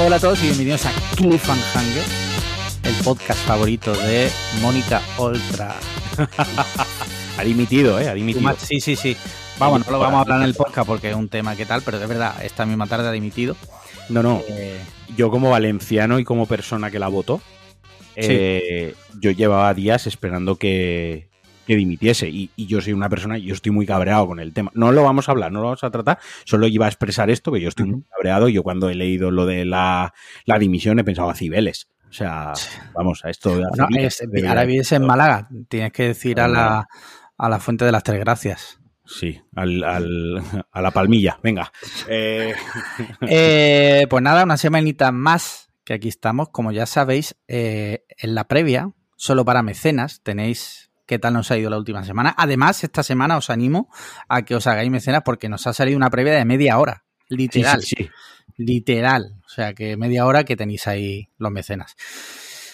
Hola 0.00 0.14
a 0.16 0.20
todos 0.20 0.38
y 0.40 0.44
bienvenidos 0.44 0.86
a 0.86 0.92
Cliffhanger, 1.16 2.04
el 2.84 2.94
podcast 3.02 3.40
favorito 3.40 3.92
de 3.92 4.30
Mónica 4.62 5.02
Oltra. 5.16 5.74
ha 7.36 7.42
dimitido, 7.42 7.98
¿eh? 7.98 8.08
Ha 8.08 8.14
dimitido. 8.14 8.54
Sí, 8.58 8.80
sí, 8.80 8.94
sí. 8.94 9.16
Vamos, 9.58 9.84
no 9.84 9.92
lo 9.92 9.98
vamos 9.98 10.18
a 10.18 10.20
hablar 10.20 10.38
en 10.38 10.44
el 10.44 10.54
podcast 10.54 10.86
porque 10.86 11.10
es 11.10 11.16
un 11.16 11.28
tema 11.28 11.56
que 11.56 11.66
tal, 11.66 11.82
pero 11.82 11.98
de 11.98 12.06
verdad, 12.06 12.44
esta 12.44 12.64
misma 12.64 12.86
tarde 12.86 13.08
ha 13.08 13.12
dimitido. 13.12 13.56
No, 14.08 14.22
no. 14.22 14.40
Eh, 14.48 14.78
yo 15.16 15.32
como 15.32 15.50
valenciano 15.50 16.20
y 16.20 16.24
como 16.24 16.46
persona 16.46 16.92
que 16.92 17.00
la 17.00 17.08
votó, 17.08 17.40
eh, 18.14 18.94
yo 19.18 19.32
llevaba 19.32 19.74
días 19.74 20.06
esperando 20.06 20.56
que, 20.56 21.27
que 21.68 21.76
dimitiese. 21.76 22.30
Y, 22.30 22.50
yo 22.56 22.80
soy 22.80 22.94
una 22.94 23.10
persona, 23.10 23.36
yo 23.36 23.52
estoy 23.52 23.70
muy 23.70 23.84
cabreado 23.84 24.26
con 24.26 24.40
el 24.40 24.54
tema. 24.54 24.72
No 24.74 24.90
lo 24.90 25.04
vamos 25.04 25.28
a 25.28 25.32
hablar, 25.32 25.52
no 25.52 25.60
lo 25.60 25.66
vamos 25.66 25.84
a 25.84 25.90
tratar, 25.90 26.18
solo 26.46 26.66
iba 26.66 26.86
a 26.86 26.88
expresar 26.88 27.28
esto, 27.28 27.52
que 27.52 27.60
yo 27.60 27.68
estoy 27.68 27.84
muy 27.86 28.02
cabreado. 28.10 28.48
Yo 28.48 28.62
cuando 28.62 28.88
he 28.88 28.94
leído 28.94 29.30
lo 29.30 29.44
de 29.44 29.66
la, 29.66 30.14
dimisión 30.58 30.98
he 30.98 31.04
pensado 31.04 31.28
a 31.28 31.34
Cibeles. 31.34 31.88
O 32.08 32.12
sea, 32.12 32.54
vamos, 32.94 33.22
a 33.26 33.28
esto. 33.28 33.60
ahora 34.48 34.64
vives 34.64 34.92
en 34.92 35.06
Málaga, 35.06 35.46
tienes 35.68 35.92
que 35.92 36.04
decir 36.04 36.40
a 36.40 36.48
la, 36.48 36.88
a 37.36 37.48
la 37.50 37.58
fuente 37.58 37.84
de 37.84 37.92
las 37.92 38.02
tres 38.02 38.18
gracias. 38.18 38.80
Sí, 39.04 39.38
al, 39.54 39.84
al, 39.84 40.66
a 40.72 40.80
la 40.80 40.90
palmilla, 40.90 41.38
venga. 41.42 41.70
Eh, 42.08 42.54
eh, 43.20 44.06
pues 44.10 44.22
nada, 44.22 44.44
una 44.44 44.56
semanita 44.56 45.12
más 45.12 45.70
que 45.84 45.92
aquí 45.92 46.08
estamos. 46.08 46.48
Como 46.48 46.72
ya 46.72 46.86
sabéis, 46.86 47.36
eh, 47.46 48.06
en 48.16 48.34
la 48.34 48.48
previa, 48.48 48.92
solo 49.16 49.44
para 49.44 49.62
mecenas, 49.62 50.22
tenéis 50.22 50.87
qué 51.08 51.18
tal 51.18 51.32
nos 51.32 51.50
ha 51.50 51.56
ido 51.56 51.70
la 51.70 51.78
última 51.78 52.04
semana. 52.04 52.34
Además, 52.36 52.84
esta 52.84 53.02
semana 53.02 53.38
os 53.38 53.50
animo 53.50 53.88
a 54.28 54.42
que 54.42 54.54
os 54.54 54.66
hagáis 54.66 54.90
mecenas 54.90 55.22
porque 55.24 55.48
nos 55.48 55.66
ha 55.66 55.72
salido 55.72 55.96
una 55.96 56.10
previa 56.10 56.34
de 56.34 56.44
media 56.44 56.78
hora. 56.78 57.04
Literal. 57.28 57.82
Sí, 57.82 58.08
Literal. 58.58 59.40
O 59.44 59.48
sea 59.48 59.72
que 59.72 59.96
media 59.96 60.26
hora 60.26 60.44
que 60.44 60.54
tenéis 60.54 60.86
ahí 60.86 61.30
los 61.38 61.50
mecenas. 61.50 61.96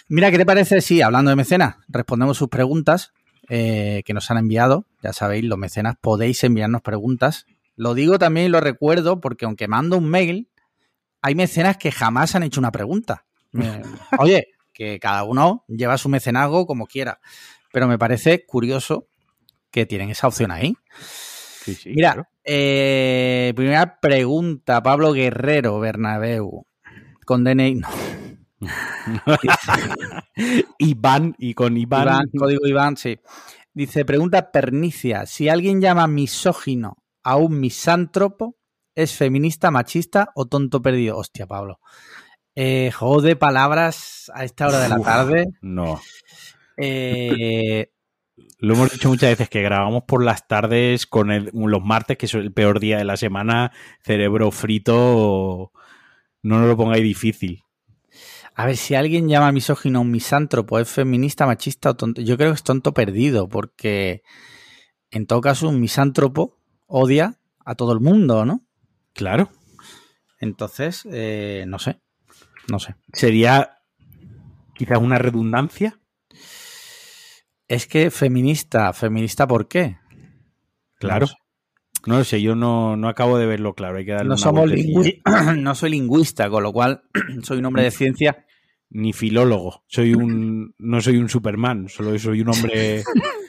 Mira, 0.08 0.30
¿qué 0.30 0.38
te 0.38 0.44
parece 0.44 0.80
si, 0.80 1.00
hablando 1.00 1.30
de 1.30 1.36
mecenas, 1.36 1.76
respondemos 1.88 2.36
sus 2.36 2.48
preguntas 2.48 3.12
eh, 3.48 4.02
que 4.04 4.12
nos 4.12 4.30
han 4.30 4.38
enviado? 4.38 4.86
Ya 5.02 5.12
sabéis, 5.12 5.44
los 5.44 5.58
mecenas 5.58 5.94
podéis 6.00 6.42
enviarnos 6.42 6.82
preguntas. 6.82 7.46
Lo 7.76 7.94
digo 7.94 8.18
también 8.18 8.46
y 8.46 8.50
lo 8.50 8.60
recuerdo 8.60 9.20
porque 9.20 9.44
aunque 9.44 9.68
mando 9.68 9.96
un 9.96 10.10
mail, 10.10 10.48
hay 11.22 11.36
mecenas 11.36 11.76
que 11.76 11.92
jamás 11.92 12.34
han 12.34 12.42
hecho 12.42 12.60
una 12.60 12.72
pregunta. 12.72 13.26
Oye, 14.18 14.48
que 14.72 14.98
cada 14.98 15.22
uno 15.22 15.64
lleva 15.68 15.96
su 15.98 16.08
mecenazgo 16.08 16.66
como 16.66 16.86
quiera 16.86 17.20
pero 17.74 17.88
me 17.88 17.98
parece 17.98 18.46
curioso 18.46 19.08
que 19.72 19.84
tienen 19.84 20.08
esa 20.08 20.28
opción 20.28 20.52
ahí. 20.52 20.76
Mira, 21.86 22.30
eh, 22.44 23.52
primera 23.56 23.98
pregunta, 23.98 24.80
Pablo 24.80 25.12
Guerrero, 25.12 25.80
Bernabeu, 25.80 26.66
con 27.26 27.42
DNI, 27.42 27.74
no. 27.74 27.88
Iván, 30.78 31.34
y 31.36 31.54
con 31.54 31.76
Iván. 31.76 32.30
Código 32.38 32.64
Iván, 32.64 32.96
sí. 32.96 33.18
Dice, 33.72 34.04
pregunta 34.04 34.52
pernicia, 34.52 35.26
si 35.26 35.48
alguien 35.48 35.80
llama 35.80 36.06
misógino 36.06 36.98
a 37.24 37.34
un 37.34 37.58
misántropo, 37.58 38.54
¿es 38.94 39.16
feminista, 39.16 39.72
machista 39.72 40.30
o 40.36 40.46
tonto 40.46 40.80
perdido? 40.80 41.18
Hostia, 41.18 41.48
Pablo. 41.48 41.80
Eh, 42.54 42.92
juego 42.92 43.20
de 43.20 43.34
palabras 43.34 44.30
a 44.32 44.44
esta 44.44 44.68
hora 44.68 44.78
de 44.78 44.88
la 44.88 45.00
tarde. 45.00 45.48
No. 45.60 46.00
Eh, 46.76 47.90
lo 48.58 48.74
hemos 48.74 48.90
dicho 48.90 49.08
muchas 49.08 49.30
veces 49.30 49.48
que 49.48 49.62
grabamos 49.62 50.04
por 50.04 50.24
las 50.24 50.48
tardes 50.48 51.06
con 51.06 51.28
los 51.52 51.84
martes, 51.84 52.18
que 52.18 52.26
es 52.26 52.34
el 52.34 52.52
peor 52.52 52.80
día 52.80 52.98
de 52.98 53.04
la 53.04 53.16
semana, 53.16 53.72
cerebro 54.02 54.50
frito. 54.50 55.72
No 56.42 56.58
nos 56.58 56.68
lo 56.68 56.76
pongáis 56.76 57.02
difícil. 57.02 57.62
A 58.54 58.66
ver, 58.66 58.76
si 58.76 58.94
alguien 58.94 59.28
llama 59.28 59.50
misógino 59.50 60.00
un 60.00 60.10
misántropo, 60.10 60.78
es 60.78 60.88
feminista, 60.88 61.46
machista 61.46 61.90
o 61.90 61.96
tonto. 61.96 62.22
Yo 62.22 62.36
creo 62.36 62.50
que 62.50 62.56
es 62.56 62.62
tonto 62.62 62.94
perdido, 62.94 63.48
porque 63.48 64.22
en 65.10 65.26
todo 65.26 65.40
caso 65.40 65.68
un 65.68 65.80
misántropo 65.80 66.56
odia 66.86 67.38
a 67.64 67.74
todo 67.74 67.92
el 67.92 68.00
mundo, 68.00 68.44
¿no? 68.44 68.64
Claro. 69.12 69.50
Entonces, 70.38 71.06
eh, 71.10 71.64
no 71.66 71.78
sé. 71.78 72.00
No 72.68 72.78
sé. 72.78 72.94
Sería 73.12 73.78
quizás 74.74 74.98
una 74.98 75.18
redundancia. 75.18 75.98
Es 77.68 77.86
que 77.86 78.10
feminista, 78.10 78.92
feminista, 78.92 79.46
¿por 79.46 79.68
qué? 79.68 79.96
Claro. 80.98 81.26
No, 82.06 82.22
sé, 82.22 82.42
yo 82.42 82.54
no, 82.54 82.96
no, 82.96 83.08
acabo 83.08 83.38
de 83.38 83.46
verlo 83.46 83.74
claro. 83.74 83.96
Hay 83.96 84.04
que 84.04 84.12
darle 84.12 84.28
no, 84.28 84.36
somos 84.36 84.70
no 85.56 85.74
soy 85.74 85.90
lingüista, 85.90 86.50
con 86.50 86.62
lo 86.62 86.72
cual 86.72 87.02
soy 87.42 87.58
un 87.58 87.66
hombre 87.66 87.84
de 87.84 87.90
ciencia. 87.90 88.44
Ni 88.90 89.12
filólogo. 89.12 89.82
Soy 89.88 90.14
un, 90.14 90.74
no 90.78 91.00
soy 91.00 91.16
un 91.16 91.28
Superman, 91.28 91.88
solo 91.88 92.16
soy 92.18 92.42
un 92.42 92.50
hombre. 92.50 93.02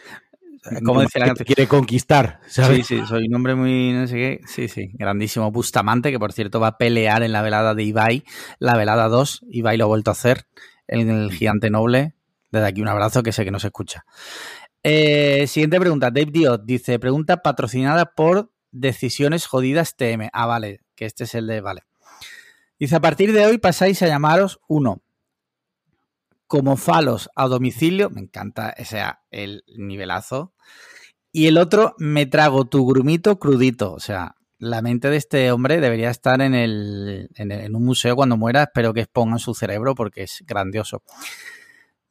como 0.83 1.01
decía 1.01 1.25
la 1.25 1.33
que 1.33 1.45
quiere 1.45 1.67
conquistar, 1.67 2.39
Sí, 2.47 2.83
sí, 2.83 3.01
soy 3.07 3.27
un 3.27 3.35
hombre 3.35 3.55
muy, 3.55 3.93
no 3.93 4.07
sé 4.07 4.15
qué, 4.15 4.41
sí, 4.47 4.67
sí, 4.67 4.89
grandísimo 4.93 5.51
Bustamante, 5.51 6.11
que 6.11 6.19
por 6.19 6.33
cierto 6.33 6.59
va 6.59 6.67
a 6.67 6.77
pelear 6.77 7.23
en 7.23 7.31
la 7.31 7.41
velada 7.41 7.75
de 7.75 7.83
Ibai, 7.83 8.23
la 8.59 8.75
velada 8.75 9.07
2, 9.07 9.45
Ibai 9.49 9.77
lo 9.77 9.85
ha 9.85 9.87
vuelto 9.87 10.11
a 10.11 10.13
hacer, 10.13 10.47
en 10.87 11.09
el 11.09 11.31
gigante 11.31 11.69
noble, 11.69 12.15
desde 12.55 12.67
aquí 12.67 12.81
un 12.81 12.87
abrazo 12.87 13.21
que 13.21 13.31
sé 13.31 13.45
que 13.45 13.51
no 13.51 13.59
se 13.59 13.67
escucha. 13.67 14.05
Eh, 14.83 15.45
siguiente 15.47 15.79
pregunta. 15.79 16.11
Dave 16.11 16.31
Diot 16.31 16.63
dice: 16.65 16.99
Pregunta 16.99 17.37
patrocinada 17.37 18.13
por 18.13 18.51
Decisiones 18.71 19.45
Jodidas 19.45 19.95
TM. 19.95 20.29
Ah, 20.33 20.45
vale, 20.45 20.81
que 20.95 21.05
este 21.05 21.25
es 21.25 21.35
el 21.35 21.47
de. 21.47 21.61
Vale. 21.61 21.81
Dice: 22.79 22.95
A 22.95 23.01
partir 23.01 23.33
de 23.33 23.45
hoy 23.45 23.57
pasáis 23.57 24.01
a 24.01 24.07
llamaros 24.07 24.59
uno. 24.67 25.01
Como 26.47 26.77
falos 26.77 27.29
a 27.35 27.47
domicilio. 27.47 28.09
Me 28.09 28.21
encanta 28.21 28.69
ese 28.69 29.03
el 29.31 29.63
nivelazo. 29.77 30.53
Y 31.31 31.47
el 31.47 31.57
otro, 31.57 31.95
me 31.97 32.27
trago 32.27 32.65
tu 32.65 32.85
grumito 32.87 33.39
crudito. 33.39 33.91
O 33.93 33.99
sea, 33.99 34.35
la 34.57 34.81
mente 34.81 35.09
de 35.09 35.17
este 35.17 35.51
hombre 35.51 35.81
debería 35.81 36.09
estar 36.09 36.41
en, 36.41 36.53
el, 36.53 37.29
en, 37.35 37.75
un 37.75 37.83
museo 37.83 38.15
cuando 38.15 38.37
muera. 38.37 38.63
Espero 38.63 38.93
que 38.93 39.01
expongan 39.01 39.39
su 39.39 39.53
cerebro 39.53 39.95
porque 39.95 40.23
es 40.23 40.43
grandioso. 40.45 41.03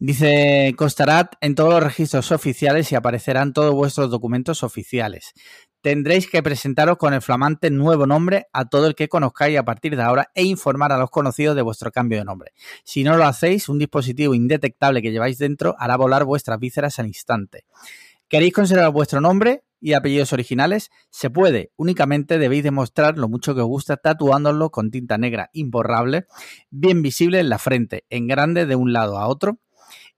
Dice, 0.06 0.75
constará 0.76 1.31
en 1.41 1.54
todos 1.54 1.72
los 1.72 1.82
registros 1.82 2.31
oficiales 2.31 2.92
y 2.92 2.94
aparecerán 2.94 3.54
todos 3.54 3.72
vuestros 3.72 4.10
documentos 4.10 4.62
oficiales. 4.62 5.32
Tendréis 5.81 6.28
que 6.28 6.42
presentaros 6.42 6.98
con 6.98 7.15
el 7.15 7.22
flamante 7.22 7.70
nuevo 7.70 8.06
nombre 8.06 8.44
a 8.53 8.66
todo 8.66 8.87
el 8.87 8.94
que 8.94 9.09
conozcáis 9.09 9.59
a 9.59 9.65
partir 9.65 9.97
de 9.97 10.03
ahora 10.03 10.28
e 10.34 10.42
informar 10.42 10.92
a 10.92 10.98
los 10.98 11.09
conocidos 11.09 11.56
de 11.56 11.62
vuestro 11.62 11.91
cambio 11.91 12.19
de 12.19 12.26
nombre. 12.26 12.50
Si 12.84 13.03
no 13.03 13.16
lo 13.16 13.25
hacéis, 13.25 13.70
un 13.70 13.78
dispositivo 13.78 14.34
indetectable 14.34 15.00
que 15.00 15.10
lleváis 15.10 15.38
dentro 15.38 15.75
hará 15.78 15.97
volar 15.97 16.26
vuestras 16.26 16.60
vísceras 16.60 16.98
al 16.98 17.06
instante. 17.06 17.65
¿Queréis 18.28 18.53
conservar 18.53 18.91
vuestro 18.91 19.22
nombre 19.22 19.65
y 19.81 19.94
apellidos 19.94 20.34
originales? 20.34 20.91
Se 21.09 21.31
puede, 21.31 21.72
únicamente 21.76 22.38
debéis 22.38 22.62
demostrar 22.62 23.16
lo 23.16 23.31
mucho 23.31 23.54
que 23.54 23.62
os 23.62 23.69
gusta 23.69 23.97
tatuándolo 23.97 24.69
con 24.69 24.91
tinta 24.91 25.16
negra 25.16 25.48
imborrable, 25.54 26.26
bien 26.69 27.00
visible 27.00 27.41
en 27.41 27.48
la 27.48 27.59
frente, 27.59 28.04
en 28.10 28.26
grande 28.26 28.66
de 28.66 28.76
un 28.76 28.92
lado 28.92 29.16
a 29.16 29.28
otro, 29.28 29.60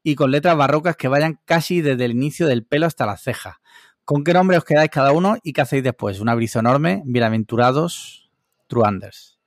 y 0.09 0.15
con 0.15 0.31
letras 0.31 0.57
barrocas 0.57 0.95
que 0.95 1.09
vayan 1.09 1.41
casi 1.45 1.81
desde 1.81 2.05
el 2.05 2.13
inicio 2.13 2.47
del 2.47 2.65
pelo 2.65 2.87
hasta 2.87 3.07
la 3.07 3.17
ceja. 3.17 3.61
¿Con 4.05 4.23
qué 4.23 4.33
nombre 4.33 4.57
os 4.57 4.65
quedáis 4.65 4.89
cada 4.89 5.11
uno 5.11 5.37
y 5.43 5.53
qué 5.53 5.63
hacéis 5.63 5.83
después? 5.83 6.21
Un 6.21 6.29
abrizo 6.29 6.61
enorme, 6.61 7.03
bienaventurados, 7.07 8.31
Truanders. 8.69 9.41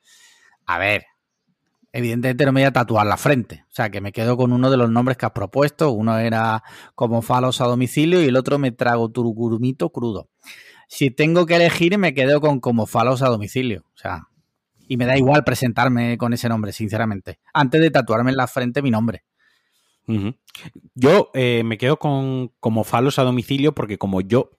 A 0.66 0.78
ver, 0.78 1.06
evidentemente 1.94 2.46
no 2.46 2.52
me 2.52 2.59
voy 2.59 2.68
a 2.68 2.74
tatuar 2.74 3.08
la 3.08 3.16
frente. 3.16 3.64
O 3.69 3.74
sea, 3.74 3.90
que 3.90 4.02
me 4.02 4.12
quedo 4.12 4.36
con 4.36 4.52
uno 4.52 4.69
de 4.69 4.75
los 4.75 4.90
nombres 4.90 5.16
que 5.16 5.28
has 5.28 5.31
propuesto. 5.31 5.92
Uno 5.92 6.18
era 6.18 6.62
como 6.94 7.22
falos 7.22 7.62
a 7.62 7.66
domicilio 7.66 8.22
y 8.22 8.25
el 8.25 8.36
otro 8.36 8.59
me 8.59 8.74
trago 8.74 9.08
turgurumito 9.08 9.92
crudo. 9.92 10.28
Si 10.90 11.09
tengo 11.09 11.46
que 11.46 11.56
elegir, 11.56 11.98
me 11.98 12.14
quedo 12.14 12.42
con 12.42 12.59
como 12.59 12.86
falos 12.86 13.22
a 13.22 13.30
domicilio. 13.30 13.86
O 13.96 13.98
sea, 13.98 14.28
y 14.90 14.98
me 14.98 15.06
da 15.06 15.18
igual 15.18 15.45
presentarme 15.45 16.18
con 16.18 16.33
ese 16.33 16.50
nombre, 16.50 16.74
sinceramente. 16.74 17.39
Antes 17.54 17.80
de 17.80 17.92
tatuarme 17.92 18.31
en 18.31 18.36
la 18.36 18.48
frente 18.48 18.81
mi 18.81 18.92
nombre. 18.92 19.24
Yo 20.95 21.31
eh, 21.33 21.63
me 21.63 21.77
quedo 21.77 21.97
con 21.97 22.51
como 22.59 22.83
falos 22.83 23.19
a 23.19 23.23
domicilio 23.23 23.73
porque 23.73 23.97
como 23.97 24.21
yo 24.21 24.51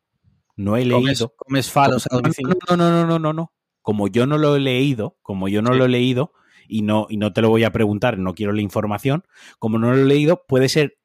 no 0.56 0.76
he 0.76 0.84
leído... 0.84 1.34
¿Comes, 1.36 1.70
falos 1.70 2.06
a 2.10 2.16
domicilio? 2.16 2.56
No, 2.68 2.76
no, 2.76 2.90
no, 2.90 3.06
no, 3.06 3.18
no, 3.18 3.32
no. 3.32 3.52
Como 3.82 4.08
yo 4.08 4.26
no 4.26 4.38
lo 4.38 4.56
he 4.56 4.60
leído, 4.60 5.18
como 5.22 5.48
yo 5.48 5.62
no 5.62 5.72
lo 5.72 5.86
he 5.86 5.88
leído 5.88 6.32
y 6.68 6.82
no, 6.82 7.06
y 7.08 7.16
no 7.16 7.32
te 7.32 7.42
lo 7.42 7.48
voy 7.48 7.64
a 7.64 7.72
preguntar, 7.72 8.18
no 8.18 8.34
quiero 8.34 8.52
la 8.52 8.62
información, 8.62 9.24
como 9.58 9.78
no 9.78 9.90
lo 9.90 10.02
he 10.02 10.04
leído, 10.04 10.44
puede 10.46 10.68
ser 10.68 10.98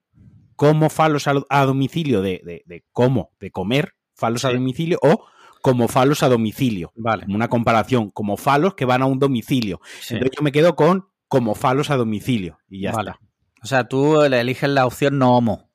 como 0.55 0.89
falos 0.89 1.27
a, 1.27 1.65
domicilio 1.65 2.21
de, 2.21 2.63
de, 2.65 2.85
cómo, 2.91 3.31
de 3.39 3.51
comer 3.51 3.93
falos 4.13 4.45
a 4.45 4.53
domicilio 4.53 4.99
o 5.01 5.25
como 5.61 5.87
falos 5.87 6.21
a 6.21 6.29
domicilio. 6.29 6.91
Vale. 6.95 7.25
Una 7.27 7.47
comparación, 7.47 8.11
como 8.11 8.37
falos 8.37 8.75
que 8.75 8.85
van 8.85 9.01
a 9.01 9.05
un 9.05 9.19
domicilio. 9.19 9.81
Entonces 10.09 10.31
yo 10.37 10.43
me 10.43 10.51
quedo 10.51 10.75
con 10.75 11.07
como 11.27 11.55
falos 11.55 11.89
a 11.89 11.97
domicilio 11.97 12.59
y 12.69 12.81
ya 12.81 12.91
está. 12.91 13.19
O 13.65 13.67
sea, 13.67 13.85
tú 13.87 14.21
eliges 14.21 14.69
la 14.69 14.85
opción 14.85 15.17
no 15.17 15.35
homo. 15.35 15.71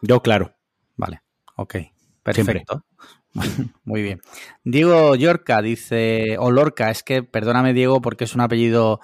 Yo, 0.00 0.22
claro. 0.22 0.54
Vale, 0.94 1.22
ok. 1.56 1.74
Perfecto. 2.22 2.84
Muy 3.84 4.02
bien. 4.02 4.20
Diego 4.62 5.12
Yorca 5.16 5.60
dice, 5.60 6.36
o 6.38 6.52
Lorca, 6.52 6.88
es 6.92 7.02
que 7.02 7.24
perdóname 7.24 7.72
Diego 7.72 8.00
porque 8.00 8.22
es 8.22 8.36
un 8.36 8.42
apellido 8.42 9.00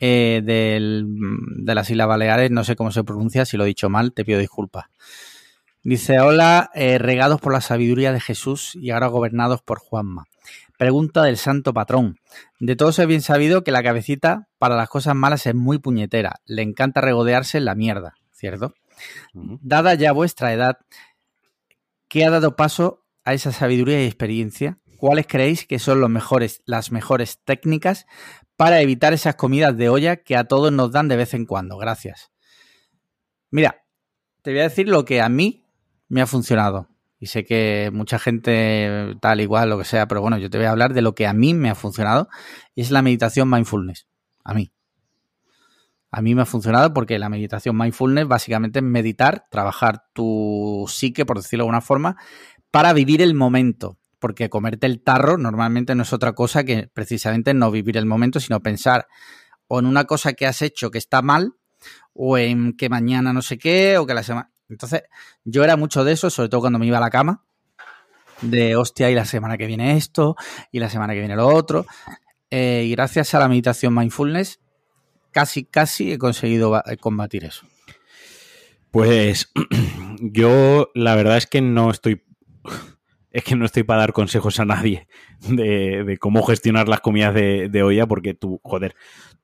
eh, 0.00 0.40
de 0.42 1.74
las 1.74 1.90
Islas 1.90 2.08
Baleares, 2.08 2.50
no 2.50 2.64
sé 2.64 2.74
cómo 2.74 2.90
se 2.90 3.04
pronuncia, 3.04 3.44
si 3.44 3.58
lo 3.58 3.64
he 3.64 3.66
dicho 3.66 3.90
mal, 3.90 4.14
te 4.14 4.24
pido 4.24 4.38
disculpas. 4.38 4.86
Dice, 5.82 6.20
hola, 6.20 6.70
eh, 6.72 6.96
regados 6.96 7.38
por 7.38 7.52
la 7.52 7.60
sabiduría 7.60 8.14
de 8.14 8.20
Jesús 8.20 8.76
y 8.76 8.92
ahora 8.92 9.08
gobernados 9.08 9.60
por 9.60 9.78
Juanma. 9.78 10.24
Pregunta 10.78 11.24
del 11.24 11.36
santo 11.36 11.74
patrón. 11.74 12.20
De 12.60 12.76
todos 12.76 13.00
es 13.00 13.06
bien 13.08 13.20
sabido 13.20 13.64
que 13.64 13.72
la 13.72 13.82
cabecita 13.82 14.48
para 14.58 14.76
las 14.76 14.88
cosas 14.88 15.16
malas 15.16 15.44
es 15.46 15.54
muy 15.56 15.78
puñetera. 15.78 16.36
Le 16.46 16.62
encanta 16.62 17.00
regodearse 17.00 17.58
en 17.58 17.64
la 17.64 17.74
mierda, 17.74 18.14
¿cierto? 18.32 18.74
Dada 19.34 19.94
ya 19.94 20.12
vuestra 20.12 20.52
edad, 20.52 20.78
¿qué 22.08 22.24
ha 22.24 22.30
dado 22.30 22.54
paso 22.54 23.04
a 23.24 23.34
esa 23.34 23.50
sabiduría 23.50 24.00
y 24.00 24.06
experiencia? 24.06 24.78
¿Cuáles 24.98 25.26
creéis 25.26 25.66
que 25.66 25.80
son 25.80 26.00
los 26.00 26.10
mejores, 26.10 26.62
las 26.64 26.92
mejores 26.92 27.40
técnicas 27.44 28.06
para 28.56 28.80
evitar 28.80 29.12
esas 29.12 29.34
comidas 29.34 29.76
de 29.76 29.88
olla 29.88 30.22
que 30.22 30.36
a 30.36 30.44
todos 30.44 30.70
nos 30.70 30.92
dan 30.92 31.08
de 31.08 31.16
vez 31.16 31.34
en 31.34 31.44
cuando? 31.44 31.76
Gracias. 31.76 32.30
Mira, 33.50 33.84
te 34.42 34.52
voy 34.52 34.60
a 34.60 34.64
decir 34.64 34.88
lo 34.88 35.04
que 35.04 35.20
a 35.20 35.28
mí 35.28 35.64
me 36.08 36.22
ha 36.22 36.26
funcionado. 36.26 36.88
Y 37.18 37.26
sé 37.26 37.44
que 37.44 37.90
mucha 37.92 38.18
gente 38.18 39.16
tal 39.20 39.40
igual, 39.40 39.70
lo 39.70 39.78
que 39.78 39.84
sea, 39.84 40.06
pero 40.06 40.20
bueno, 40.20 40.38
yo 40.38 40.50
te 40.50 40.58
voy 40.58 40.66
a 40.66 40.70
hablar 40.70 40.94
de 40.94 41.02
lo 41.02 41.14
que 41.14 41.26
a 41.26 41.32
mí 41.32 41.52
me 41.54 41.70
ha 41.70 41.74
funcionado 41.74 42.28
y 42.74 42.82
es 42.82 42.90
la 42.90 43.02
meditación 43.02 43.50
mindfulness. 43.50 44.06
A 44.44 44.54
mí. 44.54 44.72
A 46.10 46.22
mí 46.22 46.34
me 46.34 46.42
ha 46.42 46.46
funcionado 46.46 46.94
porque 46.94 47.18
la 47.18 47.28
meditación 47.28 47.76
mindfulness 47.76 48.26
básicamente 48.28 48.78
es 48.78 48.84
meditar, 48.84 49.46
trabajar 49.50 50.04
tu 50.14 50.86
psique, 50.88 51.26
por 51.26 51.36
decirlo 51.36 51.64
de 51.64 51.66
alguna 51.66 51.80
forma, 51.80 52.16
para 52.70 52.92
vivir 52.92 53.20
el 53.20 53.34
momento. 53.34 53.98
Porque 54.18 54.48
comerte 54.48 54.86
el 54.86 55.02
tarro 55.02 55.38
normalmente 55.38 55.94
no 55.94 56.02
es 56.02 56.12
otra 56.12 56.32
cosa 56.32 56.64
que 56.64 56.88
precisamente 56.92 57.54
no 57.54 57.70
vivir 57.70 57.96
el 57.96 58.06
momento, 58.06 58.40
sino 58.40 58.60
pensar 58.60 59.06
o 59.68 59.78
en 59.78 59.86
una 59.86 60.04
cosa 60.04 60.32
que 60.32 60.46
has 60.46 60.62
hecho 60.62 60.90
que 60.90 60.98
está 60.98 61.22
mal, 61.22 61.54
o 62.14 62.38
en 62.38 62.76
que 62.76 62.88
mañana 62.88 63.32
no 63.32 63.42
sé 63.42 63.58
qué, 63.58 63.98
o 63.98 64.06
que 64.06 64.14
la 64.14 64.22
semana. 64.22 64.50
Entonces, 64.68 65.02
yo 65.44 65.64
era 65.64 65.76
mucho 65.76 66.04
de 66.04 66.12
eso, 66.12 66.30
sobre 66.30 66.48
todo 66.48 66.62
cuando 66.62 66.78
me 66.78 66.86
iba 66.86 66.98
a 66.98 67.00
la 67.02 67.10
cama, 67.10 67.44
de 68.42 68.76
hostia, 68.76 69.10
y 69.10 69.14
la 69.14 69.24
semana 69.24 69.56
que 69.56 69.66
viene 69.66 69.96
esto, 69.96 70.36
y 70.70 70.78
la 70.78 70.90
semana 70.90 71.14
que 71.14 71.20
viene 71.20 71.36
lo 71.36 71.48
otro. 71.48 71.86
Eh, 72.50 72.84
y 72.86 72.90
gracias 72.92 73.34
a 73.34 73.38
la 73.38 73.48
meditación 73.48 73.94
mindfulness, 73.94 74.60
casi, 75.32 75.64
casi 75.64 76.12
he 76.12 76.18
conseguido 76.18 76.82
combatir 77.00 77.44
eso. 77.44 77.66
Pues 78.90 79.52
yo 80.20 80.90
la 80.94 81.14
verdad 81.14 81.36
es 81.36 81.46
que 81.46 81.60
no 81.60 81.90
estoy. 81.90 82.22
Es 83.30 83.44
que 83.44 83.54
no 83.54 83.66
estoy 83.66 83.82
para 83.82 84.00
dar 84.00 84.14
consejos 84.14 84.58
a 84.58 84.64
nadie 84.64 85.06
de, 85.40 86.16
cómo 86.18 86.42
gestionar 86.42 86.88
las 86.88 87.00
comidas 87.00 87.34
de, 87.34 87.68
de, 87.68 87.82
olla, 87.82 88.06
porque 88.06 88.32
tú, 88.32 88.58
joder, 88.64 88.96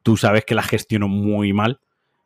tú 0.03 0.17
sabes 0.17 0.47
que 0.47 0.55
las 0.55 0.67
gestiono 0.67 1.07
muy 1.07 1.53
mal. 1.53 1.81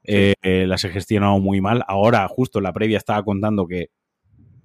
Eh, 0.04 0.34
las 0.42 0.84
he 0.84 0.90
gestionado 0.90 1.38
muy 1.38 1.60
mal. 1.60 1.84
Ahora, 1.86 2.26
justo 2.28 2.58
en 2.58 2.64
la 2.64 2.72
previa 2.72 2.98
estaba 2.98 3.22
contando 3.24 3.66
que 3.66 3.90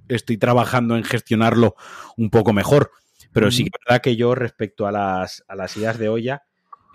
estoy 0.08 0.38
trabajando 0.38 0.96
en 0.96 1.04
gestionarlo 1.04 1.76
un 2.18 2.30
poco 2.30 2.54
mejor. 2.54 2.92
Pero 3.32 3.50
sí 3.50 3.64
que 3.64 3.72
es 3.74 3.86
verdad 3.88 4.02
que 4.02 4.16
yo, 4.16 4.36
respecto 4.36 4.86
a 4.86 4.92
las, 4.92 5.44
a 5.48 5.56
las 5.56 5.76
ideas 5.76 5.98
de 5.98 6.08
olla 6.08 6.44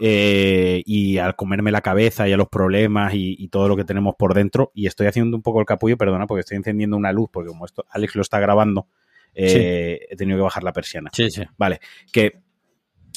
eh, 0.01 0.83
y 0.87 1.19
al 1.19 1.35
comerme 1.35 1.73
la 1.73 1.81
cabeza 1.81 2.29
y 2.29 2.33
a 2.33 2.37
los 2.37 2.49
problemas 2.49 3.13
y, 3.15 3.49
todo 3.49 3.69
lo 3.69 3.77
que 3.77 3.85
tenemos 3.85 4.15
por 4.17 4.35
dentro, 4.35 4.71
y 4.75 4.87
estoy 4.87 5.09
haciendo 5.09 5.37
un 5.37 5.43
poco 5.43 5.59
el 5.59 5.67
capullo, 5.67 5.99
perdona, 5.99 6.27
porque 6.27 6.41
estoy 6.41 6.57
encendiendo 6.57 6.97
una 6.97 7.13
luz, 7.13 7.29
porque 7.33 7.49
como 7.49 7.67
esto 7.67 7.85
Alex 7.91 8.15
lo 8.15 8.23
está 8.23 8.39
grabando, 8.39 8.87
eh, 9.35 10.07
he 10.09 10.17
tenido 10.17 10.39
que 10.39 10.43
bajar 10.43 10.63
la 10.63 10.73
persiana. 10.73 11.11
Sí, 11.13 11.31
sí. 11.31 11.43
Vale, 11.57 11.81
que 12.13 12.41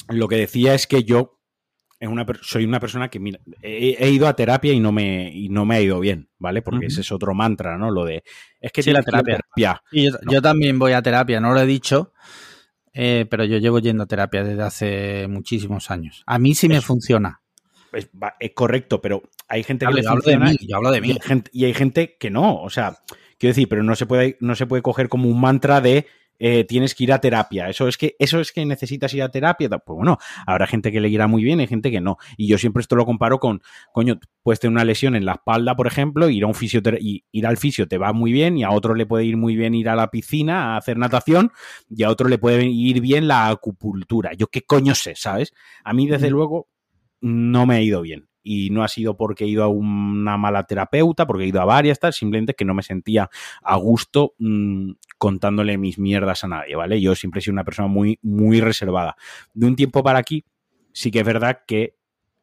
lo 0.08 0.26
que 0.26 0.36
decía 0.36 0.74
es 0.74 0.88
que 0.88 1.04
yo 1.04 1.38
una, 2.08 2.26
soy 2.42 2.64
una 2.64 2.80
persona 2.80 3.08
que 3.08 3.20
mira, 3.20 3.38
he, 3.62 4.10
ido 4.10 4.26
a 4.26 4.34
terapia 4.34 4.72
y 4.72 4.80
no 4.80 4.92
me, 4.92 5.30
y 5.32 5.48
no 5.48 5.64
me 5.64 5.76
ha 5.76 5.80
ido 5.80 6.00
bien, 6.00 6.28
¿vale? 6.38 6.62
Porque 6.62 6.86
ese 6.86 7.02
es 7.02 7.12
otro 7.12 7.34
mantra, 7.34 7.78
¿no? 7.78 7.90
Lo 7.90 8.04
de 8.04 8.24
es 8.60 8.72
que 8.72 8.82
sí, 8.82 8.90
la 8.92 9.02
terapia. 9.02 9.82
yo, 9.92 10.42
también 10.42 10.78
voy 10.78 10.92
a 10.92 11.02
terapia, 11.02 11.40
no 11.40 11.52
lo 11.52 11.60
he 11.60 11.66
dicho, 11.66 12.12
eh, 12.92 13.26
pero 13.30 13.44
yo 13.44 13.58
llevo 13.58 13.78
yendo 13.78 14.02
a 14.04 14.06
terapia 14.06 14.42
desde 14.42 14.62
hace 14.62 15.28
muchísimos 15.28 15.90
años. 15.90 16.22
A 16.26 16.38
mí 16.38 16.54
sí 16.54 16.68
me 16.68 16.80
funciona. 16.80 17.40
Es, 17.92 18.08
correcto, 18.54 19.00
pero 19.02 19.22
hay 19.48 19.62
gente 19.62 19.86
que 19.86 19.92
le 19.92 20.08
hablo 20.08 20.22
de 20.22 20.38
mí, 20.38 20.56
yo 20.66 20.76
hablo 20.76 20.90
de 20.90 21.00
mí. 21.00 21.08
Y 21.08 21.12
hay, 21.12 21.20
gente, 21.20 21.50
y 21.52 21.64
hay 21.66 21.74
gente 21.74 22.16
que 22.18 22.30
no, 22.30 22.56
o 22.62 22.70
sea, 22.70 22.98
quiero 23.38 23.50
decir, 23.50 23.68
pero 23.68 23.82
no 23.82 23.94
se 23.96 24.06
puede, 24.06 24.38
no 24.40 24.54
se 24.54 24.66
puede 24.66 24.82
coger 24.82 25.08
como 25.08 25.28
un 25.28 25.40
mantra 25.40 25.80
de 25.80 26.06
eh, 26.38 26.64
tienes 26.64 26.94
que 26.94 27.04
ir 27.04 27.12
a 27.12 27.20
terapia. 27.20 27.68
Eso 27.68 27.88
es 27.88 27.96
que, 27.96 28.16
eso 28.18 28.40
es 28.40 28.52
que 28.52 28.64
necesitas 28.66 29.12
ir 29.14 29.22
a 29.22 29.30
terapia. 29.30 29.68
Pues 29.68 29.96
bueno, 29.96 30.18
habrá 30.46 30.66
gente 30.66 30.90
que 30.90 31.00
le 31.00 31.08
irá 31.08 31.26
muy 31.26 31.44
bien 31.44 31.60
y 31.60 31.66
gente 31.66 31.90
que 31.90 32.00
no. 32.00 32.16
Y 32.36 32.48
yo 32.48 32.58
siempre 32.58 32.80
esto 32.80 32.96
lo 32.96 33.04
comparo 33.04 33.38
con, 33.38 33.62
coño, 33.92 34.18
puedes 34.42 34.60
tener 34.60 34.72
una 34.72 34.84
lesión 34.84 35.14
en 35.14 35.24
la 35.24 35.32
espalda, 35.32 35.76
por 35.76 35.86
ejemplo, 35.86 36.28
ir 36.28 36.44
a 36.44 36.46
un 36.46 36.54
y 37.00 37.24
ir 37.32 37.46
al 37.46 37.56
fisio 37.56 37.86
te 37.86 37.98
va 37.98 38.12
muy 38.12 38.32
bien, 38.32 38.56
y 38.56 38.64
a 38.64 38.70
otro 38.70 38.94
le 38.94 39.06
puede 39.06 39.24
ir 39.24 39.36
muy 39.36 39.56
bien 39.56 39.74
ir 39.74 39.88
a 39.88 39.96
la 39.96 40.10
piscina 40.10 40.74
a 40.74 40.76
hacer 40.76 40.96
natación, 40.96 41.52
y 41.88 42.02
a 42.02 42.10
otro 42.10 42.28
le 42.28 42.38
puede 42.38 42.64
ir 42.66 43.00
bien 43.00 43.28
la 43.28 43.48
acupuntura. 43.48 44.32
Yo 44.34 44.46
qué 44.48 44.62
coño 44.62 44.94
sé, 44.94 45.14
¿sabes? 45.16 45.52
A 45.84 45.92
mí, 45.92 46.06
desde 46.06 46.30
luego, 46.30 46.68
no 47.20 47.66
me 47.66 47.76
ha 47.76 47.82
ido 47.82 48.00
bien 48.02 48.31
y 48.42 48.70
no 48.70 48.82
ha 48.82 48.88
sido 48.88 49.16
porque 49.16 49.44
he 49.44 49.48
ido 49.48 49.64
a 49.64 49.68
una 49.68 50.36
mala 50.36 50.64
terapeuta, 50.64 51.26
porque 51.26 51.44
he 51.44 51.48
ido 51.48 51.60
a 51.60 51.64
varias, 51.64 51.98
tal, 51.98 52.12
simplemente 52.12 52.54
que 52.54 52.64
no 52.64 52.74
me 52.74 52.82
sentía 52.82 53.30
a 53.62 53.76
gusto 53.76 54.34
mm, 54.38 54.92
contándole 55.18 55.78
mis 55.78 55.98
mierdas 55.98 56.44
a 56.44 56.48
nadie, 56.48 56.74
¿vale? 56.74 57.00
Yo 57.00 57.14
siempre 57.14 57.38
he 57.38 57.42
sido 57.42 57.52
una 57.52 57.64
persona 57.64 57.88
muy, 57.88 58.18
muy 58.22 58.60
reservada. 58.60 59.16
De 59.54 59.66
un 59.66 59.76
tiempo 59.76 60.02
para 60.02 60.18
aquí, 60.18 60.44
sí 60.92 61.10
que 61.10 61.20
es 61.20 61.26
verdad 61.26 61.60
que 61.66 61.96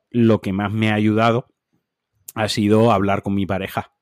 lo 0.10 0.42
que 0.42 0.54
más 0.54 0.72
me 0.72 0.90
ha 0.90 0.96
ayudado 0.96 1.48
ha 2.36 2.48
sido 2.48 2.92
hablar 2.92 3.22
con 3.22 3.36
mi 3.36 3.46
pareja, 3.46 3.94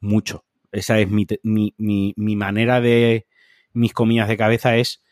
mucho. 0.00 0.44
Esa 0.72 0.98
es 0.98 1.10
mi, 1.10 1.26
mi, 1.42 1.74
mi, 1.78 2.12
mi 2.16 2.36
manera 2.36 2.80
de 2.80 3.26
mis 3.72 3.92
comidas 3.92 4.28
de 4.28 4.36
cabeza 4.36 4.76
es 4.76 5.02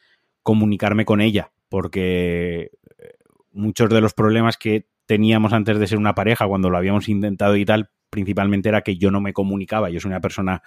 comunicarme 0.43 1.05
con 1.05 1.20
ella, 1.20 1.52
porque 1.69 2.70
eh, 2.99 3.14
muchos 3.52 3.88
de 3.88 4.00
los 4.00 4.14
problemas 4.14 4.56
que 4.56 4.87
teníamos 5.06 5.52
antes 5.52 5.78
de 5.78 5.86
ser 5.86 5.98
una 5.98 6.14
pareja, 6.14 6.46
cuando 6.46 6.70
lo 6.70 6.78
habíamos 6.78 7.08
intentado 7.08 7.56
y 7.56 7.64
tal, 7.64 7.90
principalmente 8.10 8.68
era 8.68 8.82
que 8.82 8.96
yo 8.96 9.10
no 9.10 9.20
me 9.20 9.32
comunicaba. 9.32 9.90
Yo 9.90 10.00
soy 10.00 10.10
una 10.10 10.20
persona 10.20 10.62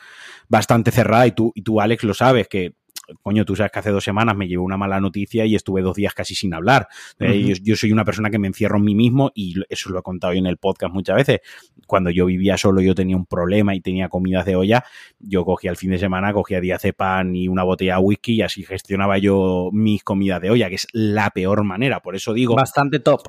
bastante 0.47 0.91
cerrada 0.91 1.27
y 1.27 1.31
tú, 1.31 1.51
y 1.55 1.61
tú 1.61 1.79
Alex, 1.79 2.03
lo 2.03 2.13
sabes, 2.13 2.47
que 2.47 2.75
coño, 3.21 3.45
tú 3.45 3.55
sabes 3.55 3.71
que 3.71 3.79
hace 3.79 3.91
dos 3.91 4.03
semanas 4.03 4.35
me 4.35 4.47
llevó 4.47 4.63
una 4.63 4.77
mala 4.77 4.99
noticia 4.99 5.45
y 5.45 5.55
estuve 5.55 5.81
dos 5.81 5.95
días 5.95 6.13
casi 6.13 6.35
sin 6.35 6.53
hablar. 6.53 6.87
Eh, 7.19 7.53
yo, 7.61 7.75
soy 7.75 7.91
una 7.91 8.03
persona 8.03 8.29
que 8.29 8.39
me 8.39 8.47
encierro 8.47 8.77
en 8.77 8.83
mí 8.83 8.95
mismo 8.95 9.31
y 9.33 9.55
eso 9.69 9.89
lo 9.89 9.99
he 9.99 10.01
contado 10.01 10.33
yo 10.33 10.39
en 10.39 10.45
el 10.45 10.57
podcast 10.57 10.93
muchas 10.93 11.15
veces. 11.15 11.39
Cuando 11.85 12.09
yo 12.09 12.25
vivía 12.25 12.57
solo, 12.57 12.81
yo 12.81 12.95
tenía 12.95 13.15
un 13.15 13.25
problema 13.25 13.75
y 13.75 13.81
tenía 13.81 14.09
comidas 14.09 14.45
de 14.45 14.55
olla, 14.55 14.83
yo 15.19 15.45
cogía 15.45 15.71
el 15.71 15.77
fin 15.77 15.91
de 15.91 15.99
semana, 15.99 16.33
cogía 16.33 16.61
pan 16.95 17.35
y 17.35 17.47
una 17.47 17.63
botella 17.63 17.95
de 17.95 18.01
whisky 18.01 18.35
y 18.35 18.41
así 18.41 18.63
gestionaba 18.63 19.17
yo 19.17 19.69
mis 19.71 20.03
comidas 20.03 20.41
de 20.41 20.49
olla, 20.49 20.69
que 20.69 20.75
es 20.75 20.87
la 20.91 21.29
peor 21.31 21.63
manera. 21.63 22.01
Por 22.01 22.15
eso 22.15 22.33
digo... 22.33 22.55
Bastante 22.55 22.99
top 22.99 23.21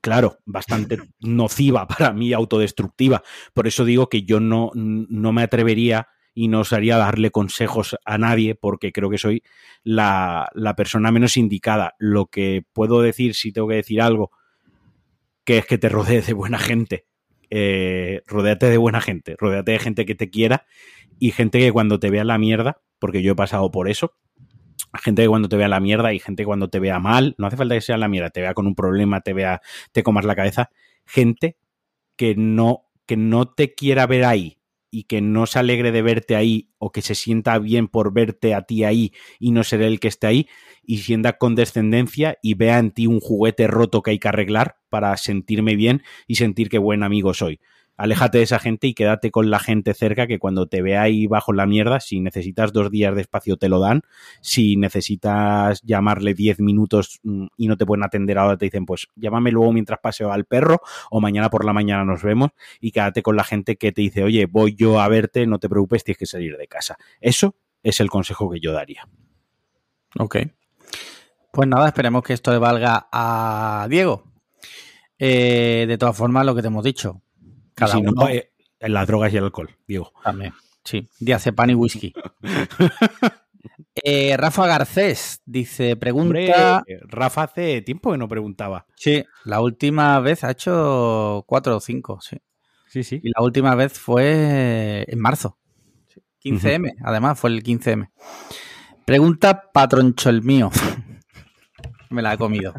claro, 0.00 0.38
bastante 0.44 0.98
nociva 1.20 1.86
para 1.88 2.12
mí, 2.12 2.32
autodestructiva. 2.32 3.22
Por 3.52 3.66
eso 3.66 3.84
digo 3.84 4.08
que 4.08 4.22
yo 4.22 4.40
no, 4.40 4.70
no 4.74 5.32
me 5.32 5.42
atrevería 5.42 6.08
y 6.34 6.48
no 6.48 6.60
osaría 6.60 6.96
darle 6.96 7.30
consejos 7.30 7.96
a 8.04 8.18
nadie 8.18 8.56
porque 8.56 8.92
creo 8.92 9.08
que 9.08 9.18
soy 9.18 9.42
la, 9.84 10.48
la, 10.52 10.74
persona 10.74 11.12
menos 11.12 11.36
indicada. 11.36 11.94
Lo 11.98 12.26
que 12.26 12.64
puedo 12.72 13.00
decir, 13.02 13.34
si 13.34 13.52
tengo 13.52 13.68
que 13.68 13.76
decir 13.76 14.00
algo, 14.00 14.32
que 15.44 15.58
es 15.58 15.66
que 15.66 15.78
te 15.78 15.88
rodees 15.88 16.26
de 16.26 16.32
buena 16.32 16.58
gente. 16.58 17.06
Eh, 17.50 18.22
rodéate 18.26 18.68
de 18.68 18.78
buena 18.78 19.00
gente, 19.00 19.36
rodéate 19.38 19.72
de 19.72 19.78
gente 19.78 20.06
que 20.06 20.16
te 20.16 20.28
quiera 20.28 20.66
y 21.20 21.30
gente 21.30 21.60
que 21.60 21.70
cuando 21.70 22.00
te 22.00 22.10
vea 22.10 22.24
la 22.24 22.38
mierda, 22.38 22.80
porque 22.98 23.22
yo 23.22 23.32
he 23.32 23.36
pasado 23.36 23.70
por 23.70 23.88
eso, 23.88 24.16
gente 24.98 25.22
que 25.22 25.28
cuando 25.28 25.48
te 25.48 25.56
vea 25.56 25.68
la 25.68 25.80
mierda 25.80 26.12
y 26.12 26.18
gente 26.18 26.42
que 26.42 26.46
cuando 26.46 26.68
te 26.68 26.78
vea 26.78 26.98
mal, 26.98 27.34
no 27.38 27.46
hace 27.46 27.56
falta 27.56 27.74
que 27.74 27.80
sea 27.80 27.96
la 27.96 28.08
mierda, 28.08 28.30
te 28.30 28.40
vea 28.40 28.54
con 28.54 28.66
un 28.66 28.74
problema, 28.74 29.20
te 29.20 29.32
vea, 29.32 29.60
te 29.92 30.02
comas 30.02 30.24
la 30.24 30.36
cabeza, 30.36 30.70
gente 31.06 31.56
que 32.16 32.34
no, 32.36 32.86
que 33.06 33.16
no 33.16 33.48
te 33.48 33.74
quiera 33.74 34.06
ver 34.06 34.24
ahí 34.24 34.58
y 34.90 35.04
que 35.04 35.20
no 35.20 35.46
se 35.46 35.58
alegre 35.58 35.90
de 35.90 36.02
verte 36.02 36.36
ahí 36.36 36.70
o 36.78 36.92
que 36.92 37.02
se 37.02 37.16
sienta 37.16 37.58
bien 37.58 37.88
por 37.88 38.12
verte 38.12 38.54
a 38.54 38.62
ti 38.62 38.84
ahí 38.84 39.12
y 39.40 39.50
no 39.50 39.64
ser 39.64 39.82
el 39.82 39.98
que 39.98 40.06
esté 40.06 40.28
ahí 40.28 40.48
y 40.84 40.98
sienta 40.98 41.36
condescendencia 41.36 42.38
y 42.42 42.54
vea 42.54 42.78
en 42.78 42.92
ti 42.92 43.08
un 43.08 43.18
juguete 43.18 43.66
roto 43.66 44.02
que 44.02 44.12
hay 44.12 44.20
que 44.20 44.28
arreglar 44.28 44.76
para 44.90 45.16
sentirme 45.16 45.74
bien 45.74 46.02
y 46.28 46.36
sentir 46.36 46.68
que 46.68 46.78
buen 46.78 47.02
amigo 47.02 47.34
soy 47.34 47.58
aléjate 47.96 48.38
de 48.38 48.44
esa 48.44 48.58
gente 48.58 48.86
y 48.86 48.94
quédate 48.94 49.30
con 49.30 49.50
la 49.50 49.58
gente 49.58 49.94
cerca 49.94 50.26
que 50.26 50.38
cuando 50.38 50.66
te 50.66 50.82
vea 50.82 51.02
ahí 51.02 51.26
bajo 51.26 51.52
la 51.52 51.66
mierda, 51.66 52.00
si 52.00 52.20
necesitas 52.20 52.72
dos 52.72 52.90
días 52.90 53.14
de 53.14 53.20
espacio 53.20 53.56
te 53.56 53.68
lo 53.68 53.80
dan, 53.80 54.02
si 54.40 54.76
necesitas 54.76 55.80
llamarle 55.82 56.34
diez 56.34 56.60
minutos 56.60 57.20
mm, 57.22 57.46
y 57.56 57.68
no 57.68 57.76
te 57.76 57.86
pueden 57.86 58.04
atender 58.04 58.38
ahora 58.38 58.56
te 58.56 58.66
dicen 58.66 58.86
pues 58.86 59.08
llámame 59.16 59.50
luego 59.50 59.72
mientras 59.72 60.00
paseo 60.00 60.32
al 60.32 60.44
perro 60.44 60.80
o 61.10 61.20
mañana 61.20 61.50
por 61.50 61.64
la 61.64 61.72
mañana 61.72 62.04
nos 62.04 62.22
vemos 62.22 62.50
y 62.80 62.90
quédate 62.90 63.22
con 63.22 63.36
la 63.36 63.44
gente 63.44 63.76
que 63.76 63.92
te 63.92 64.02
dice 64.02 64.24
oye 64.24 64.46
voy 64.46 64.74
yo 64.74 65.00
a 65.00 65.08
verte, 65.08 65.46
no 65.46 65.58
te 65.58 65.68
preocupes, 65.68 66.04
tienes 66.04 66.18
que 66.18 66.26
salir 66.26 66.56
de 66.56 66.66
casa. 66.66 66.96
Eso 67.20 67.56
es 67.82 68.00
el 68.00 68.10
consejo 68.10 68.50
que 68.50 68.60
yo 68.60 68.72
daría. 68.72 69.06
Ok. 70.18 70.38
Pues 71.52 71.68
nada, 71.68 71.88
esperemos 71.88 72.22
que 72.22 72.32
esto 72.32 72.50
le 72.50 72.58
valga 72.58 73.08
a 73.12 73.86
Diego. 73.88 74.24
Eh, 75.18 75.84
de 75.86 75.98
todas 75.98 76.16
formas, 76.16 76.44
lo 76.44 76.54
que 76.54 76.62
te 76.62 76.68
hemos 76.68 76.84
dicho. 76.84 77.22
Cada 77.74 77.92
si 77.92 78.02
no, 78.02 78.12
uno 78.12 78.28
eh, 78.28 78.52
las 78.80 79.06
drogas 79.06 79.32
y 79.32 79.36
el 79.36 79.44
alcohol, 79.44 79.70
Diego. 79.86 80.12
también. 80.22 80.52
Sí, 80.84 81.08
diazepam 81.18 81.70
y 81.70 81.74
whisky. 81.74 82.12
Eh, 83.96 84.36
Rafa 84.36 84.66
Garcés 84.66 85.40
dice, 85.46 85.96
pregunta... 85.96 86.78
Hombre, 86.78 87.00
Rafa 87.04 87.44
hace 87.44 87.80
tiempo 87.80 88.12
que 88.12 88.18
no 88.18 88.28
preguntaba. 88.28 88.86
Sí, 88.96 89.24
la 89.44 89.60
última 89.60 90.20
vez 90.20 90.44
ha 90.44 90.50
hecho 90.50 91.44
cuatro 91.46 91.76
o 91.76 91.80
cinco, 91.80 92.20
sí. 92.20 92.36
Sí, 92.88 93.04
sí. 93.04 93.20
Y 93.22 93.30
la 93.30 93.42
última 93.42 93.74
vez 93.74 93.98
fue 93.98 95.04
en 95.08 95.18
marzo. 95.18 95.58
15M, 96.44 96.96
además 97.02 97.38
fue 97.40 97.50
el 97.50 97.62
15M. 97.62 98.10
Pregunta 99.06 99.70
Patroncho 99.72 100.28
el 100.28 100.42
mío. 100.42 100.70
Me 102.10 102.20
la 102.20 102.34
he 102.34 102.38
comido. 102.38 102.74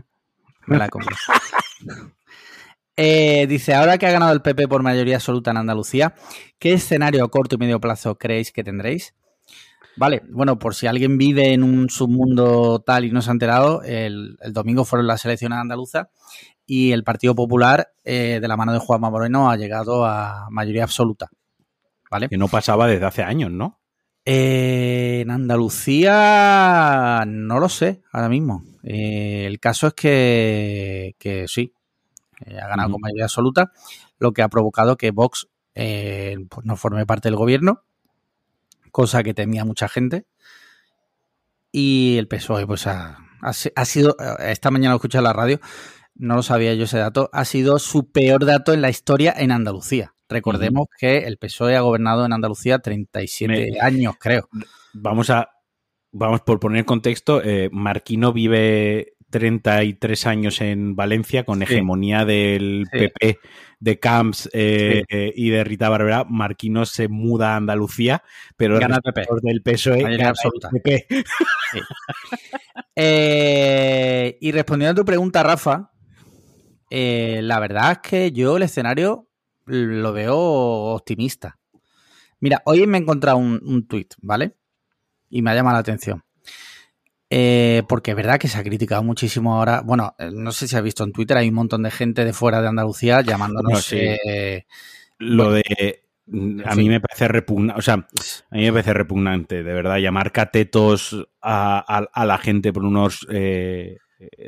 Me 0.67 0.77
la 0.77 0.85
he 0.85 0.89
comido. 0.89 1.11
Eh, 2.97 3.45
dice, 3.47 3.73
ahora 3.73 3.97
que 3.97 4.07
ha 4.07 4.11
ganado 4.11 4.33
el 4.33 4.41
PP 4.41 4.67
por 4.67 4.81
mayoría 4.81 5.15
absoluta 5.15 5.51
en 5.51 5.57
Andalucía, 5.57 6.15
¿qué 6.59 6.73
escenario 6.73 7.23
a 7.23 7.29
corto 7.29 7.55
y 7.55 7.57
medio 7.57 7.79
plazo 7.79 8.17
creéis 8.17 8.51
que 8.51 8.63
tendréis? 8.63 9.13
Vale, 9.97 10.23
bueno, 10.29 10.59
por 10.59 10.75
si 10.75 10.87
alguien 10.87 11.17
vive 11.17 11.53
en 11.53 11.63
un 11.63 11.89
submundo 11.89 12.79
tal 12.85 13.05
y 13.05 13.11
no 13.11 13.21
se 13.21 13.29
ha 13.29 13.33
enterado, 13.33 13.81
el, 13.83 14.37
el 14.41 14.53
domingo 14.53 14.83
fueron 14.83 15.07
las 15.07 15.23
elecciones 15.25 15.57
andaluzas 15.57 16.07
y 16.65 16.91
el 16.91 17.03
Partido 17.03 17.35
Popular, 17.35 17.93
eh, 18.03 18.39
de 18.41 18.47
la 18.47 18.57
mano 18.57 18.73
de 18.73 18.79
Juanma 18.79 19.09
Moreno, 19.09 19.49
ha 19.49 19.55
llegado 19.55 20.05
a 20.05 20.47
mayoría 20.49 20.83
absoluta. 20.83 21.29
¿Vale? 22.09 22.29
Que 22.29 22.37
no 22.37 22.47
pasaba 22.47 22.87
desde 22.87 23.05
hace 23.05 23.23
años, 23.23 23.51
¿no? 23.51 23.79
Eh, 24.25 25.19
en 25.21 25.29
Andalucía 25.31 27.23
no 27.27 27.59
lo 27.59 27.69
sé 27.69 28.01
ahora 28.11 28.29
mismo. 28.29 28.63
Eh, 28.83 29.45
el 29.45 29.59
caso 29.59 29.87
es 29.87 29.93
que, 29.93 31.15
que 31.19 31.47
sí, 31.47 31.73
eh, 32.45 32.59
ha 32.59 32.67
ganado 32.67 32.91
con 32.91 33.01
mayoría 33.01 33.25
absoluta, 33.25 33.71
lo 34.19 34.31
que 34.33 34.41
ha 34.41 34.49
provocado 34.49 34.97
que 34.97 35.11
Vox 35.11 35.47
eh, 35.75 36.37
pues 36.49 36.65
no 36.65 36.75
forme 36.77 37.05
parte 37.05 37.27
del 37.29 37.35
gobierno, 37.35 37.83
cosa 38.91 39.23
que 39.23 39.33
temía 39.33 39.65
mucha 39.65 39.87
gente. 39.89 40.25
Y 41.71 42.17
el 42.17 42.27
PSOE, 42.27 42.65
pues 42.65 42.87
ha, 42.87 43.17
ha 43.41 43.53
si- 43.53 43.71
ha 43.75 43.85
sido, 43.85 44.15
eh, 44.19 44.51
esta 44.51 44.71
mañana 44.71 44.91
lo 44.91 44.95
escuché 44.97 45.17
en 45.17 45.25
la 45.25 45.33
radio, 45.33 45.59
no 46.15 46.35
lo 46.35 46.43
sabía 46.43 46.73
yo 46.73 46.85
ese 46.85 46.97
dato, 46.99 47.29
ha 47.33 47.43
sido 47.45 47.77
su 47.79 48.09
peor 48.11 48.45
dato 48.45 48.71
en 48.73 48.81
la 48.81 48.89
historia 48.89 49.33
en 49.37 49.51
Andalucía. 49.51 50.13
Recordemos 50.29 50.87
que 50.97 51.19
el 51.19 51.37
PSOE 51.37 51.75
ha 51.75 51.81
gobernado 51.81 52.25
en 52.25 52.33
Andalucía 52.33 52.79
37 52.79 53.71
Me- 53.73 53.79
años, 53.79 54.15
creo. 54.19 54.47
Vamos 54.93 55.29
a. 55.29 55.49
Vamos 56.11 56.41
por 56.41 56.59
poner 56.61 56.85
contexto. 56.85 57.43
eh, 57.43 57.69
Marquino 57.73 58.31
vive 58.31 59.14
33 59.29 60.27
años 60.27 60.61
en 60.61 60.95
Valencia 60.95 61.43
con 61.43 61.59
Sí. 61.59 61.63
hegemonía 61.65 62.23
del 62.25 62.85
Sí. 62.91 62.99
PP, 62.99 63.39
de 63.79 63.99
Camps 63.99 64.49
eh, 64.53 65.03
Sí. 65.09 65.15
eh, 65.17 65.33
y 65.35 65.49
de 65.49 65.63
Rita 65.63 65.89
Barberá. 65.89 66.23
Marquino 66.29 66.85
se 66.85 67.07
muda 67.07 67.53
a 67.53 67.57
Andalucía, 67.57 68.23
pero 68.55 68.79
Gana 68.79 68.97
el 69.03 69.13
PP. 69.13 69.27
del 69.41 69.61
PSOE 69.61 70.01
gana 70.01 70.29
absoluta. 70.29 70.69
el 70.73 70.81
PP. 70.81 71.23
Eh, 72.95 74.37
y 74.41 74.51
respondiendo 74.51 74.91
a 74.93 75.03
tu 75.03 75.05
pregunta, 75.05 75.43
Rafa, 75.43 75.91
la 76.89 77.59
verdad 77.59 77.91
es 77.93 77.97
que 78.09 78.31
yo 78.31 78.57
el 78.57 78.63
escenario 78.63 79.27
lo 79.65 80.13
veo 80.13 80.37
optimista. 80.37 81.57
Mira, 82.39 82.61
hoy 82.65 82.85
me 82.87 82.97
he 82.97 83.01
encontrado 83.01 83.37
un, 83.37 83.59
un 83.65 83.87
tuit, 83.87 84.13
¿vale? 84.21 84.55
Y 85.29 85.41
me 85.41 85.51
ha 85.51 85.55
llamado 85.55 85.73
la 85.75 85.79
atención. 85.79 86.23
Eh, 87.29 87.83
porque 87.89 88.11
es 88.11 88.17
verdad 88.17 88.37
que 88.39 88.47
se 88.47 88.57
ha 88.57 88.63
criticado 88.63 89.01
muchísimo 89.03 89.55
ahora. 89.55 89.81
Bueno, 89.81 90.15
eh, 90.19 90.29
no 90.31 90.51
sé 90.51 90.67
si 90.67 90.75
has 90.75 90.83
visto 90.83 91.03
en 91.03 91.11
Twitter, 91.11 91.37
hay 91.37 91.49
un 91.49 91.55
montón 91.55 91.83
de 91.83 91.91
gente 91.91 92.23
de 92.23 92.33
fuera 92.33 92.61
de 92.61 92.67
Andalucía 92.67 93.21
llamándonos. 93.21 93.71
No, 93.73 93.77
sí. 93.79 93.97
eh, 93.99 94.65
Lo 95.17 95.51
de. 95.51 96.01
A 96.65 96.73
mí 96.75 96.89
me 96.89 96.99
parece 96.99 97.27
repugnante, 97.27 97.77
o 97.79 97.81
sea, 97.83 97.93
a 97.93 98.55
mí 98.55 98.63
me 98.63 98.71
parece 98.71 98.93
repugnante, 98.95 99.63
de 99.63 99.73
verdad, 99.75 99.97
llamar 99.97 100.31
catetos 100.31 101.15
a, 101.39 101.77
a- 101.87 102.09
a 102.11 102.25
la 102.25 102.37
gente 102.39 102.73
por 102.73 102.83
unos 102.83 103.27
eh, 103.29 103.97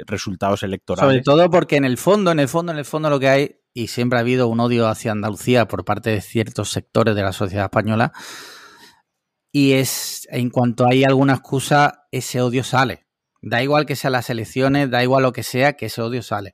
resultados 0.07 0.63
electorales. 0.63 1.07
Sobre 1.07 1.21
todo 1.21 1.51
porque 1.51 1.75
en 1.75 1.85
el 1.85 1.97
fondo, 1.99 2.31
en 2.31 2.39
el 2.39 2.47
fondo, 2.47 2.71
en 2.71 2.79
el 2.79 2.85
fondo 2.85 3.11
lo 3.11 3.19
que 3.19 3.29
hay, 3.29 3.55
y 3.75 3.87
siempre 3.89 4.17
ha 4.17 4.21
habido 4.21 4.47
un 4.47 4.59
odio 4.59 4.87
hacia 4.87 5.11
Andalucía 5.11 5.67
por 5.67 5.85
parte 5.85 6.09
de 6.09 6.21
ciertos 6.21 6.71
sectores 6.71 7.13
de 7.15 7.21
la 7.21 7.31
sociedad 7.31 7.65
española, 7.65 8.11
y 9.51 9.73
es, 9.73 10.27
en 10.31 10.49
cuanto 10.49 10.87
hay 10.87 11.03
alguna 11.03 11.33
excusa, 11.33 12.07
ese 12.11 12.41
odio 12.41 12.63
sale. 12.63 13.05
Da 13.41 13.63
igual 13.63 13.85
que 13.85 13.95
sean 13.95 14.13
las 14.13 14.29
elecciones, 14.29 14.89
da 14.89 15.03
igual 15.03 15.23
lo 15.23 15.33
que 15.33 15.43
sea, 15.43 15.73
que 15.73 15.87
ese 15.87 16.01
odio 16.01 16.21
sale. 16.21 16.53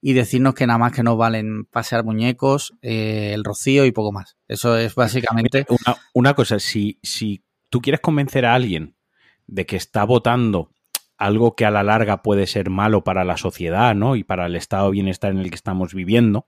Y 0.00 0.12
decirnos 0.12 0.54
que 0.54 0.66
nada 0.66 0.78
más 0.78 0.92
que 0.92 1.02
nos 1.02 1.16
valen 1.16 1.64
pasear 1.64 2.04
muñecos, 2.04 2.74
eh, 2.82 3.32
el 3.34 3.44
rocío 3.44 3.84
y 3.86 3.92
poco 3.92 4.12
más. 4.12 4.36
Eso 4.46 4.76
es 4.76 4.94
básicamente... 4.94 5.66
Una, 5.68 5.96
una 6.12 6.34
cosa, 6.34 6.58
si, 6.58 6.98
si 7.02 7.44
tú 7.70 7.80
quieres 7.80 8.00
convencer 8.00 8.44
a 8.44 8.54
alguien 8.54 8.96
de 9.46 9.66
que 9.66 9.76
está 9.76 10.04
votando 10.04 10.70
algo 11.16 11.56
que 11.56 11.64
a 11.64 11.70
la 11.70 11.82
larga 11.82 12.22
puede 12.22 12.46
ser 12.46 12.70
malo 12.70 13.02
para 13.02 13.24
la 13.24 13.36
sociedad, 13.36 13.94
¿no? 13.94 14.16
Y 14.16 14.24
para 14.24 14.46
el 14.46 14.56
estado 14.56 14.86
de 14.86 14.92
bienestar 14.92 15.30
en 15.30 15.38
el 15.38 15.48
que 15.48 15.56
estamos 15.56 15.94
viviendo, 15.94 16.46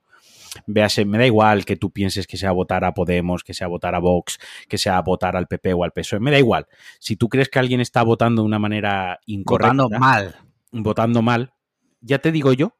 véase, 0.66 1.04
me 1.04 1.18
da 1.18 1.26
igual 1.26 1.64
que 1.64 1.76
tú 1.76 1.90
pienses 1.90 2.26
que 2.26 2.36
sea 2.36 2.52
votar 2.52 2.84
a 2.84 2.94
Podemos, 2.94 3.44
que 3.44 3.54
sea 3.54 3.66
votar 3.66 3.94
a 3.94 3.98
Vox, 3.98 4.38
que 4.68 4.78
sea 4.78 5.00
votar 5.02 5.36
al 5.36 5.46
PP 5.46 5.74
o 5.74 5.84
al 5.84 5.92
PSOE, 5.92 6.20
me 6.20 6.30
da 6.30 6.38
igual. 6.38 6.66
Si 6.98 7.16
tú 7.16 7.28
crees 7.28 7.48
que 7.48 7.58
alguien 7.58 7.80
está 7.80 8.02
votando 8.02 8.42
de 8.42 8.46
una 8.46 8.58
manera 8.58 9.18
incorrecta, 9.26 9.74
Votando 9.74 9.98
mal. 9.98 10.36
votando 10.72 11.22
mal, 11.22 11.54
ya 12.00 12.18
te 12.18 12.32
digo 12.32 12.52
yo 12.52 12.76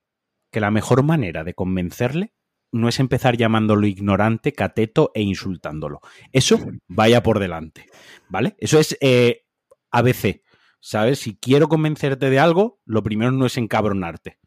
que 0.50 0.60
la 0.60 0.70
mejor 0.70 1.02
manera 1.02 1.44
de 1.44 1.54
convencerle 1.54 2.32
no 2.70 2.88
es 2.88 3.00
empezar 3.00 3.36
llamándolo 3.36 3.86
ignorante, 3.86 4.52
cateto 4.52 5.10
e 5.14 5.22
insultándolo. 5.22 6.00
Eso 6.32 6.58
vaya 6.86 7.22
por 7.22 7.38
delante, 7.38 7.86
¿vale? 8.28 8.56
Eso 8.58 8.78
es 8.78 8.96
eh, 9.00 9.46
ABC, 9.90 10.42
¿sabes? 10.80 11.20
Si 11.20 11.36
quiero 11.36 11.68
convencerte 11.68 12.30
de 12.30 12.38
algo, 12.38 12.80
lo 12.84 13.02
primero 13.02 13.32
no 13.32 13.46
es 13.46 13.56
encabronarte. 13.56 14.38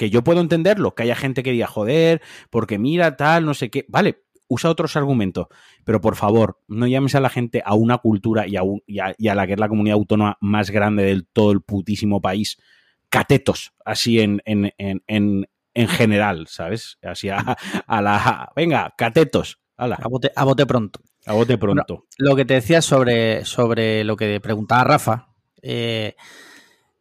Que 0.00 0.08
yo 0.08 0.24
puedo 0.24 0.40
entenderlo, 0.40 0.94
que 0.94 1.02
haya 1.02 1.14
gente 1.14 1.42
que 1.42 1.52
diga, 1.52 1.66
joder, 1.66 2.22
porque 2.48 2.78
mira, 2.78 3.18
tal, 3.18 3.44
no 3.44 3.52
sé 3.52 3.68
qué. 3.68 3.84
Vale, 3.88 4.22
usa 4.48 4.70
otros 4.70 4.96
argumentos, 4.96 5.48
pero 5.84 6.00
por 6.00 6.16
favor, 6.16 6.58
no 6.68 6.86
llames 6.86 7.14
a 7.14 7.20
la 7.20 7.28
gente 7.28 7.60
a 7.66 7.74
una 7.74 7.98
cultura 7.98 8.46
y 8.48 8.56
a, 8.56 8.62
un- 8.62 8.82
y 8.86 8.98
a- 9.00 9.14
y 9.18 9.28
a 9.28 9.34
la 9.34 9.46
que 9.46 9.52
es 9.52 9.60
la 9.60 9.68
comunidad 9.68 9.96
autónoma 9.96 10.38
más 10.40 10.70
grande 10.70 11.02
del 11.04 11.26
todo 11.26 11.52
el 11.52 11.60
putísimo 11.60 12.22
país, 12.22 12.56
catetos, 13.10 13.74
así 13.84 14.20
en, 14.20 14.40
en, 14.46 14.72
en, 14.78 15.02
en, 15.06 15.48
en 15.74 15.88
general, 15.88 16.46
¿sabes? 16.48 16.96
Así 17.02 17.28
a, 17.28 17.56
a 17.86 18.00
la... 18.02 18.50
Venga, 18.56 18.94
catetos, 18.96 19.58
ala, 19.76 19.96
A 20.02 20.08
bote, 20.08 20.32
a 20.34 20.44
bote 20.44 20.64
pronto. 20.64 21.00
a 21.26 21.34
bote 21.34 21.58
pronto. 21.58 22.06
lo 22.16 22.34
que 22.36 22.46
te 22.46 22.54
decía 22.54 22.80
sobre, 22.80 23.44
sobre 23.44 24.02
lo 24.04 24.16
que 24.16 24.40
preguntaba 24.40 24.84
Rafa. 24.84 25.28
eh, 25.60 26.14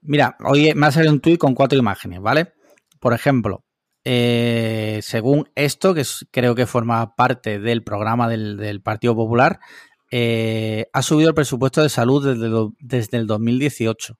mira, 0.01 0.36
hoy 0.44 0.74
me 0.75 0.88
ha 0.88 0.91
salido 0.91 1.13
un 1.13 1.20
tuit 1.22 1.38
con 1.39 1.56
cuatro 1.56 1.79
imágenes, 1.79 2.20
¿vale? 2.22 2.53
Por 3.00 3.13
ejemplo, 3.13 3.63
eh, 4.06 5.00
según 5.03 5.50
esto, 5.56 5.94
que 5.94 6.03
creo 6.32 6.56
que 6.56 6.65
forma 6.65 7.15
parte 7.15 7.60
del 7.60 7.84
programa 7.84 8.29
del, 8.29 8.82
Partido 8.82 9.15
Popular, 9.15 9.60
eh, 10.12 10.88
ha 10.94 11.01
subido 11.01 11.29
el 11.29 11.36
presupuesto 11.36 11.84
de 11.84 11.89
salud 11.89 12.74
desde, 12.79 13.18
el 13.18 13.27
2018. 13.27 14.18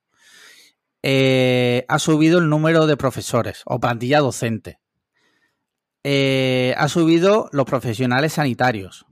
Eh, 1.02 1.86
ha 1.88 2.00
subido 2.00 2.40
el 2.40 2.50
número 2.50 2.86
de 2.88 2.98
profesores 2.98 3.64
o 3.66 3.80
plantilla 3.80 4.20
docente. 4.20 4.80
Ha 6.04 6.88
subido 6.88 7.50
los 7.52 7.66
profesionales 7.66 8.34
sanitarios 8.34 9.06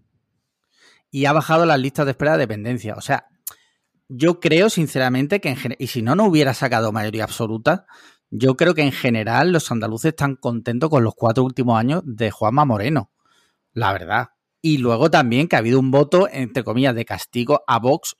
y 1.11 1.25
ha 1.25 1.33
bajado 1.33 1.65
las 1.65 1.79
listas 1.79 2.05
de 2.05 2.11
espera 2.11 2.33
de 2.33 2.39
dependencia. 2.39 2.95
O 2.95 3.01
sea, 3.01 3.27
yo 4.09 4.39
creo 4.39 4.69
sinceramente 4.69 5.41
que 5.41 5.49
en 5.49 5.75
y 5.79 5.87
si 5.87 6.01
no 6.01 6.15
no 6.15 6.25
hubiera 6.25 6.53
sacado 6.53 6.91
mayoría 6.91 7.23
absoluta, 7.23 7.85
yo 8.29 8.55
creo 8.57 8.73
que 8.73 8.81
en 8.81 8.91
general 8.91 9.51
los 9.51 9.71
andaluces 9.71 10.09
están 10.09 10.35
contentos 10.35 10.89
con 10.89 11.03
los 11.03 11.15
cuatro 11.15 11.43
últimos 11.43 11.79
años 11.79 12.01
de 12.05 12.31
Juanma 12.31 12.65
Moreno, 12.65 13.11
la 13.73 13.93
verdad. 13.93 14.29
Y 14.61 14.79
luego 14.79 15.09
también 15.09 15.47
que 15.47 15.55
ha 15.55 15.59
habido 15.59 15.79
un 15.79 15.91
voto 15.91 16.27
entre 16.31 16.63
comillas 16.63 16.95
de 16.95 17.05
castigo 17.05 17.63
a 17.67 17.79
Vox 17.79 18.17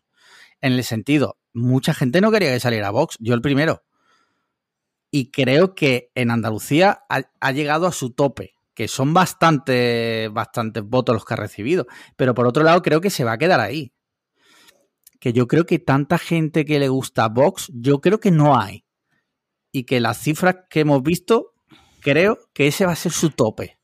en 0.61 0.73
el 0.73 0.83
sentido, 0.83 1.37
mucha 1.53 1.93
gente 1.93 2.21
no 2.21 2.31
quería 2.31 2.51
que 2.51 2.59
saliera 2.59 2.91
Vox, 2.91 3.17
yo 3.19 3.33
el 3.33 3.41
primero. 3.41 3.83
Y 5.11 5.31
creo 5.31 5.73
que 5.73 6.11
en 6.15 6.31
Andalucía 6.31 7.05
ha, 7.09 7.51
llegado 7.51 7.87
a 7.87 7.91
su 7.91 8.11
tope, 8.11 8.55
que 8.73 8.87
son 8.87 9.13
bastante, 9.13 10.29
bastantes 10.31 10.83
votos 10.83 11.15
los 11.15 11.25
que 11.25 11.33
ha 11.33 11.37
recibido. 11.37 11.87
Pero 12.15 12.33
por 12.33 12.45
otro 12.45 12.63
lado, 12.63 12.81
creo 12.81 13.01
que 13.01 13.09
se 13.09 13.23
va 13.23 13.33
a 13.33 13.37
quedar 13.37 13.59
ahí. 13.59 13.93
Que 15.19 15.33
yo 15.33 15.47
creo 15.47 15.65
que 15.65 15.79
tanta 15.79 16.17
gente 16.17 16.65
que 16.65 16.79
le 16.79 16.89
gusta 16.89 17.27
Vox, 17.29 17.71
yo 17.73 18.01
creo 18.01 18.19
que 18.19 18.31
no 18.31 18.59
hay. 18.59 18.87
Y 19.77 19.84
que 19.84 20.00
las 20.00 20.17
cifras 20.17 20.55
que 20.72 20.79
hemos 20.79 21.03
visto, 21.03 21.53
creo 22.01 22.39
que 22.55 22.65
ese 22.65 22.88
va 22.88 22.93
a 22.93 22.96
ser 22.96 23.12
su 23.12 23.29
tope. 23.29 23.77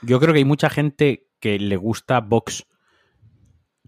Yo 0.00 0.20
creo 0.20 0.32
que 0.32 0.38
hay 0.38 0.44
mucha 0.44 0.70
gente 0.70 1.26
que 1.40 1.58
le 1.58 1.76
gusta 1.76 2.20
Vox 2.20 2.64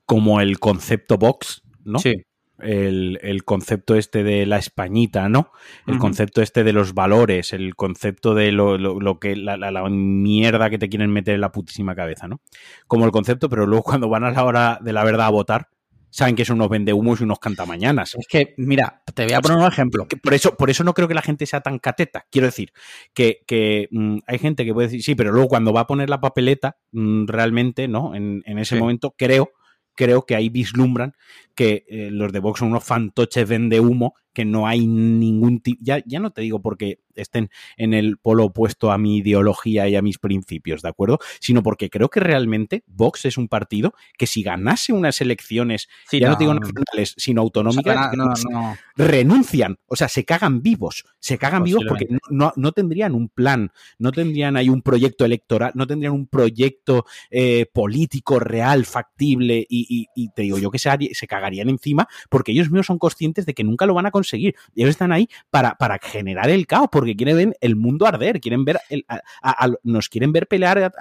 como 0.05 0.41
el 0.41 0.59
concepto 0.59 1.17
Vox, 1.17 1.63
¿no? 1.85 2.01
Sí. 2.01 2.15
el, 2.59 3.45
concepto 3.45 3.95
este 3.95 4.25
de 4.25 4.47
la 4.47 4.59
españita, 4.59 5.29
¿no? 5.29 5.53
El 5.87 5.99
concepto 5.99 6.43
este 6.43 6.65
de 6.65 6.73
los 6.73 6.93
valores, 6.93 7.53
el 7.53 7.77
concepto 7.77 8.35
de 8.35 8.51
lo, 8.51 8.77
lo, 8.77 9.21
que 9.21 9.37
la, 9.37 9.57
la, 9.57 9.89
mierda 9.89 10.71
que 10.71 10.79
te 10.79 10.89
quieren 10.89 11.13
meter 11.13 11.37
en 11.37 11.41
la 11.41 11.53
putísima 11.53 11.95
cabeza, 11.95 12.27
¿no? 12.27 12.41
Como 12.89 13.05
el 13.05 13.13
concepto, 13.13 13.49
pero 13.49 13.65
luego 13.65 13.85
cuando 13.85 14.09
van 14.09 14.25
a 14.25 14.33
la 14.33 14.45
hora 14.45 14.81
de 14.83 14.93
la 14.93 15.05
verdad 15.05 15.29
a 15.29 15.31
votar, 15.31 15.69
saben 16.15 16.37
que 16.37 16.45
son 16.45 16.59
unos 16.59 16.69
vendehumos 16.69 17.21
y 17.21 17.25
unos 17.25 17.41
cantamañanas. 17.41 18.15
Es 18.15 18.29
que, 18.29 18.55
mira, 18.57 19.03
te 19.15 19.25
voy 19.25 19.33
a 19.33 19.41
poner 19.41 19.59
un 19.59 19.67
ejemplo. 19.67 20.07
por, 20.23 20.33
eso, 20.33 20.57
por 20.57 20.71
eso 20.71 20.85
no 20.85 20.95
creo 20.95 21.09
que 21.09 21.15
la 21.15 21.23
gente 21.23 21.45
sea 21.45 21.61
tan 21.61 21.81
cateta. 21.81 22.25
Quiero 22.31 22.47
decir, 22.47 22.73
que, 23.13 23.89
mm, 23.91 24.19
hay 24.25 24.39
gente 24.39 24.65
que 24.65 24.73
puede 24.73 24.87
decir, 24.87 25.03
sí, 25.03 25.17
pero 25.17 25.33
luego 25.33 25.49
cuando 25.49 25.73
va 25.73 25.81
a 25.81 25.87
poner 25.89 26.09
la 26.09 26.21
papeleta, 26.21 26.77
mm, 26.93 27.27
realmente, 27.27 27.89
¿no? 27.89 28.15
En, 28.15 28.43
ese 28.47 28.77
momento 28.77 29.13
creo 29.19 29.51
creo 29.97 30.27
que 30.27 30.35
ahí 30.35 30.49
vislumbran 30.49 31.15
que 31.55 31.85
eh, 31.89 32.11
los 32.11 32.33
de 32.33 32.41
Vox 32.41 32.61
son 32.61 32.69
unos 32.69 32.85
fantoches 32.85 33.49
vende 33.49 33.79
humo, 33.79 34.15
que 34.35 34.45
no 34.45 34.67
hay 34.67 34.87
ningún 34.87 35.61
tipo, 35.61 35.81
ya, 35.83 36.03
ya 36.05 36.21
no 36.21 36.31
te 36.31 36.43
digo 36.43 36.61
porque 36.61 36.99
estén 37.15 37.51
en 37.77 37.95
el 37.95 38.19
polo 38.19 38.47
opuesto 38.47 38.91
a 38.91 38.99
mi 38.99 39.19
ideología 39.19 39.89
y 39.89 39.97
a 39.97 40.03
mis 40.03 40.19
principios, 40.19 40.83
¿de 40.83 40.89
acuerdo? 40.89 41.19
Sino 41.41 41.63
porque 41.63 41.91
creo 41.91 42.09
que 42.09 42.21
realmente 42.21 42.83
Vox 42.87 43.25
es 43.25 43.39
un 43.39 43.49
partido 43.49 43.95
que 44.19 44.27
si 44.27 44.43
ganase 44.43 44.93
unas 44.93 45.21
elecciones, 45.21 45.89
ya 46.11 46.31
no, 46.31 46.37
digo 46.37 46.55
nacionales, 46.55 47.15
sino 47.17 47.41
autonómicas, 47.43 48.11
renuncian, 48.97 49.79
o 49.87 49.97
sea, 49.97 50.09
se 50.09 50.25
cagan 50.25 50.63
vivos, 50.63 51.05
se 51.21 51.39
cagan 51.39 51.63
vivos 51.65 51.85
porque 51.89 52.09
no, 52.31 52.73
tendrían 52.73 53.15
un 53.15 53.29
plan, 53.29 53.71
no 53.99 54.13
tendrían 54.13 54.57
ahí 54.57 54.69
un 54.69 54.83
proyecto 54.83 55.25
electoral, 55.25 55.73
no 55.75 55.87
tendrían 55.87 56.13
un 56.13 56.27
proyecto 56.27 57.07
eh, 57.31 57.67
político 57.73 58.39
real, 58.41 58.85
factible 58.85 59.65
y, 59.69 60.09
te 60.35 60.43
digo 60.43 60.59
yo 60.59 60.71
que 60.71 60.79
se, 60.79 60.91
se 61.13 61.27
cagarían 61.27 61.69
encima 61.69 62.09
porque 62.29 62.53
ellos 62.53 62.71
mismos 62.71 62.87
son 62.87 62.99
conscientes 62.99 63.47
de 63.47 63.55
que 63.55 63.63
nunca 63.63 63.87
lo 63.87 63.95
van 63.95 64.07
a 64.07 64.11
conseguir. 64.11 64.24
Y 64.33 64.55
ellos 64.75 64.91
están 64.91 65.13
ahí 65.13 65.29
para, 65.51 65.75
para 65.75 65.99
generar 65.99 66.51
el 66.51 66.67
caos, 66.67 66.89
porque 66.91 67.17
quieren 67.17 67.37
ver 67.37 67.57
el 67.61 67.77
mundo 67.77 68.07
arder, 68.07 68.41
quieren 68.41 68.65
ver 68.65 68.81
nos 69.83 70.09
quieren 70.09 70.33
ver 70.33 70.47
pelear 70.47 70.79
a, 70.79 70.93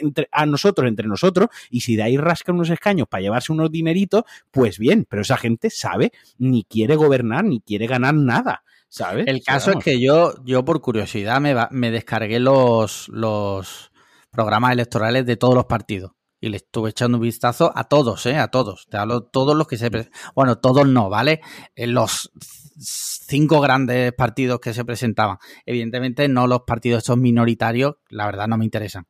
entre, 0.00 0.28
a 0.32 0.46
nosotros, 0.46 0.88
entre 0.88 1.06
nosotros, 1.06 1.48
y 1.70 1.80
si 1.80 1.96
de 1.96 2.02
ahí 2.02 2.16
rascan 2.16 2.56
unos 2.56 2.70
escaños 2.70 3.08
para 3.08 3.22
llevarse 3.22 3.52
unos 3.52 3.70
dineritos, 3.70 4.24
pues 4.50 4.78
bien, 4.78 5.06
pero 5.08 5.22
esa 5.22 5.36
gente 5.36 5.70
sabe, 5.70 6.12
ni 6.38 6.64
quiere 6.64 6.96
gobernar, 6.96 7.44
ni 7.44 7.60
quiere 7.60 7.86
ganar 7.86 8.14
nada. 8.14 8.64
¿Sabes? 8.88 9.26
El 9.26 9.42
caso 9.42 9.70
es 9.70 9.82
que 9.82 9.98
yo, 9.98 10.34
yo 10.44 10.66
por 10.66 10.82
curiosidad 10.82 11.40
me, 11.40 11.54
me 11.70 11.90
descargué 11.90 12.38
los, 12.38 13.08
los 13.08 13.90
programas 14.30 14.72
electorales 14.72 15.24
de 15.24 15.36
todos 15.36 15.54
los 15.54 15.64
partidos 15.64 16.12
y 16.42 16.48
le 16.48 16.56
estuve 16.56 16.90
echando 16.90 17.18
un 17.18 17.22
vistazo 17.22 17.72
a 17.72 17.84
todos, 17.84 18.26
¿eh? 18.26 18.36
A 18.36 18.48
todos. 18.48 18.88
Te 18.90 18.96
hablo 18.96 19.22
todos 19.22 19.56
los 19.56 19.68
que 19.68 19.78
se... 19.78 19.88
Bueno, 20.34 20.58
todos 20.58 20.88
no, 20.88 21.08
¿vale? 21.08 21.40
Eh, 21.76 21.86
los 21.86 22.32
cinco 22.76 23.60
grandes 23.60 24.12
partidos 24.12 24.58
que 24.58 24.74
se 24.74 24.84
presentaban. 24.84 25.38
Evidentemente 25.64 26.26
no 26.26 26.48
los 26.48 26.62
partidos 26.62 26.98
estos 26.98 27.16
minoritarios, 27.16 27.94
la 28.08 28.26
verdad 28.26 28.48
no 28.48 28.58
me 28.58 28.64
interesan. 28.64 29.06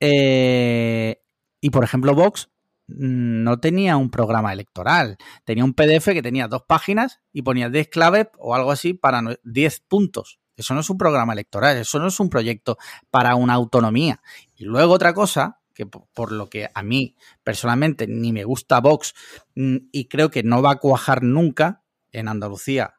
Eh, 0.00 1.20
y 1.60 1.68
por 1.68 1.84
ejemplo, 1.84 2.14
Vox 2.14 2.48
mm, 2.86 3.42
no 3.42 3.60
tenía 3.60 3.98
un 3.98 4.10
programa 4.10 4.50
electoral. 4.54 5.18
Tenía 5.44 5.62
un 5.62 5.74
PDF 5.74 6.06
que 6.06 6.22
tenía 6.22 6.48
dos 6.48 6.62
páginas 6.66 7.20
y 7.34 7.42
ponía 7.42 7.68
10 7.68 7.88
claves 7.88 8.28
o 8.38 8.54
algo 8.54 8.72
así 8.72 8.94
para 8.94 9.20
10 9.44 9.80
puntos. 9.80 10.40
Eso 10.56 10.72
no 10.72 10.80
es 10.80 10.88
un 10.88 10.96
programa 10.96 11.34
electoral, 11.34 11.76
eso 11.76 11.98
no 11.98 12.08
es 12.08 12.18
un 12.18 12.30
proyecto 12.30 12.78
para 13.10 13.34
una 13.34 13.54
autonomía. 13.54 14.22
Y 14.56 14.64
luego 14.64 14.94
otra 14.94 15.12
cosa 15.12 15.59
que 15.80 15.86
por 15.86 16.32
lo 16.32 16.50
que 16.50 16.68
a 16.74 16.82
mí 16.82 17.16
personalmente 17.42 18.06
ni 18.06 18.32
me 18.32 18.44
gusta 18.44 18.80
Vox 18.80 19.14
mm, 19.54 19.76
y 19.92 20.08
creo 20.08 20.30
que 20.30 20.42
no 20.42 20.60
va 20.60 20.72
a 20.72 20.76
cuajar 20.76 21.22
nunca 21.22 21.82
en 22.12 22.28
Andalucía. 22.28 22.96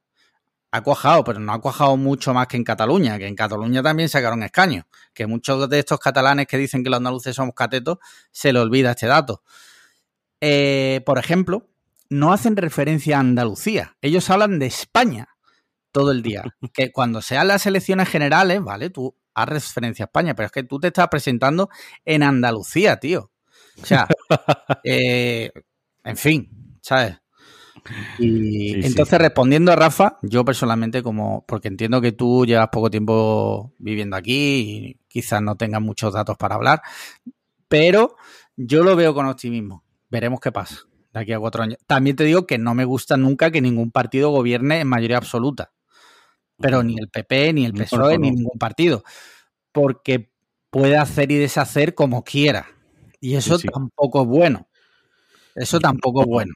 Ha 0.71 0.81
cuajado, 0.81 1.23
pero 1.23 1.39
no 1.39 1.53
ha 1.53 1.61
cuajado 1.61 1.95
mucho 1.97 2.33
más 2.33 2.47
que 2.47 2.57
en 2.57 2.63
Cataluña, 2.63 3.19
que 3.19 3.27
en 3.27 3.35
Cataluña 3.35 3.83
también 3.83 4.09
sacaron 4.09 4.41
escaños, 4.41 4.85
que 5.13 5.27
muchos 5.27 5.69
de 5.69 5.79
estos 5.79 5.99
catalanes 5.99 6.47
que 6.47 6.57
dicen 6.57 6.83
que 6.83 6.89
los 6.89 6.97
andaluces 6.97 7.35
somos 7.35 7.53
catetos, 7.53 7.97
se 8.31 8.53
le 8.53 8.59
olvida 8.59 8.91
este 8.91 9.05
dato. 9.05 9.43
Eh, 10.39 11.01
por 11.05 11.19
ejemplo, 11.19 11.67
no 12.09 12.31
hacen 12.31 12.55
referencia 12.55 13.17
a 13.17 13.19
Andalucía, 13.19 13.97
ellos 14.01 14.29
hablan 14.29 14.59
de 14.59 14.67
España 14.67 15.27
todo 15.91 16.11
el 16.11 16.23
día. 16.23 16.43
Que 16.73 16.91
cuando 16.91 17.21
sean 17.21 17.49
las 17.49 17.65
elecciones 17.65 18.09
generales, 18.09 18.63
¿vale? 18.63 18.89
Tú 18.89 19.15
haz 19.33 19.49
referencia 19.49 20.05
a 20.05 20.07
España, 20.07 20.35
pero 20.35 20.47
es 20.47 20.51
que 20.51 20.63
tú 20.63 20.79
te 20.79 20.87
estás 20.87 21.07
presentando 21.07 21.69
en 22.05 22.23
Andalucía, 22.23 22.97
tío. 22.97 23.31
O 23.81 23.85
sea, 23.85 24.07
eh, 24.83 25.51
en 26.03 26.17
fin, 26.17 26.77
¿sabes? 26.81 27.17
Y 28.19 28.85
entonces, 28.85 29.17
respondiendo 29.17 29.71
a 29.71 29.75
Rafa, 29.75 30.19
yo 30.21 30.45
personalmente, 30.45 31.01
como, 31.01 31.45
porque 31.47 31.67
entiendo 31.67 31.99
que 31.99 32.11
tú 32.11 32.45
llevas 32.45 32.69
poco 32.71 32.91
tiempo 32.91 33.73
viviendo 33.79 34.15
aquí 34.15 34.59
y 34.59 34.99
quizás 35.07 35.41
no 35.41 35.55
tengas 35.55 35.81
muchos 35.81 36.13
datos 36.13 36.37
para 36.37 36.55
hablar, 36.55 36.81
pero 37.67 38.15
yo 38.55 38.83
lo 38.83 38.95
veo 38.95 39.13
con 39.13 39.25
optimismo. 39.25 39.83
Veremos 40.09 40.39
qué 40.39 40.51
pasa 40.51 40.81
de 41.13 41.19
aquí 41.19 41.33
a 41.33 41.39
cuatro 41.39 41.63
años. 41.63 41.79
También 41.87 42.15
te 42.15 42.23
digo 42.23 42.45
que 42.45 42.57
no 42.59 42.75
me 42.75 42.85
gusta 42.85 43.17
nunca 43.17 43.49
que 43.49 43.61
ningún 43.61 43.91
partido 43.91 44.29
gobierne 44.29 44.81
en 44.81 44.87
mayoría 44.87 45.17
absoluta 45.17 45.71
pero 46.61 46.83
ni 46.83 46.97
el 46.97 47.09
PP, 47.09 47.53
ni 47.53 47.65
el 47.65 47.73
PSOE, 47.73 48.17
ni 48.17 48.31
ningún 48.31 48.57
partido, 48.57 49.03
porque 49.71 50.31
puede 50.69 50.97
hacer 50.97 51.31
y 51.31 51.35
deshacer 51.35 51.95
como 51.95 52.23
quiera. 52.23 52.67
Y 53.19 53.35
eso 53.35 53.59
tampoco 53.59 54.21
es 54.21 54.27
bueno. 54.27 54.67
Eso 55.55 55.79
tampoco 55.79 56.21
es 56.21 56.27
bueno. 56.27 56.53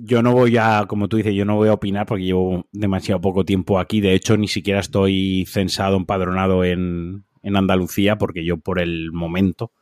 Yo 0.00 0.22
no 0.22 0.32
voy 0.32 0.56
a, 0.56 0.86
como 0.88 1.08
tú 1.08 1.18
dices, 1.18 1.34
yo 1.34 1.44
no 1.44 1.56
voy 1.56 1.68
a 1.68 1.74
opinar 1.74 2.06
porque 2.06 2.24
llevo 2.24 2.66
demasiado 2.72 3.20
poco 3.20 3.44
tiempo 3.44 3.78
aquí. 3.78 4.00
De 4.00 4.14
hecho, 4.14 4.36
ni 4.36 4.48
siquiera 4.48 4.80
estoy 4.80 5.44
censado, 5.46 5.96
empadronado 5.96 6.64
en, 6.64 7.24
en 7.42 7.56
Andalucía, 7.56 8.16
porque 8.16 8.44
yo 8.44 8.56
por 8.56 8.80
el 8.80 9.12
momento 9.12 9.72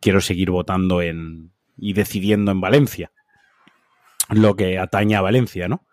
quiero 0.00 0.20
seguir 0.20 0.50
votando 0.50 1.00
en 1.00 1.52
y 1.76 1.92
decidiendo 1.92 2.52
en 2.52 2.60
Valencia. 2.60 3.12
Lo 4.30 4.56
que 4.56 4.78
atañe 4.78 5.16
a 5.16 5.20
Valencia, 5.20 5.68
¿no? 5.68 5.86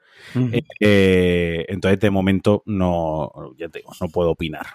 Eh, 0.79 1.65
entonces, 1.67 1.99
de 1.99 2.09
momento, 2.09 2.63
no, 2.65 3.31
ya 3.57 3.69
te 3.69 3.79
digo, 3.79 3.91
no 3.99 4.09
puedo 4.09 4.31
opinar. 4.31 4.65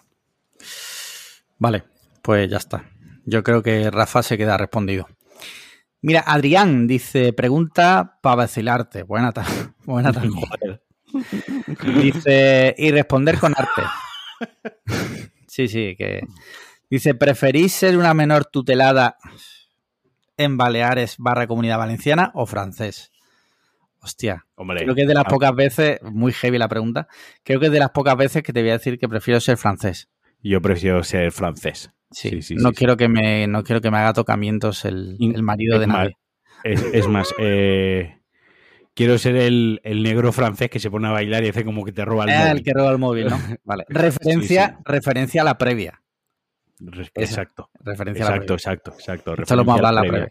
Vale, 1.59 1.85
pues 2.23 2.51
ya 2.51 2.59
está. 2.59 2.91
Yo 3.25 3.43
creo 3.43 3.63
que 3.63 3.91
Rafa 3.91 4.23
se 4.23 4.39
queda 4.39 4.57
respondido. 4.57 5.09
Mira, 6.03 6.21
Adrián 6.27 6.87
dice, 6.87 7.33
pregunta 7.33 8.19
para 8.23 8.37
vacilarte. 8.37 9.03
Buena 9.03 9.33
tarde. 9.33 9.51
Buena 9.85 10.13
tarde. 10.13 10.31
dice, 12.03 12.75
y 12.77 12.91
responder 12.91 13.39
con 13.39 13.55
arte. 13.57 13.83
Sí, 15.47 15.69
sí, 15.69 15.95
que... 15.97 16.21
Dice, 16.89 17.15
¿preferís 17.15 17.73
ser 17.73 17.99
una 17.99 18.15
menor 18.15 18.45
tutelada 18.45 19.17
en 20.37 20.57
Baleares 20.57 21.17
barra 21.19 21.49
Comunidad 21.49 21.79
Valenciana 21.79 22.31
o 22.35 22.47
francés? 22.47 23.11
Hostia, 24.07 24.47
creo 24.55 24.95
que 24.95 25.03
es 25.03 25.09
de 25.09 25.15
las 25.15 25.25
pocas 25.25 25.53
veces, 25.53 25.99
muy 26.01 26.33
heavy 26.33 26.59
la 26.59 26.69
pregunta, 26.69 27.09
creo 27.43 27.59
que 27.59 27.67
es 27.67 27.73
de 27.73 27.81
las 27.81 27.91
pocas 27.91 28.17
veces 28.17 28.45
que 28.45 28.53
te 28.53 28.61
voy 28.61 28.71
a 28.71 28.75
decir 28.75 29.01
que 29.01 29.09
prefiero 29.09 29.41
ser 29.41 29.57
francés. 29.57 30.09
Yo 30.41 30.63
prefiero 30.63 31.03
ser 31.03 31.33
francés. 31.33 31.91
Sí, 32.13 32.41
sí, 32.41 32.55
no 32.55 32.71
quiero 32.73 32.97
que 32.97 33.09
me 33.09 33.49
no 33.49 33.65
quiero 33.65 33.81
que 33.81 33.91
me 33.91 33.99
haga 33.99 34.13
tocamientos 34.13 34.85
el, 34.85 35.17
marido 35.43 35.81
de 35.81 35.89
nadie. 35.89 36.17
es, 36.63 37.09
más, 37.09 37.35
eh, 37.41 38.21
quiero 38.95 39.19
ser 39.19 39.35
el, 39.35 39.81
negro 39.83 40.31
francés 40.31 40.71
que 40.71 40.79
se 40.79 40.89
pone 40.89 41.09
a 41.09 41.11
bailar 41.11 41.43
y 41.43 41.49
hace 41.49 41.65
como 41.65 41.85
que 41.85 41.91
te 41.91 42.05
roba 42.05 42.27
el 42.27 42.31
ah, 42.31 42.39
móvil. 42.39 42.59
El 42.59 42.63
que 42.63 42.73
roba 42.75 42.91
el 42.93 42.99
móvil, 42.99 43.27
¿no? 43.27 43.39
Vale. 43.65 43.87
Referencia, 43.89 44.79
referencia 44.85 45.43
a 45.43 45.45
la 45.45 45.59
previa. 45.59 46.01
exacto. 47.17 47.71
Referencia 47.81 48.25
a 48.25 48.31
la 48.31 48.37
previa. 48.37 48.55
exacto, 48.55 48.93
exacto. 48.93 49.35
Esto 49.37 49.57
lo 49.57 49.65
vamos 49.65 49.83
a 49.83 49.89
hablar 49.89 50.05
la 50.05 50.09
previa. 50.09 50.31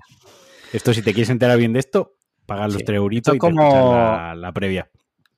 Esto, 0.71 0.93
si 0.93 1.01
te 1.01 1.13
quieres 1.13 1.29
enterar 1.29 1.57
bien 1.57 1.73
de 1.73 1.79
esto, 1.79 2.14
Pagar 2.45 2.71
los 2.71 2.83
tres 2.83 2.97
euritos 2.97 3.35
y 3.35 3.37
como 3.37 3.93
la, 4.35 4.51
previa. 4.53 4.89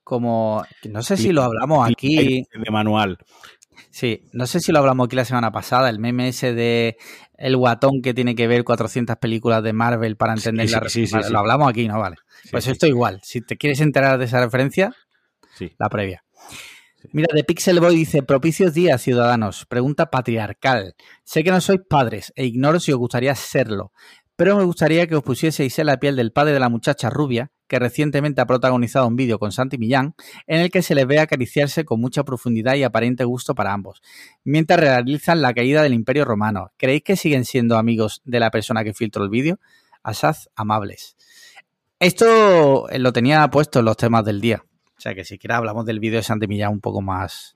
Como, 0.03 0.63
no 0.89 1.01
sé 1.01 1.17
si 1.17 1.31
lo 1.31 1.43
hablamos 1.43 1.89
aquí. 1.89 2.43
De 2.53 2.71
manual. 2.71 3.17
Sí, 3.89 4.27
no 4.33 4.47
sé 4.47 4.59
si 4.59 4.71
lo 4.71 4.79
hablamos 4.79 5.05
aquí 5.05 5.15
la 5.15 5.25
semana 5.25 5.51
pasada, 5.51 5.89
el 5.89 5.99
meme 5.99 6.27
ese 6.27 6.53
de 6.53 6.97
el 7.37 7.55
guatón 7.57 8.01
que 8.01 8.13
tiene 8.13 8.35
que 8.35 8.47
ver 8.47 8.63
400 8.63 9.17
películas 9.17 9.63
de 9.63 9.73
Marvel 9.73 10.17
para 10.17 10.33
entender 10.33 10.69
la 10.69 10.87
sí, 10.89 11.05
Lo 11.29 11.39
hablamos 11.39 11.69
aquí, 11.69 11.87
¿no? 11.87 11.99
Vale. 11.99 12.17
pues 12.51 12.67
esto 12.67 12.87
igual. 12.87 13.21
Si 13.23 13.41
te 13.41 13.57
quieres 13.57 13.81
enterar 13.81 14.17
de 14.17 14.25
esa 14.25 14.39
referencia, 14.39 14.93
la 15.77 15.89
previa. 15.89 16.23
Mira, 17.11 17.27
de 17.33 17.43
Pixel 17.43 17.79
Boy 17.79 17.95
dice, 17.95 18.23
propicios 18.23 18.73
días, 18.73 19.01
ciudadanos. 19.01 19.65
Pregunta 19.65 20.07
patriarcal. 20.07 20.95
Sé 21.23 21.43
que 21.43 21.51
no 21.51 21.61
sois 21.61 21.79
padres 21.87 22.33
e 22.35 22.45
ignoro 22.45 22.79
si 22.79 22.91
os 22.91 22.97
gustaría 22.97 23.33
serlo, 23.35 23.91
pero 24.37 24.55
me 24.55 24.63
gustaría 24.63 25.07
que 25.07 25.15
os 25.15 25.23
pusieseis 25.23 25.77
en 25.79 25.87
la 25.87 25.99
piel 25.99 26.15
del 26.15 26.31
padre 26.31 26.53
de 26.53 26.59
la 26.59 26.69
muchacha 26.69 27.09
rubia, 27.09 27.51
que 27.67 27.79
recientemente 27.79 28.39
ha 28.39 28.45
protagonizado 28.45 29.07
un 29.07 29.15
vídeo 29.15 29.39
con 29.39 29.51
Santi 29.51 29.79
Millán, 29.79 30.13
en 30.45 30.61
el 30.61 30.69
que 30.69 30.83
se 30.83 30.93
les 30.93 31.07
ve 31.07 31.19
acariciarse 31.19 31.85
con 31.85 31.99
mucha 31.99 32.23
profundidad 32.23 32.75
y 32.75 32.83
aparente 32.83 33.23
gusto 33.23 33.55
para 33.55 33.73
ambos, 33.73 34.01
mientras 34.43 34.79
realizan 34.79 35.41
la 35.41 35.55
caída 35.55 35.81
del 35.81 35.95
Imperio 35.95 36.23
Romano. 36.23 36.71
¿Creéis 36.77 37.01
que 37.01 37.15
siguen 37.15 37.45
siendo 37.45 37.77
amigos 37.77 38.21
de 38.25 38.39
la 38.39 38.51
persona 38.51 38.83
que 38.83 38.93
filtró 38.93 39.23
el 39.23 39.31
vídeo? 39.31 39.59
Asaz 40.03 40.49
amables. 40.55 41.17
Esto 41.99 42.87
lo 42.95 43.11
tenía 43.11 43.47
puesto 43.49 43.79
en 43.79 43.85
los 43.85 43.97
temas 43.97 44.23
del 44.23 44.39
día. 44.39 44.63
O 44.97 45.01
sea 45.01 45.15
que 45.15 45.25
si 45.25 45.39
quieres 45.39 45.57
hablamos 45.57 45.83
del 45.85 45.99
vídeo 45.99 46.17
de 46.17 46.23
Santimilla 46.23 46.69
un 46.69 46.79
poco 46.79 47.01
más. 47.01 47.55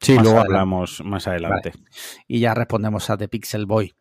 Sí, 0.00 0.14
más 0.14 0.24
luego 0.24 0.40
adelante. 0.40 0.58
hablamos 0.58 1.02
más 1.04 1.28
adelante. 1.28 1.70
Vale. 1.70 1.84
Y 2.26 2.40
ya 2.40 2.54
respondemos 2.54 3.08
a 3.08 3.16
The 3.16 3.28
Pixel 3.28 3.66
Boy. 3.66 3.94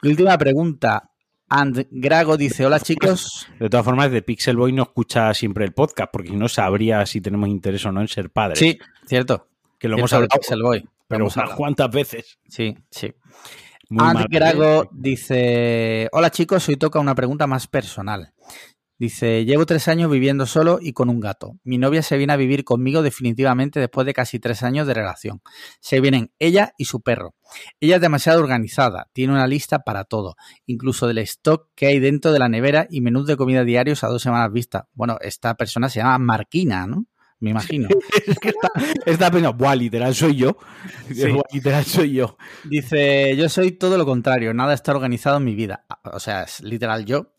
Y 0.00 0.08
última 0.08 0.38
pregunta. 0.38 1.11
And 1.54 1.86
Grago 1.90 2.38
dice: 2.38 2.64
Hola 2.64 2.80
chicos. 2.80 3.46
De 3.60 3.68
todas 3.68 3.84
formas, 3.84 4.10
de 4.10 4.22
Pixel 4.22 4.56
Boy 4.56 4.72
no 4.72 4.84
escucha 4.84 5.34
siempre 5.34 5.66
el 5.66 5.72
podcast, 5.72 6.10
porque 6.10 6.30
si 6.30 6.36
no 6.36 6.48
sabría 6.48 7.04
si 7.04 7.20
tenemos 7.20 7.46
interés 7.50 7.84
o 7.84 7.92
no 7.92 8.00
en 8.00 8.08
ser 8.08 8.30
padres. 8.30 8.58
Sí, 8.58 8.78
cierto. 9.06 9.48
que 9.78 9.86
lo 9.86 9.98
hemos 9.98 10.10
hablado, 10.14 10.30
Pixel 10.30 10.62
Boy. 10.62 10.88
Pero 11.08 11.26
unas 11.26 11.50
cuantas 11.50 11.90
veces. 11.90 12.38
Sí, 12.48 12.74
sí. 12.90 13.12
Muy 13.90 14.02
And. 14.02 14.26
Grago 14.30 14.88
dice: 14.92 16.08
Hola 16.12 16.30
chicos, 16.30 16.66
hoy 16.70 16.76
toca 16.76 16.98
una 16.98 17.14
pregunta 17.14 17.46
más 17.46 17.66
personal. 17.66 18.32
Dice: 19.02 19.44
Llevo 19.44 19.66
tres 19.66 19.88
años 19.88 20.08
viviendo 20.12 20.46
solo 20.46 20.78
y 20.80 20.92
con 20.92 21.10
un 21.10 21.18
gato. 21.18 21.58
Mi 21.64 21.76
novia 21.76 22.02
se 22.02 22.16
viene 22.16 22.34
a 22.34 22.36
vivir 22.36 22.62
conmigo 22.62 23.02
definitivamente 23.02 23.80
después 23.80 24.06
de 24.06 24.14
casi 24.14 24.38
tres 24.38 24.62
años 24.62 24.86
de 24.86 24.94
relación. 24.94 25.42
Se 25.80 26.00
vienen 26.00 26.30
ella 26.38 26.72
y 26.78 26.84
su 26.84 27.00
perro. 27.00 27.34
Ella 27.80 27.96
es 27.96 28.00
demasiado 28.00 28.38
organizada, 28.38 29.08
tiene 29.12 29.32
una 29.32 29.48
lista 29.48 29.80
para 29.80 30.04
todo, 30.04 30.36
incluso 30.66 31.08
del 31.08 31.18
stock 31.18 31.66
que 31.74 31.86
hay 31.86 31.98
dentro 31.98 32.30
de 32.30 32.38
la 32.38 32.48
nevera 32.48 32.86
y 32.90 33.00
menús 33.00 33.26
de 33.26 33.36
comida 33.36 33.64
diarios 33.64 34.04
a 34.04 34.06
dos 34.06 34.22
semanas 34.22 34.52
vista. 34.52 34.86
Bueno, 34.92 35.16
esta 35.20 35.56
persona 35.56 35.88
se 35.88 35.98
llama 35.98 36.18
Marquina, 36.18 36.86
¿no? 36.86 37.06
Me 37.40 37.50
imagino. 37.50 37.88
es 38.24 38.38
que 38.38 38.50
está, 38.50 38.70
está 39.04 39.30
pensando, 39.32 39.54
buah, 39.54 39.74
literal 39.74 40.14
soy 40.14 40.36
yo. 40.36 40.58
Sí. 41.12 41.26
Buah, 41.32 41.42
literal 41.52 41.84
soy 41.84 42.12
yo. 42.12 42.36
Dice, 42.62 43.36
yo 43.36 43.48
soy 43.48 43.72
todo 43.72 43.98
lo 43.98 44.06
contrario, 44.06 44.54
nada 44.54 44.74
está 44.74 44.92
organizado 44.92 45.38
en 45.38 45.44
mi 45.44 45.56
vida. 45.56 45.84
O 46.04 46.20
sea, 46.20 46.44
es 46.44 46.60
literal 46.60 47.04
yo. 47.04 47.32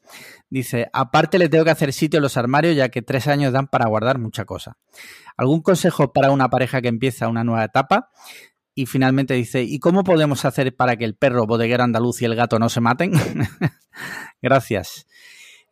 Dice, 0.53 0.87
aparte 0.93 1.39
le 1.39 1.49
tengo 1.49 1.65
que 1.65 1.71
hacer 1.71 1.91
sitio 1.93 2.19
en 2.19 2.21
los 2.21 2.37
armarios 2.37 2.75
ya 2.75 2.89
que 2.89 3.01
tres 3.01 3.27
años 3.27 3.53
dan 3.53 3.65
para 3.65 3.87
guardar 3.87 4.19
mucha 4.19 4.45
cosa. 4.45 4.77
¿Algún 5.35 5.63
consejo 5.63 6.13
para 6.13 6.29
una 6.29 6.47
pareja 6.51 6.79
que 6.79 6.89
empieza 6.89 7.27
una 7.27 7.43
nueva 7.43 7.63
etapa? 7.63 8.11
Y 8.75 8.85
finalmente 8.85 9.33
dice, 9.33 9.63
¿y 9.63 9.79
cómo 9.79 10.03
podemos 10.03 10.45
hacer 10.45 10.75
para 10.75 10.95
que 10.95 11.05
el 11.05 11.15
perro 11.15 11.47
bodeguero 11.47 11.83
andaluz 11.83 12.21
y 12.21 12.25
el 12.25 12.35
gato 12.35 12.59
no 12.59 12.69
se 12.69 12.81
maten? 12.81 13.13
Gracias. 14.43 15.07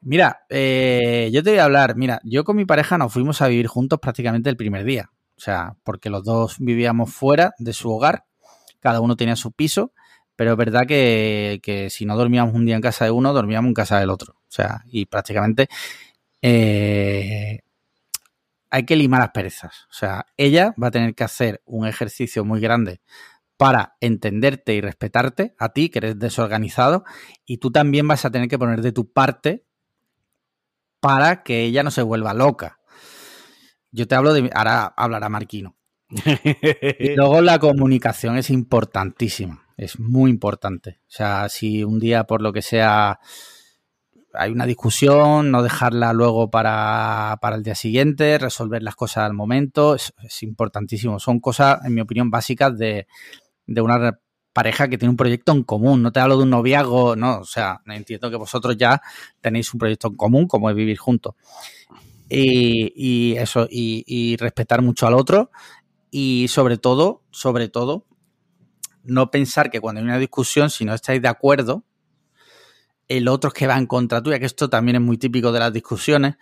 Mira, 0.02 0.40
eh, 0.50 1.30
yo 1.32 1.44
te 1.44 1.52
voy 1.52 1.60
a 1.60 1.66
hablar, 1.66 1.96
mira, 1.96 2.20
yo 2.24 2.44
con 2.44 2.56
mi 2.56 2.66
pareja 2.66 2.98
nos 2.98 3.14
fuimos 3.14 3.40
a 3.44 3.50
vivir 3.50 3.68
juntos 3.68 4.00
prácticamente 4.02 4.50
el 4.50 4.58
primer 4.58 4.84
día. 4.84 5.12
O 5.38 5.42
sea, 5.42 5.76
porque 5.84 6.10
los 6.10 6.24
dos 6.24 6.56
vivíamos 6.58 7.14
fuera 7.14 7.52
de 7.60 7.74
su 7.74 7.92
hogar, 7.92 8.26
cada 8.80 9.00
uno 9.00 9.16
tenía 9.16 9.36
su 9.36 9.52
piso, 9.52 9.94
pero 10.42 10.54
es 10.54 10.58
verdad 10.58 10.88
que, 10.88 11.60
que 11.62 11.92
si 11.92 12.04
no 12.04 12.18
dormíamos 12.18 12.56
un 12.56 12.66
día 12.66 12.74
en 12.74 12.82
casa 12.82 13.06
de 13.06 13.12
uno, 13.12 13.32
dormíamos 13.32 13.68
en 13.68 13.74
casa 13.76 14.00
del 14.00 14.10
otro. 14.10 14.34
O 14.40 14.52
sea, 14.52 14.82
y 14.88 15.06
prácticamente 15.06 15.70
eh, 16.42 17.60
hay 18.72 18.86
que 18.88 18.96
limar 18.96 19.20
las 19.20 19.30
perezas. 19.30 19.86
O 19.92 19.94
sea, 19.94 20.26
ella 20.38 20.74
va 20.82 20.88
a 20.88 20.92
tener 20.92 21.14
que 21.14 21.24
hacer 21.24 21.62
un 21.64 21.86
ejercicio 21.86 22.44
muy 22.44 22.60
grande 22.60 23.02
para 23.56 23.98
entenderte 24.00 24.74
y 24.74 24.82
respetarte 24.82 25.54
a 25.60 25.74
ti, 25.74 25.90
que 25.90 26.00
eres 26.00 26.18
desorganizado, 26.18 27.04
y 27.46 27.58
tú 27.58 27.70
también 27.70 28.08
vas 28.08 28.26
a 28.26 28.32
tener 28.32 28.48
que 28.48 28.58
poner 28.58 28.82
de 28.82 28.94
tu 28.94 29.14
parte 29.14 29.68
para 31.00 31.44
que 31.44 31.66
ella 31.66 31.84
no 31.84 31.92
se 31.92 32.02
vuelva 32.02 32.34
loca. 32.34 32.80
Yo 33.92 34.08
te 34.08 34.16
hablo 34.16 34.34
de... 34.34 34.50
Ahora 34.56 34.92
hablará 34.98 35.30
Marquino. 35.30 35.76
Y 37.00 37.16
luego 37.16 37.42
la 37.42 37.60
comunicación 37.60 38.38
es 38.38 38.50
importantísima, 38.50 39.68
es 39.86 40.00
muy 40.00 40.30
importante. 40.30 41.00
O 41.08 41.12
sea, 41.12 41.50
si 41.50 41.84
un 41.84 42.00
día 42.00 42.26
por 42.26 42.42
lo 42.42 42.54
que 42.54 42.62
sea 42.62 43.20
hay 44.34 44.52
una 44.52 44.66
discusión, 44.66 45.52
no 45.52 45.62
dejarla 45.62 46.14
luego 46.14 46.50
para, 46.50 47.38
para 47.42 47.56
el 47.56 47.64
día 47.64 47.76
siguiente, 47.76 48.38
resolver 48.38 48.82
las 48.82 48.96
cosas 48.96 49.26
al 49.26 49.34
momento, 49.34 49.96
es, 49.96 50.14
importantísimo. 50.42 51.20
Son 51.20 51.40
cosas, 51.40 51.84
en 51.84 51.94
mi 51.94 52.02
opinión, 52.02 52.30
básicas 52.30 52.78
de, 52.78 53.08
de 53.66 53.82
una 53.82 54.20
pareja 54.54 54.88
que 54.88 54.98
tiene 54.98 55.10
un 55.10 55.18
proyecto 55.18 55.52
en 55.52 55.64
común. 55.64 56.02
No 56.02 56.12
te 56.12 56.22
hablo 56.22 56.38
de 56.38 56.44
un 56.44 56.50
noviazgo, 56.50 57.16
no, 57.16 57.40
o 57.40 57.46
sea, 57.46 57.82
entiendo 57.88 58.30
que 58.30 58.38
vosotros 58.38 58.78
ya 58.78 59.02
tenéis 59.42 59.74
un 59.74 59.80
proyecto 59.80 60.08
en 60.08 60.16
común, 60.16 60.48
como 60.48 60.70
es 60.70 60.76
vivir 60.76 60.98
juntos. 60.98 61.36
Y, 62.30 62.94
y 62.96 63.36
eso, 63.36 63.68
y 63.70 64.38
respetar 64.38 64.82
mucho 64.82 65.06
al 65.08 65.16
otro 65.16 65.52
y 66.12 66.48
sobre 66.50 66.78
todo, 66.78 67.24
sobre 67.32 67.70
todo, 67.70 68.06
no 69.04 69.32
pensar 69.32 69.70
que 69.72 69.80
cuando 69.80 70.00
hay 70.00 70.06
una 70.06 70.20
discusión, 70.20 70.70
si 70.70 70.86
no 70.86 70.94
estáis 70.94 71.22
de 71.22 71.28
acuerdo, 71.28 71.84
el 73.08 73.28
otro 73.28 73.50
es 73.50 73.54
que 73.54 73.68
va 73.68 73.78
en 73.78 73.88
contra 73.88 74.22
tuya, 74.22 74.40
que 74.40 74.46
esto 74.46 74.70
también 74.70 74.96
es 74.96 75.02
muy 75.02 75.18
típico 75.18 75.52
de 75.52 75.60
las 75.60 75.74
discusiones, 75.74 76.36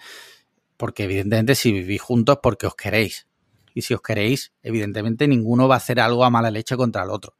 porque 0.77 1.03
evidentemente 1.03 1.55
si 1.55 1.71
vivís 1.71 2.01
juntos 2.01 2.35
es 2.35 2.39
porque 2.43 2.67
os 2.67 2.75
queréis. 2.75 3.27
Y 3.73 3.81
si 3.81 3.93
os 3.93 4.01
queréis, 4.01 4.53
evidentemente 4.61 5.27
ninguno 5.27 5.67
va 5.67 5.75
a 5.75 5.77
hacer 5.77 5.99
algo 5.99 6.25
a 6.25 6.29
mala 6.29 6.51
leche 6.51 6.75
contra 6.77 7.03
el 7.03 7.09
otro. 7.09 7.35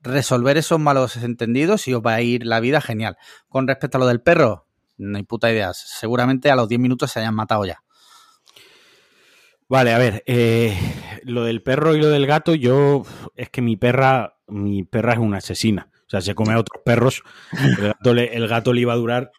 Resolver 0.00 0.56
esos 0.56 0.78
malos 0.78 1.16
entendidos 1.16 1.88
y 1.88 1.94
os 1.94 2.02
va 2.02 2.14
a 2.14 2.22
ir 2.22 2.46
la 2.46 2.60
vida 2.60 2.80
genial. 2.80 3.16
Con 3.48 3.66
respecto 3.66 3.98
a 3.98 4.00
lo 4.00 4.06
del 4.06 4.20
perro, 4.20 4.66
no 4.96 5.18
hay 5.18 5.24
puta 5.24 5.50
idea. 5.50 5.72
Seguramente 5.74 6.50
a 6.50 6.56
los 6.56 6.68
10 6.68 6.80
minutos 6.80 7.10
se 7.10 7.20
hayan 7.20 7.34
matado 7.34 7.64
ya. 7.64 7.82
Vale, 9.68 9.92
a 9.92 9.98
ver, 9.98 10.22
eh, 10.26 10.74
lo 11.28 11.44
del 11.44 11.62
perro 11.62 11.94
y 11.94 12.00
lo 12.00 12.08
del 12.08 12.26
gato, 12.26 12.54
yo 12.54 13.04
es 13.36 13.48
que 13.50 13.62
mi 13.62 13.76
perra, 13.76 14.38
mi 14.48 14.82
perra 14.84 15.12
es 15.14 15.18
una 15.18 15.38
asesina. 15.38 15.90
O 16.06 16.10
sea, 16.10 16.20
se 16.20 16.34
come 16.34 16.54
a 16.54 16.58
otros 16.58 16.82
perros. 16.84 17.22
El 17.62 17.76
gato 17.76 18.14
le, 18.14 18.34
el 18.34 18.48
gato 18.48 18.72
le 18.72 18.80
iba 18.80 18.92
a 18.94 18.96
durar 18.96 19.30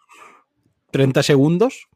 30 0.91 1.23
segundos, 1.23 1.87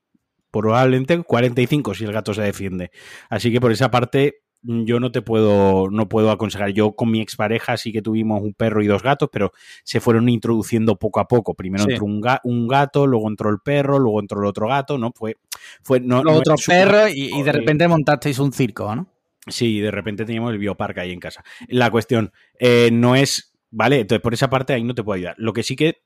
probablemente 0.51 1.21
45 1.21 1.93
si 1.93 2.05
el 2.05 2.11
gato 2.13 2.33
se 2.33 2.41
defiende. 2.41 2.91
Así 3.29 3.51
que 3.51 3.61
por 3.61 3.71
esa 3.71 3.89
parte 3.91 4.39
yo 4.65 4.99
no 5.01 5.11
te 5.11 5.21
puedo, 5.21 5.89
no 5.91 6.07
puedo 6.07 6.31
aconsejar. 6.31 6.69
Yo 6.71 6.93
con 6.93 7.11
mi 7.11 7.19
expareja 7.21 7.75
sí 7.75 7.91
que 7.91 8.01
tuvimos 8.01 8.41
un 8.41 8.53
perro 8.53 8.81
y 8.81 8.87
dos 8.87 9.03
gatos, 9.03 9.29
pero 9.31 9.51
se 9.83 9.99
fueron 9.99 10.29
introduciendo 10.29 10.95
poco 10.97 11.19
a 11.19 11.27
poco. 11.27 11.53
Primero 11.53 11.83
Sí. 11.83 11.91
entró 11.91 12.05
un, 12.05 12.21
ga- 12.21 12.39
un 12.45 12.67
gato, 12.67 13.05
luego 13.05 13.27
entró 13.27 13.49
el 13.49 13.59
perro, 13.59 13.99
luego 13.99 14.21
entró 14.21 14.39
el 14.39 14.45
otro 14.47 14.67
gato, 14.69 14.97
¿no? 14.97 15.11
Fue, 15.13 15.37
fue 15.83 15.99
no, 15.99 16.23
Los 16.23 16.33
no 16.33 16.39
otros 16.39 16.63
perros 16.65 17.11
y, 17.13 17.37
y 17.37 17.43
de 17.43 17.51
repente 17.51 17.87
montasteis 17.87 18.39
un 18.39 18.53
circo, 18.53 18.95
¿no? 18.95 19.07
Sí, 19.47 19.79
de 19.79 19.91
repente 19.91 20.25
teníamos 20.25 20.53
el 20.53 20.57
bioparque 20.57 21.01
ahí 21.01 21.11
en 21.11 21.19
casa. 21.19 21.43
La 21.67 21.91
cuestión 21.91 22.31
eh, 22.59 22.89
no 22.91 23.15
es, 23.15 23.53
¿vale? 23.71 23.99
Entonces, 23.99 24.21
por 24.21 24.33
esa 24.33 24.49
parte 24.49 24.73
ahí 24.73 24.83
no 24.83 24.95
te 24.95 25.03
puedo 25.03 25.15
ayudar. 25.15 25.35
Lo 25.37 25.53
que 25.53 25.63
sí 25.63 25.75
que 25.75 26.03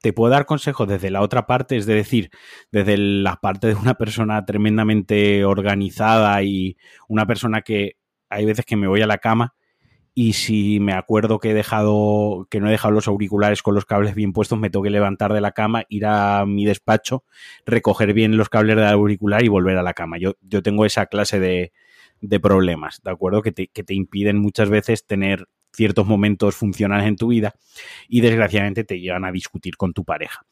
te 0.00 0.12
puedo 0.12 0.30
dar 0.30 0.46
consejos 0.46 0.86
desde 0.86 1.10
la 1.10 1.22
otra 1.22 1.46
parte, 1.46 1.76
es 1.76 1.86
de 1.86 1.94
decir, 1.94 2.30
desde 2.70 2.96
la 2.96 3.36
parte 3.36 3.66
de 3.66 3.74
una 3.74 3.94
persona 3.94 4.44
tremendamente 4.44 5.44
organizada 5.44 6.42
y 6.42 6.76
una 7.08 7.26
persona 7.26 7.62
que 7.62 7.96
hay 8.28 8.44
veces 8.44 8.64
que 8.64 8.76
me 8.76 8.86
voy 8.88 9.02
a 9.02 9.06
la 9.06 9.18
cama 9.18 9.54
y 10.18 10.32
si 10.32 10.80
me 10.80 10.94
acuerdo 10.94 11.38
que 11.38 11.50
he 11.50 11.54
dejado, 11.54 12.46
que 12.50 12.58
no 12.58 12.68
he 12.68 12.70
dejado 12.70 12.94
los 12.94 13.06
auriculares 13.06 13.62
con 13.62 13.74
los 13.74 13.84
cables 13.84 14.14
bien 14.14 14.32
puestos, 14.32 14.58
me 14.58 14.70
tengo 14.70 14.82
que 14.82 14.90
levantar 14.90 15.32
de 15.34 15.42
la 15.42 15.52
cama, 15.52 15.82
ir 15.90 16.06
a 16.06 16.46
mi 16.46 16.64
despacho, 16.64 17.24
recoger 17.66 18.14
bien 18.14 18.38
los 18.38 18.48
cables 18.48 18.76
del 18.76 18.86
auricular 18.86 19.44
y 19.44 19.48
volver 19.48 19.76
a 19.76 19.82
la 19.82 19.92
cama. 19.92 20.16
Yo, 20.18 20.32
yo 20.40 20.62
tengo 20.62 20.86
esa 20.86 21.04
clase 21.04 21.38
de, 21.38 21.72
de 22.20 22.40
problemas, 22.40 23.00
¿de 23.02 23.10
acuerdo? 23.10 23.42
Que 23.42 23.52
te, 23.52 23.68
que 23.68 23.84
te 23.84 23.94
impiden 23.94 24.38
muchas 24.38 24.68
veces 24.70 25.06
tener 25.06 25.46
ciertos 25.72 26.06
momentos 26.06 26.54
funcionales 26.56 27.06
en 27.06 27.16
tu 27.16 27.28
vida 27.28 27.54
y 28.08 28.20
desgraciadamente 28.22 28.84
te 28.84 29.00
llevan 29.00 29.24
a 29.24 29.32
discutir 29.32 29.76
con 29.76 29.92
tu 29.92 30.04
pareja. 30.04 30.42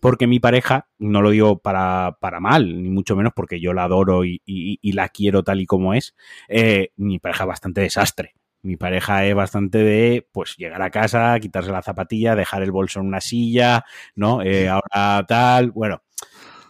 Porque 0.00 0.26
mi 0.28 0.38
pareja, 0.38 0.88
no 0.98 1.22
lo 1.22 1.30
digo 1.30 1.58
para, 1.58 2.18
para 2.20 2.38
mal, 2.40 2.82
ni 2.82 2.88
mucho 2.88 3.16
menos 3.16 3.32
porque 3.34 3.60
yo 3.60 3.72
la 3.72 3.84
adoro 3.84 4.24
y, 4.24 4.40
y- 4.46 4.92
la 4.92 5.08
quiero 5.08 5.42
tal 5.42 5.60
y 5.60 5.66
como 5.66 5.92
es, 5.94 6.14
eh, 6.48 6.90
mi 6.96 7.18
pareja 7.18 7.44
es 7.44 7.48
bastante 7.48 7.80
desastre. 7.80 8.34
Mi 8.62 8.76
pareja 8.76 9.24
es 9.26 9.34
bastante 9.34 9.78
de, 9.78 10.26
pues, 10.32 10.56
llegar 10.56 10.82
a 10.82 10.90
casa, 10.90 11.38
quitarse 11.40 11.70
la 11.70 11.82
zapatilla, 11.82 12.34
dejar 12.36 12.62
el 12.62 12.72
bolso 12.72 13.00
en 13.00 13.06
una 13.06 13.20
silla, 13.20 13.84
¿no? 14.14 14.42
Eh, 14.42 14.68
ahora 14.68 15.24
tal, 15.26 15.70
bueno. 15.72 16.02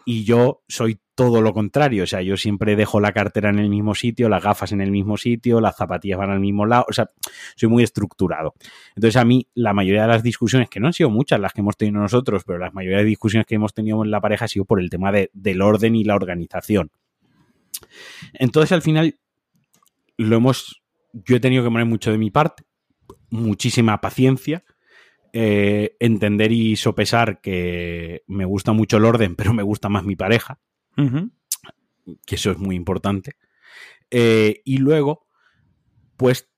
Y 0.05 0.25
yo 0.25 0.63
soy 0.69 0.99
todo 1.19 1.43
lo 1.43 1.53
contrario, 1.53 2.05
o 2.05 2.07
sea, 2.07 2.23
yo 2.23 2.37
siempre 2.37 2.77
dejo 2.77 3.01
la 3.01 3.11
cartera 3.11 3.51
en 3.51 3.59
el 3.59 3.69
mismo 3.69 3.97
sitio, 3.97 4.29
las 4.29 4.41
gafas 4.41 4.71
en 4.71 4.81
el 4.81 4.93
mismo 4.93 5.17
sitio, 5.17 5.61
las 5.61 5.77
zapatillas 5.77 6.17
van 6.17 6.31
al 6.31 6.39
mismo 6.39 6.65
lado, 6.65 6.85
o 6.89 6.93
sea, 6.93 7.11
soy 7.57 7.69
muy 7.69 7.83
estructurado. 7.83 8.55
Entonces 8.95 9.17
a 9.17 9.25
mí 9.25 9.49
la 9.55 9.73
mayoría 9.73 10.03
de 10.03 10.09
las 10.09 10.23
discusiones, 10.23 10.71
que 10.71 10.79
no 10.79 10.87
han 10.87 10.93
sido 10.93 11.11
muchas 11.11 11.41
las 11.41 11.53
que 11.53 11.61
hemos 11.61 11.77
tenido 11.77 11.99
nosotros, 12.01 12.45
pero 12.47 12.61
la 12.61 12.71
mayoría 12.71 12.99
de 12.99 13.05
discusiones 13.05 13.49
que 13.49 13.57
hemos 13.57 13.75
tenido 13.75 14.05
en 14.05 14.13
la 14.13 14.21
pareja 14.21 14.45
ha 14.45 14.49
sido 14.49 14.65
por 14.65 14.79
el 14.79 14.91
tema 14.91 15.11
de- 15.11 15.29
del 15.33 15.61
orden 15.61 15.97
y 15.97 16.05
la 16.05 16.15
organización. 16.15 16.93
Entonces 18.35 18.71
al 18.71 18.83
final 18.83 19.17
lo 20.19 20.37
hemos, 20.37 20.85
yo 21.13 21.35
he 21.35 21.41
tenido 21.41 21.65
que 21.65 21.71
poner 21.71 21.87
mucho 21.87 22.13
de 22.13 22.19
mi 22.19 22.31
parte, 22.31 22.63
muchísima 23.29 24.01
paciencia, 24.01 24.63
eh, 25.33 25.97
entender 25.99 26.53
y 26.53 26.77
sopesar 26.77 27.41
que 27.41 28.23
me 28.29 28.45
gusta 28.45 28.71
mucho 28.71 28.99
el 28.99 29.05
orden, 29.05 29.35
pero 29.35 29.53
me 29.53 29.65
gusta 29.65 29.89
más 29.89 30.05
mi 30.05 30.15
pareja 30.15 30.61
que 32.27 32.35
eso 32.35 32.51
es 32.51 32.59
muy 32.59 32.77
importante. 32.77 33.37
Eh, 34.11 34.63
y 34.65 34.79
luego, 34.79 35.27
pues 36.17 36.51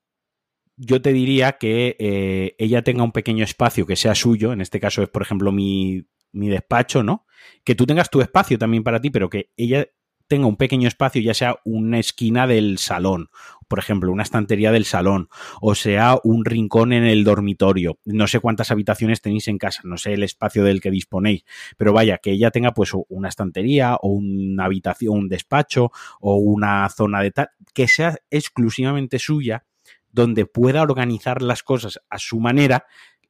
yo 0.77 1.03
te 1.03 1.13
diría 1.13 1.59
que 1.59 1.97
eh, 1.99 2.55
ella 2.59 2.83
tenga 2.83 3.03
un 3.03 3.13
pequeño 3.13 3.45
espacio 3.45 3.87
que 3.87 3.97
sea 3.97 4.15
suyo, 4.15 4.53
en 4.53 4.61
este 4.61 4.81
caso 4.81 5.03
es, 5.03 5.09
por 5.09 5.23
ejemplo, 5.23 5.53
mi, 5.53 6.07
mi 6.33 6.49
despacho, 6.49 7.03
¿no? 7.03 7.27
Que 7.65 7.75
tú 7.75 7.87
tengas 7.87 8.11
tu 8.11 8.21
espacio 8.21 8.59
también 8.59 8.83
para 8.83 9.01
ti, 9.01 9.11
pero 9.11 9.29
que 9.29 9.51
ella 9.57 9.87
tenga 10.31 10.47
un 10.47 10.57
pequeño 10.57 10.87
espacio, 10.87 11.21
ya 11.21 11.35
sea 11.35 11.57
una 11.65 11.99
esquina 11.99 12.47
del 12.47 12.79
salón, 12.79 13.31
por 13.67 13.81
ejemplo, 13.81 14.13
una 14.13 14.23
estantería 14.23 14.71
del 14.71 14.85
salón, 14.85 15.29
o 15.61 15.75
sea 15.75 16.19
un 16.23 16.45
rincón 16.45 16.93
en 16.93 17.03
el 17.03 17.25
dormitorio. 17.25 17.99
No 18.05 18.29
sé 18.29 18.39
cuántas 18.39 18.71
habitaciones 18.71 19.21
tenéis 19.21 19.49
en 19.49 19.59
casa, 19.59 19.81
no 19.83 19.97
sé 19.97 20.13
el 20.13 20.23
espacio 20.23 20.63
del 20.63 20.81
que 20.81 20.93
disponéis, 20.93 21.45
pero 21.77 21.93
vaya, 21.93 22.19
que 22.19 22.31
ella 22.31 22.53
tenga 22.53 22.73
pues 22.75 22.93
una 23.09 23.29
estantería 23.29 23.97
o 23.97 24.11
una 24.11 24.67
habitación, 24.67 25.19
un 25.19 25.29
despacho 25.29 25.91
o 26.21 26.37
una 26.37 26.89
zona 26.91 27.23
de 27.23 27.33
tal, 27.33 27.49
que 27.75 27.89
sea 27.89 28.17
exclusivamente 28.31 29.19
suya, 29.19 29.65
donde 30.13 30.47
pueda 30.47 30.83
organizar 30.83 31.43
las 31.43 31.65
cosas 31.65 31.99
a 32.09 32.21
su 32.21 32.39
manera, 32.39 32.87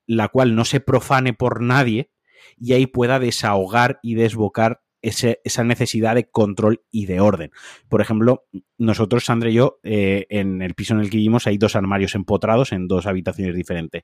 la 0.06 0.28
cual 0.28 0.54
no 0.54 0.66
se 0.66 0.80
profane 0.80 1.32
por 1.32 1.62
nadie 1.62 2.10
y 2.58 2.74
ahí 2.74 2.86
pueda 2.86 3.18
desahogar 3.18 4.00
y 4.02 4.16
desbocar 4.16 4.82
esa 5.02 5.64
necesidad 5.64 6.14
de 6.14 6.28
control 6.28 6.82
y 6.90 7.06
de 7.06 7.20
orden. 7.20 7.50
Por 7.88 8.00
ejemplo, 8.00 8.46
nosotros, 8.78 9.24
Sandra 9.24 9.50
y 9.50 9.54
yo, 9.54 9.78
eh, 9.82 10.26
en 10.30 10.62
el 10.62 10.74
piso 10.74 10.94
en 10.94 11.00
el 11.00 11.10
que 11.10 11.16
vivimos 11.16 11.46
hay 11.46 11.58
dos 11.58 11.76
armarios 11.76 12.14
empotrados 12.14 12.72
en 12.72 12.88
dos 12.88 13.06
habitaciones 13.06 13.54
diferentes. 13.54 14.02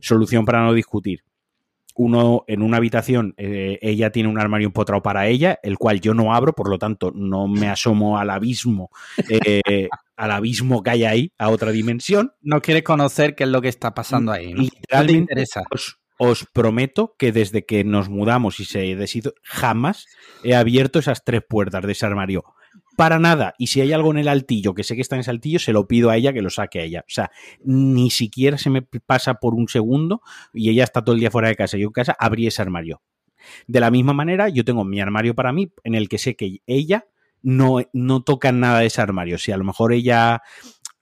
Solución 0.00 0.44
para 0.44 0.62
no 0.62 0.72
discutir. 0.72 1.24
Uno 1.98 2.44
en 2.46 2.60
una 2.60 2.76
habitación, 2.76 3.34
eh, 3.38 3.78
ella 3.80 4.10
tiene 4.10 4.28
un 4.28 4.38
armario 4.38 4.66
empotrado 4.66 5.02
para 5.02 5.28
ella, 5.28 5.58
el 5.62 5.78
cual 5.78 6.00
yo 6.00 6.12
no 6.12 6.34
abro, 6.34 6.52
por 6.52 6.68
lo 6.68 6.78
tanto 6.78 7.10
no 7.10 7.48
me 7.48 7.68
asomo 7.68 8.18
al 8.18 8.28
abismo, 8.28 8.90
eh, 9.30 9.88
al 10.16 10.30
abismo 10.30 10.82
que 10.82 10.90
hay 10.90 11.04
ahí, 11.04 11.32
a 11.38 11.48
otra 11.48 11.70
dimensión. 11.72 12.34
No 12.42 12.60
quiere 12.60 12.84
conocer 12.84 13.34
qué 13.34 13.44
es 13.44 13.50
lo 13.50 13.62
que 13.62 13.68
está 13.68 13.94
pasando 13.94 14.30
ahí. 14.30 14.52
¿no? 14.52 14.60
Literalmente, 14.60 15.18
interesa 15.18 15.62
os 16.18 16.46
prometo 16.52 17.14
que 17.18 17.32
desde 17.32 17.64
que 17.64 17.84
nos 17.84 18.08
mudamos 18.08 18.60
y 18.60 18.64
se 18.64 18.96
deshizo, 18.96 19.34
jamás 19.42 20.06
he 20.42 20.54
abierto 20.54 20.98
esas 20.98 21.24
tres 21.24 21.42
puertas 21.46 21.84
de 21.84 21.92
ese 21.92 22.06
armario. 22.06 22.44
Para 22.96 23.18
nada. 23.18 23.54
Y 23.58 23.66
si 23.66 23.82
hay 23.82 23.92
algo 23.92 24.10
en 24.10 24.18
el 24.18 24.28
altillo 24.28 24.74
que 24.74 24.82
sé 24.82 24.94
que 24.94 25.02
está 25.02 25.16
en 25.16 25.20
ese 25.20 25.30
altillo, 25.30 25.58
se 25.58 25.72
lo 25.72 25.86
pido 25.86 26.08
a 26.08 26.16
ella 26.16 26.32
que 26.32 26.40
lo 26.40 26.48
saque 26.48 26.80
a 26.80 26.82
ella. 26.82 27.00
O 27.00 27.10
sea, 27.10 27.30
ni 27.62 28.10
siquiera 28.10 28.56
se 28.56 28.70
me 28.70 28.82
pasa 28.82 29.34
por 29.34 29.54
un 29.54 29.68
segundo 29.68 30.22
y 30.54 30.70
ella 30.70 30.84
está 30.84 31.04
todo 31.04 31.14
el 31.14 31.20
día 31.20 31.30
fuera 31.30 31.48
de 31.48 31.56
casa. 31.56 31.76
Yo 31.76 31.88
en 31.88 31.92
casa 31.92 32.16
abrí 32.18 32.46
ese 32.46 32.62
armario. 32.62 33.02
De 33.66 33.80
la 33.80 33.90
misma 33.90 34.14
manera, 34.14 34.48
yo 34.48 34.64
tengo 34.64 34.84
mi 34.84 35.00
armario 35.00 35.34
para 35.34 35.52
mí 35.52 35.70
en 35.84 35.94
el 35.94 36.08
que 36.08 36.18
sé 36.18 36.36
que 36.36 36.62
ella 36.66 37.06
no, 37.42 37.80
no 37.92 38.22
toca 38.22 38.50
nada 38.50 38.80
de 38.80 38.86
ese 38.86 39.02
armario. 39.02 39.36
Si 39.38 39.52
a 39.52 39.56
lo 39.58 39.64
mejor 39.64 39.92
ella 39.92 40.42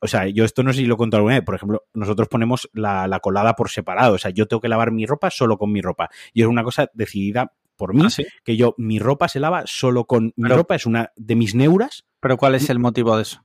o 0.05 0.07
sea, 0.07 0.29
yo 0.29 0.45
esto 0.45 0.63
no 0.63 0.71
sé 0.75 0.81
si 0.81 0.85
lo 0.85 0.97
he 0.97 0.99
contado 0.99 1.21
alguna 1.21 1.37
vez. 1.37 1.45
Por 1.45 1.55
ejemplo, 1.55 1.85
nosotros 1.95 2.29
ponemos 2.29 2.69
la, 2.75 3.19
colada 3.23 3.55
por 3.57 3.71
separado. 3.71 4.17
O 4.17 4.19
sea, 4.19 4.31
yo 4.31 4.47
tengo 4.47 4.61
que 4.61 4.69
lavar 4.69 4.93
mi 4.93 5.07
ropa 5.07 5.31
solo 5.31 5.57
con 5.57 5.73
mi 5.73 5.81
ropa. 5.81 6.11
Y 6.35 6.43
es 6.43 6.47
una 6.47 6.63
cosa 6.63 6.91
decidida 6.93 7.55
por 7.75 7.95
mí, 7.95 8.03
¿Ah, 8.05 8.23
que 8.45 8.57
yo, 8.59 8.75
mi 8.77 8.99
ropa 8.99 9.29
se 9.29 9.41
lava 9.41 9.63
solo 9.65 10.05
con 10.05 10.35
mi 10.37 10.49
ropa, 10.51 10.75
es 10.75 10.85
una 10.85 11.11
de 11.17 11.37
mis 11.37 11.55
neuras. 11.55 12.05
¿Pero 12.21 12.37
cuál 12.37 12.55
es 12.55 12.69
el 12.69 12.79
motivo 12.79 13.17
de 13.17 13.23
eso? 13.23 13.43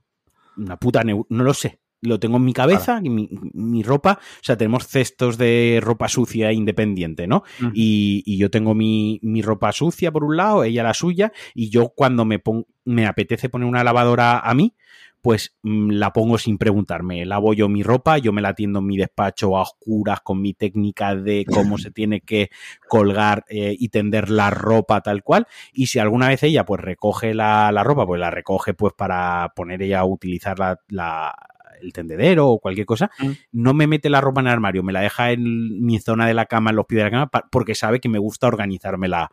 Una 0.58 0.76
puta 0.76 1.02
neura, 1.02 1.26
no 1.30 1.44
lo 1.44 1.54
sé. 1.54 1.80
Lo 2.02 2.20
tengo 2.20 2.36
en 2.36 2.44
mi 2.44 2.52
cabeza, 2.52 3.00
y 3.02 3.08
mi, 3.10 3.82
ropa, 3.82 4.20
o 4.20 4.44
sea, 4.44 4.56
tenemos 4.56 4.86
cestos 4.86 5.36
de 5.36 5.80
ropa 5.82 6.08
sucia 6.08 6.52
independiente, 6.52 7.26
¿no? 7.26 7.42
y, 7.74 8.22
y, 8.24 8.38
yo 8.38 8.50
tengo 8.50 8.74
mi, 8.74 9.18
mi, 9.22 9.42
ropa 9.42 9.70
sucia 9.72 10.10
por 10.10 10.24
un 10.24 10.36
lado, 10.36 10.64
ella 10.64 10.82
la 10.82 10.94
suya, 10.94 11.30
y 11.54 11.68
yo 11.68 11.90
cuando 11.90 12.24
me, 12.24 12.42
me 12.86 13.06
apetece 13.06 13.50
poner 13.50 13.68
una 13.68 13.84
lavadora 13.84 14.38
a 14.38 14.54
mí, 14.54 14.74
pues 15.22 15.54
mm, 15.62 15.90
la 15.90 16.12
pongo 16.12 16.38
sin 16.38 16.58
preguntarme. 16.58 17.24
Lavo 17.24 17.54
yo 17.54 17.68
mi 17.68 17.82
ropa, 17.82 18.18
yo 18.18 18.32
me 18.32 18.42
la 18.42 18.54
tiendo 18.54 18.78
en 18.80 18.86
mi 18.86 18.96
despacho 18.96 19.56
a 19.56 19.62
oscuras 19.62 20.20
con 20.20 20.40
mi 20.40 20.54
técnica 20.54 21.14
de 21.14 21.44
cómo 21.44 21.78
se 21.78 21.90
tiene 21.90 22.20
que 22.20 22.50
colgar 22.88 23.44
eh, 23.48 23.76
y 23.78 23.88
tender 23.88 24.30
la 24.30 24.50
ropa 24.50 25.00
tal 25.00 25.22
cual. 25.22 25.46
Y 25.72 25.86
si 25.86 25.98
alguna 25.98 26.28
vez 26.28 26.42
ella 26.42 26.64
pues 26.64 26.80
recoge 26.80 27.34
la, 27.34 27.70
ropa, 27.84 28.06
pues 28.06 28.20
la 28.20 28.30
recoge 28.30 28.74
pues 28.74 28.94
para 28.94 29.52
poner 29.54 29.82
ella 29.82 30.00
a 30.00 30.04
utilizar 30.04 30.58
la, 30.88 31.34
el 31.80 31.92
tendedero 31.92 32.48
o 32.48 32.60
cualquier 32.60 32.86
cosa, 32.86 33.10
mm. 33.18 33.30
no 33.52 33.74
me 33.74 33.86
mete 33.86 34.10
la 34.10 34.20
ropa 34.20 34.40
en 34.40 34.46
el 34.46 34.52
armario, 34.52 34.82
me 34.82 34.92
la 34.92 35.00
deja 35.00 35.32
en 35.32 35.84
mi 35.84 35.98
zona 35.98 36.26
de 36.26 36.34
la 36.34 36.46
cama, 36.46 36.70
en 36.70 36.76
los 36.76 36.86
pies 36.86 36.98
de 36.98 37.04
la 37.04 37.10
cama, 37.10 37.30
porque 37.50 37.74
sabe 37.74 38.00
que 38.00 38.08
me 38.08 38.18
gusta 38.18 38.46
organizármela 38.46 39.30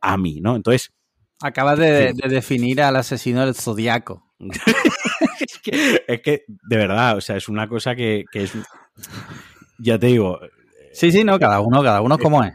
a 0.00 0.16
mí, 0.16 0.40
¿no? 0.40 0.56
Entonces... 0.56 0.92
Acabas 1.40 1.76
de, 1.76 2.12
de 2.12 2.28
definir 2.28 2.80
al 2.82 2.94
asesino 2.94 3.44
del 3.44 3.56
zodiaco. 3.56 4.31
es, 6.06 6.20
que, 6.20 6.44
de 6.46 6.76
verdad, 6.76 7.16
o 7.16 7.20
sea, 7.20 7.36
es 7.36 7.48
una 7.48 7.68
cosa 7.68 7.94
que, 7.94 8.24
es. 8.32 8.52
Ya 9.78 9.98
te 9.98 10.08
digo. 10.08 10.40
Sí, 10.92 11.12
sí, 11.12 11.24
no, 11.24 11.38
cada 11.38 11.60
uno, 11.60 11.82
cada 11.82 12.00
uno 12.00 12.18
como 12.18 12.44
es. 12.44 12.54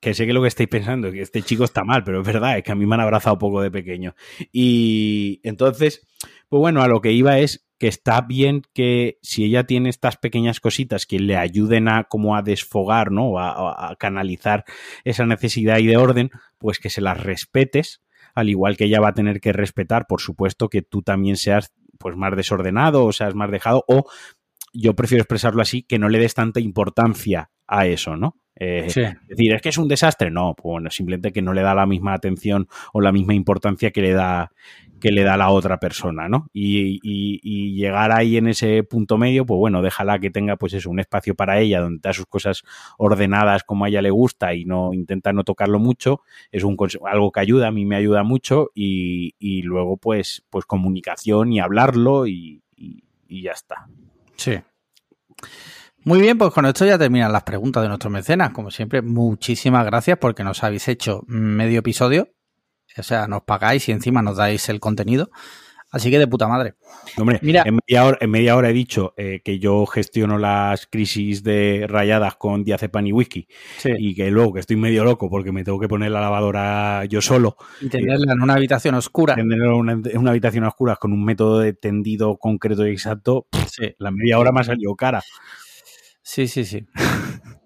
Que, 0.00 0.14
sé 0.14 0.26
que 0.26 0.32
lo 0.32 0.42
que 0.42 0.48
estáis 0.48 0.68
pensando, 0.68 1.10
que 1.10 1.22
este 1.22 1.42
chico 1.42 1.64
está 1.64 1.82
mal, 1.82 2.04
pero 2.04 2.20
es 2.20 2.26
verdad, 2.26 2.56
es 2.56 2.62
que 2.62 2.72
a 2.72 2.76
mí 2.76 2.86
me 2.86 2.94
han 2.94 3.00
abrazado 3.00 3.38
poco 3.38 3.60
de 3.60 3.70
pequeño. 3.70 4.14
Y 4.52 5.40
entonces, 5.42 6.06
pues 6.48 6.60
bueno, 6.60 6.82
a 6.82 6.88
lo 6.88 7.00
que 7.00 7.12
iba 7.12 7.38
es 7.38 7.66
que 7.78 7.88
está 7.88 8.20
bien 8.20 8.62
que 8.72 9.18
si 9.22 9.44
ella 9.44 9.64
tiene 9.64 9.88
estas 9.88 10.16
pequeñas 10.16 10.60
cositas 10.60 11.04
que 11.04 11.18
le 11.18 11.36
ayuden 11.36 11.88
a 11.88 12.04
como 12.04 12.36
a 12.36 12.42
desfogar, 12.42 13.10
¿no? 13.10 13.38
A, 13.38 13.90
a 13.90 13.96
canalizar 13.96 14.64
esa 15.04 15.26
necesidad 15.26 15.78
y 15.78 15.86
de 15.86 15.96
orden, 15.96 16.30
pues 16.58 16.78
que 16.78 16.88
se 16.88 17.00
las 17.00 17.20
respetes 17.20 18.05
al 18.36 18.50
igual 18.50 18.76
que 18.76 18.84
ella 18.84 19.00
va 19.00 19.08
a 19.08 19.14
tener 19.14 19.40
que 19.40 19.52
respetar, 19.52 20.06
por 20.06 20.20
supuesto, 20.20 20.68
que 20.68 20.82
tú 20.82 21.02
también 21.02 21.36
seas 21.36 21.72
pues 21.98 22.14
más 22.16 22.36
desordenado 22.36 23.04
o 23.04 23.12
seas 23.12 23.34
más 23.34 23.50
dejado 23.50 23.84
o 23.88 24.04
yo 24.74 24.94
prefiero 24.94 25.22
expresarlo 25.22 25.62
así, 25.62 25.82
que 25.82 25.98
no 25.98 26.10
le 26.10 26.18
des 26.18 26.34
tanta 26.34 26.60
importancia 26.60 27.50
a 27.66 27.86
eso, 27.86 28.16
¿no? 28.16 28.36
Eh, 28.58 28.84
es 28.86 28.94
decir, 29.28 29.52
es 29.52 29.60
que 29.60 29.68
es 29.68 29.78
un 29.78 29.88
desastre. 29.88 30.30
No, 30.30 30.54
pues 30.54 30.64
bueno, 30.64 30.90
simplemente 30.90 31.32
que 31.32 31.42
no 31.42 31.52
le 31.52 31.62
da 31.62 31.74
la 31.74 31.86
misma 31.86 32.14
atención 32.14 32.68
o 32.92 33.00
la 33.00 33.12
misma 33.12 33.34
importancia 33.34 33.90
que 33.90 34.02
le 34.02 34.12
da 34.12 34.50
que 34.98 35.10
le 35.10 35.24
da 35.24 35.36
la 35.36 35.50
otra 35.50 35.78
persona, 35.78 36.26
¿no? 36.26 36.48
Y, 36.54 37.76
llegar 37.76 38.12
ahí 38.12 38.38
en 38.38 38.48
ese 38.48 38.82
punto 38.82 39.18
medio, 39.18 39.44
pues 39.44 39.58
bueno, 39.58 39.82
déjala 39.82 40.18
que 40.18 40.30
tenga 40.30 40.56
pues 40.56 40.72
eso, 40.72 40.88
un 40.88 40.98
espacio 40.98 41.34
para 41.34 41.60
ella 41.60 41.80
donde 41.80 42.00
da 42.02 42.14
sus 42.14 42.24
cosas 42.24 42.62
ordenadas 42.96 43.62
como 43.62 43.84
a 43.84 43.88
ella 43.88 44.00
le 44.00 44.10
gusta 44.10 44.54
y 44.54 44.64
no 44.64 44.94
intenta 44.94 45.34
no 45.34 45.44
tocarlo 45.44 45.78
mucho, 45.78 46.22
es 46.50 46.64
un 46.64 46.78
algo 47.04 47.30
que 47.30 47.40
ayuda, 47.40 47.68
a 47.68 47.72
mí 47.72 47.84
me 47.84 47.96
ayuda 47.96 48.22
mucho 48.22 48.70
y, 48.74 49.62
luego 49.64 49.98
pues, 49.98 50.46
pues 50.48 50.64
comunicación 50.64 51.52
y 51.52 51.60
hablarlo 51.60 52.26
y, 52.26 52.62
y 52.76 53.42
ya 53.42 53.52
está. 53.52 53.86
Sí. 54.36 54.54
Muy 56.06 56.20
bien, 56.20 56.38
pues 56.38 56.52
con 56.52 56.64
esto 56.66 56.86
ya 56.86 56.96
terminan 56.96 57.32
las 57.32 57.42
preguntas 57.42 57.82
de 57.82 57.88
nuestros 57.88 58.12
mecenas. 58.12 58.50
Como 58.50 58.70
siempre, 58.70 59.02
muchísimas 59.02 59.84
gracias 59.84 60.18
porque 60.18 60.44
nos 60.44 60.62
habéis 60.62 60.86
hecho 60.86 61.24
medio 61.26 61.80
episodio. 61.80 62.28
O 62.96 63.02
sea, 63.02 63.26
nos 63.26 63.42
pagáis 63.42 63.88
y 63.88 63.92
encima 63.92 64.22
nos 64.22 64.36
dais 64.36 64.68
el 64.68 64.78
contenido. 64.78 65.32
Así 65.90 66.08
que 66.08 66.20
de 66.20 66.28
puta 66.28 66.46
madre. 66.46 66.74
Hombre, 67.16 67.40
Mira, 67.42 67.64
en, 67.66 67.80
media 67.84 68.04
hora, 68.04 68.18
en 68.20 68.30
media 68.30 68.54
hora 68.54 68.70
he 68.70 68.72
dicho 68.72 69.14
eh, 69.16 69.40
que 69.44 69.58
yo 69.58 69.84
gestiono 69.84 70.38
las 70.38 70.86
crisis 70.86 71.42
de 71.42 71.86
rayadas 71.88 72.36
con 72.36 72.62
diazepam 72.62 73.04
y 73.08 73.12
whisky. 73.12 73.48
Y 73.98 74.14
que 74.14 74.30
luego 74.30 74.52
que 74.52 74.60
estoy 74.60 74.76
medio 74.76 75.02
loco 75.02 75.28
porque 75.28 75.50
me 75.50 75.64
tengo 75.64 75.80
que 75.80 75.88
poner 75.88 76.12
la 76.12 76.20
lavadora 76.20 77.04
yo 77.06 77.20
solo. 77.20 77.56
Y 77.80 77.88
tenerla 77.88 78.32
en 78.32 78.42
una 78.42 78.54
habitación 78.54 78.94
oscura. 78.94 79.34
Tenerla 79.34 79.64
en 79.64 80.18
una, 80.18 80.30
habitación 80.30 80.62
oscura 80.62 80.94
con 80.94 81.12
un 81.12 81.24
método 81.24 81.58
de 81.58 81.72
tendido 81.72 82.36
concreto 82.36 82.86
y 82.86 82.92
exacto. 82.92 83.48
La 83.98 84.12
media 84.12 84.38
hora 84.38 84.52
me 84.52 84.60
ha 84.60 84.64
salido 84.64 84.94
cara. 84.94 85.20
Sí, 86.26 86.48
sí, 86.48 86.64
sí. 86.64 86.84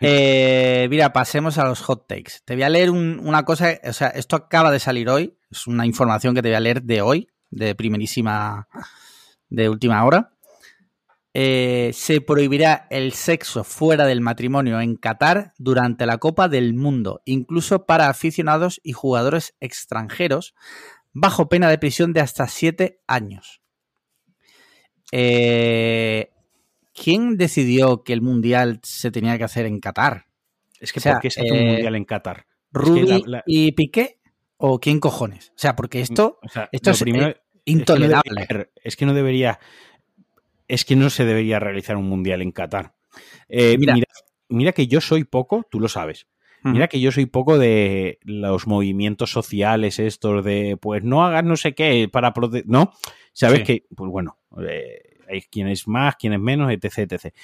Eh, 0.00 0.88
mira, 0.90 1.12
pasemos 1.12 1.58
a 1.58 1.66
los 1.66 1.82
hot 1.82 2.08
takes. 2.08 2.40
Te 2.46 2.54
voy 2.54 2.62
a 2.62 2.70
leer 2.70 2.90
una 2.90 3.44
cosa, 3.44 3.78
o 3.84 3.92
sea, 3.92 4.08
esto 4.08 4.34
acaba 4.34 4.70
de 4.70 4.80
salir 4.80 5.10
hoy, 5.10 5.36
es 5.50 5.66
una 5.66 5.84
información 5.84 6.34
que 6.34 6.40
te 6.40 6.48
voy 6.48 6.56
a 6.56 6.60
leer 6.60 6.82
de 6.82 7.02
hoy, 7.02 7.28
de 7.50 7.74
primerísima, 7.74 8.66
de 9.50 9.68
última 9.68 10.02
hora. 10.04 10.32
Eh, 11.34 11.90
se 11.92 12.22
prohibirá 12.22 12.86
el 12.90 13.12
sexo 13.12 13.62
fuera 13.62 14.06
del 14.06 14.22
matrimonio 14.22 14.80
en 14.80 14.96
Qatar 14.96 15.52
durante 15.58 16.06
la 16.06 16.16
Copa 16.16 16.48
del 16.48 16.72
Mundo, 16.72 17.20
incluso 17.26 17.84
para 17.84 18.08
aficionados 18.08 18.80
y 18.82 18.92
jugadores 18.92 19.54
extranjeros, 19.60 20.54
bajo 21.12 21.50
pena 21.50 21.68
de 21.68 21.78
prisión 21.78 22.14
de 22.14 22.22
hasta 22.22 22.48
siete 22.48 23.02
años. 23.06 23.60
Eh, 25.12 26.33
¿quién 26.94 27.36
decidió 27.36 28.02
que 28.02 28.12
el 28.12 28.22
Mundial 28.22 28.80
se 28.82 29.10
tenía 29.10 29.36
que 29.36 29.44
hacer 29.44 29.66
en 29.66 29.80
Qatar? 29.80 30.26
Es 30.80 30.92
que 30.92 31.00
¿por 31.00 31.20
qué 31.20 31.30
se 31.30 31.40
hace 31.40 31.52
un 31.52 31.58
eh, 31.58 31.72
Mundial 31.72 31.94
en 31.96 32.04
Qatar? 32.04 32.46
¿Rubi 32.72 33.24
y 33.46 33.72
Piqué? 33.72 34.20
¿O 34.56 34.78
quién 34.80 35.00
cojones? 35.00 35.50
O 35.50 35.58
sea, 35.58 35.76
porque 35.76 36.00
esto, 36.00 36.38
esto 36.72 36.90
es 36.90 37.02
eh, 37.02 37.36
intolerable. 37.64 38.70
Es 38.82 38.96
que, 38.96 39.04
no 39.04 39.14
debería, 39.14 39.58
es 40.68 40.84
que 40.84 40.96
no 40.96 41.10
se 41.10 41.24
debería 41.24 41.58
realizar 41.58 41.96
un 41.96 42.08
Mundial 42.08 42.40
en 42.40 42.52
Qatar. 42.52 42.94
Eh, 43.48 43.76
mira, 43.78 43.96
mira, 44.48 44.72
que 44.72 44.86
yo 44.86 45.00
soy 45.00 45.24
poco, 45.24 45.66
tú 45.70 45.80
lo 45.80 45.88
sabes. 45.88 46.26
Mira 46.62 46.88
que 46.88 46.98
yo 46.98 47.12
soy 47.12 47.26
poco 47.26 47.58
de 47.58 48.18
los 48.22 48.66
movimientos 48.66 49.30
sociales 49.30 49.98
estos 49.98 50.42
de, 50.42 50.78
pues 50.80 51.04
no 51.04 51.22
hagas 51.22 51.44
no 51.44 51.56
sé 51.56 51.74
qué 51.74 52.08
para 52.10 52.32
proteger, 52.32 52.66
¿no? 52.66 52.94
Sabes 53.34 53.64
que, 53.64 53.84
pues 53.94 54.10
bueno, 54.10 54.38
hay 55.28 55.42
quienes 55.42 55.86
más, 55.88 56.16
quienes 56.16 56.40
menos, 56.40 56.72
etc, 56.72 57.12
etc. 57.12 57.34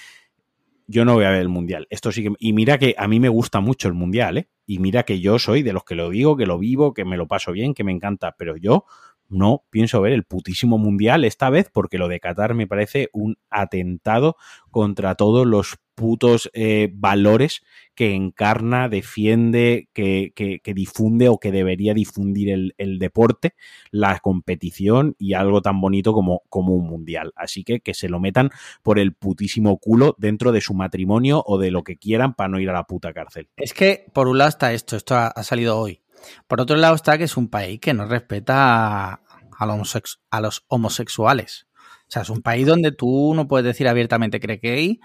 Yo 0.87 1.05
no 1.05 1.15
voy 1.15 1.25
a 1.25 1.31
ver 1.31 1.41
el 1.41 1.49
mundial. 1.49 1.87
Esto 1.91 2.11
sí 2.13 2.23
que. 2.23 2.33
Y 2.39 2.53
mira 2.53 2.79
que 2.79 2.95
a 2.99 3.07
mí 3.07 3.21
me 3.21 3.29
gusta 3.29 3.61
mucho 3.61 3.89
el 3.89 3.95
mundial, 3.95 4.39
¿eh? 4.39 4.49
y 4.67 4.79
mira 4.79 5.03
que 5.03 5.21
yo 5.21 5.39
soy 5.39 5.63
de 5.63 5.73
los 5.73 5.85
que 5.85 5.95
lo 5.95 6.11
digo, 6.11 6.37
que 6.37 6.47
lo 6.47 6.59
vivo, 6.59 6.95
que 6.95 7.05
me 7.05 7.17
lo 7.17 7.27
paso 7.27 7.53
bien, 7.53 7.75
que 7.75 7.85
me 7.85 7.93
encanta, 7.93 8.35
pero 8.39 8.57
yo 8.57 8.85
no 9.29 9.65
pienso 9.71 10.01
ver 10.01 10.13
el 10.13 10.25
putísimo 10.25 10.77
mundial 10.77 11.25
esta 11.25 11.51
vez 11.51 11.71
porque 11.73 11.99
lo 11.99 12.09
de 12.09 12.21
Qatar 12.21 12.55
me 12.55 12.67
parece 12.67 13.09
un 13.13 13.39
atentado 13.49 14.37
contra 14.71 15.15
todos 15.15 15.47
los 15.47 15.79
putos 16.01 16.51
eh, 16.55 16.89
valores 16.95 17.61
que 17.95 18.15
encarna, 18.15 18.89
defiende, 18.89 19.91
que, 19.93 20.33
que, 20.35 20.73
difunde 20.73 21.29
o 21.29 21.37
que 21.37 21.53
debería 21.53 21.93
difundir 21.93 22.73
el, 22.79 22.99
deporte, 22.99 23.53
la 23.91 24.19
competición 24.21 25.15
y 25.19 25.35
algo 25.35 25.61
tan 25.61 25.79
bonito 25.79 26.15
como, 26.15 26.41
como 26.49 26.73
un 26.75 26.87
mundial. 26.87 27.35
Así 27.37 27.65
que 27.65 27.81
que 27.81 27.93
se 27.93 28.09
lo 28.09 28.19
metan 28.19 28.49
por 28.83 28.99
el 28.99 29.13
putísimo 29.13 29.77
culo 29.77 30.17
dentro 30.17 30.53
de 30.53 30.63
su 30.63 30.73
matrimonio 30.73 31.43
o 31.45 31.59
de 31.59 31.71
lo 31.71 31.85
que 31.85 31.99
quieran 31.99 32.33
para 32.33 32.49
no 32.49 32.59
ir 32.59 32.71
a 32.71 32.73
la 32.73 32.85
puta 32.85 33.13
cárcel. 33.13 33.51
Es 33.59 33.75
que 33.75 34.07
por 34.15 34.27
un 34.27 34.39
lado 34.39 34.49
está 34.49 34.73
esto, 34.73 34.97
esto 34.97 35.17
ha, 35.17 35.43
salido 35.43 35.79
hoy. 35.79 36.01
Por 36.47 36.63
otro 36.63 36.77
lado 36.77 36.95
está 36.95 37.19
que 37.19 37.25
es 37.25 37.37
un 37.37 37.49
país 37.49 37.79
que 37.79 37.93
no 37.93 38.07
respeta 38.07 39.13
a, 39.13 39.21
a, 39.59 39.67
los, 39.67 40.19
a 40.31 40.41
los 40.41 40.65
homosexuales. 40.69 41.67
O 41.75 42.11
sea, 42.13 42.23
es 42.23 42.31
un 42.31 42.41
país 42.41 42.67
donde 42.67 42.93
tú 42.93 43.35
no 43.35 43.47
puedes 43.47 43.67
decir 43.67 43.89
abiertamente 43.89 44.41
que 44.41 44.57
gay 44.57 45.01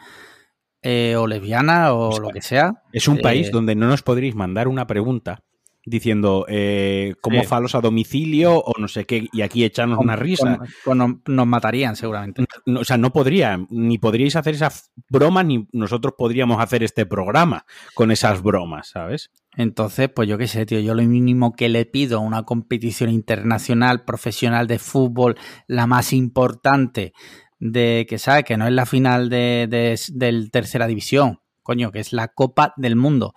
eh, 0.87 1.15
o 1.15 1.25
lesbiana 1.25 1.93
o, 1.93 2.09
o 2.09 2.11
sea, 2.11 2.21
lo 2.21 2.29
que 2.29 2.41
sea. 2.41 2.83
Es 2.93 3.07
un 3.07 3.17
eh, 3.17 3.21
país 3.21 3.49
donde 3.49 3.73
no 3.73 3.87
nos 3.87 4.03
podréis 4.03 4.35
mandar 4.35 4.67
una 4.67 4.85
pregunta 4.85 5.43
diciendo 5.83 6.45
eh, 6.47 7.15
cómo 7.21 7.41
sí. 7.41 7.47
falos 7.47 7.73
a 7.73 7.81
domicilio 7.81 8.59
o 8.59 8.79
no 8.79 8.87
sé 8.87 9.05
qué, 9.05 9.27
y 9.31 9.41
aquí 9.41 9.63
echarnos 9.63 9.97
con, 9.97 10.05
una 10.05 10.15
risa. 10.15 10.59
Con, 10.83 10.99
con, 10.99 11.21
nos 11.25 11.47
matarían 11.47 11.95
seguramente. 11.95 12.45
No, 12.67 12.81
o 12.81 12.83
sea, 12.83 12.97
no 12.97 13.11
podrían, 13.11 13.67
ni 13.71 13.97
podríais 13.97 14.35
hacer 14.35 14.53
esas 14.53 14.91
bromas, 15.09 15.45
ni 15.45 15.67
nosotros 15.71 16.13
podríamos 16.17 16.59
hacer 16.59 16.83
este 16.83 17.07
programa 17.07 17.65
con 17.95 18.11
esas 18.11 18.43
bromas, 18.43 18.89
¿sabes? 18.89 19.31
Entonces, 19.57 20.09
pues 20.13 20.27
yo 20.27 20.37
qué 20.37 20.47
sé, 20.47 20.65
tío, 20.65 20.79
yo 20.79 20.93
lo 20.93 21.03
mínimo 21.03 21.53
que 21.55 21.69
le 21.69 21.85
pido 21.85 22.17
a 22.17 22.21
una 22.21 22.43
competición 22.43 23.09
internacional, 23.09 24.03
profesional 24.03 24.67
de 24.67 24.79
fútbol, 24.79 25.35
la 25.67 25.87
más 25.87 26.13
importante, 26.13 27.13
de 27.59 28.05
que 28.07 28.17
sabe 28.17 28.43
que 28.43 28.57
no 28.57 28.67
es 28.67 28.73
la 28.73 28.85
final 28.85 29.29
de, 29.29 29.67
de, 29.69 29.99
de 30.13 30.49
tercera 30.49 30.87
división, 30.87 31.39
coño, 31.63 31.91
que 31.91 31.99
es 31.99 32.13
la 32.13 32.27
Copa 32.29 32.73
del 32.77 32.95
Mundo, 32.95 33.33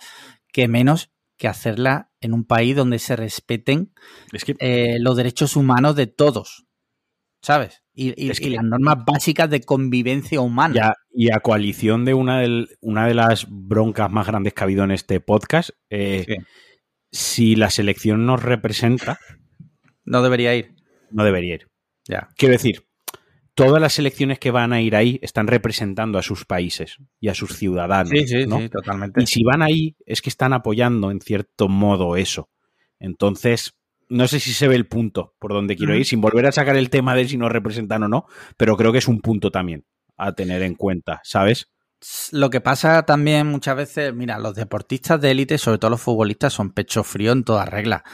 que 0.53 0.69
menos 0.69 1.11
que 1.37 1.49
hacerla 1.49 2.11
en 2.21 2.35
un 2.35 2.45
país 2.45 2.75
donde 2.75 2.99
se 2.99 3.17
respeten 3.17 3.93
es 4.33 4.45
que... 4.45 4.57
eh, 4.59 4.99
los 4.99 5.17
derechos 5.17 5.57
humanos 5.57 5.95
de 5.95 6.09
todos, 6.09 6.67
¿sabes? 7.43 7.85
Y, 7.95 8.09
y, 8.23 8.31
es 8.31 8.41
que... 8.41 8.49
y, 8.49 8.51
las 8.57 8.65
normas 8.65 9.05
básicas 9.07 9.49
de 9.49 9.61
convivencia 9.61 10.41
humana. 10.41 10.75
Y 10.75 10.79
a, 10.79 10.95
y 11.13 11.33
a 11.33 11.41
coalición 11.41 12.05
de 12.05 12.15
una, 12.15 12.41
del, 12.41 12.69
una, 12.81 13.07
de 13.07 13.15
las 13.15 13.47
broncas 13.49 14.11
más 14.11 14.27
grandes 14.27 14.53
que 14.53 14.63
ha 14.63 14.65
habido 14.65 14.83
en 14.85 14.91
este 14.91 15.21
podcast, 15.21 15.71
eh, 15.91 16.25
sí. 16.27 16.37
si 17.13 17.57
la 17.57 17.71
selección 17.71 18.27
nos 18.27 18.43
representa... 18.43 19.19
No 20.05 20.23
debería 20.23 20.55
ir. 20.57 20.75
No 21.11 21.23
debería 21.23 21.55
ir. 21.55 21.69
Ya. 22.09 22.29
Quiero 22.37 22.53
decir, 22.53 22.88
todas 23.59 23.83
las 23.83 23.99
elecciones 23.99 24.39
que 24.39 24.53
van 24.53 24.73
a 24.73 24.81
ir 24.81 24.95
ahí 24.95 25.19
están 25.21 25.49
representando 25.49 26.17
a 26.17 26.23
sus 26.23 26.45
países 26.45 26.99
y 27.19 27.27
a 27.27 27.35
sus 27.35 27.57
ciudadanos. 27.57 28.11
Sí, 28.11 28.29
sí, 28.29 28.47
¿no? 28.47 28.59
sí, 28.61 28.69
totalmente. 28.69 29.21
Y 29.21 29.27
si 29.27 29.43
van 29.43 29.63
ahí, 29.63 29.97
es 30.07 30.23
que 30.23 30.31
están 30.31 30.53
apoyando 30.53 31.11
en 31.11 31.21
cierto 31.21 31.69
modo 31.69 32.17
eso. 32.17 32.51
Entonces, 33.01 33.75
no 34.09 34.29
sé 34.29 34.39
si 34.39 34.53
se 34.53 34.69
ve 34.69 34.77
el 34.77 34.87
punto 34.87 35.35
por 35.41 35.53
donde 35.53 35.75
quiero 35.75 35.97
ir, 35.97 36.07
sin 36.07 36.21
volver 36.21 36.47
a 36.47 36.53
sacar 36.53 36.77
el 36.77 36.89
tema 36.89 37.17
de 37.17 37.27
si 37.27 37.37
nos 37.37 37.51
representan 37.51 38.05
o 38.05 38.09
no, 38.09 38.27
pero 38.57 38.77
creo 38.77 38.93
que 38.93 38.99
es 38.99 39.09
un 39.09 39.21
punto 39.21 39.51
también 39.51 39.85
a 40.17 40.33
tener 40.33 40.63
en 40.63 40.77
cuenta, 40.77 41.21
¿sabes? 41.25 41.69
Lo 42.31 42.51
que 42.51 42.61
pasa 42.61 43.03
también 43.03 43.49
muchas 43.49 43.75
veces, 43.75 44.15
mira, 44.15 44.39
los 44.39 44.55
deportistas 44.55 45.21
de 45.21 45.33
élite, 45.33 45.59
sobre 45.59 45.79
todo 45.79 45.91
los 45.91 46.01
futbolistas, 46.01 46.53
son 46.53 46.71
pecho 46.71 47.03
frío 47.03 47.33
en 47.33 47.43
toda 47.43 47.65
regla 47.65 48.05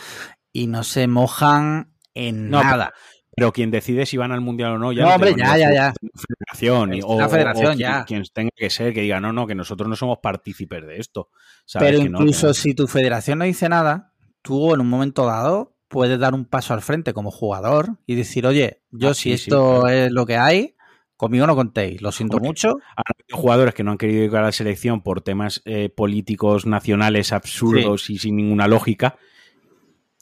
y 0.53 0.69
no 0.69 0.85
se 0.85 1.07
mojan 1.07 1.95
en 2.15 2.49
no, 2.49 2.63
nada. 2.63 2.95
Pero, 3.37 3.53
quien 3.53 3.71
decide 3.71 4.07
si 4.07 4.17
van 4.17 4.33
al 4.33 4.41
mundial 4.41 4.73
o 4.73 4.79
no, 4.79 4.93
ya 4.93 5.05
no, 5.05 5.15
hombre, 5.15 5.35
ya, 5.37 5.57
ya, 5.57 5.73
ya. 5.73 5.95
Federación, 6.15 6.95
y, 6.95 7.01
o, 7.05 7.19
la 7.19 7.29
federación, 7.29 7.67
o 7.67 7.77
quien, 7.77 7.79
ya. 7.79 8.05
quien 8.05 8.23
tenga 8.33 8.51
que 8.55 8.71
ser, 8.71 8.95
que 8.95 9.03
diga, 9.03 9.21
no, 9.21 9.33
no, 9.33 9.47
que 9.47 9.55
nosotros 9.55 9.89
no 9.89 9.97
somos 9.97 10.19
partícipes 10.23 10.87
de 10.87 10.99
esto. 10.99 11.31
¿sabes? 11.65 11.91
Pero 11.91 12.03
incluso 12.05 12.49
no, 12.49 12.53
que... 12.53 12.59
si 12.59 12.75
tu 12.75 12.87
federación 12.87 13.39
no 13.39 13.45
dice 13.45 13.69
nada, 13.69 14.13
tú 14.43 14.75
en 14.75 14.81
un 14.81 14.89
momento 14.89 15.27
dado 15.27 15.77
puedes 15.89 16.19
dar 16.19 16.35
un 16.35 16.45
paso 16.45 16.75
al 16.75 16.83
frente 16.83 17.13
como 17.13 17.31
jugador 17.31 17.99
y 18.07 18.15
decir, 18.15 18.47
oye, 18.47 18.83
yo 18.91 19.11
ah, 19.11 19.15
si 19.15 19.23
sí, 19.23 19.33
esto 19.33 19.77
sí, 19.77 19.81
claro. 19.83 19.89
es 19.89 20.13
lo 20.13 20.27
que 20.27 20.37
hay, 20.37 20.75
conmigo 21.17 21.47
no 21.47 21.55
contéis, 21.55 22.03
lo 22.03 22.13
siento 22.13 22.39
Porque 22.39 22.49
mucho. 22.49 22.75
Hay 22.97 23.15
jugadores 23.33 23.75
que 23.75 23.85
no 23.85 23.93
han 23.93 23.99
querido 23.99 24.23
llegar 24.23 24.43
a 24.43 24.47
la 24.47 24.53
selección 24.53 25.03
por 25.03 25.21
temas 25.21 25.63
eh, 25.65 25.89
políticos 25.89 26.67
nacionales 26.67 27.33
absurdos 27.33 28.05
sí. 28.05 28.15
y 28.15 28.19
sin 28.19 28.37
ninguna 28.37 28.67
lógica 28.67 29.17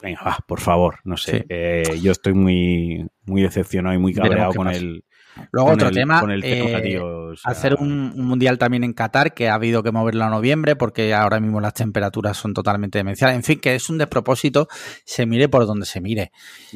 venga, 0.03 0.21
va, 0.21 0.37
por 0.45 0.59
favor, 0.59 0.99
no 1.05 1.17
sé. 1.17 1.39
Sí. 1.39 1.45
Eh, 1.49 1.99
yo 2.01 2.11
estoy 2.11 2.33
muy, 2.33 3.07
muy 3.25 3.41
decepcionado 3.41 3.95
y 3.95 3.97
muy 3.97 4.13
cabreado 4.13 4.53
con 4.53 4.67
el. 4.67 5.05
Luego 5.51 5.69
con 5.69 5.75
otro 5.75 5.87
el, 5.87 5.95
tema, 5.95 6.19
con 6.19 6.29
el 6.29 6.43
tema 6.43 6.77
eh, 6.77 6.81
tío, 6.81 7.05
o 7.07 7.35
sea... 7.35 7.51
hacer 7.51 7.73
un, 7.79 8.13
un, 8.15 8.25
mundial 8.27 8.59
también 8.59 8.83
en 8.83 8.93
Qatar 8.93 9.33
que 9.33 9.49
ha 9.49 9.55
habido 9.55 9.81
que 9.81 9.91
moverlo 9.91 10.23
a 10.25 10.29
noviembre 10.29 10.75
porque 10.75 11.11
ahora 11.11 11.39
mismo 11.39 11.59
las 11.59 11.73
temperaturas 11.73 12.37
son 12.37 12.53
totalmente 12.53 12.99
demenciales. 12.99 13.37
En 13.37 13.43
fin, 13.43 13.59
que 13.59 13.73
es 13.73 13.89
un 13.89 13.97
despropósito, 13.97 14.67
se 15.05 15.25
mire 15.25 15.49
por 15.49 15.65
donde 15.65 15.87
se 15.87 16.01
mire. 16.01 16.31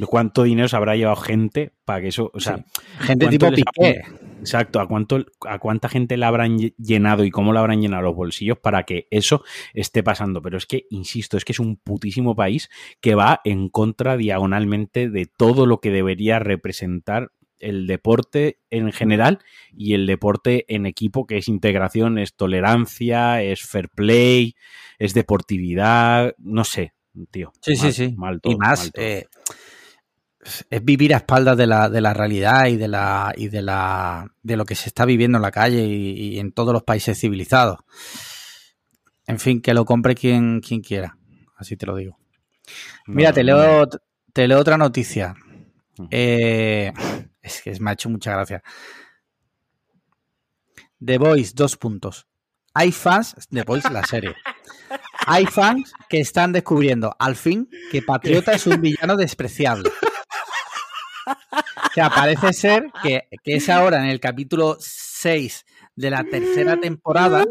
¿Cuánto 0.07 0.41
dinero 0.41 0.67
se 0.67 0.75
habrá 0.75 0.95
llevado 0.95 1.17
gente 1.17 1.73
para 1.85 2.01
que 2.01 2.07
eso, 2.07 2.31
o 2.33 2.39
sea, 2.39 2.57
sí. 2.57 2.63
gente 3.01 3.27
tipo 3.27 3.51
Piqué? 3.51 4.01
Exacto, 4.39 4.80
¿a, 4.80 4.88
cuánto, 4.88 5.26
¿a 5.47 5.60
cuánta 5.60 5.89
gente 5.89 6.17
le 6.17 6.26
habrán 6.26 6.58
llenado 6.58 7.23
y 7.23 7.32
cómo 7.32 7.54
le 7.54 7.60
habrán 7.60 7.82
llenado 7.82 8.04
los 8.04 8.15
bolsillos 8.15 8.58
para 8.60 8.84
que 8.84 9.08
eso 9.12 9.43
esté 9.73 10.04
pasando? 10.04 10.41
Pero 10.41 10.58
es 10.58 10.65
que, 10.65 10.86
insisto, 10.89 11.38
es 11.38 11.45
que 11.45 11.54
es 11.54 11.60
un 11.60 11.78
putísimo 11.78 12.36
país 12.36 12.69
que 13.02 13.15
va 13.15 13.41
en 13.43 13.69
contra 13.69 14.17
diagonalmente 14.17 15.10
de 15.10 15.26
todo 15.26 15.65
lo 15.65 15.80
que 15.80 15.91
debería 15.91 16.39
representar 16.39 17.32
el 17.60 17.88
deporte 17.88 18.60
en 18.69 18.91
general 18.91 19.39
y 19.76 19.93
el 19.93 20.06
deporte 20.06 20.65
en 20.67 20.86
equipo, 20.86 21.26
que 21.26 21.38
es 21.38 21.47
integración, 21.47 22.17
es 22.17 22.36
tolerancia, 22.36 23.41
es 23.41 23.62
fair 23.62 23.89
play, 23.89 24.56
es 25.00 25.13
deportividad, 25.13 26.36
no 26.38 26.63
sé, 26.63 26.93
tío. 27.32 27.52
Sí, 27.62 27.76
mal, 27.76 27.80
sí, 27.80 27.91
sí. 27.91 28.15
Mal 28.15 28.41
todo, 28.41 28.54
y 28.54 28.58
más, 28.58 28.91
eh, 28.93 29.26
es 30.69 30.83
vivir 30.83 31.13
a 31.13 31.17
espaldas 31.17 31.57
de 31.57 31.67
la, 31.67 31.89
de 31.89 32.01
la 32.01 32.13
realidad 32.13 32.67
y 32.67 32.77
de 32.77 32.88
la 32.88 33.33
y 33.36 33.49
de 33.49 33.62
la 33.62 34.31
de 34.43 34.57
lo 34.57 34.65
que 34.65 34.75
se 34.75 34.89
está 34.89 35.05
viviendo 35.05 35.38
en 35.38 35.41
la 35.41 35.51
calle 35.51 35.83
y, 35.86 36.36
y 36.36 36.39
en 36.39 36.51
todos 36.51 36.73
los 36.73 36.83
países 36.83 37.19
civilizados. 37.19 37.79
En 39.27 39.39
fin, 39.39 39.62
que 39.62 39.73
lo 39.73 39.83
compre 39.83 40.15
quien, 40.15 40.62
quien 40.62 40.81
quiera. 40.81 41.17
Así 41.57 41.75
te 41.75 41.86
lo 41.86 41.95
digo. 41.95 42.17
No, 43.07 43.15
Mira, 43.15 43.33
te 43.33 43.43
leo, 43.43 43.86
no. 43.86 43.88
te 44.31 44.47
leo 44.47 44.60
otra 44.60 44.77
noticia. 44.77 45.36
Eh, 46.12 46.93
es 47.41 47.62
que 47.62 47.77
me 47.79 47.89
ha 47.89 47.93
hecho 47.93 48.10
mucha 48.10 48.31
gracia. 48.31 48.63
The 51.03 51.17
Voice, 51.17 51.51
dos 51.53 51.77
puntos. 51.77 52.27
Hay 52.73 52.91
fans, 52.91 53.36
The 53.49 53.63
Voice, 53.63 53.89
la 53.91 54.03
serie. 54.03 54.36
Hay 55.25 55.45
fans 55.45 55.91
que 56.07 56.21
están 56.21 56.53
descubriendo 56.53 57.13
al 57.19 57.36
fin 57.36 57.69
que 57.91 58.01
Patriota 58.01 58.53
es 58.53 58.65
un 58.65 58.79
villano 58.79 59.17
despreciable. 59.17 59.91
O 61.27 61.93
sea, 61.93 62.09
parece 62.09 62.53
ser 62.53 62.91
que, 63.03 63.27
que 63.43 63.55
es 63.55 63.69
ahora 63.69 63.99
en 63.99 64.09
el 64.09 64.19
capítulo 64.19 64.77
6 64.79 65.65
de 65.95 66.09
la 66.09 66.23
tercera 66.23 66.77
temporada 66.77 67.45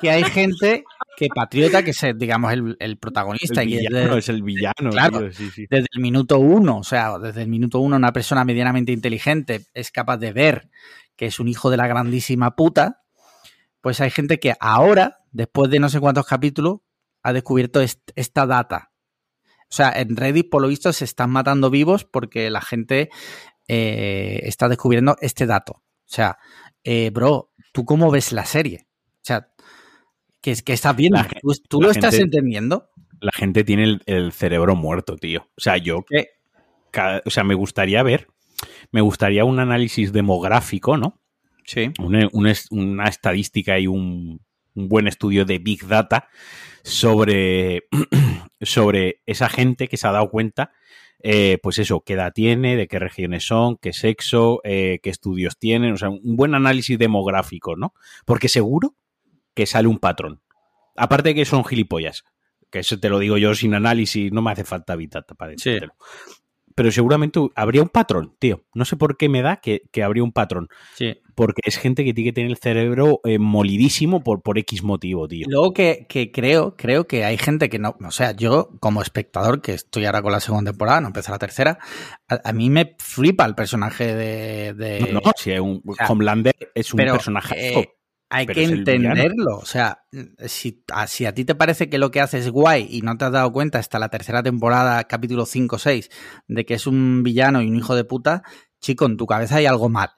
que 0.00 0.10
hay 0.10 0.24
gente 0.24 0.84
que 1.16 1.28
Patriota, 1.34 1.82
que 1.82 1.90
es, 1.90 2.00
digamos, 2.16 2.52
el, 2.52 2.76
el 2.78 2.96
protagonista. 2.96 3.62
El 3.62 3.68
villano, 3.68 4.14
y 4.14 4.18
es, 4.18 4.28
el 4.28 4.42
villano. 4.42 4.90
Claro, 4.90 5.18
tío, 5.18 5.32
sí, 5.32 5.50
sí. 5.50 5.66
desde 5.68 5.88
el 5.92 6.00
minuto 6.00 6.38
uno, 6.38 6.78
o 6.78 6.84
sea, 6.84 7.18
desde 7.18 7.42
el 7.42 7.48
minuto 7.48 7.80
uno 7.80 7.96
una 7.96 8.12
persona 8.12 8.44
medianamente 8.44 8.92
inteligente 8.92 9.66
es 9.74 9.90
capaz 9.90 10.18
de 10.18 10.32
ver 10.32 10.70
que 11.16 11.26
es 11.26 11.40
un 11.40 11.48
hijo 11.48 11.70
de 11.70 11.76
la 11.76 11.88
grandísima 11.88 12.54
puta, 12.54 13.02
pues 13.80 14.00
hay 14.00 14.10
gente 14.10 14.38
que 14.38 14.54
ahora, 14.60 15.18
después 15.32 15.70
de 15.70 15.80
no 15.80 15.88
sé 15.88 15.98
cuántos 15.98 16.26
capítulos, 16.26 16.78
ha 17.24 17.32
descubierto 17.32 17.80
est 17.80 17.98
esta 18.14 18.46
data. 18.46 18.92
O 19.70 19.74
sea, 19.74 19.92
en 19.92 20.16
Reddit, 20.16 20.48
por 20.48 20.62
lo 20.62 20.68
visto, 20.68 20.92
se 20.92 21.04
están 21.04 21.30
matando 21.30 21.68
vivos 21.68 22.04
porque 22.04 22.48
la 22.48 22.62
gente 22.62 23.10
eh, 23.68 24.40
está 24.44 24.68
descubriendo 24.68 25.16
este 25.20 25.46
dato. 25.46 25.72
O 25.72 26.10
sea, 26.10 26.38
eh, 26.84 27.10
bro, 27.10 27.52
¿tú 27.72 27.84
cómo 27.84 28.10
ves 28.10 28.32
la 28.32 28.46
serie? 28.46 28.86
O 29.16 29.24
sea, 29.24 29.52
¿qué, 30.40 30.56
qué 30.64 30.72
estás 30.72 30.96
viendo? 30.96 31.20
¿Tú, 31.42 31.52
tú 31.68 31.82
lo 31.82 31.90
estás 31.90 32.14
entendiendo? 32.14 32.88
La 33.20 33.32
gente 33.32 33.64
tiene 33.64 33.84
el, 33.84 34.02
el, 34.06 34.32
cerebro 34.32 34.74
muerto, 34.74 35.16
tío. 35.16 35.48
O 35.56 35.60
sea, 35.60 35.76
yo 35.76 36.04
que. 36.04 36.28
Cada, 36.90 37.20
o 37.26 37.30
sea, 37.30 37.44
me 37.44 37.54
gustaría 37.54 38.02
ver. 38.02 38.28
Me 38.90 39.02
gustaría 39.02 39.44
un 39.44 39.60
análisis 39.60 40.12
demográfico, 40.12 40.96
¿no? 40.96 41.20
Sí. 41.66 41.92
Una, 41.98 42.26
una, 42.32 42.54
una 42.70 43.04
estadística 43.04 43.78
y 43.78 43.86
un, 43.86 44.40
un 44.78 44.88
buen 44.88 45.08
estudio 45.08 45.44
de 45.44 45.58
Big 45.58 45.86
Data 45.86 46.28
sobre, 46.82 47.88
sobre 48.60 49.20
esa 49.26 49.48
gente 49.48 49.88
que 49.88 49.96
se 49.96 50.06
ha 50.06 50.12
dado 50.12 50.30
cuenta, 50.30 50.72
eh, 51.20 51.58
pues 51.62 51.78
eso, 51.78 52.00
qué 52.00 52.14
edad 52.14 52.32
tiene, 52.32 52.76
de 52.76 52.86
qué 52.86 52.98
regiones 52.98 53.44
son, 53.44 53.76
qué 53.76 53.92
sexo, 53.92 54.60
eh, 54.64 55.00
qué 55.02 55.10
estudios 55.10 55.58
tienen, 55.58 55.92
o 55.92 55.96
sea, 55.96 56.10
un 56.10 56.36
buen 56.36 56.54
análisis 56.54 56.98
demográfico, 56.98 57.76
¿no? 57.76 57.92
Porque 58.24 58.48
seguro 58.48 58.94
que 59.54 59.66
sale 59.66 59.88
un 59.88 59.98
patrón. 59.98 60.40
Aparte 60.96 61.30
de 61.30 61.34
que 61.34 61.44
son 61.44 61.64
gilipollas, 61.64 62.24
que 62.70 62.80
eso 62.80 62.98
te 63.00 63.08
lo 63.08 63.18
digo 63.18 63.36
yo 63.36 63.54
sin 63.54 63.74
análisis, 63.74 64.32
no 64.32 64.42
me 64.42 64.52
hace 64.52 64.64
falta 64.64 64.92
Habitat 64.92 65.26
para 65.36 65.52
decírtelo. 65.52 65.94
Pero 66.78 66.92
seguramente 66.92 67.40
habría 67.56 67.82
un 67.82 67.88
patrón, 67.88 68.36
tío. 68.38 68.62
No 68.72 68.84
sé 68.84 68.96
por 68.96 69.16
qué 69.16 69.28
me 69.28 69.42
da 69.42 69.56
que, 69.56 69.82
habría 70.00 70.22
un 70.22 70.30
patrón. 70.30 70.68
Sí. 70.94 71.20
Porque 71.34 71.60
es 71.64 71.76
gente 71.76 72.04
que 72.04 72.14
tiene 72.14 72.30
que 72.30 72.34
tener 72.34 72.50
el 72.52 72.56
cerebro 72.56 73.20
eh, 73.24 73.40
molidísimo 73.40 74.22
por, 74.22 74.42
por 74.42 74.58
X 74.60 74.84
motivo, 74.84 75.26
tío. 75.26 75.46
Luego 75.48 75.72
que, 75.72 76.06
creo, 76.32 76.76
creo 76.76 77.08
que 77.08 77.24
hay 77.24 77.36
gente 77.36 77.68
que 77.68 77.80
no. 77.80 77.96
O 78.00 78.12
sea, 78.12 78.30
yo 78.30 78.70
como 78.78 79.02
espectador, 79.02 79.60
que 79.60 79.72
estoy 79.72 80.04
ahora 80.04 80.22
con 80.22 80.30
la 80.30 80.38
segunda 80.38 80.70
temporada, 80.70 81.00
no 81.00 81.08
empezó 81.08 81.32
la 81.32 81.40
tercera, 81.40 81.80
a, 82.28 82.52
mí 82.52 82.70
me 82.70 82.94
flipa 83.00 83.44
el 83.44 83.56
personaje 83.56 84.14
de. 84.14 85.00
No, 85.12 85.20
no, 85.20 85.32
si 85.36 85.50
es 85.50 85.58
un, 85.58 85.82
Homelander 86.08 86.54
es 86.76 86.94
un 86.94 86.98
personaje. 86.98 87.74
Eh, 87.74 87.97
hay 88.30 88.46
que 88.46 88.64
entenderlo. 88.64 89.56
O 89.56 89.64
sea, 89.64 90.04
si 90.46 90.84
a, 90.92 91.06
si 91.06 91.26
a 91.26 91.34
ti 91.34 91.44
te 91.44 91.54
parece 91.54 91.88
que 91.88 91.98
lo 91.98 92.10
que 92.10 92.20
hace 92.20 92.38
es 92.38 92.50
guay 92.50 92.86
y 92.90 93.02
no 93.02 93.16
te 93.16 93.24
has 93.24 93.32
dado 93.32 93.52
cuenta 93.52 93.78
hasta 93.78 93.98
la 93.98 94.08
tercera 94.08 94.42
temporada, 94.42 95.04
capítulo 95.04 95.46
5 95.46 95.76
o 95.76 95.78
6, 95.78 96.10
de 96.46 96.66
que 96.66 96.74
es 96.74 96.86
un 96.86 97.22
villano 97.22 97.62
y 97.62 97.68
un 97.68 97.76
hijo 97.76 97.94
de 97.94 98.04
puta, 98.04 98.42
chico, 98.80 99.06
en 99.06 99.16
tu 99.16 99.26
cabeza 99.26 99.56
hay 99.56 99.66
algo 99.66 99.88
mal. 99.88 100.10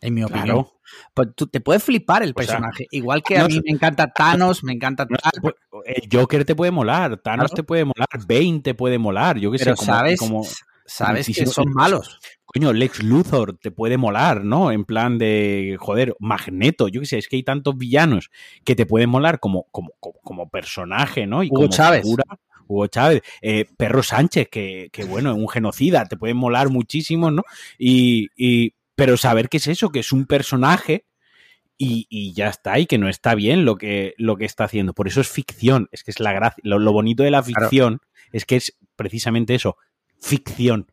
En 0.00 0.12
mi 0.12 0.22
opinión. 0.22 0.66
Pues 1.14 1.28
tú 1.34 1.46
te 1.46 1.60
puede 1.60 1.80
flipar 1.80 2.22
el 2.22 2.34
personaje. 2.34 2.86
Igual 2.90 3.22
que 3.22 3.38
a 3.38 3.46
mí 3.46 3.60
me 3.64 3.72
encanta 3.72 4.12
Thanos, 4.12 4.62
me 4.62 4.72
encanta 4.72 5.06
El 5.86 6.08
Joker 6.12 6.44
te 6.44 6.54
puede 6.54 6.72
molar, 6.72 7.16
Thanos 7.22 7.52
te 7.52 7.62
puede 7.62 7.86
molar, 7.86 8.08
Bane 8.28 8.60
te 8.62 8.74
puede 8.74 8.98
molar. 8.98 9.38
Yo 9.38 9.50
que 9.50 9.58
sé, 9.58 9.74
sabes, 9.76 10.20
sabes 10.84 11.26
que 11.26 11.46
son 11.46 11.72
malos 11.72 12.20
coño, 12.54 12.72
Lex 12.72 13.02
Luthor 13.02 13.58
te 13.58 13.72
puede 13.72 13.96
molar, 13.96 14.44
¿no? 14.44 14.70
En 14.70 14.84
plan 14.84 15.18
de, 15.18 15.76
joder, 15.80 16.14
Magneto, 16.20 16.86
yo 16.86 17.00
qué 17.00 17.06
sé, 17.06 17.18
es 17.18 17.28
que 17.28 17.36
hay 17.36 17.42
tantos 17.42 17.76
villanos 17.76 18.30
que 18.64 18.76
te 18.76 18.86
pueden 18.86 19.10
molar 19.10 19.40
como, 19.40 19.64
como, 19.72 19.90
como, 19.98 20.48
personaje, 20.48 21.26
¿no? 21.26 21.42
Y 21.42 21.48
Hugo 21.48 21.56
como 21.56 21.68
Chávez. 21.68 22.06
Hugo 22.66 22.86
Chávez, 22.86 23.22
eh, 23.42 23.66
Perro 23.76 24.02
Sánchez, 24.02 24.48
que, 24.48 24.88
que, 24.92 25.04
bueno, 25.04 25.34
un 25.34 25.48
genocida, 25.48 26.06
te 26.06 26.16
puede 26.16 26.32
molar 26.32 26.70
muchísimo, 26.70 27.30
¿no? 27.30 27.42
Y, 27.76 28.28
y, 28.36 28.74
pero 28.94 29.16
saber 29.16 29.48
qué 29.48 29.56
es 29.56 29.66
eso, 29.66 29.90
que 29.90 29.98
es 29.98 30.12
un 30.12 30.24
personaje 30.24 31.04
y, 31.76 32.06
y, 32.08 32.34
ya 32.34 32.48
está, 32.48 32.78
y 32.78 32.86
que 32.86 32.98
no 32.98 33.08
está 33.08 33.34
bien 33.34 33.64
lo 33.64 33.76
que, 33.76 34.14
lo 34.16 34.36
que 34.36 34.44
está 34.44 34.64
haciendo. 34.64 34.94
Por 34.94 35.08
eso 35.08 35.20
es 35.20 35.28
ficción, 35.28 35.88
es 35.90 36.04
que 36.04 36.12
es 36.12 36.20
la 36.20 36.32
gracia. 36.32 36.62
Lo, 36.62 36.92
bonito 36.92 37.24
de 37.24 37.32
la 37.32 37.42
ficción 37.42 38.00
es 38.32 38.46
que 38.46 38.56
es 38.56 38.76
precisamente 38.96 39.56
eso, 39.56 39.76
ficción 40.20 40.86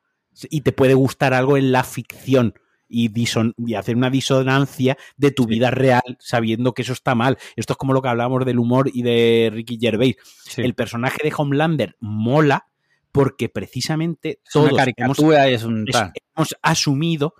y 0.49 0.61
te 0.61 0.71
puede 0.71 0.93
gustar 0.93 1.33
algo 1.33 1.57
en 1.57 1.71
la 1.71 1.83
ficción 1.83 2.53
y, 2.87 3.11
y 3.57 3.73
hacer 3.75 3.95
una 3.95 4.09
disonancia 4.09 4.97
de 5.17 5.31
tu 5.31 5.45
vida 5.45 5.71
real 5.71 6.17
sabiendo 6.19 6.73
que 6.73 6.81
eso 6.81 6.93
está 6.93 7.15
mal. 7.15 7.37
Esto 7.55 7.73
es 7.73 7.77
como 7.77 7.93
lo 7.93 8.01
que 8.01 8.09
hablábamos 8.09 8.45
del 8.45 8.59
humor 8.59 8.89
y 8.93 9.03
de 9.03 9.49
Ricky 9.53 9.77
Gervais. 9.79 10.17
El 10.57 10.75
personaje 10.75 11.17
de 11.23 11.33
Homelander 11.35 11.95
mola 11.99 12.67
porque 13.11 13.49
precisamente 13.49 14.41
todos 14.51 14.71
hemos, 14.97 15.19
hemos 15.19 16.55
asumido 16.61 17.33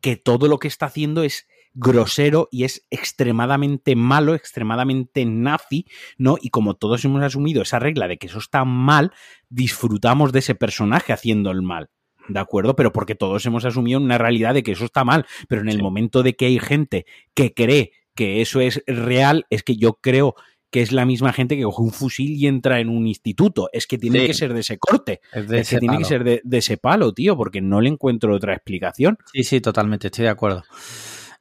que 0.00 0.16
todo 0.16 0.48
lo 0.48 0.58
que 0.58 0.68
está 0.68 0.86
haciendo 0.86 1.22
es 1.22 1.46
grosero 1.74 2.48
y 2.50 2.64
es 2.64 2.86
extremadamente 2.90 3.96
malo, 3.96 4.34
extremadamente 4.34 5.24
nazi, 5.24 5.86
¿no? 6.18 6.36
Y 6.40 6.50
como 6.50 6.74
todos 6.74 7.04
hemos 7.04 7.22
asumido 7.22 7.62
esa 7.62 7.78
regla 7.78 8.08
de 8.08 8.18
que 8.18 8.26
eso 8.26 8.38
está 8.38 8.64
mal, 8.64 9.12
disfrutamos 9.48 10.32
de 10.32 10.40
ese 10.40 10.54
personaje 10.54 11.12
haciendo 11.12 11.50
el 11.50 11.62
mal. 11.62 11.90
¿De 12.28 12.40
acuerdo? 12.40 12.76
Pero 12.76 12.92
porque 12.92 13.14
todos 13.14 13.44
hemos 13.46 13.64
asumido 13.64 14.00
una 14.00 14.18
realidad 14.18 14.54
de 14.54 14.62
que 14.62 14.72
eso 14.72 14.84
está 14.84 15.04
mal, 15.04 15.26
pero 15.48 15.62
en 15.62 15.68
el 15.68 15.82
momento 15.82 16.22
de 16.22 16.34
que 16.34 16.46
hay 16.46 16.58
gente 16.58 17.06
que 17.34 17.54
cree 17.54 17.92
que 18.14 18.42
eso 18.42 18.60
es 18.60 18.82
real, 18.86 19.46
es 19.50 19.62
que 19.62 19.76
yo 19.76 19.94
creo 19.94 20.34
que 20.70 20.80
es 20.80 20.90
la 20.90 21.04
misma 21.04 21.34
gente 21.34 21.56
que 21.56 21.64
coge 21.64 21.82
un 21.82 21.92
fusil 21.92 22.32
y 22.32 22.46
entra 22.46 22.80
en 22.80 22.88
un 22.88 23.06
instituto. 23.06 23.68
Es 23.72 23.86
que 23.86 23.98
tiene 23.98 24.26
que 24.26 24.32
ser 24.32 24.54
de 24.54 24.60
ese 24.60 24.78
corte. 24.78 25.20
Es, 25.32 25.68
que 25.68 25.78
tiene 25.78 25.98
que 25.98 26.04
ser 26.04 26.24
de, 26.24 26.40
ese 26.50 26.78
palo, 26.78 27.12
tío, 27.12 27.36
porque 27.36 27.60
no 27.60 27.82
le 27.82 27.90
encuentro 27.90 28.34
otra 28.34 28.54
explicación. 28.54 29.18
Sí, 29.32 29.44
sí, 29.44 29.60
totalmente, 29.60 30.06
estoy 30.06 30.24
de 30.24 30.30
acuerdo. 30.30 30.62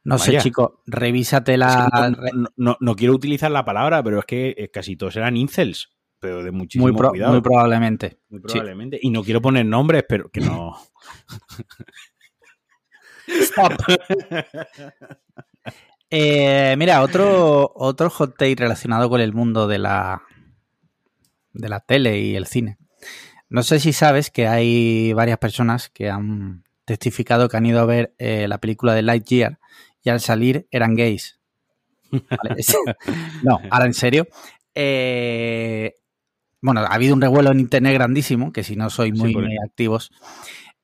No 0.03 0.17
sé, 0.17 0.37
chico, 0.39 0.81
revísate 0.85 1.57
la... 1.57 2.11
no, 2.57 2.75
no, 2.79 2.95
quiero 2.95 3.13
utilizar 3.13 3.51
la 3.51 3.63
palabra, 3.63 4.03
pero 4.03 4.19
es 4.19 4.25
que 4.25 4.55
eh, 4.57 4.69
casi 4.69 4.97
todos 4.97 5.15
eran 5.15 5.37
incels 5.37 5.89
pero 6.21 6.43
de 6.43 6.51
muchísimo 6.51 6.87
muy 6.87 7.09
cuidado. 7.09 7.33
Muy 7.33 7.41
probablemente. 7.41 8.19
Muy 8.29 8.39
probablemente. 8.39 8.99
Y 9.01 9.09
no 9.09 9.23
quiero 9.23 9.41
poner 9.41 9.65
nombres, 9.65 10.05
pero 10.07 10.29
que 10.29 10.39
no. 10.39 10.77
Stop. 13.27 13.73
Eh, 16.13 16.75
mira, 16.77 17.03
otro, 17.03 17.71
otro 17.73 18.09
hot 18.09 18.35
take 18.37 18.55
relacionado 18.57 19.09
con 19.09 19.21
el 19.21 19.31
mundo 19.31 19.65
de 19.65 19.79
la, 19.79 20.21
de 21.53 21.69
la 21.69 21.79
tele 21.79 22.19
y 22.19 22.35
el 22.35 22.47
cine. 22.47 22.77
No 23.47 23.63
sé 23.63 23.79
si 23.79 23.93
sabes 23.93 24.29
que 24.29 24.45
hay 24.45 25.13
varias 25.13 25.37
personas 25.37 25.87
que 25.87 26.09
han 26.09 26.65
testificado 26.83 27.47
que 27.47 27.55
han 27.55 27.65
ido 27.65 27.79
a 27.79 27.85
ver 27.85 28.13
eh, 28.17 28.49
la 28.49 28.57
película 28.57 28.93
de 28.93 29.03
Lightyear 29.03 29.59
y 30.03 30.09
al 30.09 30.19
salir 30.19 30.67
eran 30.69 30.95
gays. 30.95 31.39
no, 33.43 33.61
ahora 33.69 33.85
en 33.85 33.93
serio. 33.93 34.27
Eh, 34.75 35.95
bueno, 36.61 36.81
ha 36.81 36.93
habido 36.93 37.15
un 37.15 37.21
revuelo 37.21 37.51
en 37.51 37.59
internet 37.59 37.93
grandísimo, 37.93 38.51
que 38.51 38.63
si 38.63 38.75
no 38.75 38.89
sois 38.89 39.13
muy, 39.13 39.35
activos, 39.65 40.11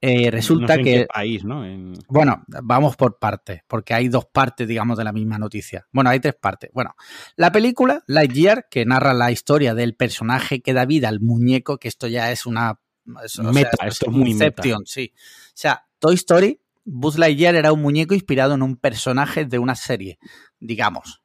eh, 0.02 0.30
resulta 0.32 0.78
que... 0.78 1.06
país, 1.06 1.44
¿no? 1.44 1.64
Bueno, 2.08 2.44
vamos 2.48 2.96
por 2.96 3.20
partes, 3.20 3.62
porque 3.68 3.94
hay 3.94 4.10
dos 4.10 4.26
partes, 4.26 4.68
digamos, 4.68 4.98
de 4.98 5.04
la 5.04 5.12
misma 5.12 5.38
noticia. 5.38 5.88
Bueno, 5.92 6.10
hay 6.10 6.20
tres 6.20 6.36
partes. 6.36 6.72
Bueno, 6.74 6.96
la 7.36 7.52
película 7.52 8.04
Lightyear, 8.08 8.68
que 8.70 8.86
narra 8.86 9.14
la 9.14 9.32
historia 9.32 9.74
del 9.76 9.96
personaje 9.96 10.62
que 10.62 10.74
da 10.74 10.86
vida 10.86 11.10
al 11.10 11.20
muñeco, 11.20 11.78
que 11.78 11.88
esto 11.88 12.08
ya 12.08 12.32
es 12.32 12.46
una... 12.46 12.80
meta, 13.06 13.86
esto 13.86 14.08
es 14.08 14.12
muy 14.12 14.32
Inception, 14.32 14.86
sí. 14.86 15.14
O 15.16 15.52
sea, 15.54 15.86
Toy 16.00 16.16
Story, 16.16 16.62
Buzz 16.86 17.18
Lightyear 17.18 17.56
era 17.56 17.72
un 17.72 17.82
muñeco 17.82 18.14
inspirado 18.14 18.56
en 18.56 18.64
un 18.64 18.78
personaje 18.78 19.46
de 19.46 19.60
una 19.60 19.76
serie, 19.76 20.20
digamos. 20.60 21.22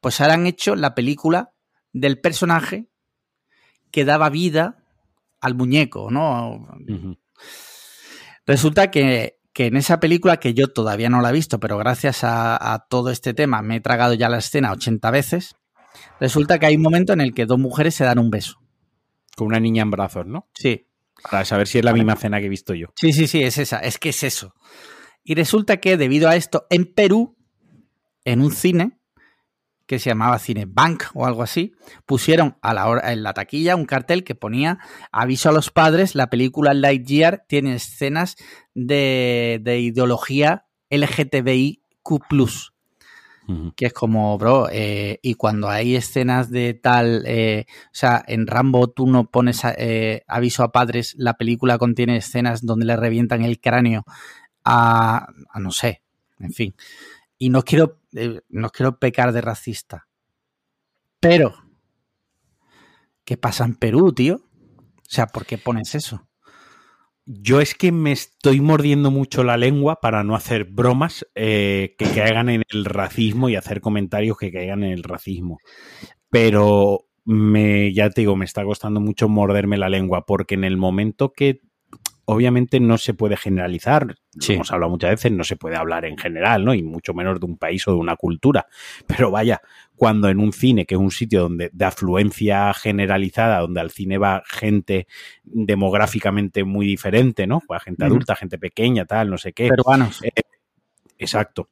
Pues 0.00 0.20
ahora 0.20 0.34
han 0.34 0.46
hecho 0.46 0.76
la 0.76 0.94
película 0.94 1.52
del 1.92 2.20
personaje 2.20 2.88
que 3.92 4.04
daba 4.04 4.30
vida 4.30 4.82
al 5.40 5.54
muñeco, 5.54 6.10
¿no? 6.10 6.66
Resulta 8.46 8.90
que, 8.90 9.38
en 9.54 9.76
esa 9.76 10.00
película, 10.00 10.38
que 10.38 10.54
yo 10.54 10.68
todavía 10.68 11.10
no 11.10 11.20
la 11.20 11.30
he 11.30 11.32
visto, 11.32 11.60
pero 11.60 11.78
gracias 11.78 12.20
a, 12.22 12.86
todo 12.88 13.10
este 13.10 13.34
tema 13.34 13.62
me 13.62 13.76
he 13.76 13.80
tragado 13.80 14.14
ya 14.14 14.28
la 14.28 14.38
escena 14.38 14.72
80 14.72 15.10
veces, 15.10 15.56
resulta 16.18 16.58
que 16.58 16.66
hay 16.66 16.76
un 16.76 16.82
momento 16.82 17.12
en 17.12 17.20
el 17.20 17.34
que 17.34 17.46
dos 17.46 17.58
mujeres 17.58 17.94
se 17.94 18.04
dan 18.04 18.18
un 18.18 18.30
beso. 18.30 18.58
Con 19.36 19.48
una 19.48 19.60
niña 19.60 19.82
en 19.82 19.90
brazos, 19.90 20.26
¿no? 20.26 20.48
Sí. 20.54 20.88
Para 21.30 21.44
saber 21.44 21.66
si 21.66 21.78
es 21.78 21.84
la 21.84 21.92
misma 21.92 22.14
escena 22.14 22.40
que 22.40 22.46
he 22.46 22.50
visto 22.50 22.74
yo. 22.74 22.88
Sí, 22.96 23.12
sí, 23.12 23.26
sí, 23.26 23.42
es 23.42 23.58
esa, 23.58 23.78
es 23.78 23.98
que 23.98 24.08
es 24.08 24.22
eso. 24.22 24.54
Y 25.24 25.34
resulta 25.34 25.78
que 25.78 25.96
debido 25.96 26.28
a 26.28 26.36
esto, 26.36 26.66
en 26.68 26.92
Perú, 26.92 27.36
en 28.24 28.40
un 28.40 28.52
cine, 28.52 28.98
que 29.86 29.98
se 29.98 30.10
llamaba 30.10 30.38
Cinebank 30.38 31.04
o 31.14 31.26
algo 31.26 31.42
así, 31.42 31.72
pusieron 32.06 32.56
a 32.62 32.74
la 32.74 32.88
hora, 32.88 33.12
en 33.12 33.22
la 33.22 33.34
taquilla 33.34 33.76
un 33.76 33.84
cartel 33.84 34.24
que 34.24 34.34
ponía 34.34 34.78
aviso 35.10 35.48
a 35.48 35.52
los 35.52 35.70
padres, 35.70 36.14
la 36.14 36.28
película 36.28 36.74
Lightyear 36.74 37.44
tiene 37.48 37.74
escenas 37.74 38.36
de, 38.74 39.60
ideología 39.64 40.66
LGTBIQ+. 40.90 41.80
Que 43.76 43.86
es 43.86 43.92
como, 43.92 44.38
bro, 44.38 44.68
eh, 44.70 45.18
y 45.20 45.34
cuando 45.34 45.68
hay 45.68 45.96
escenas 45.96 46.48
de 46.48 46.72
tal, 46.72 47.24
eh, 47.26 47.66
o 47.68 47.90
sea, 47.90 48.24
en 48.26 48.46
Rambo 48.46 48.88
tú 48.88 49.06
no 49.06 49.30
pones 49.30 49.62
eh, 49.76 50.22
aviso 50.26 50.62
a 50.62 50.72
padres, 50.72 51.14
la 51.18 51.34
película 51.34 51.76
contiene 51.76 52.16
escenas 52.16 52.64
donde 52.64 52.86
le 52.86 52.96
revientan 52.96 53.42
el 53.42 53.60
cráneo 53.60 54.04
a, 54.64 55.26
a 55.50 55.60
no 55.60 55.70
sé, 55.70 56.02
en 56.38 56.52
fin. 56.52 56.74
Y 57.42 57.48
no 57.48 57.64
quiero 57.64 57.98
eh, 58.14 58.40
no 58.50 58.70
quiero 58.70 59.00
pecar 59.00 59.32
de 59.32 59.40
racista. 59.40 60.06
Pero, 61.18 61.52
¿qué 63.24 63.36
pasa 63.36 63.64
en 63.64 63.74
Perú, 63.74 64.12
tío? 64.12 64.36
O 64.36 65.08
sea, 65.08 65.26
¿por 65.26 65.44
qué 65.44 65.58
pones 65.58 65.96
eso? 65.96 66.28
Yo 67.26 67.60
es 67.60 67.74
que 67.74 67.90
me 67.90 68.12
estoy 68.12 68.60
mordiendo 68.60 69.10
mucho 69.10 69.42
la 69.42 69.56
lengua 69.56 69.98
para 70.00 70.22
no 70.22 70.36
hacer 70.36 70.66
bromas 70.66 71.26
eh, 71.34 71.96
que 71.98 72.04
caigan 72.12 72.48
en 72.48 72.62
el 72.70 72.84
racismo 72.84 73.48
y 73.48 73.56
hacer 73.56 73.80
comentarios 73.80 74.38
que 74.38 74.52
caigan 74.52 74.84
en 74.84 74.92
el 74.92 75.02
racismo. 75.02 75.58
Pero 76.30 77.08
me, 77.24 77.92
ya 77.92 78.08
te 78.10 78.20
digo, 78.20 78.36
me 78.36 78.44
está 78.44 78.62
costando 78.62 79.00
mucho 79.00 79.28
morderme 79.28 79.78
la 79.78 79.88
lengua 79.88 80.26
porque 80.26 80.54
en 80.54 80.62
el 80.62 80.76
momento 80.76 81.32
que 81.32 81.58
obviamente 82.32 82.80
no 82.80 82.98
se 82.98 83.14
puede 83.14 83.36
generalizar, 83.36 84.14
hemos 84.48 84.72
hablado 84.72 84.90
muchas 84.90 85.10
veces, 85.10 85.32
no 85.32 85.44
se 85.44 85.56
puede 85.56 85.76
hablar 85.76 86.04
en 86.04 86.18
general, 86.18 86.64
¿no? 86.64 86.74
Y 86.74 86.82
mucho 86.82 87.14
menos 87.14 87.38
de 87.38 87.46
un 87.46 87.56
país 87.56 87.86
o 87.88 87.92
de 87.92 87.98
una 87.98 88.16
cultura. 88.16 88.66
Pero 89.06 89.30
vaya, 89.30 89.60
cuando 89.96 90.28
en 90.28 90.38
un 90.38 90.52
cine, 90.52 90.86
que 90.86 90.94
es 90.94 91.00
un 91.00 91.10
sitio 91.10 91.42
donde 91.42 91.70
de 91.72 91.84
afluencia 91.84 92.72
generalizada, 92.74 93.60
donde 93.60 93.80
al 93.80 93.90
cine 93.90 94.18
va 94.18 94.42
gente 94.46 95.06
demográficamente 95.44 96.64
muy 96.64 96.86
diferente, 96.86 97.46
¿no? 97.46 97.62
Va 97.70 97.80
gente 97.80 98.04
adulta, 98.04 98.36
gente 98.36 98.58
pequeña, 98.58 99.04
tal, 99.04 99.30
no 99.30 99.38
sé 99.38 99.52
qué. 99.52 99.68
Peruanos. 99.68 100.20
exacto. 101.18 101.70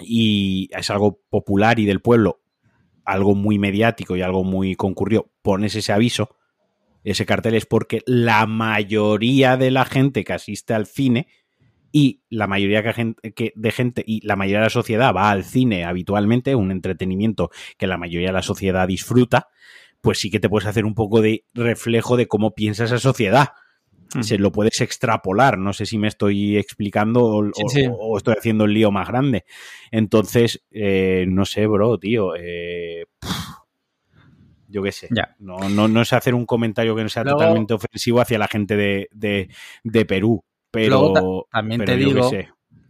Y 0.00 0.68
es 0.72 0.90
algo 0.90 1.20
popular 1.28 1.78
y 1.78 1.84
del 1.84 2.00
pueblo 2.00 2.40
algo 3.04 3.34
muy 3.34 3.58
mediático 3.58 4.16
y 4.16 4.22
algo 4.22 4.44
muy 4.44 4.74
concurrido, 4.74 5.30
pones 5.42 5.74
ese 5.74 5.92
aviso, 5.92 6.36
ese 7.04 7.26
cartel 7.26 7.54
es 7.54 7.66
porque 7.66 8.02
la 8.06 8.46
mayoría 8.46 9.56
de 9.56 9.70
la 9.70 9.84
gente 9.84 10.24
que 10.24 10.32
asiste 10.32 10.74
al 10.74 10.86
cine 10.86 11.28
y 11.92 12.22
la 12.28 12.48
mayoría 12.48 12.82
de 12.82 13.70
gente 13.70 14.02
y 14.04 14.26
la 14.26 14.34
mayoría 14.34 14.58
de 14.58 14.64
la 14.64 14.70
sociedad 14.70 15.14
va 15.14 15.30
al 15.30 15.44
cine 15.44 15.84
habitualmente, 15.84 16.56
un 16.56 16.72
entretenimiento 16.72 17.50
que 17.78 17.86
la 17.86 17.98
mayoría 17.98 18.30
de 18.30 18.32
la 18.32 18.42
sociedad 18.42 18.88
disfruta, 18.88 19.46
pues 20.00 20.18
sí 20.18 20.28
que 20.28 20.40
te 20.40 20.48
puedes 20.48 20.66
hacer 20.66 20.86
un 20.86 20.94
poco 20.94 21.20
de 21.20 21.44
reflejo 21.54 22.16
de 22.16 22.26
cómo 22.26 22.54
piensa 22.54 22.84
esa 22.84 22.98
sociedad. 22.98 23.50
Se 24.20 24.38
lo 24.38 24.52
puedes 24.52 24.80
extrapolar, 24.80 25.58
no 25.58 25.72
sé 25.72 25.86
si 25.86 25.98
me 25.98 26.08
estoy 26.08 26.56
explicando 26.56 27.24
o, 27.24 28.16
estoy 28.16 28.34
haciendo 28.38 28.64
el 28.64 28.74
lío 28.74 28.92
más 28.92 29.08
grande. 29.08 29.44
Entonces, 29.90 30.64
eh, 30.70 31.26
no 31.28 31.44
sé, 31.44 31.66
bro, 31.66 31.98
tío. 31.98 32.36
Eh, 32.36 33.06
yo 34.74 34.82
qué 34.82 34.92
sé. 34.92 35.08
No, 35.38 35.68
no, 35.68 35.88
no 35.88 36.02
es 36.02 36.12
hacer 36.12 36.34
un 36.34 36.44
comentario 36.44 36.94
que 36.94 37.02
no 37.02 37.08
sea 37.08 37.24
totalmente 37.24 37.72
ofensivo 37.72 38.20
hacia 38.20 38.38
la 38.38 38.48
gente 38.48 38.76
de 38.76 40.04
Perú 40.06 40.44
pero 40.74 41.46
también 41.52 41.84
te 41.84 41.96
digo, 41.96 42.30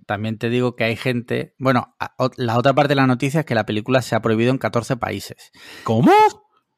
también 0.07 0.39
te 0.39 0.49
digo 0.49 0.74
que 0.74 0.85
hay 0.85 0.97
gente, 0.97 1.55
bueno, 1.59 1.95
la 2.39 2.57
otra 2.57 2.72
parte 2.72 2.91
de 2.91 2.95
la 2.95 3.07
noticia 3.07 3.41
es 3.41 3.47
que 3.47 3.55
la 3.55 3.66
película 3.66 4.01
se 4.01 4.14
ha 4.14 4.22
prohibido 4.22 4.51
en 4.51 4.59
14 4.59 4.97
países. 4.97 5.53
¿Cómo? 5.82 6.11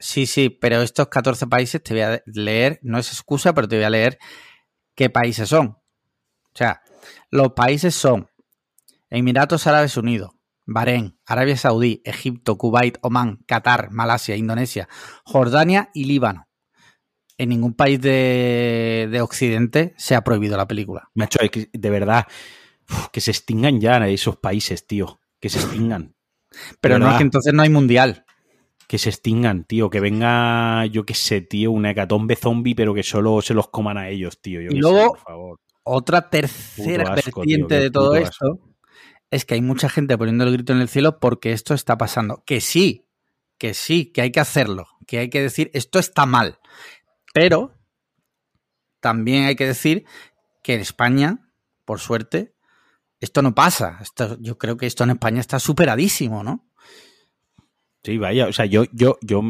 Sí, 0.01 0.27
sí, 0.27 0.51
pero 0.51 0.83
estos 0.83 1.07
14 1.07 1.47
países 1.47 1.81
te 1.81 1.95
voy 1.95 2.03
a 2.03 2.23
leer, 2.27 2.81
no 2.83 2.99
es 2.99 3.13
excusa, 3.13 3.55
pero 3.55 3.69
te 3.69 3.77
voy 3.77 3.85
a 3.85 3.91
leer 3.91 4.19
qué 4.97 5.09
países 5.09 5.49
son. 5.49 5.67
O 5.69 6.55
sea, 6.55 6.83
los 7.31 7.53
países 7.53 7.95
son 7.95 8.29
Emiratos 9.09 9.69
Árabes 9.69 9.97
Unidos, 9.97 10.31
Bahrein, 10.67 11.19
Arabia 11.25 11.57
Saudí, 11.57 12.03
Egipto, 12.05 12.59
Kuwait, 12.59 12.99
Omán, 13.01 13.39
Qatar, 13.47 13.91
Malasia, 13.91 14.37
Indonesia, 14.37 14.89
Jordania 15.25 15.91
y 15.95 16.05
Líbano 16.05 16.47
en 17.39 17.49
ningún 17.51 17.75
país 17.75 18.01
de, 18.01 19.19
Occidente 19.23 19.95
se 19.97 20.15
ha 20.15 20.23
prohibido 20.23 20.57
la 20.57 20.67
película. 20.67 21.11
Macho, 21.15 21.39
de 21.73 21.91
verdad, 21.91 22.27
que 23.13 23.21
se 23.21 23.31
extingan 23.31 23.81
ya 23.81 23.97
esos 24.09 24.37
países, 24.37 24.87
tío. 24.87 25.21
Que 25.41 25.49
se 25.49 25.59
extingan. 25.59 26.15
Pero 26.81 26.99
no, 26.99 27.17
que 27.17 27.23
entonces 27.23 27.53
no 27.53 27.63
hay 27.63 27.69
mundial. 27.69 28.25
Que 28.89 28.99
se 28.99 29.11
extingan, 29.11 29.65
tío. 29.65 29.91
Que 29.91 30.01
venga, 30.01 30.87
yo 30.87 31.05
qué 31.05 31.15
sé, 31.15 31.41
tío, 31.43 31.73
una 31.73 31.91
hecatombe 31.91 32.37
zombie, 32.37 32.75
pero 32.75 32.95
que 32.95 33.03
solo 33.03 33.43
se 33.43 33.53
los 33.53 33.69
coman 33.69 33.99
a 33.99 34.09
ellos, 34.09 34.41
tío. 34.41 34.61
y 34.63 34.69
luego, 34.69 35.09
por 35.09 35.19
favor. 35.19 35.61
otra 35.83 36.31
tercera 36.31 37.13
vertiente 37.13 37.81
de 37.81 37.91
todo 37.91 38.15
esto 38.15 38.61
es 39.31 39.45
que 39.45 39.55
hay 39.55 39.63
mucha 39.63 39.89
gente 39.89 40.17
poniendo 40.17 40.45
el 40.45 40.53
grito 40.53 40.73
en 40.73 40.81
el 40.81 40.89
cielo 40.89 41.19
porque 41.19 41.53
esto 41.53 41.75
está 41.75 41.99
pasando. 41.99 42.43
Que 42.47 42.61
sí, 42.61 43.09
que 43.59 43.75
sí, 43.75 44.13
que 44.13 44.23
hay 44.23 44.33
que 44.33 44.41
hacerlo. 44.41 44.87
Que 45.07 45.19
hay 45.19 45.31
que 45.31 45.43
decir, 45.43 45.71
esto 45.75 45.99
está 45.99 46.27
mal. 46.27 46.59
Pero 47.35 47.75
también 49.01 49.45
hay 49.45 49.57
que 49.57 49.67
decir 49.67 50.05
que 50.63 50.75
en 50.75 50.81
España, 50.81 51.51
por 51.85 52.01
suerte, 52.01 52.55
esto 53.21 53.43
no 53.43 53.55
pasa. 53.55 53.99
Esto, 54.01 54.37
yo 54.41 54.59
creo 54.59 54.77
que 54.77 54.87
esto 54.87 55.05
en 55.05 55.11
España 55.11 55.41
está 55.41 55.59
superadísimo, 55.59 56.43
¿no? 56.43 56.67
Sí, 58.03 58.19
vaya, 58.19 58.47
o 58.47 58.53
sea, 58.53 58.67
yo, 58.67 58.85
yo, 58.93 59.19
yo, 59.21 59.43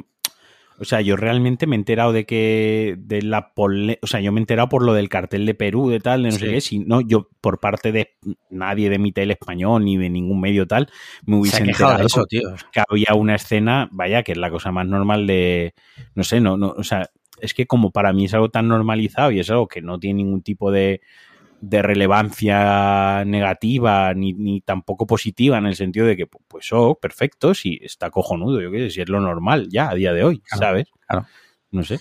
o 0.78 0.84
sea, 0.84 1.00
yo 1.00 1.16
realmente 1.16 1.66
me 1.66 1.76
he 1.76 1.78
enterado 1.78 2.12
de 2.12 2.26
que, 2.26 2.96
de 2.98 3.22
la, 3.22 3.52
o 3.56 4.06
sea, 4.06 4.20
yo 4.20 4.32
me 4.32 4.40
he 4.40 4.42
enterado 4.42 4.68
por 4.68 4.84
lo 4.84 4.92
del 4.94 5.08
cartel 5.08 5.46
de 5.46 5.54
Perú, 5.54 5.88
de 5.88 6.00
tal, 6.00 6.22
de 6.22 6.30
no 6.30 6.34
sé 6.36 6.48
qué, 6.48 6.60
si 6.60 6.80
no, 6.80 7.00
yo 7.00 7.28
por 7.40 7.60
parte 7.60 7.92
de 7.92 8.16
nadie 8.50 8.90
de 8.90 8.98
mi 8.98 9.12
tele 9.12 9.34
español 9.34 9.84
ni 9.84 9.96
de 9.96 10.10
ningún 10.10 10.40
medio 10.40 10.66
tal, 10.66 10.90
me 11.24 11.36
hubiese 11.36 11.62
enterado 11.62 11.98
de 11.98 12.06
eso, 12.06 12.26
tío. 12.26 12.54
que 12.72 12.82
había 12.86 13.14
una 13.14 13.36
escena, 13.36 13.88
vaya, 13.92 14.22
que 14.22 14.32
es 14.32 14.38
la 14.38 14.50
cosa 14.50 14.70
más 14.70 14.86
normal 14.86 15.26
de, 15.26 15.74
no 16.14 16.24
sé, 16.24 16.40
no, 16.40 16.56
no, 16.56 16.74
o 16.76 16.84
sea, 16.84 17.10
es 17.40 17.54
que 17.54 17.66
como 17.66 17.90
para 17.90 18.12
mí 18.12 18.26
es 18.26 18.34
algo 18.34 18.50
tan 18.50 18.68
normalizado 18.68 19.30
y 19.30 19.40
es 19.40 19.50
algo 19.50 19.68
que 19.68 19.82
no 19.82 19.98
tiene 19.98 20.22
ningún 20.22 20.42
tipo 20.42 20.70
de, 20.70 21.00
relevancia 21.60 23.24
negativa 23.24 24.14
ni, 24.14 24.60
tampoco 24.60 25.06
positiva 25.06 25.58
en 25.58 25.66
el 25.66 25.76
sentido 25.76 26.06
de 26.06 26.16
que, 26.16 26.26
pues, 26.26 26.72
oh, 26.72 26.98
perfecto, 27.00 27.54
si 27.54 27.78
está 27.82 28.10
cojonudo, 28.10 28.60
yo 28.60 28.70
qué 28.70 28.78
sé, 28.78 28.90
si 28.90 29.00
es 29.00 29.08
lo 29.08 29.20
normal 29.20 29.68
ya 29.70 29.90
a 29.90 29.94
día 29.94 30.12
de 30.12 30.24
hoy, 30.24 30.42
¿sabes? 30.46 30.88
Claro. 31.06 31.26
No 31.70 31.82
sé 31.82 31.98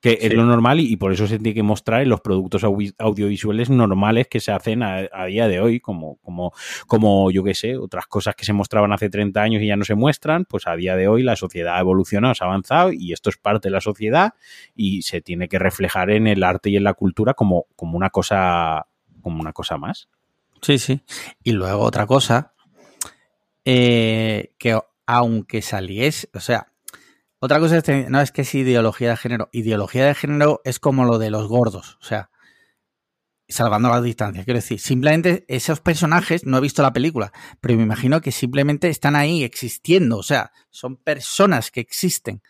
que 0.00 0.18
es 0.20 0.32
lo 0.32 0.44
normal 0.44 0.78
y, 0.80 0.96
por 0.96 1.12
eso 1.12 1.26
se 1.26 1.38
tiene 1.38 1.54
que 1.54 1.62
mostrar 1.62 2.02
en 2.02 2.08
los 2.08 2.20
productos 2.20 2.62
audiovisuales 2.64 3.68
normales 3.68 4.28
que 4.28 4.38
se 4.40 4.52
hacen 4.52 4.82
a, 4.82 5.24
día 5.26 5.48
de 5.48 5.60
hoy, 5.60 5.80
como, 5.80 6.16
como, 6.16 6.52
como 6.86 7.30
yo 7.30 7.42
qué 7.42 7.54
sé, 7.54 7.76
otras 7.76 8.06
cosas 8.06 8.36
que 8.36 8.44
se 8.44 8.52
mostraban 8.52 8.92
hace 8.92 9.10
30 9.10 9.40
años 9.40 9.62
y 9.62 9.66
ya 9.66 9.76
no 9.76 9.84
se 9.84 9.96
muestran, 9.96 10.44
pues 10.44 10.66
a 10.66 10.76
día 10.76 10.94
de 10.94 11.08
hoy 11.08 11.22
la 11.22 11.36
sociedad 11.36 11.76
ha 11.76 11.80
evolucionado, 11.80 12.34
se 12.34 12.44
ha 12.44 12.46
avanzado 12.46 12.92
y 12.92 13.12
esto 13.12 13.30
es 13.30 13.38
parte 13.38 13.68
de 13.68 13.72
la 13.72 13.80
sociedad 13.80 14.34
y 14.74 15.02
se 15.02 15.20
tiene 15.20 15.48
que 15.48 15.58
reflejar 15.58 16.10
en 16.10 16.26
el 16.26 16.44
arte 16.44 16.70
y 16.70 16.76
en 16.76 16.84
la 16.84 16.94
cultura 16.94 17.34
como, 17.34 17.66
como 17.74 17.96
una 17.96 18.10
cosa, 18.10 18.86
como 19.22 19.40
una 19.40 19.52
cosa 19.52 19.76
más. 19.76 20.08
Sí, 20.62 20.78
sí. 20.78 21.02
Y 21.42 21.52
luego 21.52 21.82
otra 21.82 22.06
cosa, 22.06 22.54
eh, 23.64 24.54
que 24.58 24.78
aunque 25.06 25.62
saliese, 25.62 26.28
o 26.34 26.40
sea, 26.40 26.72
otra 27.40 27.60
cosa 27.60 27.78
es, 27.78 28.10
no 28.10 28.20
es 28.20 28.32
que 28.32 28.42
es 28.42 28.54
ideología 28.54 29.10
de 29.10 29.16
género. 29.16 29.48
Ideología 29.52 30.06
de 30.06 30.14
género 30.14 30.60
es 30.64 30.80
como 30.80 31.04
lo 31.04 31.18
de 31.18 31.30
los 31.30 31.46
gordos. 31.46 31.96
O 32.00 32.04
sea, 32.04 32.30
salvando 33.48 33.88
las 33.88 34.02
distancias. 34.02 34.44
Quiero 34.44 34.58
decir, 34.58 34.80
simplemente 34.80 35.44
esos 35.48 35.80
personajes, 35.80 36.44
no 36.44 36.58
he 36.58 36.60
visto 36.60 36.82
la 36.82 36.92
película, 36.92 37.32
pero 37.60 37.76
me 37.76 37.84
imagino 37.84 38.20
que 38.20 38.32
simplemente 38.32 38.88
están 38.88 39.16
ahí 39.16 39.44
existiendo. 39.44 40.18
O 40.18 40.22
sea, 40.22 40.52
son 40.70 40.96
personas 40.96 41.70
que 41.70 41.80
existen. 41.80 42.42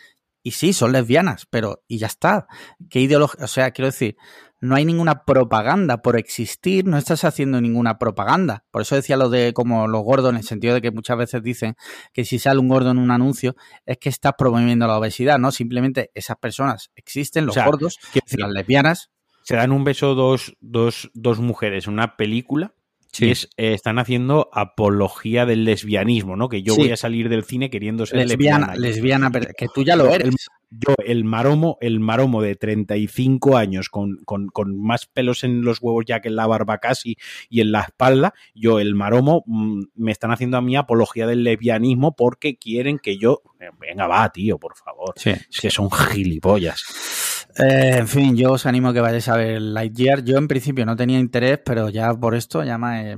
Y 0.43 0.53
sí, 0.53 0.73
son 0.73 0.93
lesbianas, 0.93 1.47
pero 1.51 1.83
y 1.89 1.99
ya 1.99 2.07
está. 2.07 2.47
¿Qué 2.91 3.01
ideología? 3.01 3.45
O 3.45 3.49
sea, 3.49 3.71
quiero 3.71 3.87
decir, 3.87 4.17
no 4.61 4.75
hay 4.75 4.85
ninguna 4.85 5.25
propaganda 5.25 6.03
por 6.03 6.17
existir, 6.17 6.85
no 6.85 6.99
estás 6.99 7.25
haciendo 7.25 7.61
ninguna 7.61 7.99
propaganda. 7.99 8.65
Por 8.71 8.83
eso 8.83 8.97
decía 8.97 9.17
lo 9.17 9.31
de 9.31 9.53
como 9.53 9.87
los 9.87 10.03
gordos, 10.03 10.31
en 10.31 10.37
el 10.37 10.45
sentido 10.45 10.75
de 10.75 10.81
que 10.81 10.91
muchas 10.91 11.17
veces 11.17 11.43
dicen 11.43 11.77
que 12.13 12.25
si 12.25 12.39
sale 12.39 12.59
un 12.61 12.69
gordo 12.69 12.91
en 12.91 12.99
un 12.99 13.11
anuncio 13.11 13.55
es 13.87 13.99
que 13.99 14.09
estás 14.09 14.33
promoviendo 14.37 14.87
la 14.87 14.99
obesidad, 14.99 15.39
¿no? 15.39 15.53
Simplemente 15.53 16.11
esas 16.15 16.37
personas 16.39 16.91
existen, 16.97 17.47
los 17.47 17.57
gordos, 17.57 17.99
las 18.37 18.51
lesbianas. 18.51 19.11
Se 19.43 19.57
dan 19.57 19.73
un 19.73 19.85
beso 19.85 20.15
dos, 20.15 20.57
dos, 20.61 21.11
dos 21.15 21.39
mujeres 21.41 21.87
en 21.87 21.95
una 21.95 22.17
película 22.17 22.75
Sí. 23.13 23.31
es, 23.31 23.49
eh, 23.57 23.75
están 23.75 23.99
haciendo 23.99 24.49
apología 24.53 25.47
del 25.47 25.65
lesbianismo, 25.65 26.37
¿no? 26.37 26.49
Que 26.49 26.63
yo 26.63 26.77
voy 26.77 26.91
a 26.91 26.97
salir 26.97 27.29
del 27.29 27.45
cine 27.45 27.71
queriendo 27.71 28.07
ser 28.07 28.27
lesbiana. 28.27 28.75
Lesbiana, 28.77 29.31
que 29.31 29.67
tú 29.75 29.83
ya 29.83 29.97
lo 29.97 30.09
eres. 30.09 30.35
yo, 30.71 30.95
el 31.05 31.25
maromo, 31.25 31.79
el 31.81 32.01
maromo 32.01 32.43
de 32.43 32.55
35 32.55 33.57
años, 33.57 33.89
con, 33.89 34.19
con, 34.25 34.49
con, 34.49 34.79
más 34.79 35.07
pelos 35.07 35.43
en 35.43 35.63
los 35.63 35.79
huevos 35.81 36.05
ya 36.07 36.21
que 36.21 36.29
en 36.29 36.37
la 36.37 36.47
barba 36.47 36.79
casi 36.79 37.17
y 37.49 37.61
en 37.61 37.73
la 37.73 37.81
espalda, 37.81 38.35
yo, 38.55 38.79
el 38.79 38.95
maromo, 38.95 39.43
mm, 39.47 39.83
me 39.95 40.13
están 40.13 40.31
haciendo 40.31 40.59
a 40.59 40.63
mí 40.63 40.77
apología 40.77 41.27
del 41.27 41.45
lesbianismo 41.45 42.15
porque 42.15 42.57
quieren 42.57 42.99
que 42.99 43.17
yo. 43.17 43.43
Eh, 43.61 43.71
venga, 43.81 44.07
va, 44.07 44.29
tío, 44.31 44.59
por 44.59 44.77
favor. 44.77 45.15
Sí, 45.17 45.31
es 45.31 45.61
que 45.61 45.71
son 45.71 45.91
gilipollas. 45.91 47.38
Eh, 47.59 47.99
en 47.99 48.07
fin, 48.07 48.37
yo 48.37 48.53
os 48.53 48.67
animo 48.67 48.91
a 48.91 48.93
que 48.95 49.01
vayáis 49.01 49.29
a 49.29 49.37
ver 49.37 49.61
Lightyear. 49.61 50.23
Yo 50.23 50.39
en 50.39 50.47
principio 50.47 50.87
no 50.87 50.95
tenía 50.95 51.19
interés, 51.19 51.59
pero 51.65 51.89
ya 51.89 52.15
por 52.15 52.37
esto 52.37 52.63
ya 52.63 52.79
me, 52.79 53.17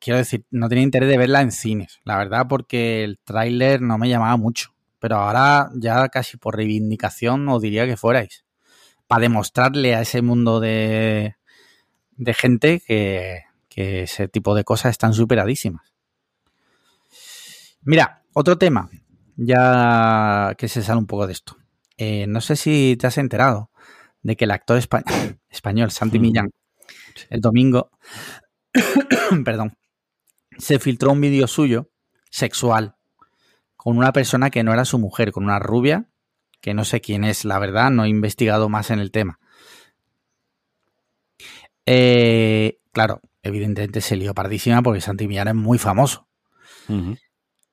quiero 0.00 0.16
decir, 0.18 0.46
no 0.50 0.68
tenía 0.68 0.82
interés 0.82 1.10
de 1.10 1.18
verla 1.18 1.42
en 1.42 1.52
cines, 1.52 2.00
la 2.04 2.16
verdad, 2.16 2.46
porque 2.48 3.04
el 3.04 3.18
tráiler 3.22 3.82
no 3.82 3.98
me 3.98 4.08
llamaba 4.08 4.36
mucho. 4.38 4.70
Pero 4.98 5.16
ahora 5.16 5.70
ya 5.74 6.08
casi 6.08 6.38
por 6.38 6.56
reivindicación 6.56 7.46
os 7.50 7.60
diría 7.60 7.86
que 7.86 7.98
fuerais. 7.98 8.46
Para 9.06 9.22
demostrarle 9.22 9.94
a 9.94 10.00
ese 10.00 10.22
mundo 10.22 10.58
de, 10.58 11.36
de 12.16 12.34
gente 12.34 12.82
que, 12.86 13.42
que 13.68 14.04
ese 14.04 14.26
tipo 14.26 14.54
de 14.54 14.64
cosas 14.64 14.92
están 14.92 15.12
superadísimas. 15.12 15.92
Mira, 17.82 18.22
otro 18.32 18.56
tema, 18.56 18.88
ya 19.36 20.54
que 20.56 20.66
se 20.68 20.82
sale 20.82 20.98
un 20.98 21.06
poco 21.06 21.26
de 21.26 21.34
esto. 21.34 21.56
Eh, 21.98 22.26
no 22.26 22.40
sé 22.40 22.56
si 22.56 22.96
te 22.98 23.06
has 23.06 23.18
enterado 23.18 23.70
de 24.22 24.36
que 24.36 24.44
el 24.44 24.50
actor 24.50 24.78
español, 25.50 25.90
Santi 25.90 26.18
Millán, 26.18 26.52
el 27.30 27.40
domingo, 27.40 27.90
perdón, 29.44 29.76
se 30.58 30.78
filtró 30.78 31.12
un 31.12 31.20
vídeo 31.20 31.46
suyo 31.46 31.90
sexual 32.30 32.96
con 33.76 33.96
una 33.96 34.12
persona 34.12 34.50
que 34.50 34.62
no 34.62 34.72
era 34.72 34.84
su 34.84 34.98
mujer, 34.98 35.32
con 35.32 35.44
una 35.44 35.58
rubia, 35.58 36.08
que 36.60 36.74
no 36.74 36.84
sé 36.84 37.00
quién 37.00 37.24
es, 37.24 37.44
la 37.44 37.58
verdad, 37.58 37.90
no 37.90 38.04
he 38.04 38.08
investigado 38.08 38.68
más 38.68 38.90
en 38.90 38.98
el 38.98 39.10
tema. 39.10 39.38
Eh, 41.86 42.80
claro, 42.92 43.20
evidentemente 43.42 44.00
se 44.00 44.16
lió 44.16 44.34
pardísima 44.34 44.82
porque 44.82 45.00
Santi 45.00 45.28
Millán 45.28 45.48
es 45.48 45.54
muy 45.54 45.78
famoso. 45.78 46.26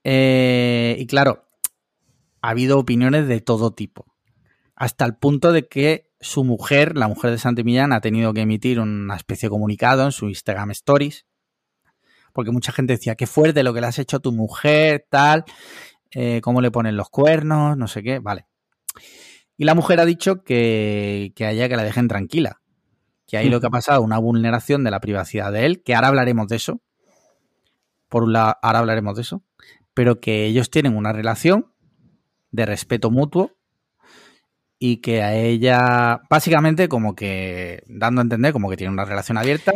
Eh, 0.04 0.96
y 1.00 1.08
claro, 1.08 1.48
ha 2.42 2.50
habido 2.50 2.78
opiniones 2.78 3.28
de 3.28 3.42
todo 3.42 3.72
tipo 3.72 4.13
hasta 4.76 5.06
el 5.06 5.16
punto 5.16 5.52
de 5.52 5.68
que 5.68 6.10
su 6.20 6.44
mujer, 6.44 6.98
la 6.98 7.08
mujer 7.08 7.32
de 7.32 7.38
Santi 7.38 7.64
Millán, 7.64 7.94
ha 7.94 8.02
tenido 8.02 8.34
que 8.34 8.42
emitir 8.42 8.80
una 8.80 9.16
especie 9.16 9.48
de 9.48 9.52
comunicado 9.52 10.04
en 10.06 10.12
su 10.12 10.30
Instagram 10.30 10.72
Stories, 10.72 11.26
porque 12.34 12.52
mucha 12.52 12.72
gente 12.72 12.94
decía, 12.94 13.16
qué 13.16 13.28
fuerte 13.28 13.64
lo 13.64 13.74
que 13.74 13.82
le 13.82 13.88
has 13.88 14.00
hecho 14.00 14.18
a 14.18 14.22
tu 14.22 14.32
mujer, 14.32 15.06
tal. 15.10 15.46
eh, 16.12 16.42
cómo 16.42 16.62
le 16.62 16.72
ponen 16.72 16.96
los 16.96 17.10
cuernos, 17.10 17.78
no 17.78 17.88
sé 17.88 18.04
qué, 18.04 18.20
vale. 18.20 18.46
Y 19.58 19.66
la 19.66 19.76
mujer 19.76 20.00
ha 20.00 20.06
dicho 20.06 20.44
que, 20.44 21.32
que 21.36 21.46
a 21.46 21.52
ella 21.52 21.70
que 21.70 21.76
la 21.76 21.84
dejen 21.84 22.08
tranquila. 22.08 22.62
Que 23.28 23.38
ahí 23.38 23.50
lo 23.50 23.62
que 23.62 23.68
ha 23.68 23.72
pasado 23.72 24.02
una 24.02 24.18
vulneración 24.18 24.84
de 24.84 24.92
la 24.92 25.00
privacidad 25.00 25.52
de 25.52 25.66
él, 25.66 25.84
que 25.84 25.96
ahora 25.96 26.10
hablaremos 26.10 26.48
de 26.48 26.58
eso. 26.58 26.82
Por 28.10 28.24
un 28.24 28.34
lado, 28.34 28.56
ahora 28.62 28.80
hablaremos 28.80 29.16
de 29.16 29.22
eso. 29.22 29.44
Pero 29.94 30.20
que 30.20 30.46
ellos 30.46 30.70
tienen 30.70 30.96
una 30.96 31.14
relación 31.14 31.72
de 32.52 32.66
respeto 32.66 33.10
mutuo 33.10 33.52
y 34.86 34.98
que 34.98 35.22
a 35.22 35.34
ella, 35.34 36.20
básicamente, 36.30 36.90
como 36.90 37.16
que 37.16 37.84
dando 37.88 38.20
a 38.20 38.24
entender 38.24 38.52
como 38.52 38.70
que 38.70 38.76
tiene 38.76 38.92
una 38.92 39.06
relación 39.06 39.38
abierta 39.38 39.72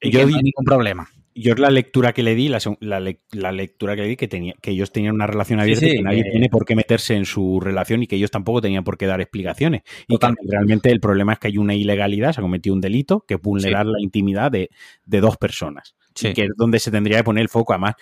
y 0.00 0.10
yo 0.10 0.20
que 0.20 0.24
di- 0.26 0.32
no 0.32 0.36
hay 0.38 0.42
ningún 0.44 0.64
problema. 0.64 1.06
yo 1.34 1.52
es 1.52 1.58
la 1.58 1.68
lectura 1.68 2.14
que 2.14 2.22
le 2.22 2.34
di, 2.34 2.48
la, 2.48 2.58
la 2.80 3.14
la 3.32 3.52
lectura 3.52 3.94
que 3.96 4.00
le 4.02 4.08
di, 4.08 4.16
que, 4.16 4.28
tenía, 4.28 4.54
que 4.62 4.70
ellos 4.70 4.92
tenían 4.92 5.14
una 5.14 5.26
relación 5.26 5.60
abierta 5.60 5.84
sí, 5.84 5.92
y 5.92 5.96
que 5.98 6.02
nadie 6.02 6.24
que- 6.24 6.30
tiene 6.30 6.48
por 6.48 6.64
qué 6.64 6.74
meterse 6.74 7.14
en 7.14 7.26
su 7.26 7.60
relación 7.60 8.02
y 8.02 8.06
que 8.06 8.16
ellos 8.16 8.30
tampoco 8.30 8.62
tenían 8.62 8.82
por 8.82 8.96
qué 8.96 9.04
dar 9.04 9.20
explicaciones. 9.20 9.82
Y 10.08 10.16
que 10.16 10.26
realmente 10.48 10.90
el 10.90 11.00
problema 11.00 11.34
es 11.34 11.38
que 11.38 11.48
hay 11.48 11.58
una 11.58 11.74
ilegalidad, 11.74 12.32
se 12.32 12.40
ha 12.40 12.42
cometido 12.42 12.74
un 12.74 12.80
delito, 12.80 13.26
que 13.28 13.34
es 13.34 13.42
vulnerar 13.42 13.84
la 13.84 14.00
intimidad 14.00 14.50
de, 14.50 14.70
de 15.04 15.20
dos 15.20 15.36
personas. 15.36 15.94
Sí. 16.14 16.32
Que 16.32 16.44
es 16.44 16.50
donde 16.56 16.78
se 16.78 16.90
tendría 16.90 17.18
que 17.18 17.24
poner 17.24 17.42
el 17.42 17.50
foco. 17.50 17.74
Además, 17.74 17.94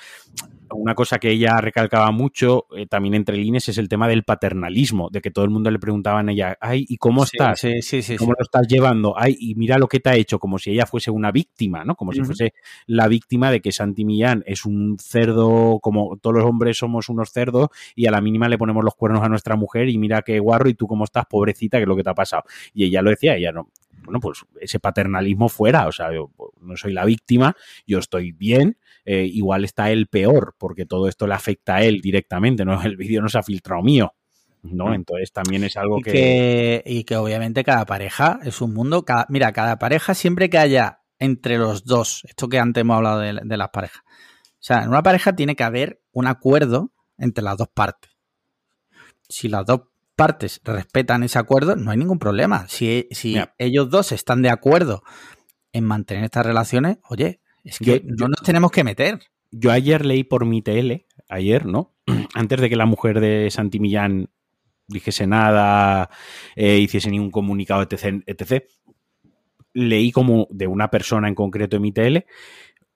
una 0.74 0.94
cosa 0.94 1.18
que 1.18 1.30
ella 1.30 1.60
recalcaba 1.60 2.10
mucho, 2.10 2.66
eh, 2.76 2.86
también 2.86 3.14
entre 3.14 3.36
líneas, 3.36 3.68
es 3.68 3.78
el 3.78 3.88
tema 3.88 4.08
del 4.08 4.24
paternalismo, 4.24 5.08
de 5.10 5.20
que 5.20 5.30
todo 5.30 5.44
el 5.44 5.50
mundo 5.50 5.70
le 5.70 5.78
preguntaban 5.78 6.28
a 6.28 6.32
ella, 6.32 6.58
ay, 6.60 6.84
¿y 6.88 6.96
cómo 6.96 7.24
estás? 7.24 7.60
Sí, 7.60 7.82
sí, 7.82 8.02
sí. 8.02 8.16
¿Cómo 8.16 8.32
lo 8.32 8.42
estás 8.42 8.66
llevando? 8.68 9.14
Ay, 9.16 9.36
y 9.38 9.54
mira 9.54 9.78
lo 9.78 9.88
que 9.88 10.00
te 10.00 10.10
ha 10.10 10.16
hecho, 10.16 10.38
como 10.38 10.58
si 10.58 10.70
ella 10.70 10.86
fuese 10.86 11.10
una 11.10 11.32
víctima, 11.32 11.84
¿no? 11.84 11.94
Como 11.94 12.12
si 12.12 12.22
fuese 12.22 12.54
la 12.86 13.08
víctima 13.08 13.50
de 13.50 13.60
que 13.60 13.72
Santi 13.72 14.04
Millán 14.04 14.42
es 14.46 14.64
un 14.64 14.96
cerdo, 15.00 15.78
como 15.80 16.16
todos 16.20 16.36
los 16.36 16.44
hombres 16.44 16.78
somos 16.78 17.08
unos 17.08 17.30
cerdos, 17.30 17.68
y 17.94 18.06
a 18.06 18.10
la 18.10 18.20
mínima 18.20 18.48
le 18.48 18.58
ponemos 18.58 18.84
los 18.84 18.94
cuernos 18.94 19.22
a 19.22 19.28
nuestra 19.28 19.56
mujer 19.56 19.88
y 19.88 19.98
mira 19.98 20.22
qué 20.22 20.38
guarro, 20.38 20.68
y 20.68 20.74
tú 20.74 20.86
cómo 20.86 21.04
estás, 21.04 21.24
pobrecita, 21.26 21.78
que 21.78 21.82
es 21.82 21.88
lo 21.88 21.96
que 21.96 22.02
te 22.02 22.10
ha 22.10 22.14
pasado. 22.14 22.44
Y 22.72 22.84
ella 22.84 23.02
lo 23.02 23.10
decía, 23.10 23.36
ella 23.36 23.52
no. 23.52 23.68
Bueno, 24.04 24.20
pues 24.20 24.44
ese 24.60 24.80
paternalismo 24.80 25.48
fuera, 25.48 25.86
o 25.86 25.92
sea, 25.92 26.12
yo 26.12 26.30
pues, 26.36 26.50
no 26.60 26.76
soy 26.76 26.92
la 26.92 27.04
víctima, 27.04 27.56
yo 27.86 27.98
estoy 27.98 28.32
bien, 28.32 28.78
eh, 29.04 29.24
igual 29.24 29.64
está 29.64 29.90
él 29.90 30.06
peor, 30.06 30.54
porque 30.58 30.86
todo 30.86 31.08
esto 31.08 31.26
le 31.26 31.34
afecta 31.34 31.76
a 31.76 31.82
él 31.82 32.00
directamente, 32.00 32.64
¿no? 32.64 32.80
El 32.82 32.96
vídeo 32.96 33.22
no 33.22 33.28
se 33.28 33.38
ha 33.38 33.42
filtrado 33.42 33.82
mío, 33.82 34.14
¿no? 34.62 34.88
Mm. 34.88 34.94
Entonces 34.94 35.32
también 35.32 35.64
es 35.64 35.76
algo 35.76 35.98
Y 35.98 36.02
que, 36.02 36.82
y 36.86 37.04
que 37.04 37.16
obviamente 37.16 37.64
cada 37.64 37.84
pareja 37.86 38.40
es 38.44 38.60
un 38.60 38.74
mundo. 38.74 39.04
Cada, 39.04 39.26
mira, 39.28 39.52
cada 39.52 39.78
pareja 39.78 40.14
siempre 40.14 40.50
que 40.50 40.58
haya 40.58 41.00
entre 41.18 41.58
los 41.58 41.84
dos, 41.84 42.24
esto 42.28 42.48
que 42.48 42.58
antes 42.58 42.82
hemos 42.82 42.96
hablado 42.96 43.20
de, 43.20 43.40
de 43.42 43.56
las 43.56 43.70
parejas. 43.70 44.02
O 44.04 44.66
sea, 44.66 44.82
en 44.82 44.88
una 44.88 45.02
pareja 45.02 45.34
tiene 45.34 45.56
que 45.56 45.64
haber 45.64 46.02
un 46.12 46.26
acuerdo 46.26 46.92
entre 47.18 47.44
las 47.44 47.56
dos 47.56 47.68
partes. 47.68 48.10
Si 49.28 49.48
las 49.48 49.64
dos 49.66 49.82
partes 50.16 50.60
respetan 50.64 51.22
ese 51.22 51.38
acuerdo, 51.38 51.76
no 51.76 51.90
hay 51.90 51.96
ningún 51.96 52.18
problema. 52.18 52.66
Si, 52.68 53.08
si 53.10 53.36
ellos 53.58 53.90
dos 53.90 54.12
están 54.12 54.42
de 54.42 54.50
acuerdo 54.50 55.02
en 55.72 55.84
mantener 55.84 56.24
estas 56.24 56.46
relaciones, 56.46 56.98
oye, 57.08 57.40
es 57.64 57.78
que 57.78 58.00
Yo- 58.00 58.00
no 58.04 58.16
yo- 58.16 58.28
nos 58.28 58.42
tenemos 58.42 58.70
que 58.70 58.84
meter. 58.84 59.20
Yo 59.50 59.70
ayer 59.70 60.04
leí 60.04 60.24
por 60.24 60.44
mi 60.46 60.62
TL, 60.62 61.06
ayer, 61.28 61.66
¿no? 61.66 61.94
Antes 62.34 62.60
de 62.60 62.68
que 62.68 62.76
la 62.76 62.86
mujer 62.86 63.20
de 63.20 63.48
Santi 63.50 63.78
Millán 63.80 64.30
dijese 64.86 65.26
nada, 65.26 66.10
eh, 66.56 66.78
hiciese 66.78 67.10
ningún 67.10 67.30
comunicado, 67.30 67.82
etc, 67.82 68.22
etc. 68.26 68.64
Leí 69.72 70.12
como 70.12 70.46
de 70.50 70.66
una 70.66 70.90
persona 70.90 71.26
en 71.28 71.34
concreto 71.34 71.76
en 71.76 71.82
mi 71.82 71.92
TL, 71.92 72.26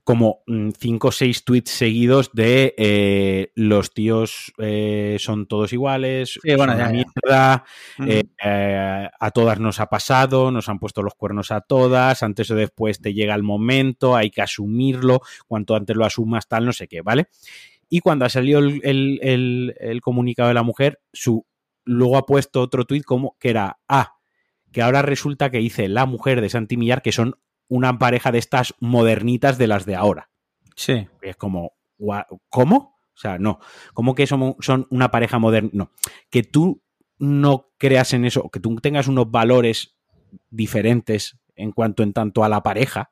como 0.09 0.41
mm, 0.47 0.71
cinco 0.79 1.09
o 1.09 1.13
seis 1.13 1.45
tweets 1.45 1.69
seguidos 1.71 2.31
de 2.33 2.75
eh, 2.79 3.53
los 3.55 3.93
tíos 3.93 4.55
eh, 4.57 5.19
son 5.21 5.47
todos 5.47 5.75
iguales, 5.75 6.39
Sí, 6.43 6.55
bueno, 6.57 6.73
una 6.73 6.89
mierda, 6.89 7.65
eh, 8.07 8.23
eh, 8.43 9.09
a 9.21 9.31
todas 9.33 9.61
nos 9.61 9.81
ha 9.81 9.87
pasado, 9.91 10.51
nos 10.51 10.71
han 10.71 10.79
puesto 10.79 11.03
los 11.03 11.15
cuernos 11.15 11.51
a 11.53 11.61
todas, 11.61 12.23
antes 12.23 12.51
o 12.51 12.55
después 12.55 13.03
te 13.03 13.13
llega 13.13 13.35
el 13.35 13.43
momento, 13.43 14.17
hay 14.17 14.31
que 14.31 14.41
asumirlo, 14.41 15.21
cuanto 15.47 15.77
antes 15.77 15.95
lo 15.95 16.07
asumas, 16.07 16.49
tal, 16.49 16.65
no 16.65 16.73
sé 16.73 16.89
qué, 16.89 17.03
¿vale? 17.03 17.27
Y 17.91 18.01
cuando 18.01 18.25
ha 18.25 18.31
salido 18.31 18.61
el, 18.61 18.81
el- 18.85 19.19
el- 19.23 19.75
el 19.79 20.01
comunicado 20.01 20.49
de 20.49 20.55
la 20.55 20.63
mujer, 20.63 21.01
su, 21.13 21.45
luego 21.85 22.17
ha 22.17 22.25
puesto 22.25 22.63
otro 22.63 22.87
tuit 22.87 23.05
como 23.05 23.37
que 23.39 23.51
era, 23.51 23.79
ah, 23.89 24.15
que 24.73 24.81
ahora 24.81 25.03
resulta 25.03 25.51
que 25.51 25.59
dice 25.59 25.87
la 25.87 26.07
mujer 26.07 26.41
de 26.41 26.49
Santi 26.49 26.79
Millar 26.79 27.03
que 27.03 27.13
son 27.13 27.35
una 27.69 27.99
pareja 27.99 28.33
de 28.33 28.39
estas 28.39 28.75
modernitas 28.81 29.59
de 29.59 29.67
las 29.67 29.87
de 29.87 29.97
ahora. 29.97 30.31
Sí. 30.75 31.09
Es 31.23 31.37
como, 31.37 31.73
¿cómo? 32.49 32.97
O 33.15 33.21
sea, 33.21 33.39
no. 33.39 33.59
¿Cómo 33.95 34.15
que 34.15 34.27
somos, 34.27 34.57
son 34.61 34.87
una 34.91 35.11
pareja 35.11 35.39
moderna? 35.39 35.71
No. 35.73 35.93
Que 36.31 36.43
tú 36.43 36.83
no 37.19 37.71
creas 37.79 38.13
en 38.15 38.25
eso, 38.25 38.49
que 38.51 38.61
tú 38.61 38.77
tengas 38.77 39.09
unos 39.09 39.31
valores 39.31 39.99
diferentes 40.51 41.39
en 41.57 41.73
cuanto 41.73 42.03
en 42.03 42.13
tanto 42.13 42.45
a 42.45 42.49
la 42.49 42.63
pareja, 42.63 43.11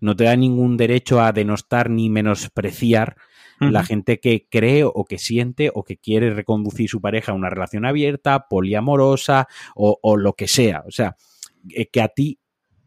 no 0.00 0.16
te 0.16 0.24
da 0.24 0.36
ningún 0.36 0.76
derecho 0.76 1.20
a 1.20 1.32
denostar 1.32 1.90
ni 1.90 2.10
menospreciar 2.10 3.16
la 3.60 3.82
gente 3.82 4.20
que 4.20 4.46
cree 4.48 4.84
o 4.84 5.04
que 5.04 5.18
siente 5.18 5.72
o 5.74 5.82
que 5.82 5.96
quiere 5.96 6.32
reconducir 6.32 6.88
su 6.88 7.00
pareja 7.00 7.32
a 7.32 7.34
una 7.34 7.50
relación 7.50 7.84
abierta, 7.86 8.46
poliamorosa 8.48 9.48
o, 9.74 9.98
o 10.00 10.16
lo 10.16 10.34
que 10.34 10.46
sea. 10.46 10.84
O 10.86 10.92
sea, 10.92 11.16
eh, 11.70 11.88
que 11.88 12.00
a 12.00 12.08
ti 12.08 12.38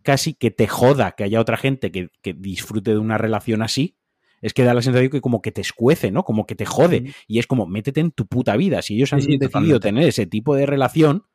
casi 0.02 0.34
que 0.34 0.52
te 0.52 0.68
joda 0.68 1.12
que 1.12 1.24
haya 1.24 1.40
otra 1.40 1.58
gente 1.58 1.92
que, 1.92 2.10
que 2.22 2.34
disfrute 2.34 2.92
de 2.92 2.98
una 2.98 3.18
relación 3.18 3.62
así, 3.62 3.98
es 4.42 4.54
que 4.54 4.64
da 4.64 4.74
la 4.74 4.82
sensación 4.82 5.12
que 5.12 5.22
como 5.22 5.42
que 5.42 5.52
te 5.52 5.62
escuece, 5.62 6.12
¿no? 6.12 6.24
Como 6.24 6.46
que 6.48 6.56
te 6.56 6.66
jode. 6.66 7.14
Y 7.28 7.40
es 7.40 7.48
como, 7.48 7.68
métete 7.68 8.02
en 8.02 8.12
tu 8.12 8.26
puta 8.26 8.58
vida. 8.58 8.82
Si 8.82 8.96
ellos 8.96 9.14
han 9.14 9.22
sí, 9.22 9.38
decidido 9.38 9.50
totalmente. 9.52 9.80
tener 9.88 10.04
ese 10.08 10.26
tipo 10.26 10.56
de 10.56 10.66
relación, 10.66 11.26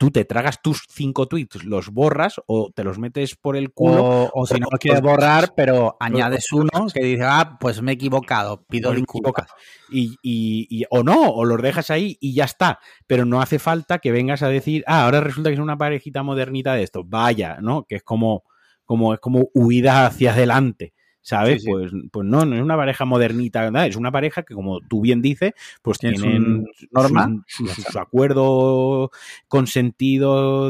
tú 0.00 0.10
te 0.10 0.24
tragas 0.24 0.62
tus 0.62 0.84
cinco 0.88 1.26
tweets, 1.28 1.62
los 1.64 1.90
borras 1.90 2.40
o 2.46 2.70
te 2.74 2.84
los 2.84 2.98
metes 2.98 3.36
por 3.36 3.54
el 3.54 3.70
culo. 3.70 4.02
O, 4.02 4.30
o 4.32 4.46
si 4.46 4.54
no 4.58 4.68
lo 4.72 4.78
quieres 4.78 5.02
borrar, 5.02 5.52
pero 5.54 5.98
añades 6.00 6.46
uno 6.52 6.86
que 6.94 7.04
dice, 7.04 7.24
ah, 7.26 7.58
pues 7.60 7.82
me 7.82 7.90
he 7.92 7.94
equivocado, 7.96 8.64
pido 8.66 8.92
disculpas. 9.02 9.48
y, 9.90 10.16
y- 10.22 10.66
y- 10.70 10.84
o 10.88 11.02
no, 11.02 11.28
o 11.28 11.44
los 11.44 11.60
dejas 11.60 11.90
ahí 11.90 12.16
y 12.18 12.32
ya 12.32 12.44
está. 12.44 12.78
Pero 13.06 13.26
no 13.26 13.42
hace 13.42 13.58
falta 13.58 13.98
que 13.98 14.10
vengas 14.10 14.42
a 14.42 14.48
decir, 14.48 14.82
ah, 14.86 15.04
ahora 15.04 15.20
resulta 15.20 15.50
que 15.50 15.54
es 15.54 15.60
una 15.60 15.76
parejita 15.76 16.22
modernita 16.22 16.72
de 16.72 16.82
esto. 16.82 17.04
Vaya, 17.04 17.58
¿no? 17.60 17.84
Que 17.84 17.96
es 17.96 18.02
como, 18.02 18.44
como, 18.86 19.12
es 19.12 19.20
como 19.20 19.50
huida 19.52 20.06
hacia 20.06 20.32
adelante. 20.32 20.94
¿Sabes? 21.22 21.56
Sí, 21.56 21.60
sí. 21.66 21.70
Pues, 21.70 21.92
pues 22.10 22.26
no, 22.26 22.44
no 22.46 22.56
es 22.56 22.62
una 22.62 22.76
pareja 22.76 23.04
modernita, 23.04 23.70
es 23.86 23.96
una 23.96 24.10
pareja 24.10 24.42
que, 24.42 24.54
como 24.54 24.80
tú 24.80 25.02
bien 25.02 25.20
dices, 25.20 25.52
pues 25.82 25.98
tienen 25.98 26.20
un 26.36 26.66
norma, 26.92 27.26
su, 27.46 27.66
su- 27.68 27.82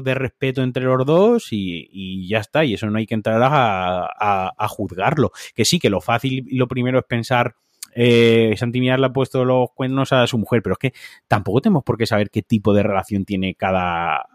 de 0.03 0.15
respeto 0.15 0.63
entre 0.63 0.85
los 0.85 1.07
dos 1.07 1.53
y, 1.53 1.89
y 1.93 2.29
ya 2.29 2.39
está. 2.39 2.65
Y 2.65 2.75
eso 2.75 2.91
no 2.91 2.99
hay 2.99 3.07
que 3.07 3.15
entrar 3.15 3.41
a, 3.43 4.05
a- 4.07 4.53
a 4.57 4.69
juzgarlo. 4.69 5.31
Que 5.55 5.65
sí, 5.65 5.79
que 5.79 5.89
lo 5.91 6.01
fácil 6.01 6.45
y 6.49 6.57
lo 6.57 6.67
primero 6.67 6.99
es 6.99 7.05
pensar, 7.05 7.55
eh, 7.95 8.55
Santi 8.57 8.81
Millar 8.81 9.01
le 9.01 9.07
ha 9.07 9.13
puesto 9.13 9.45
los 9.45 9.71
cuernos 9.73 10.13
a 10.13 10.27
su 10.27 10.37
mujer, 10.39 10.63
pero 10.63 10.75
es 10.75 10.79
que 10.79 10.93
tampoco 11.29 11.61
tenemos 11.61 11.85
por 11.85 11.97
qué 11.97 12.07
saber 12.07 12.31
qué 12.31 12.43
tipo 12.43 12.73
de 12.75 12.83
relación 12.83 13.25
tiene 13.25 13.55
cada, 13.55 14.27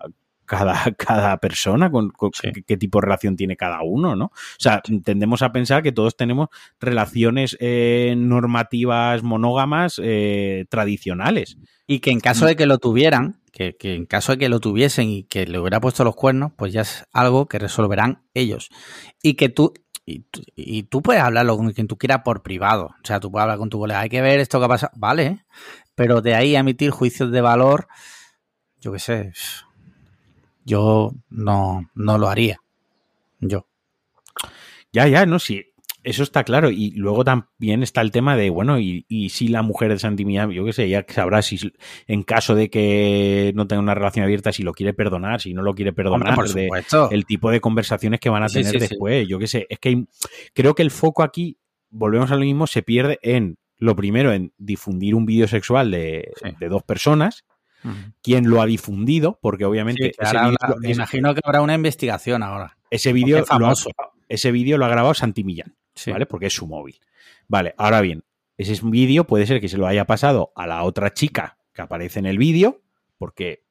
cada, 0.45 0.91
cada 0.97 1.37
persona, 1.37 1.89
con, 1.91 2.09
con 2.11 2.31
Sí. 2.33 2.51
qué, 2.53 2.63
qué 2.63 2.77
tipo 2.77 2.99
de 2.99 3.05
relación 3.05 3.35
tiene 3.35 3.55
cada 3.57 3.81
uno, 3.83 4.15
¿no? 4.15 4.25
O 4.25 4.31
sea, 4.59 4.81
tendemos 5.03 5.41
a 5.41 5.51
pensar 5.51 5.83
que 5.83 5.91
todos 5.91 6.15
tenemos 6.15 6.49
relaciones 6.79 7.57
eh, 7.59 8.13
normativas 8.17 9.23
monógamas 9.23 9.99
eh, 10.03 10.65
tradicionales. 10.69 11.57
Y 11.87 11.99
que 11.99 12.11
en 12.11 12.19
caso 12.19 12.45
de 12.47 12.55
que 12.55 12.65
lo 12.65 12.77
tuvieran, 12.79 13.41
que, 13.51 13.75
que 13.77 13.93
en 13.93 14.05
caso 14.05 14.31
de 14.31 14.37
que 14.39 14.49
lo 14.49 14.59
tuviesen 14.59 15.07
y 15.09 15.23
que 15.23 15.45
le 15.45 15.59
hubiera 15.59 15.79
puesto 15.79 16.03
los 16.03 16.15
cuernos, 16.15 16.51
pues 16.57 16.73
ya 16.73 16.81
es 16.81 17.05
algo 17.13 17.47
que 17.47 17.59
resolverán 17.59 18.23
ellos. 18.33 18.69
Y 19.21 19.35
que 19.35 19.49
tú, 19.49 19.71
y, 20.05 20.21
tú- 20.21 20.41
y 20.55 20.83
tú 20.83 21.01
puedes 21.03 21.21
hablarlo 21.21 21.55
con 21.57 21.71
quien 21.73 21.87
tú 21.87 21.95
quieras 21.97 22.21
por 22.25 22.41
privado. 22.41 22.85
O 22.87 23.05
sea, 23.07 23.19
tú 23.19 23.31
puedes 23.31 23.43
hablar 23.43 23.59
con 23.59 23.69
tu 23.69 23.77
colega, 23.79 23.99
hay 23.99 24.09
que 24.09 24.21
ver 24.21 24.39
esto 24.39 24.57
que 24.59 24.65
ha 24.65 24.69
pasado, 24.69 24.91
vale, 24.95 25.45
pero 25.93 26.21
de 26.21 26.33
ahí 26.35 26.55
a 26.55 26.59
emitir 26.61 26.89
juicios 26.89 27.31
de 27.31 27.41
valor, 27.41 27.87
yo 28.81 28.91
qué 28.91 28.99
sé, 28.99 29.31
yo 30.65 31.13
no, 31.29 31.89
no 31.95 32.17
lo 32.17 32.27
haría. 32.27 32.59
Yo. 33.39 33.65
Ya, 34.91 35.07
ya, 35.07 35.25
no, 35.25 35.39
sí. 35.39 35.63
Eso 36.03 36.21
está 36.21 36.43
claro. 36.43 36.69
Y 36.69 36.91
luego 36.91 37.23
también 37.23 37.81
está 37.81 38.01
el 38.01 38.11
tema 38.11 38.37
de, 38.37 38.51
bueno, 38.51 38.79
y, 38.79 39.05
y 39.09 39.29
si 39.29 39.47
la 39.47 39.63
mujer 39.63 39.89
de 39.91 39.97
Santi 39.97 40.23
Millán, 40.23 40.51
yo 40.51 40.63
qué 40.63 40.71
sé, 40.71 40.87
ya 40.87 41.03
sabrá 41.09 41.41
si 41.41 41.57
en 42.05 42.21
caso 42.21 42.53
de 42.53 42.69
que 42.69 43.51
no 43.55 43.65
tenga 43.65 43.81
una 43.81 43.95
relación 43.95 44.23
abierta, 44.23 44.51
si 44.51 44.61
lo 44.61 44.73
quiere 44.73 44.93
perdonar, 44.93 45.41
si 45.41 45.53
no 45.55 45.63
lo 45.63 45.73
quiere 45.73 45.93
perdonar, 45.93 46.37
Hombre, 46.37 46.67
por 46.67 46.89
de- 46.89 47.15
el 47.15 47.25
tipo 47.25 47.49
de 47.49 47.59
conversaciones 47.59 48.19
que 48.19 48.29
van 48.29 48.43
a 48.43 48.49
Sí, 48.49 48.59
tener 48.59 48.73
sí, 48.73 48.79
sí. 48.81 48.87
después. 48.89 49.27
Yo 49.27 49.39
qué 49.39 49.47
sé, 49.47 49.65
es 49.67 49.79
que 49.79 50.05
creo 50.53 50.75
que 50.75 50.83
el 50.83 50.91
foco 50.91 51.23
aquí, 51.23 51.57
volvemos 51.89 52.29
a 52.29 52.35
lo 52.35 52.41
mismo, 52.41 52.67
se 52.67 52.83
pierde 52.83 53.17
en, 53.23 53.57
lo 53.79 53.95
primero, 53.95 54.31
en 54.31 54.53
difundir 54.59 55.15
un 55.15 55.25
vídeo 55.25 55.47
sexual 55.47 55.89
de, 55.89 56.31
de 56.59 56.69
dos 56.69 56.83
personas, 56.83 57.45
Quién 58.21 58.49
lo 58.49 58.61
ha 58.61 58.65
difundido, 58.65 59.37
porque 59.41 59.65
obviamente 59.65 60.05
Sí, 60.05 60.11
ese 60.19 60.37
me 60.79 60.91
imagino 60.91 61.33
que 61.33 61.41
habrá 61.43 61.61
una 61.61 61.73
investigación 61.75 62.43
ahora. 62.43 62.77
ese 62.89 63.13
vídeo 63.13 63.43
lo 63.59 63.67
ha- 63.67 63.73
ese 64.27 64.51
vídeo 64.51 64.77
lo 64.77 64.85
ha 64.85 64.89
grabado 64.89 65.13
Santi 65.13 65.43
Millán. 65.43 65.75
Sí. 65.93 66.11
¿vale? 66.11 66.25
Porque 66.25 66.47
es 66.47 66.53
su 66.53 66.67
móvil. 66.67 66.99
Vale, 67.47 67.73
ahora 67.77 68.01
bien, 68.01 68.23
ese 68.57 68.77
vídeo 68.83 69.25
puede 69.27 69.45
ser 69.45 69.61
que 69.61 69.69
se 69.69 69.77
lo 69.77 69.87
haya 69.87 70.05
pasado 70.05 70.51
a 70.55 70.67
la 70.67 70.83
otra 70.83 71.13
chica 71.13 71.57
que 71.73 71.81
aparece 71.81 72.19
en 72.19 72.25
el 72.25 72.37
vídeo, 72.37 72.81
porque, 73.17 73.63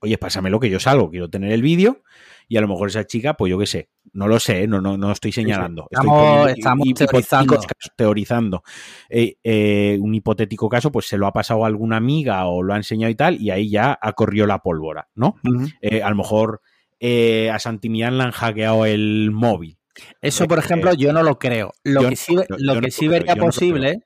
oye, 0.00 0.18
pásamelo 0.18 0.60
que 0.60 0.70
yo 0.70 0.78
salgo, 0.80 1.10
quiero 1.10 1.28
tener 1.30 1.50
el 1.52 1.62
vídeo, 1.62 2.02
y 2.48 2.56
a 2.56 2.60
lo 2.60 2.68
mejor 2.68 2.88
esa 2.88 3.06
chica, 3.06 3.34
pues 3.34 3.50
yo 3.50 3.58
qué 3.58 3.66
sé, 3.66 3.88
no 4.12 4.28
lo 4.28 4.38
sé, 4.38 4.66
no, 4.66 4.80
no, 4.80 4.96
no 4.96 5.12
estoy 5.12 5.32
señalando. 5.32 5.88
Estamos, 5.90 6.50
estamos 6.50 6.88
teorizando. 6.94 7.60
teorizando. 7.96 8.62
Eh, 9.08 9.36
eh, 9.42 9.98
un 10.00 10.14
hipotético 10.14 10.68
caso, 10.68 10.92
pues 10.92 11.06
se 11.06 11.18
lo 11.18 11.26
ha 11.26 11.32
pasado 11.32 11.64
a 11.64 11.66
alguna 11.66 11.96
amiga 11.96 12.46
o 12.46 12.62
lo 12.62 12.74
ha 12.74 12.76
enseñado 12.76 13.10
y 13.10 13.14
tal, 13.14 13.40
y 13.40 13.50
ahí 13.50 13.70
ya 13.70 13.98
ha 14.00 14.12
corrido 14.12 14.46
la 14.46 14.58
pólvora, 14.58 15.08
¿no? 15.14 15.36
Eh, 15.80 16.02
a 16.02 16.10
lo 16.10 16.16
mejor 16.16 16.60
a 17.02 17.58
Santimian 17.58 18.16
le 18.16 18.24
han 18.24 18.30
hackeado 18.30 18.86
el 18.86 19.30
móvil. 19.32 19.78
Eso, 20.20 20.46
por 20.46 20.58
ejemplo, 20.58 20.94
yo 20.94 21.12
no 21.12 21.22
lo 21.22 21.38
creo. 21.38 21.72
Lo 21.84 22.08
que 22.08 22.16
sí, 22.16 22.36
lo 22.48 22.80
que 22.80 22.90
sí 22.90 23.08
vería 23.08 23.36
posible 23.36 24.04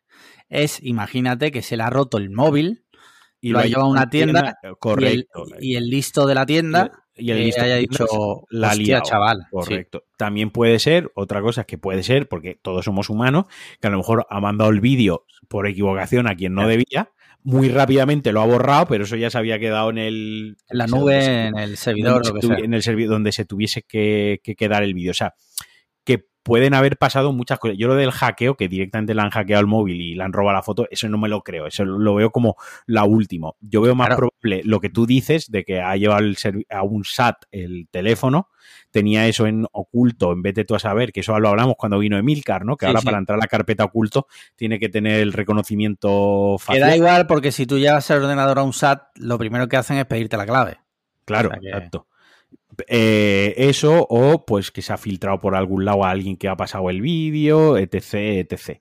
es, 0.48 0.82
imagínate 0.82 1.50
que 1.50 1.62
se 1.62 1.76
le 1.76 1.82
ha 1.82 1.90
roto 1.90 2.18
el 2.18 2.30
móvil 2.30 2.84
y 3.40 3.50
lo, 3.50 3.58
ha 3.58 3.66
llevado 3.66 3.86
a 3.86 3.90
una 3.90 4.10
tienda, 4.10 4.58
correcto. 4.78 5.44
Y, 5.60 5.76
el, 5.76 5.88
listo 5.88 6.26
de 6.26 6.34
la 6.34 6.46
tienda 6.46 7.05
y 7.16 7.30
el 7.30 7.52
haya 7.60 7.76
dicho 7.76 8.46
la 8.50 8.68
hostia, 8.68 9.00
chaval. 9.02 9.46
Correcto. 9.50 10.04
También 10.16 10.50
puede 10.50 10.78
ser, 10.78 11.10
otra 11.14 11.40
cosa 11.40 11.62
es 11.62 11.66
que 11.66 11.78
puede 11.78 12.02
ser, 12.02 12.28
porque 12.28 12.58
todos 12.60 12.84
somos 12.84 13.10
humanos, 13.10 13.46
que 13.80 13.88
a 13.88 13.90
lo 13.90 13.98
mejor 13.98 14.26
ha 14.28 14.40
mandado 14.40 14.70
el 14.70 14.80
vídeo 14.80 15.24
por 15.48 15.66
equivocación 15.66 16.26
a 16.26 16.34
quien 16.34 16.54
no 16.54 16.68
debía, 16.68 17.10
muy 17.42 17.68
rápidamente 17.68 18.32
lo 18.32 18.40
ha 18.40 18.46
borrado, 18.46 18.86
pero 18.86 19.04
eso 19.04 19.14
ya 19.14 19.30
se 19.30 19.38
había 19.38 19.58
quedado 19.58 19.90
en 19.90 19.98
el... 19.98 20.56
En 20.68 20.78
la 20.78 20.86
nube, 20.88 21.46
en 21.46 21.56
el 21.56 21.76
servidor. 21.76 22.22
En 22.42 22.74
el 22.74 22.82
servidor 22.82 23.12
donde 23.12 23.30
se 23.30 23.44
tuviese 23.44 23.82
que, 23.82 24.40
que 24.42 24.56
quedar 24.56 24.82
el 24.82 24.94
vídeo. 24.94 25.12
O 25.12 25.14
sea, 25.14 25.34
pueden 26.46 26.74
haber 26.74 26.96
pasado 26.96 27.32
muchas 27.32 27.58
cosas. 27.58 27.76
Yo 27.76 27.88
lo 27.88 27.96
del 27.96 28.12
hackeo, 28.12 28.56
que 28.56 28.68
directamente 28.68 29.16
le 29.16 29.20
han 29.20 29.30
hackeado 29.30 29.60
el 29.60 29.66
móvil 29.66 30.00
y 30.00 30.14
le 30.14 30.22
han 30.22 30.32
robado 30.32 30.54
la 30.54 30.62
foto, 30.62 30.86
eso 30.92 31.08
no 31.08 31.18
me 31.18 31.28
lo 31.28 31.42
creo. 31.42 31.66
Eso 31.66 31.84
lo 31.84 32.14
veo 32.14 32.30
como 32.30 32.54
la 32.86 33.02
última. 33.02 33.50
Yo 33.60 33.80
veo 33.80 33.96
más 33.96 34.14
probable 34.14 34.62
lo 34.62 34.78
que 34.78 34.88
tú 34.88 35.06
dices 35.06 35.50
de 35.50 35.64
que 35.64 35.80
ha 35.80 35.96
llevado 35.96 36.24
a 36.70 36.82
un 36.84 37.04
SAT 37.04 37.46
el 37.50 37.88
teléfono, 37.90 38.48
tenía 38.92 39.26
eso 39.26 39.48
en 39.48 39.66
oculto, 39.72 40.30
en 40.30 40.42
vez 40.42 40.54
de 40.54 40.64
tú 40.64 40.76
a 40.76 40.78
saber, 40.78 41.10
que 41.10 41.18
eso 41.18 41.36
lo 41.40 41.48
hablamos 41.48 41.74
cuando 41.76 41.98
vino 41.98 42.16
Emilcar, 42.16 42.64
¿no? 42.64 42.76
Que 42.76 42.86
ahora 42.86 43.00
para 43.00 43.18
entrar 43.18 43.40
a 43.40 43.42
la 43.42 43.48
carpeta 43.48 43.82
oculto 43.82 44.28
tiene 44.54 44.78
que 44.78 44.88
tener 44.88 45.20
el 45.22 45.32
reconocimiento 45.32 46.58
facial. 46.60 46.90
Queda 46.90 46.96
igual 46.96 47.26
porque 47.26 47.50
si 47.50 47.66
tú 47.66 47.76
llevas 47.76 48.08
el 48.10 48.22
ordenador 48.22 48.60
a 48.60 48.62
un 48.62 48.72
SAT, 48.72 49.02
lo 49.16 49.36
primero 49.36 49.66
que 49.66 49.78
hacen 49.78 49.96
es 49.96 50.06
pedirte 50.06 50.36
la 50.36 50.46
clave. 50.46 50.78
Claro, 51.24 51.50
exacto. 51.60 52.06
Eh, 52.88 53.54
eso 53.56 54.06
o 54.08 54.44
pues 54.44 54.70
que 54.70 54.82
se 54.82 54.92
ha 54.92 54.98
filtrado 54.98 55.38
por 55.38 55.54
algún 55.54 55.84
lado 55.84 56.04
a 56.04 56.10
alguien 56.10 56.36
que 56.36 56.48
ha 56.48 56.56
pasado 56.56 56.90
el 56.90 57.00
vídeo, 57.00 57.78
etc, 57.78 58.14
etc. 58.14 58.80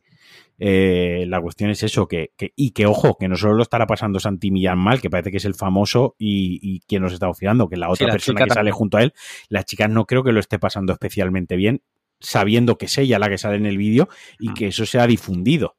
Eh, 0.57 1.25
la 1.27 1.41
cuestión 1.41 1.69
es 1.69 1.83
eso, 1.83 2.07
que, 2.07 2.31
y 2.55 2.71
que 2.71 2.85
ojo, 2.85 3.17
que 3.17 3.27
no 3.27 3.35
solo 3.35 3.55
lo 3.55 3.63
estará 3.63 3.85
pasando 3.87 4.19
Santi 4.19 4.51
Millán 4.51 4.77
mal, 4.77 5.01
que 5.01 5.09
parece 5.09 5.31
que 5.31 5.37
es 5.37 5.45
el 5.45 5.55
famoso 5.55 6.15
y, 6.17 6.79
quien 6.87 7.01
nos 7.01 7.13
está 7.13 7.33
fijando, 7.33 7.67
que 7.67 7.77
la 7.77 7.89
otra 7.89 8.11
persona 8.11 8.45
que 8.45 8.53
sale 8.53 8.71
junto 8.71 8.97
a 8.97 9.03
él, 9.03 9.13
la 9.49 9.63
chica 9.63 9.87
no 9.87 10.05
creo 10.05 10.23
que 10.23 10.31
lo 10.31 10.39
esté 10.39 10.59
pasando 10.59 10.93
especialmente 10.93 11.55
bien, 11.55 11.81
sabiendo 12.19 12.77
que 12.77 12.85
es 12.85 12.97
ella 12.97 13.19
la 13.19 13.29
que 13.29 13.37
sale 13.37 13.57
en 13.57 13.65
el 13.65 13.77
vídeo 13.77 14.07
y 14.39 14.49
mm. 14.49 14.53
que 14.53 14.67
eso 14.67 14.85
se 14.85 14.99
ha 14.99 15.07
difundido. 15.07 15.75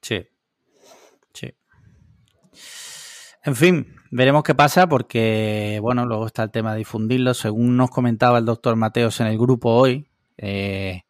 Sí. 0.00 0.26
En 3.44 3.56
fin, 3.56 3.96
veremos 4.12 4.44
qué 4.44 4.54
pasa 4.54 4.88
porque, 4.88 5.80
bueno, 5.82 6.06
luego 6.06 6.26
está 6.26 6.44
el 6.44 6.52
tema 6.52 6.72
de 6.72 6.78
difundirlo. 6.78 7.34
Según 7.34 7.76
nos 7.76 7.90
comentaba 7.90 8.38
el 8.38 8.44
doctor 8.44 8.76
Mateos 8.76 9.20
en 9.20 9.26
el 9.26 9.36
grupo 9.36 9.70
hoy, 9.70 10.08
eh, 10.38 11.02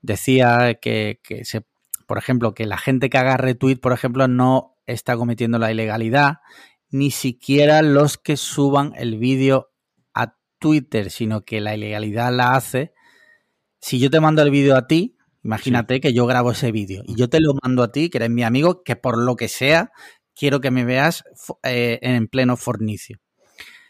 decía 0.00 0.78
que, 0.80 1.20
se, 1.42 1.66
por 2.06 2.16
ejemplo, 2.16 2.54
que 2.54 2.64
la 2.64 2.78
gente 2.78 3.10
que 3.10 3.18
haga 3.18 3.36
retweet, 3.36 3.76
por 3.76 3.92
ejemplo, 3.92 4.28
no 4.28 4.76
está 4.86 5.18
cometiendo 5.18 5.58
la 5.58 5.70
ilegalidad, 5.70 6.38
ni 6.90 7.10
siquiera 7.10 7.82
los 7.82 8.16
que 8.16 8.38
suban 8.38 8.94
el 8.96 9.18
vídeo 9.18 9.70
a 10.14 10.36
Twitter, 10.58 11.10
sino 11.10 11.44
que 11.44 11.60
la 11.60 11.74
ilegalidad 11.74 12.32
la 12.32 12.54
hace. 12.54 12.94
Si 13.78 13.98
yo 13.98 14.08
te 14.08 14.20
mando 14.20 14.40
el 14.40 14.50
vídeo 14.50 14.74
a 14.74 14.86
ti, 14.86 15.18
imagínate 15.44 16.00
que 16.00 16.14
yo 16.14 16.24
grabo 16.24 16.52
ese 16.52 16.72
vídeo 16.72 17.02
y 17.06 17.14
yo 17.14 17.28
te 17.28 17.40
lo 17.40 17.52
mando 17.62 17.82
a 17.82 17.92
ti, 17.92 18.08
que 18.08 18.16
eres 18.16 18.30
mi 18.30 18.42
amigo, 18.42 18.82
que 18.82 18.96
por 18.96 19.18
lo 19.18 19.36
que 19.36 19.48
sea 19.48 19.92
quiero 20.38 20.60
que 20.60 20.70
me 20.70 20.84
veas 20.84 21.24
eh, 21.64 21.98
en 22.00 22.28
pleno 22.28 22.56
fornicio. 22.56 23.18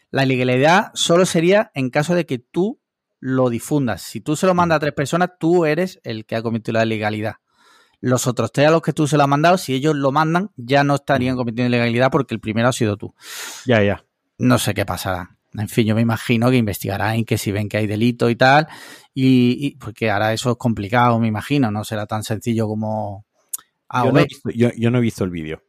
La 0.09 0.25
ilegalidad 0.25 0.91
solo 0.95 1.25
sería 1.25 1.71
en 1.75 1.91
caso 1.91 2.15
de 2.15 2.25
que 2.25 2.39
tú 2.39 2.81
lo 3.19 3.49
difundas. 3.49 4.01
Si 4.01 4.21
tú 4.21 4.35
se 4.35 4.47
lo 4.47 4.55
mandas 4.55 4.77
a 4.77 4.79
tres 4.79 4.93
personas, 4.93 5.31
tú 5.39 5.65
eres 5.65 5.99
el 6.03 6.25
que 6.25 6.35
ha 6.35 6.41
cometido 6.41 6.73
la 6.73 6.85
ilegalidad. 6.85 7.35
Los 8.01 8.27
otros 8.27 8.51
tres 8.51 8.69
a 8.69 8.71
los 8.71 8.81
que 8.81 8.93
tú 8.93 9.07
se 9.07 9.17
lo 9.17 9.23
has 9.23 9.29
mandado, 9.29 9.57
si 9.57 9.73
ellos 9.73 9.95
lo 9.95 10.11
mandan, 10.11 10.51
ya 10.55 10.83
no 10.83 10.95
estarían 10.95 11.35
cometiendo 11.35 11.67
ilegalidad 11.67 12.09
porque 12.11 12.33
el 12.33 12.39
primero 12.39 12.69
ha 12.69 12.73
sido 12.73 12.97
tú. 12.97 13.13
Ya, 13.65 13.83
ya. 13.83 14.03
No 14.37 14.57
sé 14.57 14.73
qué 14.73 14.85
pasará. 14.85 15.37
En 15.53 15.67
fin, 15.67 15.85
yo 15.85 15.95
me 15.95 16.01
imagino 16.01 16.49
que 16.49 16.57
investigarán 16.57 17.25
que 17.25 17.37
si 17.37 17.51
ven 17.51 17.67
que 17.67 17.77
hay 17.77 17.87
delito 17.87 18.29
y 18.29 18.35
tal, 18.35 18.67
y, 19.13 19.75
porque 19.77 20.09
ahora 20.09 20.31
eso 20.31 20.51
es 20.51 20.57
complicado, 20.57 21.19
me 21.19 21.27
imagino, 21.27 21.71
no 21.71 21.83
será 21.83 22.05
tan 22.05 22.23
sencillo 22.23 22.67
como... 22.67 23.25
yo 24.55 24.91
no 24.91 24.97
he 24.97 25.01
visto 25.01 25.23
el 25.23 25.31
vídeo. 25.31 25.61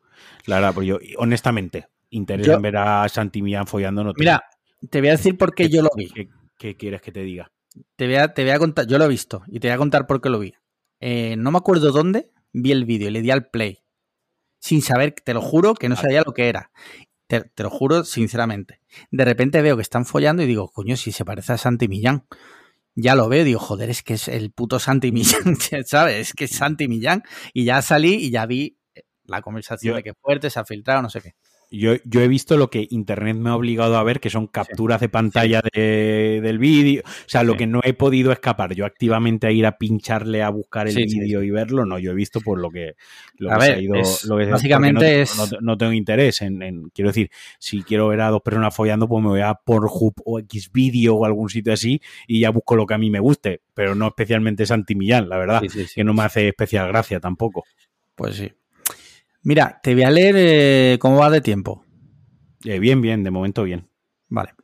Claro, 0.50 0.74
pues 0.74 0.88
yo, 0.88 0.98
honestamente, 1.18 1.86
interés 2.10 2.48
en 2.48 2.60
ver 2.60 2.76
a 2.76 3.08
Santi 3.08 3.40
Millán 3.40 3.68
follando 3.68 4.02
no 4.02 4.12
Mira, 4.16 4.42
te 4.90 4.98
voy 4.98 5.10
a 5.10 5.12
decir 5.12 5.38
por 5.38 5.54
qué 5.54 5.68
yo 5.68 5.80
lo 5.80 5.90
vi. 5.94 6.10
¿Qué, 6.58 6.76
quieres 6.76 7.00
que 7.00 7.12
te 7.12 7.20
diga? 7.20 7.52
Te 7.94 8.06
voy, 8.06 8.16
a, 8.16 8.34
te 8.34 8.42
voy 8.42 8.50
a 8.50 8.58
contar, 8.58 8.88
yo 8.88 8.98
lo 8.98 9.04
he 9.04 9.08
visto 9.08 9.44
y 9.46 9.60
te 9.60 9.68
voy 9.68 9.74
a 9.74 9.78
contar 9.78 10.08
por 10.08 10.20
qué 10.20 10.28
lo 10.28 10.40
vi. 10.40 10.54
Eh, 10.98 11.36
no 11.38 11.52
me 11.52 11.58
acuerdo 11.58 11.92
dónde 11.92 12.32
vi 12.52 12.72
el 12.72 12.84
vídeo 12.84 13.08
y 13.08 13.12
le 13.12 13.22
di 13.22 13.30
al 13.30 13.48
play. 13.48 13.78
Sin 14.58 14.82
saber, 14.82 15.14
te 15.24 15.34
lo 15.34 15.40
juro 15.40 15.74
que 15.74 15.88
no 15.88 15.94
sabía 15.94 16.22
lo 16.26 16.34
que 16.34 16.48
era. 16.48 16.72
Te, 17.28 17.44
lo 17.56 17.70
juro 17.70 18.02
sinceramente. 18.02 18.80
De 19.12 19.24
repente 19.24 19.62
veo 19.62 19.76
que 19.76 19.82
están 19.82 20.04
follando 20.04 20.42
y 20.42 20.46
digo, 20.46 20.68
coño, 20.68 20.96
si 20.96 21.12
se 21.12 21.24
parece 21.24 21.52
a 21.52 21.58
Santi 21.58 21.86
Millán. 21.86 22.26
Ya 22.96 23.14
lo 23.14 23.28
veo, 23.28 23.44
digo, 23.44 23.60
joder, 23.60 23.88
es 23.88 24.02
que 24.02 24.14
es 24.14 24.26
el 24.26 24.50
puto 24.50 24.80
Santi 24.80 25.12
Millán, 25.12 25.56
¿sabes? 25.86 26.30
Es 26.30 26.34
que 26.34 26.46
es 26.46 26.50
Santi 26.50 26.88
Millán. 26.88 27.22
Y 27.54 27.66
ya 27.66 27.80
salí 27.82 28.14
y 28.14 28.30
ya 28.30 28.46
vi 28.46 28.79
la 29.30 29.42
conversación 29.42 29.96
de 29.96 30.02
que 30.02 30.14
fuerte, 30.14 30.50
se 30.50 30.58
ha 30.58 30.64
filtrado, 30.64 31.02
no 31.02 31.10
sé 31.10 31.20
qué. 31.22 31.34
Yo, 31.72 31.94
yo, 32.04 32.20
he 32.20 32.26
visto 32.26 32.56
lo 32.56 32.68
que 32.68 32.88
Internet 32.90 33.36
me 33.36 33.50
ha 33.50 33.54
obligado 33.54 33.96
a 33.96 34.02
ver, 34.02 34.18
que 34.18 34.28
son 34.28 34.48
capturas 34.48 35.00
de 35.00 35.08
pantalla 35.08 35.62
del 35.72 36.58
vídeo. 36.58 37.02
O 37.04 37.28
sea, 37.28 37.44
lo 37.44 37.56
que 37.56 37.68
no 37.68 37.80
he 37.84 37.94
podido 37.94 38.32
escapar. 38.32 38.74
Yo 38.74 38.84
activamente 38.84 39.46
a 39.46 39.52
ir 39.52 39.64
a 39.64 39.78
pincharle 39.78 40.42
a 40.42 40.50
buscar 40.50 40.88
el 40.88 40.96
vídeo 40.96 41.44
y 41.44 41.50
verlo, 41.50 41.86
no. 41.86 42.00
Yo 42.00 42.10
he 42.10 42.14
visto 42.14 42.40
por 42.40 42.58
lo 42.58 42.70
que, 42.70 42.96
lo 43.36 43.50
que 43.50 43.64
se 43.64 43.72
ha 43.72 43.78
ido. 43.78 43.94
básicamente 44.50 45.22
es. 45.22 45.32
No, 45.60 45.78
tengo 45.78 45.92
interés 45.92 46.42
en, 46.42 46.90
Quiero 46.92 47.10
decir, 47.10 47.30
si 47.60 47.84
quiero 47.84 48.08
ver 48.08 48.22
a 48.22 48.30
dos 48.30 48.42
personas 48.42 48.74
follando, 48.74 49.06
pues 49.06 49.22
me 49.22 49.28
voy 49.28 49.40
a 49.40 49.54
Pornhub 49.54 50.14
o 50.24 50.40
X 50.40 50.72
vídeo 50.72 51.14
o 51.14 51.24
algún 51.24 51.50
sitio 51.50 51.72
así 51.72 52.00
y 52.26 52.40
ya 52.40 52.50
busco 52.50 52.74
lo 52.74 52.84
que 52.84 52.94
a 52.94 52.98
mí 52.98 53.10
me 53.10 53.20
guste. 53.20 53.60
Pero 53.74 53.94
no 53.94 54.08
especialmente 54.08 54.66
Santi 54.66 54.96
Millán, 54.96 55.28
la 55.28 55.38
verdad. 55.38 55.62
Que 55.94 56.02
no 56.02 56.14
me 56.14 56.24
hace 56.24 56.48
especial 56.48 56.88
gracia 56.88 57.20
tampoco. 57.20 57.62
Pues 58.16 58.34
sí. 58.34 58.50
Mira, 59.42 59.80
te 59.82 59.94
voy 59.94 60.02
a 60.02 60.10
leer 60.10 60.34
eh, 60.38 60.98
cómo 61.00 61.18
va 61.18 61.30
de 61.30 61.40
tiempo. 61.40 61.84
Eh, 62.64 62.78
bien, 62.78 63.00
bien, 63.00 63.24
de 63.24 63.30
momento 63.30 63.62
bien. 63.62 63.88
Vale. 64.28 64.54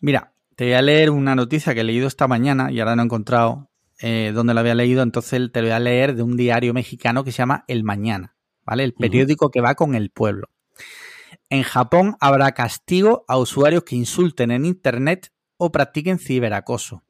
Mira, 0.00 0.32
te 0.54 0.64
voy 0.64 0.74
a 0.74 0.82
leer 0.82 1.10
una 1.10 1.34
noticia 1.34 1.74
que 1.74 1.80
he 1.80 1.84
leído 1.84 2.06
esta 2.06 2.28
mañana 2.28 2.70
y 2.70 2.80
ahora 2.80 2.94
no 2.94 3.02
he 3.02 3.04
encontrado 3.06 3.70
eh, 4.00 4.32
dónde 4.34 4.54
la 4.54 4.60
había 4.60 4.74
leído, 4.74 5.02
entonces 5.02 5.50
te 5.52 5.60
voy 5.60 5.70
a 5.70 5.78
leer 5.78 6.14
de 6.14 6.22
un 6.22 6.36
diario 6.36 6.72
mexicano 6.72 7.24
que 7.24 7.32
se 7.32 7.38
llama 7.38 7.64
El 7.68 7.84
Mañana, 7.84 8.36
¿vale? 8.64 8.84
El 8.84 8.94
periódico 8.94 9.50
que 9.50 9.60
va 9.60 9.74
con 9.74 9.94
el 9.94 10.10
pueblo. 10.10 10.48
En 11.50 11.64
Japón 11.64 12.16
habrá 12.20 12.52
castigo 12.52 13.24
a 13.28 13.36
usuarios 13.36 13.84
que 13.84 13.96
insulten 13.96 14.52
en 14.52 14.64
Internet 14.64 15.32
o 15.56 15.70
practiquen 15.70 16.18
ciberacoso. 16.18 17.02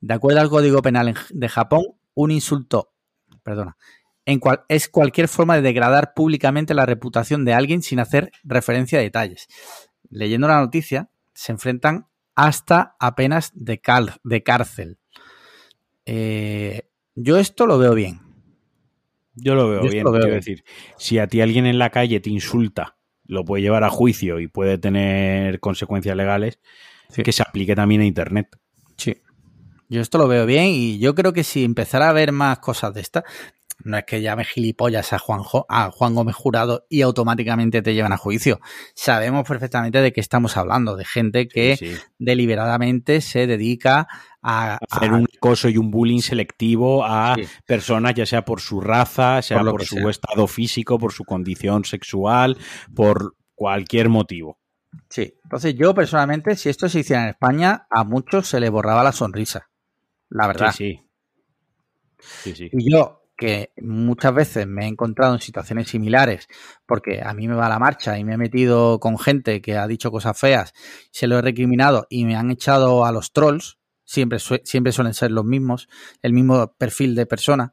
De 0.00 0.14
acuerdo 0.14 0.40
al 0.40 0.48
Código 0.48 0.80
Penal 0.80 1.14
de 1.28 1.48
Japón, 1.48 1.82
un 2.14 2.30
insulto, 2.30 2.94
perdona, 3.42 3.76
es 4.24 4.88
cualquier 4.88 5.28
forma 5.28 5.56
de 5.56 5.62
degradar 5.62 6.14
públicamente 6.14 6.74
la 6.74 6.86
reputación 6.86 7.44
de 7.44 7.54
alguien 7.54 7.82
sin 7.82 8.00
hacer 8.00 8.30
referencia 8.44 8.98
a 8.98 9.02
detalles. 9.02 9.48
Leyendo 10.08 10.48
la 10.48 10.60
noticia, 10.60 11.10
se 11.34 11.52
enfrentan 11.52 12.06
hasta 12.34 12.96
apenas 12.98 13.52
de, 13.54 13.80
de 14.24 14.42
cárcel. 14.42 14.98
Eh, 16.06 16.88
yo 17.14 17.38
esto 17.38 17.66
lo 17.66 17.78
veo 17.78 17.94
bien. 17.94 18.20
Yo 19.34 19.54
lo 19.54 19.68
veo 19.68 19.82
bien, 19.82 20.04
quiero 20.04 20.34
decir. 20.34 20.64
Si 20.96 21.18
a 21.18 21.26
ti 21.26 21.40
alguien 21.40 21.66
en 21.66 21.78
la 21.78 21.90
calle 21.90 22.20
te 22.20 22.30
insulta, 22.30 22.96
lo 23.24 23.44
puede 23.44 23.62
llevar 23.62 23.84
a 23.84 23.90
juicio 23.90 24.40
y 24.40 24.48
puede 24.48 24.78
tener 24.78 25.60
consecuencias 25.60 26.16
legales, 26.16 26.58
que 27.14 27.32
se 27.32 27.42
aplique 27.42 27.74
también 27.74 28.00
a 28.00 28.06
Internet. 28.06 28.58
Sí. 28.96 29.16
Yo 29.88 30.00
esto 30.00 30.18
lo 30.18 30.28
veo 30.28 30.46
bien 30.46 30.66
y 30.66 30.98
yo 30.98 31.14
creo 31.14 31.32
que 31.32 31.44
si 31.44 31.64
empezara 31.64 32.08
a 32.08 32.12
ver 32.12 32.32
más 32.32 32.58
cosas 32.58 32.94
de 32.94 33.00
estas, 33.00 33.24
no 33.84 33.96
es 33.98 34.04
que 34.04 34.20
llame 34.20 34.44
gilipollas 34.44 35.12
a, 35.12 35.18
Juanjo, 35.18 35.66
a 35.68 35.90
Juan 35.90 36.14
Gómez 36.14 36.36
Jurado 36.36 36.86
y 36.88 37.02
automáticamente 37.02 37.82
te 37.82 37.94
llevan 37.94 38.12
a 38.12 38.16
juicio. 38.16 38.60
Sabemos 38.94 39.46
perfectamente 39.46 40.00
de 40.00 40.12
qué 40.12 40.20
estamos 40.20 40.56
hablando, 40.56 40.96
de 40.96 41.04
gente 41.04 41.48
que 41.48 41.98
deliberadamente 42.18 43.20
se 43.20 43.46
dedica 43.46 44.08
a, 44.42 44.78
hacer 44.88 45.12
un 45.12 45.26
acoso 45.36 45.68
y 45.68 45.76
un 45.76 45.90
bullying 45.90 46.20
selectivo 46.20 47.04
a 47.04 47.36
personas, 47.66 48.14
ya 48.14 48.26
sea 48.26 48.44
por 48.44 48.60
su 48.60 48.80
raza, 48.80 49.42
sea 49.42 49.60
por, 49.60 49.84
su 49.84 50.08
estado 50.08 50.46
físico, 50.46 50.98
por 50.98 51.12
su 51.12 51.24
condición 51.24 51.84
sexual, 51.84 52.56
por 52.94 53.36
cualquier 53.54 54.08
motivo. 54.08 54.58
Sí, 55.08 55.34
entonces 55.44 55.74
yo 55.74 55.94
personalmente, 55.94 56.56
si 56.56 56.68
esto 56.68 56.88
se 56.88 57.00
hiciera 57.00 57.22
en 57.22 57.28
España, 57.30 57.86
a 57.90 58.04
muchos 58.04 58.48
se 58.48 58.60
le 58.60 58.70
borraba 58.70 59.04
la 59.04 59.12
sonrisa. 59.12 59.70
La 60.28 60.46
verdad. 60.46 60.72
Sí, 60.72 61.00
sí. 62.18 62.54
sí, 62.54 62.70
Y 62.72 62.90
yo, 62.90 63.19
que 63.40 63.72
muchas 63.80 64.34
veces 64.34 64.66
me 64.66 64.84
he 64.84 64.86
encontrado 64.86 65.32
en 65.32 65.40
situaciones 65.40 65.88
similares, 65.88 66.46
porque 66.84 67.22
a 67.24 67.32
mí 67.32 67.48
me 67.48 67.54
va 67.54 67.70
la 67.70 67.78
marcha 67.78 68.18
y 68.18 68.22
me 68.22 68.34
he 68.34 68.36
metido 68.36 69.00
con 69.00 69.18
gente 69.18 69.62
que 69.62 69.78
ha 69.78 69.86
dicho 69.86 70.10
cosas 70.10 70.38
feas, 70.38 70.74
se 71.10 71.26
lo 71.26 71.38
he 71.38 71.40
recriminado 71.40 72.06
y 72.10 72.26
me 72.26 72.36
han 72.36 72.50
echado 72.50 73.06
a 73.06 73.12
los 73.12 73.32
trolls, 73.32 73.78
siempre, 74.04 74.40
siempre 74.64 74.92
suelen 74.92 75.14
ser 75.14 75.30
los 75.30 75.46
mismos, 75.46 75.88
el 76.20 76.34
mismo 76.34 76.74
perfil 76.76 77.14
de 77.14 77.24
persona, 77.24 77.72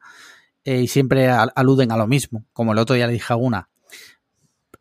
eh, 0.63 0.83
y 0.83 0.87
siempre 0.87 1.27
aluden 1.27 1.91
a 1.91 1.97
lo 1.97 2.07
mismo. 2.07 2.45
Como 2.53 2.71
el 2.71 2.77
otro 2.77 2.95
día 2.95 3.07
le 3.07 3.11
dije 3.11 3.33
a 3.33 3.35
una, 3.35 3.69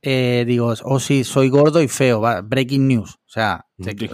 eh, 0.03 0.45
digo, 0.47 0.73
oh 0.85 1.01
sí, 1.01 1.25
soy 1.25 1.49
gordo 1.49 1.83
y 1.83 1.89
feo, 1.89 2.23
breaking 2.45 2.87
news. 2.87 3.17
O 3.27 3.29
sea, 3.29 3.67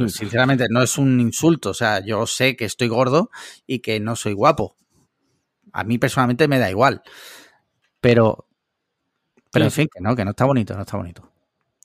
sinceramente 0.09 0.65
no 0.71 0.83
es 0.83 0.97
un 0.97 1.21
insulto, 1.21 1.69
o 1.69 1.75
sea, 1.75 2.03
yo 2.03 2.27
sé 2.27 2.57
que 2.57 2.65
estoy 2.65 2.89
gordo 2.89 3.29
y 3.67 3.81
que 3.81 4.01
no 4.01 4.17
soy 4.17 4.33
guapo. 4.33 4.75
A 5.73 5.85
mí 5.85 5.99
personalmente 5.99 6.49
me 6.49 6.59
da 6.59 6.71
igual. 6.71 7.03
Pero, 8.01 8.47
pero 9.53 9.67
en 9.67 9.71
fin, 9.71 9.89
que 9.93 10.01
no, 10.01 10.17
que 10.17 10.25
no 10.25 10.31
está 10.31 10.45
bonito, 10.45 10.75
no 10.75 10.83
está 10.83 10.97
bonito. 10.97 11.33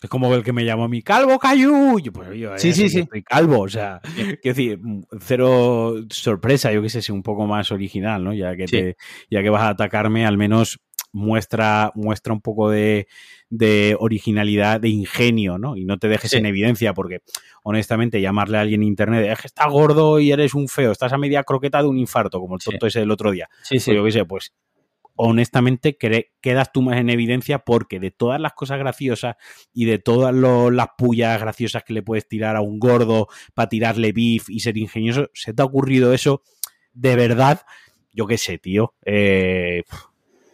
Es 0.01 0.09
como 0.09 0.33
el 0.35 0.43
que 0.43 0.53
me 0.53 0.63
llamó 0.63 0.83
a 0.83 0.87
mí, 0.87 1.01
calvo 1.01 1.39
Cayu. 1.39 1.99
pues 2.13 2.37
yo, 2.37 2.57
sí, 2.57 2.71
sí, 2.71 2.87
sí. 2.87 2.99
Estoy 2.99 3.23
calvo, 3.23 3.61
o 3.61 3.69
sea, 3.69 3.99
quiero 4.03 4.39
decir, 4.43 4.79
cero 5.19 5.95
sorpresa, 6.09 6.71
yo 6.71 6.83
que 6.83 6.89
sé, 6.89 7.01
si 7.01 7.11
un 7.11 7.23
poco 7.23 7.47
más 7.47 7.71
original, 7.71 8.23
¿no? 8.23 8.33
Ya 8.33 8.55
que, 8.55 8.65
te, 8.65 8.97
ya 9.31 9.41
que 9.41 9.49
vas 9.49 9.63
a 9.63 9.69
atacarme, 9.69 10.27
al 10.27 10.37
menos 10.37 10.79
muestra, 11.11 11.91
muestra 11.95 12.33
un 12.33 12.41
poco 12.41 12.69
de, 12.69 13.07
originalidad, 13.99 14.79
de 14.79 14.89
ingenio, 14.89 15.57
¿no? 15.57 15.75
Y 15.75 15.85
no 15.85 15.97
te 15.97 16.07
dejes 16.07 16.33
en 16.33 16.45
evidencia, 16.45 16.93
porque 16.93 17.21
honestamente 17.63 18.21
llamarle 18.21 18.57
a 18.57 18.61
alguien 18.61 18.81
en 18.81 18.89
internet, 18.89 19.27
es 19.31 19.39
que 19.39 19.47
está 19.47 19.67
gordo 19.67 20.19
y 20.19 20.31
eres 20.31 20.53
un 20.53 20.67
feo, 20.67 20.91
estás 20.91 21.13
a 21.13 21.17
media 21.17 21.43
croqueta 21.43 21.81
de 21.81 21.87
un 21.87 21.97
infarto, 21.97 22.39
como 22.39 22.55
el 22.55 22.61
tonto 22.61 22.87
ese 22.87 22.99
del 22.99 23.11
otro 23.11 23.31
día. 23.31 23.49
Sí, 23.63 23.79
sí. 23.79 23.91
Pues 23.91 23.95
yo 23.97 24.03
qué 24.05 24.11
sé, 24.11 24.25
pues 24.25 24.53
honestamente 25.19 25.97
quedas 25.97 26.71
tú 26.71 26.83
más 26.83 26.97
en 26.97 27.09
evidencia 27.09 27.57
porque 27.57 27.99
de 27.99 28.11
todas 28.11 28.39
las 28.39 28.53
cosas 28.53 28.77
graciosas 28.77 29.35
y 29.73 29.85
de 29.85 29.97
todas 29.97 30.31
las 30.33 30.87
pullas 30.95 31.41
graciosas 31.41 31.83
que 31.83 31.93
le 31.93 32.03
puedes 32.03 32.27
tirar 32.27 32.55
a 32.55 32.61
un 32.61 32.77
gordo 32.77 33.27
para 33.55 33.67
tirarle 33.67 34.11
beef 34.11 34.47
y 34.47 34.59
ser 34.59 34.77
ingenioso, 34.77 35.31
se 35.33 35.55
te 35.55 35.61
ha 35.63 35.65
ocurrido 35.65 36.13
eso 36.13 36.43
de 36.97 37.15
verdad, 37.15 37.61
yo 38.11 38.25
qué 38.25 38.37
sé, 38.37 38.57
tío. 38.57 38.95
Eh, 39.05 39.83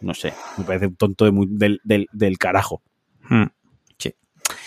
no 0.04 0.14
sé, 0.14 0.34
me 0.58 0.64
parece 0.64 0.88
un 0.88 0.96
tonto 0.96 1.26
del, 1.26 2.38
carajo. 2.38 2.84
Hmm, 3.30 3.46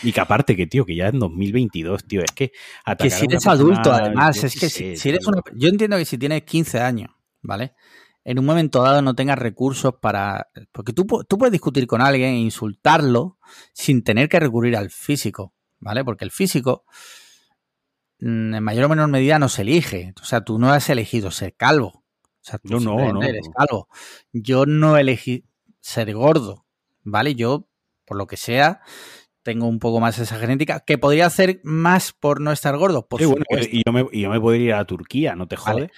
y 0.02 0.12
que 0.12 0.20
aparte 0.20 0.56
que, 0.56 0.66
tío, 0.66 0.84
que 0.84 0.96
ya 0.96 1.08
en 1.08 1.18
2022, 1.18 2.04
tío, 2.04 2.22
es 2.22 2.32
que... 2.32 2.52
Que 2.98 3.10
si 3.10 3.24
eres 3.26 3.46
adulto, 3.46 3.92
además, 3.92 4.42
es 4.42 4.58
que 4.58 4.68
si, 4.68 5.08
eres 5.08 5.26
una... 5.26 5.42
Yo 5.54 5.68
entiendo 5.68 5.96
que 5.96 6.04
si 6.04 6.18
tienes 6.18 6.42
15 6.42 6.80
años, 6.80 7.10
¿vale? 7.42 7.74
En 8.24 8.38
un 8.38 8.44
momento 8.44 8.82
dado 8.82 9.02
no 9.02 9.14
tengas 9.14 9.38
recursos 9.38 9.94
para... 10.00 10.48
Porque 10.72 10.92
tú, 10.92 11.06
tú 11.28 11.38
puedes 11.38 11.52
discutir 11.52 11.86
con 11.86 12.00
alguien 12.00 12.30
e 12.30 12.38
insultarlo 12.38 13.38
sin 13.72 14.02
tener 14.02 14.28
que 14.28 14.40
recurrir 14.40 14.76
al 14.76 14.90
físico, 14.90 15.54
¿vale? 15.78 16.04
Porque 16.04 16.24
el 16.24 16.30
físico 16.30 16.84
mm, 18.20 18.54
en 18.54 18.64
mayor 18.64 18.84
o 18.84 18.88
menor 18.88 19.08
medida 19.08 19.38
no 19.38 19.48
se 19.48 19.62
elige. 19.62 20.12
O 20.20 20.24
sea, 20.24 20.42
tú 20.42 20.58
no 20.58 20.72
has 20.72 20.88
elegido 20.90 21.30
ser 21.30 21.54
calvo. 21.54 22.04
Sea, 22.46 22.60
tú 22.60 22.78
no, 22.78 23.12
no, 23.12 23.22
eres 23.24 23.48
calvo. 23.56 23.88
Yo 24.32 24.66
no 24.66 24.96
elegí 24.96 25.44
ser 25.80 26.14
gordo, 26.14 26.64
¿vale? 27.02 27.34
Yo, 27.34 27.68
por 28.04 28.16
lo 28.16 28.28
que 28.28 28.36
sea, 28.36 28.82
tengo 29.42 29.66
un 29.66 29.80
poco 29.80 29.98
más 29.98 30.20
esa 30.20 30.38
genética, 30.38 30.78
que 30.78 30.96
podría 30.96 31.26
hacer 31.26 31.60
más 31.64 32.12
por 32.12 32.40
no 32.40 32.52
estar 32.52 32.76
gordo. 32.76 33.08
Por 33.08 33.20
y, 33.20 33.24
yo 33.84 33.92
me, 33.92 34.06
yo 34.12 34.30
me, 34.30 34.40
podría 34.40 34.64
ir 34.64 34.74
a 34.74 34.84
Turquía, 34.84 35.34
¿no 35.34 35.48
te 35.48 35.56
jode? 35.56 35.90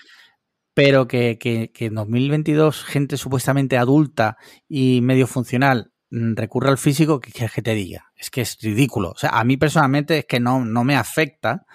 Pero 0.73 1.07
que, 1.07 1.37
que, 1.39 1.71
que, 1.71 1.87
en 1.87 1.97
2022 1.97 2.83
gente 2.83 3.19
supuestamente 3.19 3.77
adulta 3.77 4.39
y 4.67 5.03
medio 5.03 5.27
funcional 5.27 5.93
mm, 6.09 6.35
recurra 6.35 6.71
al 6.71 6.79
físico, 6.79 7.21
que, 7.21 7.31
que 7.31 7.63
te 7.63 7.75
diga? 7.75 8.11
Es 8.17 8.31
que 8.31 8.41
es 8.41 8.57
ridículo. 8.63 9.11
O 9.11 9.19
sea, 9.19 9.39
a 9.39 9.45
mí 9.45 9.59
personalmente 9.59 10.21
es 10.21 10.25
que 10.25 10.41
no, 10.41 10.65
no 10.65 10.83
me 10.83 10.97
afecta, 10.97 11.67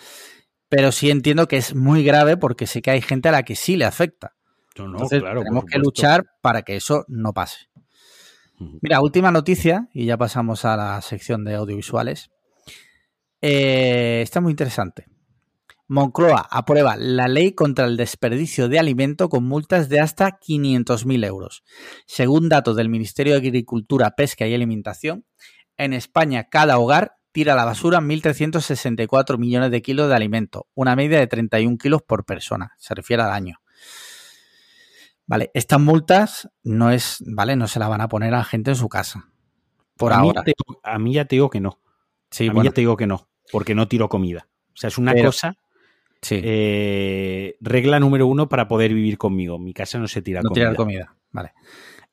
pero 0.68 0.92
sí 0.92 1.12
entiendo 1.12 1.48
que 1.48 1.58
es 1.58 1.76
muy 1.76 2.04
grave 2.04 2.38
porque 2.38 2.66
sé 2.66 2.82
que 2.82 2.90
hay 2.90 3.02
gente 3.02 3.30
a 3.30 3.34
la 3.34 3.44
que 3.44 3.56
sí 3.56 3.76
le 3.76 3.86
afecta. 3.86 4.34
Entonces, 4.76 5.22
tenemos 5.22 5.66
que 5.66 5.78
luchar 5.80 6.26
para 6.42 6.64
que 6.64 6.76
eso 6.76 7.06
no 7.08 7.34
pase. 7.34 7.70
Mira, 8.82 9.02
última 9.02 9.32
noticia, 9.32 9.90
y 9.94 10.06
ya 10.06 10.18
pasamos 10.18 10.66
a 10.66 10.78
la 10.78 11.02
sección 11.02 11.44
de 11.44 11.56
audiovisuales. 11.56 12.32
Eh, 13.42 14.22
está 14.22 14.42
muy 14.42 14.52
interesante. 14.52 15.06
Moncloa 15.88 16.48
aprueba 16.50 16.96
la 16.96 17.28
ley 17.28 17.52
contra 17.52 17.86
el 17.86 17.98
desperdicio 17.98 18.70
de 18.70 18.80
alimento 18.80 19.28
con 19.28 19.44
multas 19.44 19.90
de 19.90 20.00
hasta 20.00 20.40
500.000 20.40 21.26
euros. 21.26 21.64
Según 22.06 22.48
datos 22.48 22.78
del 22.78 22.90
Ministerio 22.90 23.34
de 23.34 23.40
Agricultura, 23.40 24.12
Pesca 24.16 24.48
y 24.48 24.54
Alimentación, 24.54 25.26
en 25.78 25.94
España 25.94 26.46
cada 26.50 26.80
hogar 26.80 27.18
tira 27.34 27.54
a 27.54 27.56
la 27.56 27.66
basura 27.66 28.00
1.364 28.00 29.38
millones 29.38 29.72
de 29.72 29.82
kilos 29.82 30.08
de 30.08 30.16
alimento, 30.16 30.68
una 30.74 30.96
media 30.96 31.20
de 31.20 31.28
31 31.28 31.78
kilos 31.78 32.02
por 32.02 32.26
persona, 32.26 32.72
se 32.78 32.96
refiere 32.96 33.24
al 33.24 33.32
año. 33.32 33.63
Vale, 35.26 35.52
estas 35.54 35.80
multas 35.80 36.50
no 36.64 36.92
es, 36.92 37.24
vale, 37.26 37.56
no 37.56 37.68
se 37.68 37.80
la 37.80 37.88
van 37.88 38.02
a 38.02 38.10
poner 38.10 38.34
a 38.34 38.44
gente 38.44 38.72
en 38.72 38.76
su 38.76 38.90
casa. 38.90 39.30
Por 39.98 40.12
ahora. 40.12 40.44
a 40.84 41.00
mí 41.00 41.14
ya 41.14 41.26
te 41.26 41.36
digo 41.36 41.50
que 41.50 41.62
no. 41.62 41.80
Sí, 42.30 42.48
a 42.48 42.54
mí 42.54 42.64
ya 42.64 42.72
te 42.72 42.82
digo 42.82 42.98
que 42.98 43.08
no, 43.08 43.30
porque 43.52 43.76
no 43.76 43.88
tiro 43.88 44.10
comida. 44.10 44.48
O 44.70 44.76
sea, 44.76 44.88
es 44.88 44.98
una 44.98 45.14
cosa. 45.14 45.56
Sí. 46.22 46.40
Eh, 46.42 47.58
regla 47.60 48.00
número 48.00 48.28
uno 48.28 48.50
para 48.50 48.68
poder 48.68 48.94
vivir 48.94 49.18
conmigo. 49.18 49.60
Mi 49.60 49.74
casa 49.74 50.00
no 50.00 50.08
se 50.08 50.22
tira 50.22 50.42
no 50.42 50.50
comida. 50.50 50.76
comida. 50.76 51.16
Vale. 51.32 51.54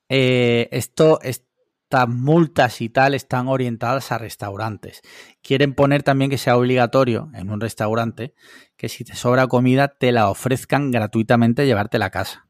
Eh, 0.08 0.68
esto, 0.72 1.20
estas 1.22 2.08
multas 2.08 2.80
y 2.80 2.90
tal 2.90 3.14
están 3.14 3.48
orientadas 3.48 4.12
a 4.12 4.18
restaurantes. 4.18 5.00
Quieren 5.42 5.74
poner 5.74 6.02
también 6.02 6.30
que 6.30 6.38
sea 6.38 6.56
obligatorio 6.56 7.30
en 7.34 7.50
un 7.50 7.60
restaurante 7.60 8.34
que 8.76 8.88
si 8.88 9.04
te 9.04 9.14
sobra 9.14 9.46
comida 9.46 9.88
te 9.88 10.12
la 10.12 10.28
ofrezcan 10.28 10.90
gratuitamente 10.90 11.66
llevarte 11.66 11.96
a 11.96 12.00
la 12.00 12.10
casa. 12.10 12.49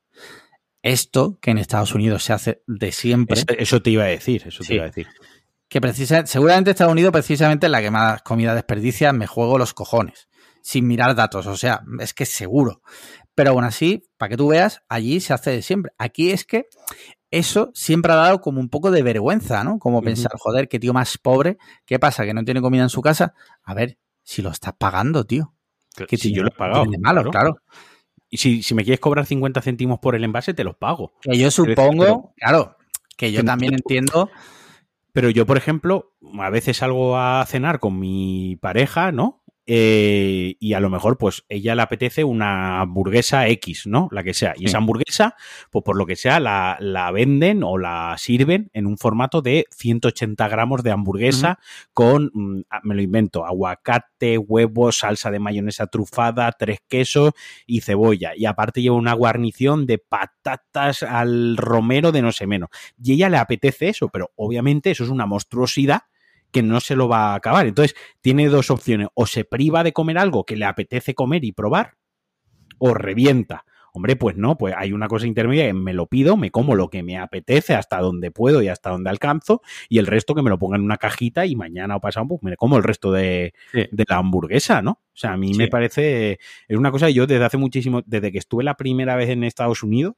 Esto, 0.82 1.38
que 1.40 1.50
en 1.50 1.58
Estados 1.58 1.94
Unidos 1.94 2.24
se 2.24 2.32
hace 2.32 2.62
de 2.66 2.92
siempre. 2.92 3.42
Eso, 3.58 3.82
te 3.82 3.90
iba 3.90 4.04
a 4.04 4.08
decir, 4.08 4.44
eso 4.46 4.64
te 4.64 4.74
iba 4.74 4.84
a 4.84 4.86
decir. 4.86 5.06
Que 5.68 5.80
precisamente, 5.80 6.30
seguramente 6.30 6.70
Estados 6.70 6.92
Unidos, 6.92 7.12
precisamente 7.12 7.68
la 7.68 7.80
que 7.80 7.90
más 7.90 8.22
comida 8.22 8.54
desperdicia, 8.54 9.12
me 9.12 9.26
juego 9.26 9.58
los 9.58 9.74
cojones. 9.74 10.28
Sin 10.62 10.86
mirar 10.86 11.14
datos. 11.14 11.46
O 11.46 11.56
sea, 11.56 11.82
es 12.00 12.12
que 12.12 12.24
es 12.24 12.32
seguro. 12.32 12.82
Pero 13.34 13.50
aún 13.50 13.64
así, 13.64 14.04
para 14.18 14.30
que 14.30 14.36
tú 14.36 14.48
veas, 14.48 14.82
allí 14.88 15.20
se 15.20 15.32
hace 15.32 15.50
de 15.50 15.62
siempre. 15.62 15.92
Aquí 15.96 16.30
es 16.30 16.44
que 16.44 16.66
eso 17.30 17.70
siempre 17.74 18.12
ha 18.12 18.16
dado 18.16 18.40
como 18.40 18.60
un 18.60 18.68
poco 18.68 18.90
de 18.90 19.02
vergüenza, 19.02 19.62
¿no? 19.62 19.78
Como 19.78 20.02
pensar, 20.02 20.32
joder, 20.36 20.68
qué 20.68 20.78
tío 20.80 20.92
más 20.92 21.16
pobre. 21.16 21.58
¿Qué 21.86 21.98
pasa? 21.98 22.24
¿Que 22.24 22.34
no 22.34 22.44
tiene 22.44 22.60
comida 22.60 22.82
en 22.82 22.88
su 22.88 23.00
casa? 23.00 23.34
A 23.62 23.74
ver, 23.74 23.98
si 24.22 24.42
lo 24.42 24.50
estás 24.50 24.74
pagando, 24.76 25.24
tío. 25.24 25.54
Que 26.08 26.16
si 26.16 26.34
yo 26.34 26.42
lo 26.42 26.48
he 26.48 26.52
pagado. 26.52 26.84
malo, 27.00 27.30
claro. 27.30 27.58
Y 28.30 28.36
si, 28.36 28.74
me 28.74 28.84
quieres 28.84 29.00
cobrar 29.00 29.26
50 29.26 29.60
céntimos 29.60 29.98
por 29.98 30.14
el 30.14 30.22
envase, 30.22 30.54
te 30.54 30.62
los 30.62 30.76
pago. 30.76 31.12
Que 31.20 31.36
yo 31.36 31.50
supongo, 31.50 32.32
claro, 32.36 32.76
que 33.16 33.32
yo 33.32 33.44
también 33.44 33.74
entiendo. 33.74 34.30
Pero 35.12 35.28
yo, 35.28 35.44
por 35.44 35.56
ejemplo, 35.56 36.12
a 36.38 36.50
veces 36.50 36.76
salgo 36.76 37.18
a 37.18 37.44
cenar 37.46 37.80
con 37.80 37.98
mi 37.98 38.56
pareja, 38.60 39.10
¿no? 39.10 39.39
Eh, 39.72 40.56
y 40.58 40.72
a 40.72 40.80
lo 40.80 40.90
mejor, 40.90 41.16
pues, 41.16 41.44
ella 41.48 41.76
le 41.76 41.82
apetece 41.82 42.24
una 42.24 42.80
hamburguesa 42.80 43.46
X, 43.46 43.86
¿no? 43.86 44.08
La 44.10 44.24
que 44.24 44.34
sea. 44.34 44.52
Y 44.56 44.64
esa 44.64 44.78
hamburguesa, 44.78 45.36
pues 45.70 45.84
por 45.84 45.96
lo 45.96 46.06
que 46.06 46.16
sea, 46.16 46.40
la, 46.40 47.10
venden 47.12 47.62
o 47.62 47.78
la 47.78 48.16
sirven 48.18 48.68
en 48.72 48.88
un 48.88 48.98
formato 48.98 49.42
de 49.42 49.66
180 49.70 50.48
gramos 50.48 50.82
de 50.82 50.90
hamburguesa 50.90 51.60
con, 51.92 52.32
mm, 52.34 52.62
ah, 52.68 52.80
me 52.82 52.96
lo 52.96 53.02
invento, 53.02 53.46
aguacate, 53.46 54.38
huevos, 54.38 54.98
salsa 54.98 55.30
de 55.30 55.38
mayonesa 55.38 55.86
trufada, 55.86 56.50
tres 56.50 56.80
quesos 56.88 57.30
y 57.64 57.82
cebolla. 57.82 58.32
Y 58.34 58.46
aparte 58.46 58.82
lleva 58.82 58.96
una 58.96 59.14
guarnición 59.14 59.86
de 59.86 59.98
patatas 59.98 61.04
al 61.04 61.56
romero 61.56 62.10
de 62.10 62.22
no 62.22 62.32
sé 62.32 62.48
menos. 62.48 62.70
Y 63.00 63.12
ella 63.12 63.28
le 63.28 63.36
apetece 63.36 63.90
eso, 63.90 64.08
pero 64.08 64.32
obviamente 64.34 64.90
eso 64.90 65.04
es 65.04 65.10
una 65.10 65.26
monstruosidad 65.26 66.00
que 66.50 66.62
no 66.62 66.80
se 66.80 66.96
lo 66.96 67.08
va 67.08 67.32
a 67.32 67.34
acabar. 67.34 67.66
Entonces, 67.66 67.96
tiene 68.20 68.48
dos 68.48 68.70
opciones. 68.70 69.08
O 69.14 69.26
se 69.26 69.44
priva 69.44 69.84
de 69.84 69.92
comer 69.92 70.18
algo 70.18 70.44
que 70.44 70.56
le 70.56 70.64
apetece 70.64 71.14
comer 71.14 71.44
y 71.44 71.52
probar, 71.52 71.94
o 72.78 72.94
revienta. 72.94 73.64
Hombre, 73.92 74.14
pues 74.14 74.36
no, 74.36 74.56
pues 74.56 74.74
hay 74.76 74.92
una 74.92 75.08
cosa 75.08 75.26
intermedia 75.26 75.72
me 75.74 75.92
lo 75.92 76.06
pido, 76.06 76.36
me 76.36 76.50
como 76.50 76.76
lo 76.76 76.90
que 76.90 77.02
me 77.02 77.18
apetece 77.18 77.74
hasta 77.74 77.98
donde 77.98 78.30
puedo 78.30 78.62
y 78.62 78.68
hasta 78.68 78.90
donde 78.90 79.10
alcanzo, 79.10 79.62
y 79.88 79.98
el 79.98 80.06
resto 80.06 80.34
que 80.34 80.42
me 80.42 80.50
lo 80.50 80.58
ponga 80.58 80.76
en 80.76 80.82
una 80.82 80.96
cajita 80.96 81.44
y 81.46 81.56
mañana 81.56 81.96
o 81.96 82.00
pasado, 82.00 82.28
pues 82.28 82.42
me 82.42 82.56
como 82.56 82.76
el 82.76 82.84
resto 82.84 83.10
de, 83.10 83.52
la 83.72 84.16
hamburguesa, 84.16 84.80
¿no? 84.80 84.92
O 84.92 85.16
sea, 85.20 85.32
a 85.32 85.36
mí 85.36 85.54
me 85.54 85.68
parece, 85.68 86.38
es 86.68 86.76
una 86.76 86.92
cosa 86.92 87.06
que 87.06 87.14
yo 87.14 87.26
desde 87.26 87.44
hace 87.44 87.56
muchísimo, 87.56 88.02
desde 88.06 88.30
que 88.30 88.38
estuve 88.38 88.62
la 88.62 88.76
primera 88.76 89.16
vez 89.16 89.28
en 89.30 89.42
Estados 89.42 89.82
Unidos, 89.82 90.14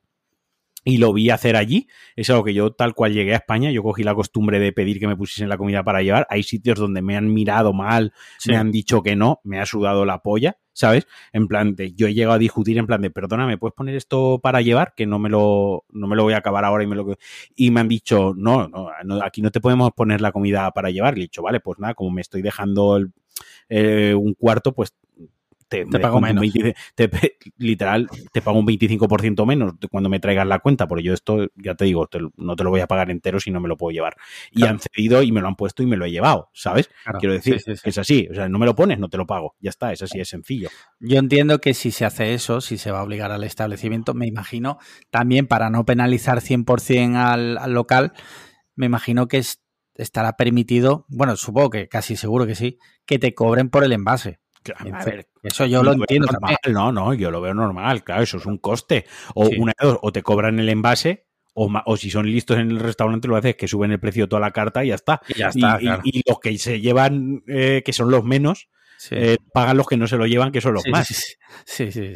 y 0.84 0.98
lo 0.98 1.12
vi 1.12 1.30
hacer 1.30 1.56
allí. 1.56 1.88
Es 2.16 2.30
algo 2.30 2.44
que 2.44 2.54
yo, 2.54 2.72
tal 2.72 2.94
cual 2.94 3.12
llegué 3.12 3.32
a 3.32 3.36
España, 3.36 3.70
yo 3.70 3.82
cogí 3.82 4.02
la 4.02 4.14
costumbre 4.14 4.58
de 4.58 4.72
pedir 4.72 4.98
que 4.98 5.06
me 5.06 5.16
pusiesen 5.16 5.48
la 5.48 5.56
comida 5.56 5.82
para 5.82 6.02
llevar. 6.02 6.26
Hay 6.30 6.42
sitios 6.42 6.78
donde 6.78 7.02
me 7.02 7.16
han 7.16 7.32
mirado 7.32 7.72
mal, 7.72 8.12
me 8.46 8.56
han 8.56 8.70
dicho 8.70 9.02
que 9.02 9.16
no, 9.16 9.40
me 9.44 9.60
ha 9.60 9.66
sudado 9.66 10.04
la 10.04 10.18
polla, 10.18 10.58
¿sabes? 10.72 11.06
En 11.32 11.46
plan 11.48 11.74
de, 11.74 11.92
yo 11.92 12.06
he 12.06 12.14
llegado 12.14 12.34
a 12.34 12.38
discutir 12.38 12.78
en 12.78 12.86
plan 12.86 13.00
de, 13.00 13.10
perdona, 13.10 13.46
¿me 13.46 13.58
puedes 13.58 13.74
poner 13.74 13.94
esto 13.94 14.40
para 14.42 14.60
llevar? 14.60 14.94
Que 14.96 15.06
no 15.06 15.18
me 15.18 15.28
lo, 15.28 15.84
no 15.90 16.06
me 16.06 16.16
lo 16.16 16.24
voy 16.24 16.34
a 16.34 16.38
acabar 16.38 16.64
ahora 16.64 16.84
y 16.84 16.86
me 16.86 16.96
lo... 16.96 17.16
Y 17.54 17.70
me 17.70 17.80
han 17.80 17.88
dicho, 17.88 18.34
no, 18.36 18.68
no, 18.68 18.90
aquí 19.22 19.42
no 19.42 19.50
te 19.50 19.60
podemos 19.60 19.90
poner 19.92 20.20
la 20.20 20.32
comida 20.32 20.70
para 20.72 20.90
llevar. 20.90 21.14
Le 21.14 21.20
he 21.20 21.24
dicho, 21.24 21.42
vale, 21.42 21.60
pues 21.60 21.78
nada, 21.78 21.94
como 21.94 22.10
me 22.10 22.20
estoy 22.20 22.42
dejando 22.42 23.00
eh, 23.68 24.14
un 24.14 24.34
cuarto, 24.34 24.72
pues 24.72 24.94
te, 25.84 25.98
pago 25.98 26.20
menos. 26.20 26.44
literal, 27.56 28.08
te 28.32 28.42
pago 28.42 28.58
un 28.58 28.66
25% 28.66 29.46
menos 29.46 29.74
cuando 29.90 30.08
me 30.08 30.20
traigas 30.20 30.46
la 30.46 30.58
cuenta, 30.58 30.86
porque 30.86 31.04
yo 31.04 31.14
esto, 31.14 31.48
ya 31.56 31.74
te 31.74 31.84
digo, 31.84 32.08
no 32.36 32.56
te 32.56 32.64
lo 32.64 32.70
voy 32.70 32.80
a 32.80 32.86
pagar 32.86 33.10
entero 33.10 33.40
si 33.40 33.50
no 33.50 33.60
me 33.60 33.68
lo 33.68 33.76
puedo 33.76 33.92
llevar. 33.92 34.16
Y 34.50 34.64
han 34.64 34.78
cedido 34.78 35.22
y 35.22 35.32
me 35.32 35.40
lo 35.40 35.48
han 35.48 35.56
puesto 35.56 35.82
y 35.82 35.86
me 35.86 35.96
lo 35.96 36.04
he 36.04 36.10
llevado, 36.10 36.50
¿sabes? 36.52 36.90
Quiero 37.18 37.34
decir, 37.34 37.58
es 37.66 37.98
así, 37.98 38.28
o 38.30 38.34
sea, 38.34 38.48
no 38.48 38.58
me 38.58 38.66
lo 38.66 38.74
pones, 38.74 38.98
no 38.98 39.08
te 39.08 39.16
lo 39.16 39.26
pago, 39.26 39.56
ya 39.60 39.70
está, 39.70 39.92
es 39.92 40.02
así, 40.02 40.20
es 40.20 40.28
sencillo. 40.28 40.68
Yo 41.00 41.18
entiendo 41.18 41.60
que 41.60 41.74
si 41.74 41.90
se 41.90 42.04
hace 42.04 42.34
eso, 42.34 42.60
si 42.60 42.78
se 42.78 42.90
va 42.90 43.00
a 43.00 43.02
obligar 43.02 43.32
al 43.32 43.44
establecimiento, 43.44 44.14
me 44.14 44.26
imagino, 44.26 44.78
también 45.10 45.46
para 45.46 45.70
no 45.70 45.84
penalizar 45.84 46.40
100% 46.40 47.16
al, 47.16 47.58
al 47.58 47.72
local, 47.72 48.12
me 48.74 48.86
imagino 48.86 49.28
que 49.28 49.42
estará 49.94 50.36
permitido, 50.36 51.06
bueno, 51.08 51.36
supongo 51.36 51.70
que 51.70 51.88
casi 51.88 52.16
seguro 52.16 52.46
que 52.46 52.54
sí, 52.54 52.78
que 53.06 53.18
te 53.18 53.34
cobren 53.34 53.68
por 53.68 53.84
el 53.84 53.92
envase. 53.92 54.41
A 54.76 55.04
ver, 55.04 55.26
eso 55.42 55.66
yo 55.66 55.82
lo, 55.82 55.92
entiendo 55.92 56.28
No, 56.70 56.92
no, 56.92 57.14
yo 57.14 57.30
lo 57.30 57.40
veo 57.40 57.54
normal, 57.54 58.04
claro, 58.04 58.22
eso 58.22 58.36
es 58.36 58.46
un 58.46 58.58
coste. 58.58 59.06
O, 59.34 59.48
una, 59.58 59.72
o 59.80 60.12
te 60.12 60.22
cobran 60.22 60.58
el 60.58 60.68
envase, 60.68 61.26
o, 61.54 61.70
o, 61.84 61.96
si 61.96 62.10
son 62.10 62.26
listos 62.26 62.58
en 62.58 62.70
el 62.70 62.80
restaurante, 62.80 63.28
lo 63.28 63.36
haces 63.36 63.56
que 63.56 63.68
suben 63.68 63.92
el 63.92 64.00
precio 64.00 64.24
de 64.24 64.28
toda 64.28 64.40
la 64.40 64.52
carta 64.52 64.84
y 64.84 64.88
ya 64.88 64.94
está. 64.94 65.20
Y, 65.28 65.34
ya 65.34 65.48
está, 65.48 65.78
y, 65.82 66.22
los 66.26 66.38
que 66.40 66.56
se 66.58 66.80
llevan, 66.80 67.42
eh, 67.46 67.82
que 67.84 67.92
son 67.92 68.10
los 68.10 68.24
menos, 68.24 68.68
eh, 69.10 69.36
pagan 69.52 69.76
los 69.76 69.86
que 69.86 69.96
no 69.96 70.06
se 70.06 70.16
lo 70.16 70.26
llevan, 70.26 70.52
que 70.52 70.60
son 70.60 70.74
los 70.74 70.84
más. 70.90 71.08
Sí, 71.64 71.90
sí, 71.90 71.92
sí. 71.92 72.14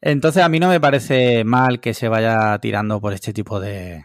Entonces 0.00 0.42
a 0.42 0.48
mí 0.48 0.60
no 0.60 0.68
me 0.68 0.80
parece 0.80 1.44
mal 1.44 1.80
que 1.80 1.94
se 1.94 2.08
vaya 2.08 2.58
tirando 2.58 3.00
por 3.00 3.14
este 3.14 3.32
tipo 3.32 3.58
de, 3.58 4.04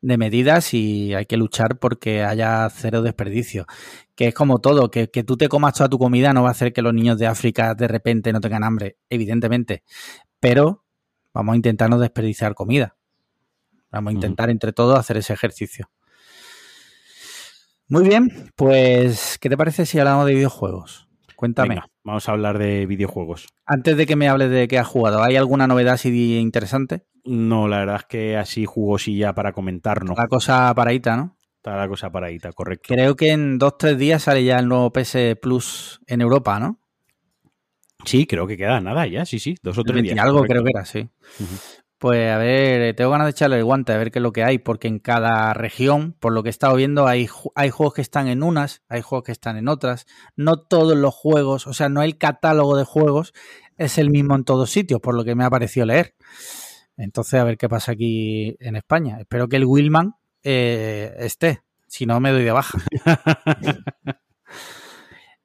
de 0.00 0.16
medidas 0.16 0.74
y 0.74 1.14
hay 1.14 1.26
que 1.26 1.36
luchar 1.36 1.78
porque 1.78 2.22
haya 2.22 2.68
cero 2.70 3.02
desperdicio. 3.02 3.66
Que 4.14 4.28
es 4.28 4.34
como 4.34 4.60
todo, 4.60 4.90
que, 4.90 5.06
tú 5.06 5.36
te 5.36 5.48
comas 5.48 5.74
toda 5.74 5.88
tu 5.88 5.98
comida 5.98 6.32
no 6.32 6.42
va 6.42 6.48
a 6.48 6.52
hacer 6.52 6.72
que 6.72 6.82
los 6.82 6.94
niños 6.94 7.18
de 7.18 7.26
África 7.26 7.74
de 7.74 7.88
repente 7.88 8.32
no 8.32 8.40
tengan 8.40 8.64
hambre, 8.64 8.98
evidentemente. 9.08 9.82
Pero 10.40 10.84
vamos 11.32 11.54
a 11.54 11.56
intentar 11.56 11.90
no 11.90 11.98
desperdiciar 11.98 12.54
comida. 12.54 12.96
Vamos 13.90 14.10
a 14.10 14.14
intentar 14.14 14.50
entre 14.50 14.72
todos 14.72 14.98
hacer 14.98 15.16
ese 15.16 15.32
ejercicio. 15.32 15.90
Muy 17.88 18.06
bien, 18.06 18.52
pues, 18.54 19.38
¿qué 19.40 19.48
te 19.48 19.56
parece 19.56 19.86
si 19.86 19.98
hablamos 19.98 20.26
de 20.26 20.34
videojuegos? 20.34 21.07
Cuéntame. 21.38 21.78
vamos 22.02 22.28
a 22.28 22.32
hablar 22.32 22.58
de 22.58 22.84
videojuegos. 22.86 23.46
Antes 23.64 23.96
de 23.96 24.06
que 24.06 24.16
me 24.16 24.28
hables 24.28 24.50
de 24.50 24.66
qué 24.66 24.76
has 24.76 24.88
jugado, 24.88 25.22
¿hay 25.22 25.36
alguna 25.36 25.68
novedad 25.68 25.94
así 25.94 26.36
interesante? 26.36 27.04
No, 27.22 27.68
la 27.68 27.78
verdad 27.78 27.98
es 28.00 28.06
que 28.06 28.36
así 28.36 28.64
jugosilla 28.64 29.32
para 29.36 29.52
comentar, 29.52 30.04
¿no? 30.04 30.14
La 30.16 30.26
cosa 30.26 30.74
paradita, 30.74 31.16
¿no? 31.16 31.36
Está 31.54 31.76
la 31.76 31.86
cosa 31.86 32.10
paradita, 32.10 32.50
correcto. 32.52 32.92
Creo 32.92 33.14
que 33.14 33.30
en 33.30 33.56
dos, 33.56 33.78
tres 33.78 33.96
días 33.96 34.24
sale 34.24 34.42
ya 34.42 34.58
el 34.58 34.66
nuevo 34.66 34.92
PS 34.92 35.36
Plus 35.40 36.00
en 36.08 36.22
Europa, 36.22 36.58
¿no? 36.58 36.80
Sí, 38.04 38.26
creo 38.26 38.48
que 38.48 38.56
queda 38.56 38.80
nada 38.80 39.06
ya, 39.06 39.24
sí, 39.24 39.38
sí, 39.38 39.54
dos 39.62 39.78
o 39.78 39.84
tres 39.84 40.02
días. 40.02 40.18
Algo 40.18 40.42
creo 40.42 40.64
que 40.64 40.70
era, 40.74 40.84
sí. 40.86 41.08
Pues 41.98 42.30
a 42.30 42.38
ver, 42.38 42.94
tengo 42.94 43.10
ganas 43.10 43.26
de 43.26 43.32
echarle 43.32 43.56
el 43.56 43.64
guante 43.64 43.92
a 43.92 43.96
ver 43.96 44.12
qué 44.12 44.20
es 44.20 44.22
lo 44.22 44.32
que 44.32 44.44
hay, 44.44 44.58
porque 44.58 44.86
en 44.86 45.00
cada 45.00 45.52
región, 45.52 46.14
por 46.20 46.32
lo 46.32 46.44
que 46.44 46.48
he 46.48 46.50
estado 46.50 46.76
viendo, 46.76 47.08
hay, 47.08 47.28
hay 47.56 47.70
juegos 47.70 47.94
que 47.94 48.02
están 48.02 48.28
en 48.28 48.44
unas, 48.44 48.82
hay 48.88 49.02
juegos 49.02 49.24
que 49.24 49.32
están 49.32 49.56
en 49.56 49.66
otras. 49.66 50.06
No 50.36 50.60
todos 50.60 50.96
los 50.96 51.12
juegos, 51.12 51.66
o 51.66 51.72
sea, 51.72 51.88
no 51.88 52.02
el 52.02 52.16
catálogo 52.16 52.76
de 52.76 52.84
juegos 52.84 53.32
es 53.76 53.98
el 53.98 54.10
mismo 54.10 54.36
en 54.36 54.44
todos 54.44 54.70
sitios, 54.70 55.00
por 55.00 55.16
lo 55.16 55.24
que 55.24 55.34
me 55.34 55.44
ha 55.44 55.50
parecido 55.50 55.86
leer. 55.86 56.14
Entonces, 56.96 57.40
a 57.40 57.44
ver 57.44 57.58
qué 57.58 57.68
pasa 57.68 57.92
aquí 57.92 58.56
en 58.60 58.76
España. 58.76 59.18
Espero 59.18 59.48
que 59.48 59.56
el 59.56 59.64
Willman 59.64 60.14
eh, 60.44 61.14
esté, 61.18 61.62
si 61.88 62.06
no 62.06 62.20
me 62.20 62.30
doy 62.30 62.44
de 62.44 62.52
baja. 62.52 62.78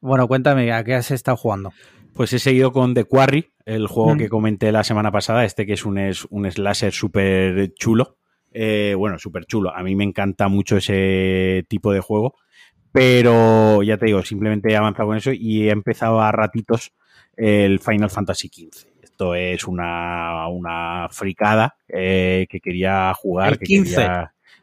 bueno, 0.02 0.28
cuéntame, 0.28 0.72
¿a 0.72 0.84
qué 0.84 0.94
has 0.94 1.10
estado 1.10 1.38
jugando? 1.38 1.74
Pues 2.14 2.32
he 2.34 2.40
seguido 2.40 2.72
con 2.72 2.94
The 2.94 3.06
Quarry, 3.06 3.54
el 3.66 3.88
juego 3.88 4.18
que 4.18 4.30
comenté 4.30 4.72
la 4.72 4.84
semana 4.84 5.12
pasada, 5.12 5.46
este 5.46 5.66
que 5.66 5.74
es 5.74 5.86
un, 5.86 5.98
es, 5.98 6.26
un 6.30 6.50
slasher 6.50 6.94
súper 6.94 7.74
chulo. 7.74 8.18
Eh, 8.52 8.94
bueno, 8.96 9.18
súper 9.18 9.46
chulo. 9.46 9.76
A 9.76 9.82
mí 9.82 9.96
me 9.96 10.04
encanta 10.04 10.48
mucho 10.48 10.78
ese 10.78 11.66
tipo 11.68 11.92
de 11.92 12.02
juego. 12.02 12.36
Pero 12.92 13.82
ya 13.82 13.98
te 13.98 14.06
digo, 14.06 14.22
simplemente 14.22 14.72
he 14.72 14.76
avanzado 14.76 15.08
con 15.08 15.18
eso 15.18 15.32
y 15.34 15.68
he 15.68 15.72
empezado 15.72 16.22
a 16.22 16.32
ratitos 16.32 16.94
el 17.36 17.80
Final 17.80 18.12
Fantasy 18.12 18.48
XV. 18.50 18.88
Esto 19.02 19.34
es 19.34 19.66
una, 19.66 20.48
una 20.50 21.08
fricada 21.10 21.78
eh, 21.88 22.46
que 22.48 22.60
quería 22.60 23.12
jugar. 23.16 23.54
El 23.54 23.60
15. 23.60 24.08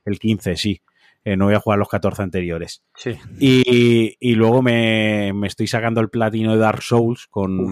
el 0.05 0.19
15, 0.21 0.57
sí. 0.57 0.81
Eh, 1.25 1.37
no 1.37 1.47
voy 1.47 1.55
a 1.55 1.61
jugar 1.61 1.79
los 1.79 1.89
14 1.89 2.23
anteriores. 2.23 2.83
Sí. 2.97 3.17
Y, 3.39 4.35
luego 4.35 4.63
me, 4.63 5.31
estoy 5.47 5.67
sacando 5.67 6.01
el 6.01 6.09
platino 6.09 6.53
de 6.53 6.59
Dark 6.59 6.83
Souls 6.83 7.27
con, 7.29 7.71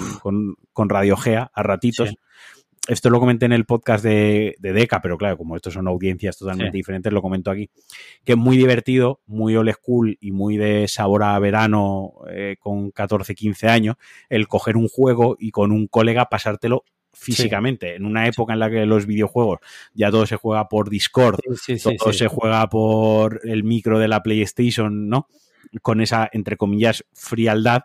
con, 0.72 0.88
Radio 0.88 1.16
Gea 1.16 1.50
a 1.54 1.62
ratitos. 1.62 2.14
Esto 2.88 3.10
lo 3.10 3.20
comenté 3.20 3.44
en 3.44 3.52
el 3.52 3.66
podcast 3.66 4.02
de, 4.02 4.54
de 4.58 4.72
Deca, 4.72 5.02
pero 5.02 5.18
claro, 5.18 5.36
como 5.36 5.56
estos 5.56 5.74
son 5.74 5.88
audiencias 5.88 6.38
totalmente 6.38 6.76
diferentes, 6.76 7.12
lo 7.12 7.20
comento 7.20 7.50
aquí. 7.50 7.70
Que 8.24 8.32
es 8.32 8.38
muy 8.38 8.56
divertido, 8.56 9.20
muy 9.26 9.56
old 9.56 9.72
school 9.72 10.16
y 10.20 10.32
muy 10.32 10.56
de 10.56 10.88
sabor 10.88 11.22
a 11.22 11.38
verano 11.38 12.12
eh, 12.30 12.56
con 12.58 12.90
14, 12.90 13.34
15 13.34 13.68
años, 13.68 13.96
el 14.30 14.48
coger 14.48 14.78
un 14.78 14.88
juego 14.88 15.36
y 15.38 15.50
con 15.50 15.70
un 15.70 15.86
colega 15.86 16.30
pasártelo 16.30 16.84
físicamente. 17.18 17.96
En 17.96 18.04
una 18.04 18.26
época 18.26 18.52
en 18.52 18.60
la 18.60 18.70
que 18.70 18.86
los 18.86 19.06
videojuegos 19.06 19.58
ya 19.94 20.10
todo 20.10 20.26
se 20.26 20.36
juega 20.36 20.68
por 20.68 20.88
Discord, 20.88 21.40
todo 21.98 22.12
se 22.12 22.28
juega 22.28 22.68
por 22.68 23.40
el 23.44 23.64
micro 23.64 23.98
de 23.98 24.08
la 24.08 24.22
PlayStation, 24.22 25.08
¿no? 25.08 25.28
Con 25.82 26.00
esa, 26.00 26.28
entre 26.32 26.56
comillas, 26.56 27.04
frialdad, 27.12 27.82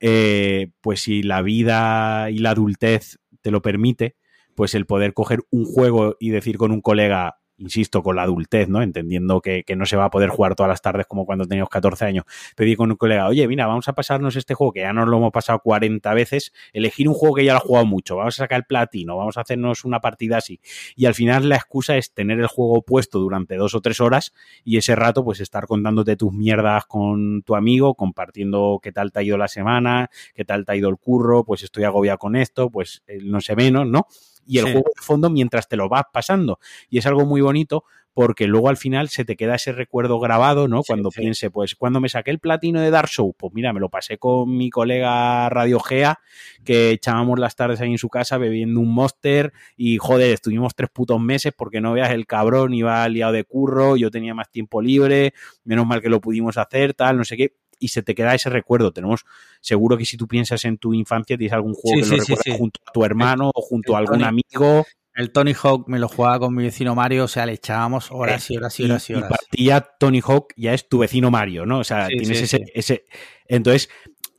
eh, 0.00 0.70
pues 0.80 1.02
si 1.02 1.22
la 1.22 1.42
vida 1.42 2.30
y 2.30 2.38
la 2.38 2.50
adultez 2.50 3.18
te 3.42 3.50
lo 3.50 3.62
permite, 3.62 4.16
pues 4.54 4.74
el 4.74 4.86
poder 4.86 5.14
coger 5.14 5.40
un 5.50 5.64
juego 5.64 6.16
y 6.18 6.30
decir 6.30 6.56
con 6.56 6.72
un 6.72 6.80
colega, 6.80 7.39
insisto, 7.60 8.02
con 8.02 8.16
la 8.16 8.22
adultez, 8.22 8.68
¿no? 8.68 8.82
Entendiendo 8.82 9.40
que, 9.40 9.64
no 9.76 9.86
se 9.86 9.96
va 9.96 10.06
a 10.06 10.10
poder 10.10 10.30
jugar 10.30 10.56
todas 10.56 10.68
las 10.68 10.82
tardes 10.82 11.06
como 11.06 11.24
cuando 11.24 11.46
teníamos 11.46 11.70
14 11.70 12.04
años. 12.04 12.24
Pedí 12.56 12.74
con 12.74 12.90
un 12.90 12.96
colega, 12.96 13.28
oye, 13.28 13.46
mira, 13.46 13.66
vamos 13.66 13.88
a 13.88 13.92
pasarnos 13.92 14.34
este 14.36 14.54
juego 14.54 14.72
que 14.72 14.80
ya 14.80 14.92
nos 14.92 15.08
lo 15.08 15.18
hemos 15.18 15.32
pasado 15.32 15.60
40 15.60 16.12
veces, 16.14 16.52
elegir 16.72 17.08
un 17.08 17.14
juego 17.14 17.36
que 17.36 17.44
ya 17.44 17.52
lo 17.52 17.58
ha 17.58 17.60
jugado 17.60 17.86
mucho, 17.86 18.16
vamos 18.16 18.34
a 18.34 18.44
sacar 18.44 18.58
el 18.58 18.64
platino, 18.64 19.16
vamos 19.16 19.36
a 19.36 19.42
hacernos 19.42 19.84
una 19.84 20.00
partida 20.00 20.38
así. 20.38 20.60
Y 20.96 21.06
al 21.06 21.14
final 21.14 21.48
la 21.48 21.56
excusa 21.56 21.96
es 21.96 22.12
tener 22.12 22.40
el 22.40 22.46
juego 22.46 22.82
puesto 22.82 23.20
durante 23.20 23.56
dos 23.56 23.74
o 23.74 23.80
tres 23.80 24.00
horas 24.00 24.32
y 24.64 24.76
ese 24.76 24.96
rato 24.96 25.24
pues 25.24 25.40
estar 25.40 25.66
contándote 25.66 26.16
tus 26.16 26.32
mierdas 26.32 26.86
con 26.86 27.42
tu 27.42 27.54
amigo, 27.54 27.94
compartiendo 27.94 28.80
qué 28.82 28.92
tal 28.92 29.12
te 29.12 29.20
ha 29.20 29.22
ido 29.22 29.38
la 29.38 29.48
semana, 29.48 30.10
qué 30.34 30.44
tal 30.44 30.64
te 30.64 30.72
ha 30.72 30.76
ido 30.76 30.88
el 30.88 30.96
curro, 30.96 31.44
pues 31.44 31.62
estoy 31.62 31.84
agobiado 31.84 32.18
con 32.18 32.36
esto, 32.36 32.70
pues 32.70 33.02
eh, 33.06 33.18
no 33.22 33.40
sé 33.40 33.54
menos, 33.54 33.86
¿no? 33.86 34.06
Y 34.46 34.58
el 34.58 34.64
juego 34.64 34.90
de 34.94 35.02
fondo 35.02 35.30
mientras 35.30 35.68
te 35.68 35.76
lo 35.76 35.88
vas 35.88 36.04
pasando. 36.12 36.58
Y 36.88 36.98
es 36.98 37.06
algo 37.06 37.26
muy 37.26 37.40
bonito 37.40 37.84
porque 38.12 38.46
luego 38.46 38.68
al 38.68 38.76
final 38.76 39.08
se 39.08 39.24
te 39.24 39.36
queda 39.36 39.54
ese 39.54 39.72
recuerdo 39.72 40.18
grabado, 40.18 40.68
¿no? 40.68 40.82
cuando 40.82 41.10
piense, 41.10 41.50
pues 41.50 41.74
cuando 41.76 42.00
me 42.00 42.08
saqué 42.08 42.30
el 42.30 42.38
platino 42.38 42.80
de 42.80 42.90
Dark 42.90 43.08
Souls, 43.08 43.34
pues 43.38 43.52
mira, 43.54 43.72
me 43.72 43.80
lo 43.80 43.88
pasé 43.88 44.18
con 44.18 44.56
mi 44.56 44.68
colega 44.68 45.48
Radio 45.48 45.78
Gea, 45.80 46.18
que 46.64 46.90
echábamos 46.90 47.38
las 47.38 47.54
tardes 47.54 47.80
ahí 47.80 47.92
en 47.92 47.98
su 47.98 48.08
casa 48.08 48.36
bebiendo 48.36 48.80
un 48.80 48.92
Monster 48.92 49.52
y 49.76 49.98
joder, 49.98 50.32
estuvimos 50.32 50.74
tres 50.74 50.90
putos 50.90 51.20
meses 51.20 51.52
porque 51.56 51.80
no 51.80 51.92
veas 51.92 52.10
el 52.10 52.26
cabrón, 52.26 52.74
iba 52.74 53.08
liado 53.08 53.32
de 53.32 53.44
curro, 53.44 53.96
yo 53.96 54.10
tenía 54.10 54.34
más 54.34 54.50
tiempo 54.50 54.82
libre, 54.82 55.32
menos 55.64 55.86
mal 55.86 56.02
que 56.02 56.08
lo 56.08 56.20
pudimos 56.20 56.58
hacer, 56.58 56.94
tal, 56.94 57.16
no 57.16 57.24
sé 57.24 57.36
qué 57.36 57.54
y 57.80 57.88
se 57.88 58.02
te 58.02 58.14
queda 58.14 58.34
ese 58.34 58.50
recuerdo. 58.50 58.92
Tenemos, 58.92 59.24
seguro 59.60 59.96
que 59.98 60.04
si 60.04 60.16
tú 60.16 60.28
piensas 60.28 60.64
en 60.64 60.78
tu 60.78 60.94
infancia, 60.94 61.36
tienes 61.36 61.52
algún 61.52 61.74
juego 61.74 62.00
que 62.00 62.06
lo 62.06 62.16
recuerdas 62.16 62.58
junto 62.58 62.80
a 62.86 62.92
tu 62.92 63.04
hermano 63.04 63.50
o 63.52 63.60
junto 63.62 63.96
a 63.96 63.98
algún 63.98 64.22
amigo. 64.22 64.86
El 65.14 65.32
Tony 65.32 65.54
Hawk 65.60 65.88
me 65.88 65.98
lo 65.98 66.08
jugaba 66.08 66.38
con 66.38 66.54
mi 66.54 66.62
vecino 66.62 66.94
Mario, 66.94 67.24
o 67.24 67.28
sea, 67.28 67.44
le 67.44 67.52
echábamos 67.52 68.10
horas 68.12 68.48
y 68.50 68.56
horas 68.56 68.78
y 68.78 68.84
horas 68.84 69.10
y 69.10 69.14
horas. 69.14 69.30
Y, 69.52 69.70
Tony 69.98 70.20
Hawk 70.20 70.52
ya 70.56 70.72
es 70.72 70.88
tu 70.88 70.98
vecino 70.98 71.30
Mario, 71.30 71.66
¿no? 71.66 71.80
O 71.80 71.84
sea, 71.84 72.06
tienes 72.06 72.42
ese, 72.42 72.64
ese. 72.74 73.06
Entonces, 73.48 73.90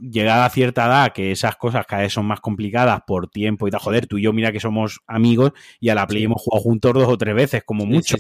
llegada 0.02 0.46
a 0.46 0.50
cierta 0.50 0.86
edad, 0.88 1.14
que 1.14 1.32
esas 1.32 1.56
cosas 1.56 1.86
cada 1.86 2.02
vez 2.02 2.14
son 2.14 2.26
más 2.26 2.40
complicadas 2.40 3.02
por 3.06 3.30
tiempo 3.30 3.68
y 3.68 3.72
tal, 3.72 3.80
joder, 3.80 4.08
tú 4.08 4.18
y 4.18 4.24
yo 4.24 4.34
mira 4.34 4.52
que 4.52 4.60
somos 4.60 5.02
amigos 5.06 5.54
y 5.80 5.90
a 5.90 5.96
la 5.96 6.08
Play 6.08 6.24
hemos 6.24 6.42
jugado 6.42 6.64
juntos 6.64 6.94
dos 6.94 7.08
o 7.08 7.18
tres 7.18 7.36
veces, 7.36 7.64
como 7.64 7.86
mucho. 7.86 8.18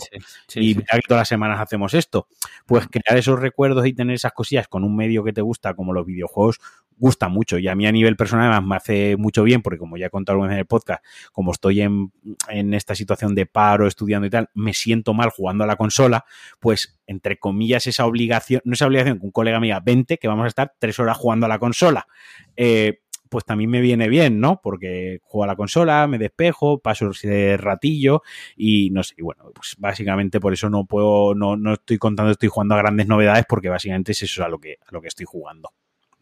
y 0.55 0.75
mira 0.75 0.87
que 0.93 1.01
todas 1.07 1.21
las 1.21 1.27
semanas 1.27 1.59
hacemos 1.59 1.93
esto. 1.93 2.27
Pues 2.65 2.87
crear 2.87 3.17
esos 3.17 3.39
recuerdos 3.39 3.85
y 3.87 3.93
tener 3.93 4.15
esas 4.15 4.33
cosillas 4.33 4.67
con 4.67 4.83
un 4.83 4.95
medio 4.95 5.23
que 5.23 5.33
te 5.33 5.41
gusta, 5.41 5.73
como 5.73 5.93
los 5.93 6.05
videojuegos, 6.05 6.59
gusta 6.97 7.29
mucho. 7.29 7.57
Y 7.57 7.67
a 7.67 7.75
mí 7.75 7.87
a 7.87 7.91
nivel 7.91 8.15
personal 8.15 8.63
me 8.63 8.75
hace 8.75 9.17
mucho 9.17 9.43
bien, 9.43 9.61
porque 9.61 9.79
como 9.79 9.97
ya 9.97 10.05
he 10.05 10.09
contado 10.09 10.45
en 10.45 10.51
el 10.51 10.65
podcast, 10.65 11.03
como 11.31 11.51
estoy 11.51 11.81
en, 11.81 12.11
en 12.47 12.73
esta 12.75 12.93
situación 12.93 13.33
de 13.33 13.47
paro, 13.47 13.87
estudiando 13.87 14.27
y 14.27 14.29
tal, 14.29 14.49
me 14.53 14.73
siento 14.73 15.13
mal 15.13 15.31
jugando 15.31 15.63
a 15.63 15.67
la 15.67 15.75
consola, 15.75 16.25
pues 16.59 17.00
entre 17.11 17.37
comillas 17.37 17.85
esa 17.87 18.05
obligación, 18.05 18.61
no 18.65 18.73
esa 18.73 18.87
obligación 18.87 19.19
que 19.19 19.25
un 19.25 19.31
colega 19.31 19.59
me 19.59 19.67
diga, 19.67 19.79
vente, 19.79 20.17
que 20.17 20.27
vamos 20.27 20.45
a 20.45 20.47
estar 20.47 20.73
tres 20.79 20.99
horas 20.99 21.17
jugando 21.17 21.45
a 21.45 21.49
la 21.49 21.59
consola. 21.59 22.07
Eh, 22.55 23.01
pues 23.29 23.45
también 23.45 23.69
me 23.69 23.79
viene 23.79 24.09
bien, 24.09 24.41
¿no? 24.41 24.59
Porque 24.61 25.19
juego 25.23 25.45
a 25.45 25.47
la 25.47 25.55
consola, 25.55 26.05
me 26.07 26.17
despejo, 26.17 26.79
paso 26.79 27.11
ese 27.11 27.55
ratillo 27.55 28.23
y 28.57 28.89
no 28.89 29.03
sé, 29.03 29.15
y 29.17 29.21
bueno, 29.21 29.45
pues 29.53 29.75
básicamente 29.77 30.41
por 30.41 30.51
eso 30.51 30.69
no 30.69 30.83
puedo, 30.83 31.33
no, 31.33 31.55
no 31.55 31.73
estoy 31.73 31.97
contando, 31.97 32.33
estoy 32.33 32.49
jugando 32.49 32.75
a 32.75 32.79
grandes 32.79 33.07
novedades 33.07 33.45
porque 33.47 33.69
básicamente 33.69 34.11
es 34.11 34.23
eso 34.23 34.43
a 34.43 34.49
lo 34.49 34.59
que, 34.59 34.79
a 34.85 34.91
lo 34.91 35.01
que 35.01 35.07
estoy 35.07 35.25
jugando. 35.25 35.71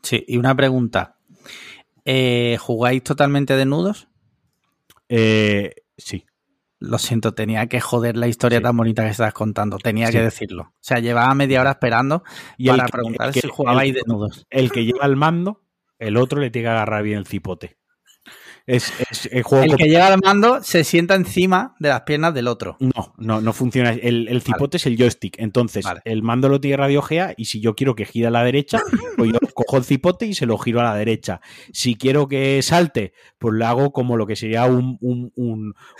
Sí, 0.03 0.23
y 0.27 0.37
una 0.37 0.53
pregunta. 0.55 1.17
Eh, 2.05 2.57
¿Jugáis 2.59 3.03
totalmente 3.03 3.55
desnudos? 3.55 4.07
Eh, 5.09 5.73
sí. 5.97 6.25
Lo 6.80 6.97
siento, 6.97 7.34
tenía 7.34 7.67
que 7.67 7.82
joder 7.82 8.15
la 8.15 8.27
historia 8.27 8.61
tan 8.61 8.75
bonita 8.77 9.03
que 9.03 9.09
estás 9.09 9.34
contando. 9.34 9.77
Tenía 9.77 10.11
que 10.11 10.21
decirlo. 10.21 10.63
O 10.63 10.77
sea, 10.80 10.99
llevaba 10.99 11.34
media 11.36 11.59
hora 11.59 11.71
esperando 11.71 12.23
y 12.57 12.69
para 12.69 12.86
preguntar 12.86 13.34
si 13.34 13.47
jugabais 13.47 13.93
desnudos. 13.93 14.47
El 14.49 14.71
que 14.71 14.86
lleva 14.86 15.05
el 15.05 15.17
mando, 15.17 15.61
el 15.97 16.15
otro 16.15 16.39
le 16.39 16.49
tiene 16.49 16.67
que 16.67 16.71
agarrar 16.71 17.03
bien 17.03 17.17
el 17.17 17.27
cipote. 17.27 17.77
Es, 18.70 18.93
el, 19.32 19.41
juego 19.41 19.63
el 19.63 19.76
que 19.78 19.89
lleva 19.89 20.13
el 20.13 20.20
mando 20.24 20.61
se 20.61 20.84
sienta 20.84 21.15
encima 21.15 21.76
de 21.80 21.89
las 21.89 22.01
piernas 22.01 22.36
del 22.36 22.47
otro. 22.47 22.78
No, 22.80 23.15
no, 23.17 23.41
no 23.41 23.51
funciona. 23.51 23.93
El, 23.93 24.41
cipote 24.43 24.78
es 24.78 24.86
el 24.86 24.95
joystick. 24.95 25.39
Entonces, 25.39 25.84
el 26.05 26.22
mando 26.22 26.49
lo 26.49 26.61
tiene 26.61 26.78
Radio 26.78 27.01
Gea 27.01 27.34
y 27.36 27.45
si 27.45 27.61
yo 27.61 27.76
quiero 27.76 27.95
que 27.95 28.05
gire 28.05 28.28
a 28.28 28.30
la 28.30 28.43
derecha, 28.43 28.80
pues 29.17 29.32
yo 29.32 29.39
cojo 29.55 29.78
el 29.78 29.86
cipote 29.86 30.28
y 30.28 30.36
se 30.36 30.45
lo 30.45 30.59
giro 30.59 30.82
a 30.82 30.84
la 30.84 30.93
derecha. 30.93 31.41
Si 31.74 31.95
quiero 31.95 32.28
que 32.28 32.61
salte, 32.61 33.13
pues 33.39 33.55
le 33.55 33.65
hago 33.65 33.91
como 33.91 34.17
lo 34.17 34.28
que 34.28 34.36
sería 34.36 34.65
un, 34.65 34.99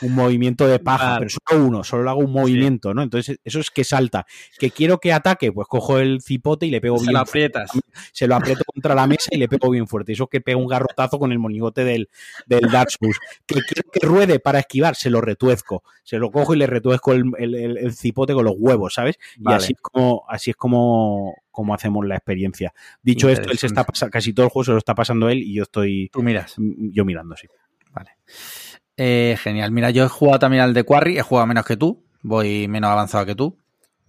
movimiento 0.01 0.67
de 0.67 0.78
paja, 0.78 1.17
pero 1.17 1.32
solo 1.32 1.65
uno, 1.65 1.84
solo 1.84 2.03
le 2.03 2.09
hago 2.11 2.20
un 2.20 2.32
movimiento, 2.32 2.93
¿no? 2.93 3.01
Entonces, 3.01 3.39
eso 3.43 3.59
es 3.59 3.72
que 3.72 3.84
salta. 3.84 4.28
Que 4.59 4.70
quiero 4.70 4.99
que 4.99 5.11
ataque, 5.11 5.51
pues 5.51 5.67
cojo 5.67 5.97
el 5.97 6.22
cipote 6.22 6.67
y 6.67 6.70
le 6.70 6.82
pego 6.82 6.99
se 6.99 7.05
bien. 7.05 7.13
Lo 7.13 7.20
aprietas. 7.20 7.72
Se 8.11 8.28
lo 8.28 8.36
aprieto 8.36 8.63
contra 8.63 8.93
la 8.93 9.07
mesa 9.07 9.30
y 9.32 9.38
le 9.38 9.47
pego 9.47 9.72
bien 9.72 9.88
fuerte. 9.88 10.13
Eso 10.13 10.26
es 10.26 10.30
que 10.30 10.39
pego 10.39 10.59
un 10.59 10.67
garrotazo 10.67 11.17
con 11.17 11.32
el 11.32 11.39
monigote 11.39 11.84
del 11.84 12.09
el 12.60 12.72
Dark 12.72 12.91
Souls. 12.91 13.18
Que 13.45 13.62
quiero 13.62 13.89
que 13.91 14.05
ruede 14.05 14.39
para 14.39 14.60
esquivar, 14.60 14.95
se 14.95 15.10
lo 15.10 15.22
retuezco. 15.22 15.84
Se 16.03 16.18
lo 16.18 16.32
cojo 16.32 16.53
y 16.53 16.57
le 16.57 16.68
retuezco 16.68 17.14
el, 17.14 17.93
cipote 17.93 18.34
con 18.34 18.45
los 18.45 18.55
huevos, 18.57 18.93
¿sabes? 18.93 19.18
Y 19.38 19.51
así 19.51 19.74
es 19.74 19.82
como, 19.82 20.24
así 20.28 20.51
es 20.51 20.55
como, 20.55 21.36
como 21.51 21.74
hacemos 21.74 22.05
la 22.05 22.16
experiencia. 22.16 22.74
Dicho 23.01 23.30
esto, 23.30 23.49
él 23.51 23.57
se 23.57 23.68
está 23.68 23.86
casi 24.12 24.34
todo 24.34 24.45
el 24.45 24.51
juego 24.51 24.66
se 24.66 24.72
lo 24.72 24.78
está 24.78 24.95
pasando 24.95 25.30
él 25.30 25.39
y 25.39 25.53
yo 25.53 25.64
estoy. 25.64 26.10
Tú 26.12 26.24
miras. 26.24 26.55
Yo 26.57 27.05
mirando, 27.05 27.36
sí. 27.36 27.47
Vale. 27.91 28.12
Eh, 28.97 29.38
genial. 29.41 29.72
Mira, 29.72 29.89
yo 29.91 30.05
he 30.05 30.10
jugado 30.10 30.39
también 30.39 30.64
al 30.64 30.74
de 30.74 30.84
Quarry, 30.84 31.18
he 31.18 31.22
jugado 31.22 31.47
menos 31.47 31.66
que 31.66 31.78
tú, 31.78 32.03
voy 32.22 32.68
menos 32.68 32.91
avanzado 32.91 33.26
que 33.26 33.36
tú, 33.36 33.57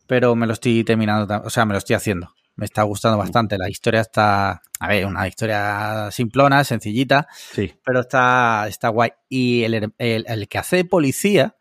pero 0.06 0.34
me 0.34 0.46
lo 0.46 0.52
estoy 0.52 0.82
terminando, 0.82 1.42
o 1.44 1.50
sea, 1.50 1.64
me 1.64 1.72
lo 1.72 1.78
estoy 1.78 1.94
haciendo 1.94 2.34
me 2.60 2.66
está 2.66 2.82
gustando 2.82 3.16
bastante. 3.16 3.56
La 3.56 3.70
historia 3.70 4.02
está, 4.02 4.60
a 4.80 4.88
ver, 4.88 5.06
una 5.06 5.26
historia 5.26 6.10
simplona, 6.10 6.62
sencillita, 6.62 7.26
sí. 7.32 7.72
pero 7.82 8.00
está, 8.00 8.66
está 8.68 8.90
guay. 8.90 9.12
Y 9.30 9.62
el, 9.64 9.94
el, 9.96 10.48
que 10.48 10.58
hace 10.58 10.84
policía, 10.84 11.56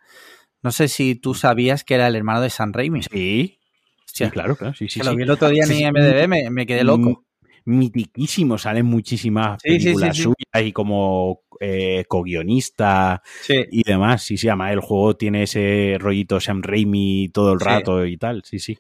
no 0.61 0.71
sé 0.71 0.89
si 0.89 1.15
tú 1.15 1.33
sabías 1.35 1.85
que 1.85 1.95
era 1.95 2.07
el 2.07 2.17
hermano 2.17 2.41
de 2.41 2.49
San 2.49 2.73
Raimi. 2.73 3.03
Sí, 3.03 3.61
sí 4.07 4.29
claro, 4.29 4.57
claro. 4.57 4.73
Sí, 4.73 4.89
sí, 4.89 4.99
lo 4.99 5.15
vi 5.15 5.23
el 5.23 5.31
otro 5.31 5.47
día 5.47 5.63
en 5.63 5.71
IMDB, 5.71 6.27
me, 6.27 6.49
me 6.49 6.65
quedé 6.65 6.83
loco. 6.83 7.23
Mitiquísimo, 7.63 8.57
salen 8.57 8.85
muchísimas 8.85 9.61
películas 9.63 10.17
suyas 10.17 10.65
y 10.65 10.73
como 10.73 11.43
eh, 11.61 12.03
co-guionista 12.09 13.21
y 13.47 13.83
demás. 13.83 14.23
Sí, 14.23 14.35
sí, 14.35 14.49
además 14.49 14.73
el 14.73 14.81
juego 14.81 15.15
tiene 15.15 15.43
ese 15.43 15.95
rollito 15.97 16.41
Sam 16.41 16.61
Raimi 16.61 17.29
todo 17.29 17.53
el 17.53 17.61
rato 17.61 18.05
y 18.05 18.17
tal, 18.17 18.41
sí, 18.43 18.59
sí. 18.59 18.77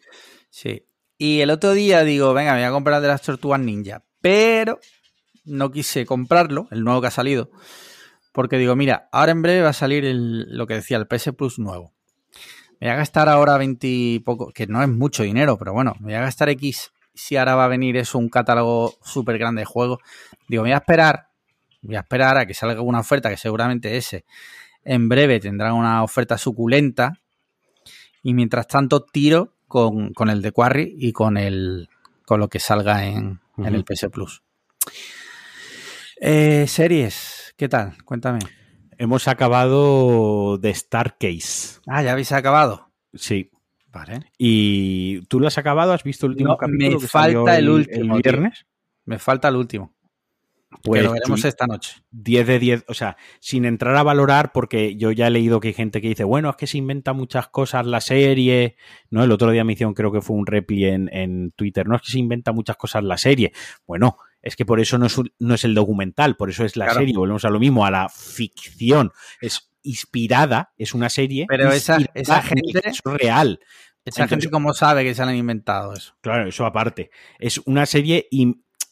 Sí, 0.49 0.81
y 1.19 1.41
el 1.41 1.51
otro 1.51 1.73
día 1.73 2.03
digo, 2.05 2.33
venga, 2.33 2.53
me 2.53 2.59
voy 2.59 2.67
a 2.67 2.71
comprar 2.71 3.01
de 3.01 3.09
las 3.09 3.21
tortugas 3.21 3.59
ninja. 3.59 4.03
Pero 4.21 4.79
no 5.43 5.69
quise 5.69 6.05
comprarlo, 6.05 6.69
el 6.71 6.85
nuevo 6.85 7.01
que 7.01 7.07
ha 7.07 7.11
salido. 7.11 7.51
Porque 8.31 8.57
digo, 8.57 8.77
mira, 8.77 9.09
ahora 9.11 9.33
en 9.33 9.41
breve 9.41 9.61
va 9.61 9.69
a 9.69 9.73
salir 9.73 10.05
lo 10.05 10.65
que 10.65 10.75
decía, 10.75 10.95
el 10.95 11.07
PS 11.07 11.33
Plus 11.33 11.59
nuevo. 11.59 11.93
Me 12.79 12.87
voy 12.87 12.93
a 12.93 12.95
gastar 12.95 13.27
ahora 13.27 13.57
20 13.57 14.21
poco, 14.23 14.53
que 14.53 14.65
no 14.65 14.81
es 14.81 14.87
mucho 14.87 15.23
dinero, 15.23 15.57
pero 15.57 15.73
bueno, 15.73 15.93
me 15.99 16.05
voy 16.05 16.13
a 16.13 16.21
gastar 16.21 16.47
X 16.47 16.93
si 17.13 17.35
ahora 17.35 17.55
va 17.55 17.65
a 17.65 17.67
venir 17.67 17.97
eso, 17.97 18.17
un 18.17 18.29
catálogo 18.29 18.95
súper 19.03 19.37
grande 19.37 19.63
de 19.63 19.65
juegos. 19.65 19.99
Digo, 20.47 20.63
me 20.63 20.69
voy 20.69 20.73
a 20.75 20.77
esperar, 20.77 21.27
voy 21.81 21.97
a 21.97 21.99
esperar 21.99 22.37
a 22.37 22.45
que 22.45 22.53
salga 22.53 22.79
una 22.79 23.01
oferta, 23.01 23.29
que 23.29 23.35
seguramente 23.35 23.97
ese 23.97 24.23
en 24.85 25.09
breve 25.09 25.41
tendrá 25.41 25.73
una 25.73 26.01
oferta 26.01 26.37
suculenta. 26.37 27.19
Y 28.23 28.33
mientras 28.33 28.67
tanto 28.67 29.03
tiro 29.03 29.53
con, 29.69 30.13
con, 30.13 30.29
el 30.29 30.41
de 30.41 30.51
Quarry 30.51 30.95
y 30.97 31.13
con 31.13 31.37
el 31.37 31.87
con 32.25 32.41
lo 32.41 32.49
que 32.49 32.59
salga 32.59 33.05
en, 33.05 33.39
en 33.57 33.75
el 33.75 33.85
PS 33.85 34.07
Plus. 34.11 34.43
Eh, 36.19 36.65
series, 36.67 37.53
¿qué 37.55 37.69
tal? 37.69 38.03
Cuéntame. 38.03 38.39
Hemos 38.97 39.29
acabado 39.29 40.57
de 40.57 40.71
Star 40.71 41.17
Case. 41.17 41.79
Ah, 41.87 42.03
ya 42.03 42.11
habéis 42.11 42.33
acabado. 42.33 42.91
Sí. 43.13 43.49
Vale. 43.91 44.31
¿Y 44.37 45.21
tú 45.27 45.39
lo 45.39 45.47
has 45.47 45.57
acabado? 45.57 45.93
¿Has 45.93 46.03
visto 46.03 46.25
el 46.25 46.33
último 46.33 46.57
capítulo? 46.57 46.99
Me 46.99 47.07
falta 47.07 47.57
el, 47.57 47.69
último. 47.69 48.15
¿El 48.17 48.21
viernes? 48.21 48.65
Me 49.05 49.17
falta 49.17 49.47
el 49.47 49.55
último. 49.55 49.95
Pues 50.83 51.03
lo 51.03 51.13
veremos 51.13 51.43
esta 51.45 51.65
noche. 51.65 51.95
10 52.11 52.47
de 52.47 52.59
10, 52.59 52.85
o 52.87 52.93
sea, 52.93 53.17
sin 53.39 53.65
entrar 53.65 53.95
a 53.95 54.03
valorar, 54.03 54.51
porque 54.51 54.95
yo 54.95 55.11
ya 55.11 55.27
he 55.27 55.31
leído 55.31 55.59
que 55.59 55.69
hay 55.69 55.73
gente 55.73 55.99
que 55.99 56.09
dice, 56.09 56.23
bueno, 56.23 56.49
es 56.49 56.55
que 56.55 56.67
se 56.67 56.77
inventa 56.77 57.13
muchas 57.13 57.47
cosas 57.47 57.87
la 57.87 58.01
serie, 58.01 58.75
¿no? 59.09 59.23
El 59.23 59.31
otro 59.31 59.51
día 59.51 59.63
me 59.63 59.73
hicieron, 59.73 59.93
creo 59.93 60.11
que 60.11 60.21
fue 60.21 60.35
un 60.35 60.45
repli 60.45 60.85
en, 60.85 61.51
Twitter, 61.55 61.87
no 61.87 61.95
es 61.95 62.03
que 62.03 62.11
se 62.11 62.19
inventa 62.19 62.51
muchas 62.51 62.77
cosas 62.77 63.03
la 63.03 63.17
serie. 63.17 63.51
Bueno, 63.87 64.17
es 64.41 64.55
que 64.55 64.65
por 64.65 64.79
eso 64.79 64.97
no 64.97 65.07
es, 65.07 65.19
no 65.39 65.55
es 65.55 65.63
el 65.63 65.73
documental, 65.73 66.37
por 66.37 66.49
eso 66.49 66.63
es 66.63 66.77
la 66.77 66.93
serie, 66.93 67.17
volvemos 67.17 67.45
a 67.45 67.49
lo 67.49 67.59
mismo, 67.59 67.85
a 67.85 67.91
la 67.91 68.07
ficción. 68.07 69.11
Es 69.41 69.71
inspirada, 69.81 70.73
es 70.77 70.93
una 70.93 71.09
serie. 71.09 71.45
Pero 71.49 71.71
esa, 71.71 71.97
esa 72.13 72.41
gente 72.43 72.81
es 72.83 73.01
real. 73.03 73.59
Esa 74.05 74.27
gente, 74.27 74.49
¿cómo 74.49 74.73
sabe 74.73 75.03
que 75.03 75.13
se 75.13 75.21
han 75.21 75.35
inventado 75.35 75.93
eso? 75.93 76.13
Claro, 76.21 76.47
eso 76.47 76.65
aparte. 76.65 77.11
Es 77.37 77.59
una 77.65 77.85
serie 77.85 78.27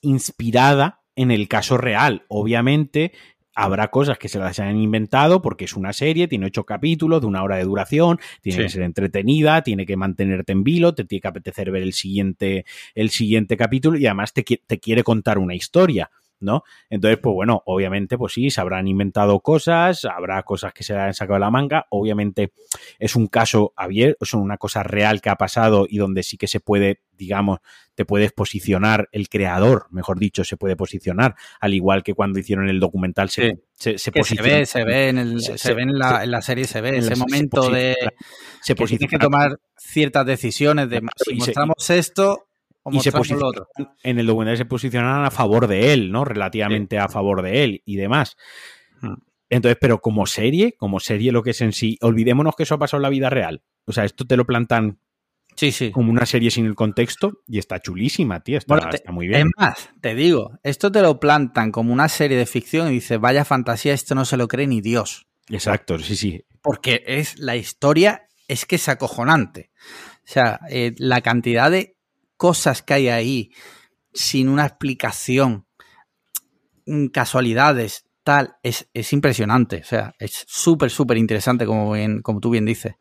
inspirada 0.02 0.97
en 1.18 1.32
el 1.32 1.50
caso 1.50 1.78
real. 1.78 2.24
Obviamente, 2.30 3.12
habrá 3.58 3.90
cosas 3.90 4.20
que 4.20 4.30
se 4.30 4.38
las 4.38 4.60
hayan 4.60 4.78
inventado 4.78 5.42
porque 5.42 5.66
es 5.66 5.76
una 5.76 5.92
serie, 5.92 6.28
tiene 6.28 6.46
ocho 6.46 6.64
capítulos 6.64 7.22
de 7.22 7.28
una 7.28 7.44
hora 7.44 7.58
de 7.58 7.64
duración, 7.64 8.20
tiene 8.42 8.64
que 8.64 8.70
ser 8.70 8.84
entretenida, 8.84 9.64
tiene 9.64 9.86
que 9.86 9.98
mantenerte 9.98 10.54
en 10.54 10.64
vilo, 10.64 10.94
te 10.94 11.04
tiene 11.04 11.22
que 11.22 11.28
apetecer 11.28 11.72
ver 11.72 11.82
el 11.82 11.94
siguiente, 11.94 12.66
el 12.94 13.10
siguiente 13.10 13.58
capítulo 13.58 13.98
y 13.98 14.06
además 14.06 14.32
te, 14.32 14.44
te 14.44 14.80
quiere 14.80 15.04
contar 15.04 15.40
una 15.40 15.56
historia. 15.56 16.12
¿No? 16.40 16.64
Entonces, 16.90 17.20
pues 17.22 17.34
bueno, 17.34 17.64
obviamente, 17.66 18.18
pues 18.18 18.34
sí, 18.34 18.50
se 18.50 18.62
habrán 18.62 18.88
inventado 18.88 19.40
cosas, 19.40 20.06
habrá 20.06 20.44
cosas 20.44 20.74
que 20.74 20.84
se 20.84 20.94
le 20.94 21.00
han 21.00 21.14
sacado 21.14 21.36
de 21.36 21.42
la 21.42 21.52
manga, 21.52 21.86
obviamente 21.90 22.54
es 23.00 23.16
un 23.16 23.28
caso 23.28 23.74
abierto, 23.76 24.26
es 24.26 24.34
una 24.34 24.58
cosa 24.58 24.84
real 24.84 25.22
que 25.22 25.30
ha 25.30 25.36
pasado 25.36 25.86
y 25.90 25.98
donde 25.98 26.24
sí 26.24 26.38
que 26.38 26.48
se 26.48 26.60
puede, 26.60 27.02
digamos, 27.18 27.60
te 27.96 28.06
puedes 28.06 28.32
posicionar, 28.32 29.10
el 29.12 29.28
creador, 29.28 29.88
mejor 29.90 30.20
dicho, 30.20 30.44
se 30.44 30.58
puede 30.58 30.76
posicionar, 30.76 31.36
al 31.60 31.74
igual 31.74 32.04
que 32.04 32.14
cuando 32.14 32.38
hicieron 32.40 32.70
el 32.70 32.80
documental 32.80 33.30
se, 33.30 33.60
se, 33.74 33.98
se, 33.98 34.12
ve, 34.12 34.66
se 34.66 34.84
ve 34.84 35.10
en, 35.10 35.18
el, 35.18 35.42
se, 35.42 35.74
ve 35.74 35.82
en, 35.82 35.98
la, 35.98 36.24
en 36.24 36.32
la 36.32 36.42
serie, 36.42 36.66
se 36.66 36.82
ve 36.82 36.98
ese 36.98 37.16
momento 37.16 37.70
de 37.70 37.96
se 38.62 38.76
que 38.76 38.86
tienes 38.86 39.10
que 39.10 39.18
tomar 39.18 39.60
ciertas 39.76 40.26
decisiones 40.26 40.90
de 40.90 41.02
si 41.26 41.36
mostramos 41.36 41.90
esto 41.90 42.48
y 42.92 43.00
se 43.00 43.12
en 44.04 44.20
el 44.20 44.26
documental 44.26 44.58
se 44.58 44.66
posicionan 44.66 45.26
a 45.26 45.32
favor 45.32 45.68
de 45.68 45.94
él, 45.94 46.12
¿no? 46.12 46.26
Relativamente 46.26 46.98
a 46.98 47.08
favor 47.08 47.42
de 47.42 47.64
él 47.64 47.82
y 47.86 47.96
demás. 47.96 48.38
Hmm. 49.02 49.16
Entonces, 49.50 49.78
pero 49.80 50.00
como 50.00 50.26
serie, 50.26 50.74
como 50.74 51.00
serie 51.00 51.32
lo 51.32 51.44
que 51.44 51.52
es 51.52 51.62
en 51.62 51.72
sí, 51.72 51.98
olvidémonos 52.02 52.56
que 52.56 52.64
eso 52.64 52.76
ha 52.76 52.80
pasado 52.80 53.00
en 53.00 53.04
la 53.04 53.10
vida 53.10 53.30
real. 53.30 53.64
O 53.86 53.94
sea, 53.94 54.04
esto 54.04 54.26
te 54.26 54.36
lo 54.36 54.46
plantan 54.46 55.00
sí, 55.56 55.72
sí. 55.72 55.92
como 55.92 56.12
una 56.12 56.26
serie 56.26 56.52
sin 56.52 56.66
el 56.66 56.76
contexto 56.76 57.42
y 57.48 57.58
está 57.58 57.80
chulísima, 57.80 58.42
tío. 58.42 58.58
Está, 58.58 59.12
muy 59.12 59.28
bien. 59.28 59.48
Es 59.48 59.54
más, 59.58 59.90
te 60.02 60.16
digo, 60.16 60.60
esto 60.64 60.92
te 60.92 61.02
lo 61.02 61.20
plantan 61.20 61.72
como 61.72 61.94
una 61.94 62.10
serie 62.10 62.38
de 62.38 62.46
ficción 62.46 62.90
y 62.90 62.96
dices, 62.96 63.20
vaya 63.20 63.46
fantasía, 63.46 63.94
esto 63.94 64.16
no 64.16 64.26
se 64.26 64.38
lo 64.38 64.48
cree 64.48 64.68
ni 64.68 64.82
Dios. 64.82 65.28
Exacto, 65.50 65.98
sí, 66.00 66.16
sí. 66.16 66.44
Porque 66.62 67.04
es 67.08 67.40
la 67.40 67.56
historia 67.56 68.28
es 68.48 68.66
que 68.66 68.76
es 68.76 68.90
acojonante. 68.90 69.72
O 70.28 70.30
sea, 70.30 70.60
eh, 70.70 70.94
la 70.98 71.22
cantidad 71.22 71.72
de 71.72 71.97
cosas 72.38 72.82
que 72.84 72.94
hay 72.94 73.08
ahí 73.10 73.52
sin 74.14 74.50
una 74.50 74.66
explicación 74.66 75.66
mm, 76.86 77.08
casualidades, 77.08 78.06
tal, 78.24 78.56
es, 78.64 78.90
es 78.94 79.12
impresionante. 79.14 79.78
O 79.82 79.84
sea, 79.86 80.14
es 80.20 80.44
súper, 80.48 80.90
súper 80.90 81.18
interesante, 81.18 81.66
como, 81.66 81.92
bien, 81.94 82.22
como 82.22 82.40
tú 82.40 82.50
bien 82.52 82.66
dices. 82.66 82.96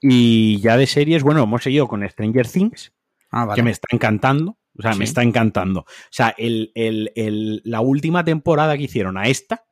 Y 0.00 0.60
ya 0.60 0.76
de 0.76 0.86
series, 0.86 1.22
bueno, 1.22 1.42
hemos 1.42 1.62
seguido 1.62 1.88
con 1.88 2.08
Stranger 2.08 2.46
Things, 2.48 2.92
Ah, 3.30 3.44
vale. 3.44 3.56
que 3.56 3.62
me 3.62 3.70
está 3.72 3.88
encantando. 3.90 4.56
O 4.78 4.82
sea, 4.82 4.92
Sí. 4.92 4.98
me 5.00 5.04
está 5.04 5.22
encantando. 5.24 5.80
O 5.80 5.86
sea, 6.10 6.34
el, 6.38 6.70
el- 6.76 7.10
el- 7.16 7.62
la 7.64 7.80
última 7.80 8.24
temporada 8.24 8.76
que 8.76 8.84
hicieron 8.84 9.18
a 9.18 9.24
esta 9.24 9.64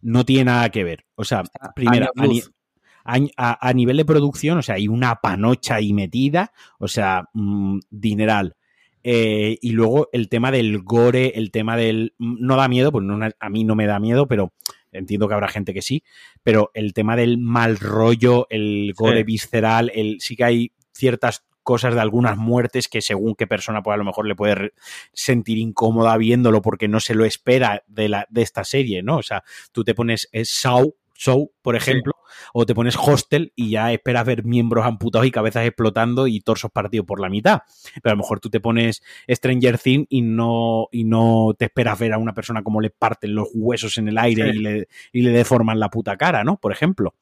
no 0.00 0.24
tiene 0.24 0.44
nada 0.44 0.70
que 0.70 0.84
ver. 0.84 1.04
O 1.16 1.24
sea, 1.24 1.42
primero, 1.74 2.10
años 2.16 2.48
a. 2.48 2.61
a- 3.04 3.18
a- 3.36 3.68
a 3.68 3.72
nivel 3.72 3.96
de 3.96 4.04
producción, 4.04 4.58
o 4.58 4.62
sea, 4.62 4.76
hay 4.76 4.88
una 4.88 5.16
panocha 5.16 5.76
ahí 5.76 5.92
metida, 5.92 6.52
o 6.78 6.88
sea, 6.88 7.24
mm, 7.32 7.78
dineral. 7.90 8.56
Eh, 9.04 9.58
y 9.60 9.72
luego 9.72 10.08
el 10.12 10.28
tema 10.28 10.52
del 10.52 10.78
gore, 10.82 11.32
el 11.36 11.50
tema 11.50 11.76
del... 11.76 12.14
mm, 12.18 12.36
No 12.46 12.56
da 12.56 12.68
miedo, 12.68 12.92
pues 12.92 13.04
no, 13.04 13.18
a 13.38 13.48
mí 13.50 13.64
no 13.64 13.74
me 13.74 13.86
da 13.86 13.98
miedo, 13.98 14.26
pero 14.28 14.52
entiendo 14.92 15.26
que 15.26 15.34
habrá 15.34 15.48
gente 15.48 15.74
que 15.74 15.82
sí, 15.82 16.04
pero 16.42 16.70
el 16.74 16.92
tema 16.92 17.16
del 17.16 17.38
mal 17.38 17.78
rollo, 17.78 18.46
el 18.50 18.92
gore 18.96 19.18
Sí. 19.18 19.24
visceral, 19.24 19.90
el, 19.94 20.20
sí 20.20 20.36
que 20.36 20.44
hay 20.44 20.72
ciertas 20.92 21.44
cosas 21.64 21.94
de 21.94 22.00
algunas 22.00 22.36
muertes 22.36 22.88
que 22.88 23.00
según 23.00 23.34
qué 23.36 23.46
persona 23.46 23.82
pues 23.82 23.94
a 23.94 23.96
lo 23.96 24.04
mejor 24.04 24.26
le 24.26 24.34
puede 24.34 24.72
sentir 25.12 25.58
incómoda 25.58 26.16
viéndolo 26.16 26.60
porque 26.60 26.88
no 26.88 26.98
se 27.00 27.14
lo 27.14 27.24
espera 27.24 27.82
de, 27.86 28.08
la, 28.08 28.26
de 28.30 28.42
esta 28.42 28.64
serie, 28.64 29.02
¿no? 29.02 29.16
O 29.18 29.22
sea, 29.22 29.42
tú 29.72 29.82
te 29.84 29.94
pones 29.94 30.28
eh, 30.32 30.44
Saw, 30.44 30.94
Saw, 31.14 31.50
por 31.62 31.76
ejemplo, 31.76 32.12
o 32.52 32.66
te 32.66 32.74
pones 32.74 32.96
Hostel 32.96 33.52
y 33.56 33.70
ya 33.70 33.92
esperas 33.92 34.26
ver 34.26 34.44
miembros 34.44 34.84
amputados 34.86 35.26
y 35.26 35.30
cabezas 35.30 35.66
explotando 35.66 36.26
y 36.26 36.40
torsos 36.40 36.70
partidos 36.70 37.06
por 37.06 37.20
la 37.20 37.28
mitad. 37.28 37.60
Pero 38.02 38.12
a 38.12 38.16
lo 38.16 38.22
mejor 38.22 38.40
tú 38.40 38.50
te 38.50 38.60
pones 38.60 39.02
Stranger 39.28 39.78
Things 39.78 40.06
y 40.08 40.22
no, 40.22 40.88
y 40.92 41.04
no 41.04 41.54
te 41.58 41.66
esperas 41.66 41.98
ver 41.98 42.12
a 42.12 42.18
una 42.18 42.34
persona 42.34 42.62
como 42.62 42.80
le 42.80 42.90
parten 42.90 43.34
los 43.34 43.48
huesos 43.54 43.98
en 43.98 44.08
el 44.08 44.18
aire 44.18 44.52
Sí. 44.52 44.58
y, 44.58 44.62
le, 44.62 44.88
y 45.12 45.22
le 45.22 45.30
deforman 45.30 45.78
la 45.78 45.88
puta 45.90 46.16
cara, 46.16 46.42
¿no? 46.44 46.56
Por 46.56 46.72
ejemplo. 46.72 47.14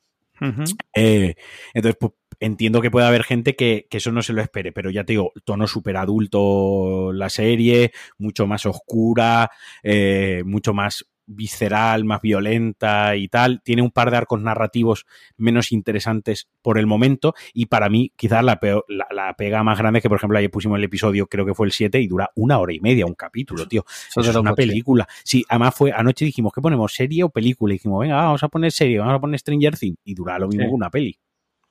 Eh, 0.95 1.35
entonces, 1.75 1.99
pues 2.01 2.13
entiendo 2.39 2.81
que 2.81 2.91
puede 2.91 3.07
haber 3.07 3.25
gente 3.25 3.57
que, 3.57 3.87
que 3.91 3.99
eso 3.99 4.11
no 4.11 4.23
se 4.23 4.33
lo 4.33 4.41
espere, 4.41 4.73
pero 4.73 4.89
ya 4.91 5.05
te 5.05 5.13
digo, 5.13 5.33
tono 5.45 5.67
súper 5.67 5.99
adulto 5.99 7.13
la 7.13 7.29
serie, 7.29 7.93
mucho 8.17 8.47
más 8.47 8.65
oscura, 8.65 9.51
eh, 9.83 10.43
mucho 10.47 10.73
más 10.73 11.05
visceral, 11.33 12.05
más 12.05 12.21
violenta 12.21 13.15
y 13.17 13.29
tal. 13.29 13.63
Tiene 13.63 13.83
un 13.83 13.91
par 13.91 14.11
de 14.11 14.17
arcos 14.17 14.41
narrativos 14.41 15.07
menos 15.37 15.73
interesantes 15.73 16.49
por 16.63 16.79
el 16.79 16.87
momento 16.87 17.35
y 17.55 17.67
para 17.67 17.89
mí 17.89 18.13
quizás 18.17 18.43
la, 18.45 18.59
peor- 18.61 18.85
la, 18.89 19.07
la 19.11 19.35
pega 19.35 19.63
más 19.63 19.79
grande 19.79 19.99
es 19.99 20.03
que, 20.03 20.09
por 20.09 20.19
ejemplo, 20.19 20.39
ayer 20.39 20.51
pusimos 20.51 20.79
el 20.79 20.85
episodio, 20.85 21.27
creo 21.27 21.47
que 21.47 21.55
fue 21.55 21.67
el 21.67 21.73
7 21.73 22.01
y 22.01 22.09
dura 22.09 22.31
una 22.35 22.59
hora 22.59 22.73
y 22.73 22.81
media 22.81 23.07
un 23.07 23.15
capítulo, 23.15 23.67
tío. 23.69 23.85
Eso 23.87 24.21
Eso 24.21 24.23
te 24.23 24.31
es 24.31 24.37
una 24.37 24.51
coche. 24.51 24.67
película. 24.67 25.09
Sí, 25.25 25.45
además 25.49 25.75
fue 25.75 25.93
anoche 25.93 26.25
dijimos, 26.25 26.53
¿qué 26.55 26.61
ponemos? 26.61 26.93
¿Serie 26.93 27.23
o 27.25 27.31
película? 27.31 27.73
Y 27.73 27.77
dijimos, 27.77 28.01
venga, 28.01 28.17
vamos 28.17 28.43
a 28.43 28.49
poner 28.49 28.73
serie, 28.73 28.99
vamos 28.99 29.15
a 29.15 29.21
poner 29.21 29.39
Stranger 29.39 29.77
Things. 29.79 29.99
Y 30.05 30.15
dura 30.15 30.39
lo 30.39 30.49
mismo 30.49 30.63
Sí. 30.65 30.69
que 30.69 30.75
una 30.75 30.91
peli. 30.91 31.19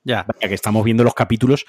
Ya. 0.04 0.26
Vaya, 0.28 0.48
que 0.48 0.56
estamos 0.56 0.84
viendo 0.86 1.04
los 1.04 1.14
capítulos. 1.14 1.66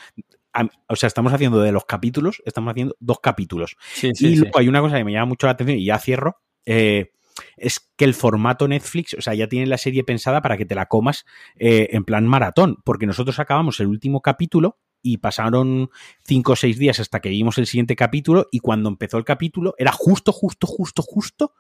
O 0.89 0.97
sea, 0.97 1.07
estamos 1.07 1.33
haciendo 1.33 1.61
de 1.61 1.71
los 1.73 1.85
capítulos, 1.85 2.43
estamos 2.45 2.71
haciendo 2.73 2.97
dos 2.99 3.21
capítulos. 3.21 3.77
Sí, 3.95 4.09
y 4.09 4.15
sí, 4.15 4.29
sí. 4.35 4.37
luego 4.37 4.59
hay 4.59 4.69
una 4.69 4.81
cosa 4.81 4.97
que 4.99 5.05
me 5.05 5.13
llama 5.13 5.27
mucho 5.27 5.47
la 5.47 5.53
atención 5.53 5.79
y 5.79 5.85
ya 5.85 5.99
cierro. 5.99 6.41
eh, 6.67 7.13
es 7.57 7.91
que 7.97 8.05
el 8.05 8.15
formato 8.15 8.69
Netflix, 8.69 9.15
o 9.15 9.21
sea, 9.21 9.35
ya 9.35 9.49
tiene 9.49 9.67
la 9.67 9.79
serie 9.79 10.05
pensada 10.05 10.41
para 10.43 10.57
que 10.57 10.65
te 10.65 10.75
la 10.75 10.87
comas 10.87 11.25
eh, 11.57 11.89
en 11.93 12.05
plan 12.05 12.27
maratón, 12.27 12.79
porque 12.85 13.07
nosotros 13.07 13.39
acabamos 13.39 13.81
el 13.81 13.87
último 13.87 14.21
capítulo 14.21 14.79
y 15.03 15.19
pasaron 15.19 15.91
cinco 16.25 16.53
o 16.53 16.57
seis 16.57 16.79
días 16.79 17.01
hasta 17.01 17.21
que 17.21 17.31
vimos 17.31 17.59
el 17.59 17.67
siguiente 17.67 17.97
capítulo 17.97 18.49
y 18.51 18.61
cuando 18.61 18.89
empezó 18.89 19.19
el 19.19 19.25
capítulo 19.25 19.75
era 19.79 19.93
justo, 19.93 20.33
justo, 20.33 20.67
justo, 20.67 21.03
justo 21.03 21.55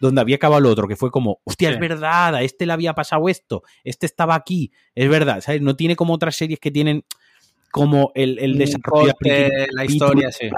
donde 0.00 0.20
había 0.20 0.36
acabado 0.36 0.60
el 0.60 0.66
otro, 0.66 0.86
que 0.88 0.96
fue 0.96 1.10
como, 1.10 1.40
hostia, 1.44 1.70
es 1.70 1.78
verdad, 1.78 2.34
a 2.34 2.42
este 2.42 2.66
le 2.66 2.72
había 2.72 2.92
pasado 2.92 3.28
esto, 3.28 3.62
este 3.82 4.06
estaba 4.06 4.34
aquí, 4.34 4.70
es 4.94 5.08
verdad, 5.08 5.40
¿sabes? 5.40 5.62
No 5.62 5.74
tiene 5.74 5.96
como 5.96 6.12
otras 6.12 6.36
series 6.36 6.60
que 6.60 6.70
tienen 6.70 7.04
como 7.70 8.12
el, 8.14 8.56
desarrollo 8.58 9.14
del 9.20 9.68
la 9.70 9.84
historia, 9.84 10.32
sí. 10.32 10.50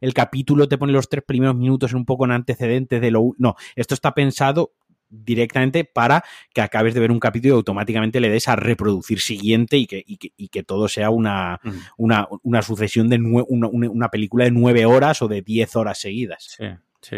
El 0.00 0.14
capítulo 0.14 0.68
te 0.68 0.78
pone 0.78 0.92
los 0.92 1.08
tres 1.08 1.24
primeros 1.26 1.56
minutos 1.56 1.92
un 1.92 2.04
poco 2.04 2.24
en 2.24 2.32
antecedentes 2.32 3.00
de 3.00 3.10
lo... 3.10 3.32
No, 3.38 3.54
esto 3.74 3.94
está 3.94 4.12
pensado 4.14 4.72
directamente 5.08 5.84
para 5.84 6.24
que 6.52 6.60
acabes 6.60 6.92
de 6.92 6.98
ver 7.00 7.12
un 7.12 7.20
capítulo 7.20 7.54
y 7.54 7.56
automáticamente 7.58 8.18
le 8.18 8.28
des 8.28 8.48
a 8.48 8.56
reproducir 8.56 9.20
siguiente 9.20 9.76
y 9.78 9.86
que, 9.86 10.02
y 10.04 10.16
que, 10.16 10.32
y 10.36 10.48
que 10.48 10.64
todo 10.64 10.88
sea 10.88 11.10
una, 11.10 11.60
Ujú. 11.64 11.76
una, 11.98 12.26
una 12.42 12.60
sucesión 12.62 13.08
de 13.08 13.18
nue- 13.20 13.44
una, 13.48 13.68
una- 13.68 13.88
una 13.90 14.08
película 14.08 14.44
de 14.46 14.50
nueve 14.50 14.84
horas 14.84 15.22
o 15.22 15.28
de 15.28 15.42
diez 15.42 15.76
horas 15.76 15.98
seguidas. 15.98 16.56
Sí, 16.58 16.64
sí. 17.02 17.16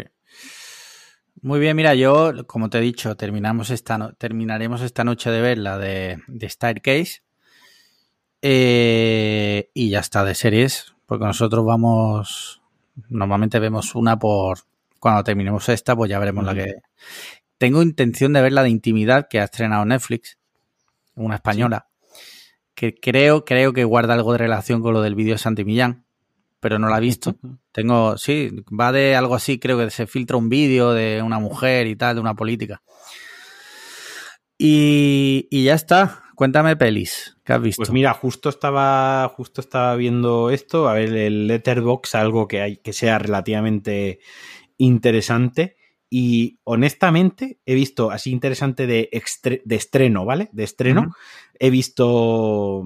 Muy 1.41 1.59
bien, 1.59 1.75
mira, 1.75 1.95
yo, 1.95 2.45
como 2.45 2.69
te 2.69 2.77
he 2.77 2.81
dicho, 2.81 3.15
terminamos 3.15 3.69
esta 3.71 3.97
no- 3.97 4.13
terminaremos 4.13 4.81
esta 4.81 5.03
noche 5.03 5.31
de 5.31 5.41
ver 5.41 5.57
la 5.57 5.77
de, 5.79 6.21
de 6.27 6.49
Staircase. 6.49 7.21
Eh, 8.41 9.69
y 9.73 9.89
ya 9.89 9.99
está 9.99 10.23
de 10.23 10.33
series, 10.35 10.93
porque 11.05 11.25
nosotros 11.25 11.65
vamos, 11.65 12.58
normalmente 13.09 13.59
vemos 13.59 13.95
una 13.95 14.19
por, 14.19 14.59
cuando 14.99 15.23
terminemos 15.23 15.69
esta, 15.69 15.95
pues 15.95 16.09
ya 16.09 16.19
veremos 16.19 16.43
la 16.43 16.53
que... 16.53 16.75
Tengo 17.57 17.81
intención 17.81 18.33
de 18.33 18.41
ver 18.41 18.53
la 18.53 18.63
de 18.63 18.69
Intimidad 18.69 19.27
que 19.29 19.39
ha 19.39 19.45
estrenado 19.45 19.85
Netflix, 19.85 20.37
una 21.15 21.35
española, 21.35 21.87
que 22.73 22.95
creo, 22.95 23.43
creo 23.43 23.73
que 23.73 23.83
guarda 23.83 24.13
algo 24.13 24.31
de 24.31 24.37
relación 24.37 24.81
con 24.81 24.93
lo 24.93 25.01
del 25.01 25.15
vídeo 25.15 25.33
de 25.33 25.39
Santi 25.39 25.65
Millán, 25.65 26.05
pero 26.59 26.79
no 26.79 26.87
la 26.87 26.97
he 26.97 27.01
visto. 27.01 27.35
Tengo, 27.71 28.17
sí, 28.17 28.63
va 28.67 28.91
de 28.91 29.15
algo 29.15 29.35
así, 29.35 29.59
creo 29.59 29.77
que 29.77 29.89
se 29.89 30.07
filtra 30.07 30.37
un 30.37 30.49
vídeo 30.49 30.93
de 30.93 31.21
una 31.21 31.39
mujer 31.39 31.87
y 31.87 31.95
tal, 31.95 32.15
de 32.15 32.21
una 32.21 32.35
política. 32.35 32.81
Y, 34.57 35.47
y 35.49 35.63
ya 35.63 35.73
está. 35.73 36.23
Cuéntame 36.39 36.77
pelis 36.77 37.35
que 37.43 37.51
has 37.51 37.61
visto. 37.61 37.81
Pues 37.81 37.91
mira, 37.91 38.13
justo 38.13 38.47
estaba, 38.47 39.27
justo 39.35 39.59
estaba 39.59 39.93
viendo 39.97 40.51
esto, 40.51 40.87
a 40.87 40.93
ver 40.93 41.13
el 41.13 41.47
Letterbox, 41.47 42.15
algo 42.15 42.47
que 42.47 42.61
hay 42.61 42.77
que 42.77 42.93
sea 42.93 43.19
relativamente 43.19 44.21
interesante. 44.77 45.75
Y 46.09 46.59
honestamente, 46.63 47.59
he 47.65 47.75
visto 47.75 48.09
así 48.09 48.31
interesante 48.31 48.87
de, 48.87 49.09
extre- 49.11 49.61
de 49.65 49.75
estreno, 49.75 50.23
¿vale? 50.23 50.47
De 50.53 50.63
estreno. 50.63 51.13
He 51.59 51.69
visto. 51.69 52.83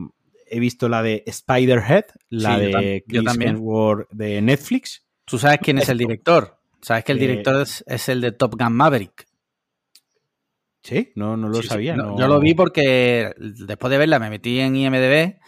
He 0.48 0.60
visto 0.60 0.90
la 0.90 1.04
de 1.04 1.24
Spiderhead, 1.32 2.06
la 2.30 2.56
Sí, 2.56 2.62
de 2.62 3.04
yo 3.08 3.22
Chris. 3.24 3.38
Hemsworth 3.40 4.10
de 4.12 4.42
Netflix. 4.42 5.06
¿Tú 5.26 5.38
sabes 5.38 5.60
quién 5.62 5.78
es 5.78 5.90
el 5.90 6.00
director? 6.00 6.58
¿Sabes 6.82 7.04
que 7.04 7.12
el 7.12 7.20
Eh, 7.20 7.22
director 7.22 7.62
es, 7.62 7.84
es 7.88 8.10
el 8.10 8.20
de 8.20 8.32
Top 8.32 8.56
Gun 8.60 8.74
Maverick? 8.74 9.28
Sí, 10.84 11.12
no, 11.16 11.38
no 11.38 11.48
lo 11.50 11.56
Sí, 11.56 11.64
sí. 11.64 11.68
sabía. 11.70 11.96
No, 11.96 12.12
no- 12.12 12.20
Yo 12.20 12.28
lo 12.28 12.40
vi 12.40 12.54
porque 12.54 13.34
después 13.38 13.90
de 13.90 13.98
verla 13.98 14.20
me 14.20 14.30
metí 14.30 14.60
en 14.60 14.76
IMDB 14.76 15.40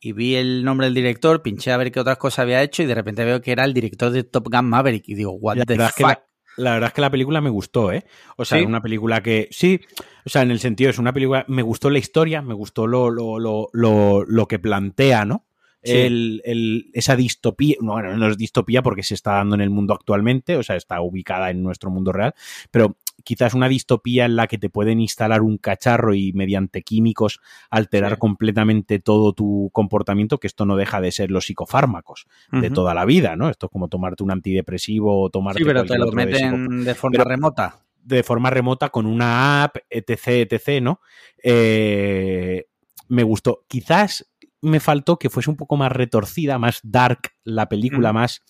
y 0.00 0.12
vi 0.12 0.36
el 0.36 0.64
nombre 0.64 0.86
del 0.86 0.94
director, 0.94 1.42
pinché 1.42 1.72
a 1.72 1.76
ver 1.76 1.90
qué 1.90 1.98
otras 2.00 2.16
cosas 2.18 2.40
había 2.40 2.62
hecho 2.62 2.82
y 2.82 2.86
de 2.86 2.94
repente 2.94 3.24
veo 3.24 3.40
que 3.42 3.50
era 3.52 3.64
el 3.64 3.74
director 3.74 4.10
de 4.10 4.22
Top 4.24 4.48
Gun 4.50 4.66
Maverick 4.68 5.08
y 5.08 5.14
digo, 5.14 5.32
what 5.32 5.56
La 5.56 5.64
the 5.64 5.72
verdad, 5.74 5.88
es 5.88 5.94
que 5.96 6.04
fuck. 6.04 6.10
la, 6.12 6.24
la 6.56 6.72
verdad 6.74 6.86
es 6.88 6.94
que 6.94 7.00
la 7.00 7.10
película 7.10 7.40
me 7.40 7.50
gustó, 7.50 7.90
¿eh? 7.92 8.04
O 8.36 8.44
sea, 8.44 8.58
¿Sí? 8.58 8.62
es 8.62 8.68
una 8.68 8.80
película 8.80 9.20
que. 9.22 9.48
Sí, 9.50 9.80
o 10.24 10.28
sea, 10.28 10.42
en 10.42 10.52
el 10.52 10.60
sentido, 10.60 10.90
es 10.90 10.98
una 10.98 11.12
película. 11.12 11.44
Me 11.48 11.62
gustó 11.62 11.90
la 11.90 11.98
historia, 11.98 12.40
me 12.42 12.54
gustó 12.54 12.86
lo, 12.86 13.10
lo, 13.10 13.38
lo, 13.40 13.68
lo, 13.72 14.24
lo 14.24 14.46
que 14.46 14.58
plantea, 14.60 15.24
¿no? 15.24 15.44
Sí. 15.82 15.92
El, 15.96 16.42
el- 16.44 16.90
esa 16.92 17.14
distopía, 17.16 17.76
no, 17.80 17.92
bueno, 17.92 18.16
no 18.16 18.28
es 18.28 18.36
distopía 18.36 18.82
porque 18.82 19.04
se 19.04 19.14
está 19.14 19.32
dando 19.34 19.54
en 19.54 19.60
el 19.60 19.70
mundo 19.70 19.94
actualmente, 19.94 20.56
o 20.56 20.62
sea, 20.64 20.74
está 20.76 21.00
ubicada 21.00 21.50
en 21.50 21.62
nuestro 21.62 21.90
mundo 21.90 22.10
real, 22.12 22.34
pero 22.72 22.96
quizás 23.24 23.54
una 23.54 23.68
distopía 23.68 24.24
en 24.24 24.36
la 24.36 24.46
que 24.46 24.58
te 24.58 24.70
pueden 24.70 25.00
instalar 25.00 25.42
un 25.42 25.58
cacharro 25.58 26.14
y 26.14 26.32
mediante 26.32 26.82
químicos 26.82 27.40
alterar 27.70 28.12
Sí. 28.14 28.18
completamente 28.18 28.98
todo 29.00 29.32
tu 29.32 29.70
comportamiento, 29.72 30.38
que 30.38 30.46
esto 30.46 30.64
no 30.66 30.76
deja 30.76 31.00
de 31.00 31.12
ser 31.12 31.30
los 31.30 31.46
psicofármacos 31.46 32.26
de 32.52 32.70
toda 32.70 32.94
la 32.94 33.04
vida, 33.04 33.36
¿no? 33.36 33.50
Esto 33.50 33.66
es 33.66 33.72
como 33.72 33.88
tomarte 33.88 34.22
un 34.22 34.30
antidepresivo 34.30 35.20
o 35.22 35.30
tomarte 35.30 35.58
Sí, 35.58 35.64
pero 35.64 35.84
te 35.84 35.98
lo 35.98 36.06
de 36.10 36.16
meten 36.16 36.84
de 36.84 36.94
forma 36.94 37.18
Pero- 37.18 37.24
remota. 37.28 37.80
de 38.02 38.22
forma 38.22 38.48
remota 38.48 38.88
con 38.88 39.04
una 39.04 39.64
app, 39.64 39.76
etc, 39.90 40.48
etc, 40.50 40.80
¿no? 40.82 41.00
Eh, 41.42 42.64
me 43.08 43.22
gustó. 43.22 43.64
Quizás 43.68 44.30
me 44.62 44.80
faltó 44.80 45.18
que 45.18 45.28
fuese 45.28 45.50
un 45.50 45.56
poco 45.56 45.76
más 45.76 45.92
retorcida, 45.92 46.58
más 46.58 46.80
dark 46.82 47.32
la 47.44 47.68
película, 47.68 48.12
más... 48.12 48.42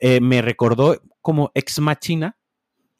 eh, 0.00 0.20
me 0.20 0.40
recordó 0.40 1.00
como 1.20 1.50
Ex 1.54 1.80
Machina, 1.80 2.37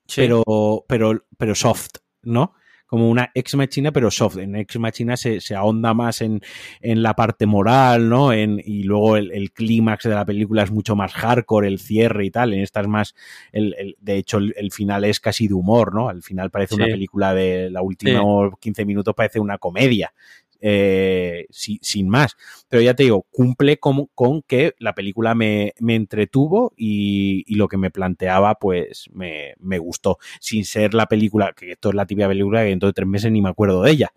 Sí. 0.08 0.22
pero, 0.22 0.84
pero, 0.88 1.24
pero 1.36 1.54
soft, 1.54 1.90
¿no? 2.22 2.54
Como 2.86 3.10
una 3.10 3.30
ex 3.34 3.54
machina, 3.54 3.92
pero 3.92 4.10
soft. 4.10 4.38
En 4.38 4.56
ex 4.56 4.78
machina 4.78 5.18
se, 5.18 5.42
se 5.42 5.54
ahonda 5.54 5.92
más 5.92 6.22
en, 6.22 6.40
en 6.80 7.02
la 7.02 7.12
parte 7.14 7.44
moral, 7.44 8.08
¿no? 8.08 8.32
En, 8.32 8.62
y 8.64 8.84
luego 8.84 9.18
el, 9.18 9.30
el 9.32 9.52
clímax 9.52 10.04
de 10.04 10.14
la 10.14 10.24
película 10.24 10.62
es 10.62 10.70
mucho 10.70 10.96
más 10.96 11.12
hardcore, 11.12 11.68
el 11.68 11.78
cierre 11.80 12.24
y 12.24 12.30
tal. 12.30 12.54
En 12.54 12.60
esta 12.60 12.80
es 12.80 12.88
más, 12.88 13.14
el, 13.52 13.74
el- 13.78 13.96
de 14.00 14.16
hecho, 14.16 14.38
el, 14.38 14.54
el 14.56 14.72
final 14.72 15.04
es 15.04 15.20
casi 15.20 15.48
de 15.48 15.52
humor, 15.54 15.94
¿no? 15.94 16.08
Al 16.08 16.22
final 16.22 16.50
parece 16.50 16.76
una 16.76 16.86
Sí. 16.86 16.92
película 16.92 17.34
de 17.34 17.68
la 17.68 17.82
última 17.82 18.22
15 18.58 18.86
minutos, 18.86 19.14
parece 19.14 19.38
una 19.38 19.58
comedia. 19.58 20.14
Eh, 20.60 21.46
sin 21.50 22.08
más. 22.08 22.36
Pero 22.68 22.82
ya 22.82 22.94
te 22.94 23.04
digo, 23.04 23.26
cumple 23.30 23.78
con, 23.78 24.06
con 24.14 24.42
que 24.42 24.74
la 24.78 24.94
película 24.94 25.34
me, 25.34 25.74
me 25.80 25.94
entretuvo 25.94 26.72
y, 26.76 27.44
y, 27.46 27.54
lo 27.56 27.68
que 27.68 27.76
me 27.76 27.90
planteaba, 27.90 28.56
pues 28.56 29.08
me, 29.12 29.54
me, 29.58 29.78
gustó. 29.78 30.18
Sin 30.40 30.64
ser 30.64 30.94
la 30.94 31.06
película, 31.06 31.52
que 31.52 31.72
esto 31.72 31.90
es 31.90 31.94
la 31.94 32.06
típica 32.06 32.28
película 32.28 32.62
que 32.62 32.70
dentro 32.70 32.88
de 32.88 32.92
tres 32.92 33.08
meses 33.08 33.30
ni 33.30 33.42
me 33.42 33.50
acuerdo 33.50 33.82
de 33.82 33.90
ella. 33.92 34.12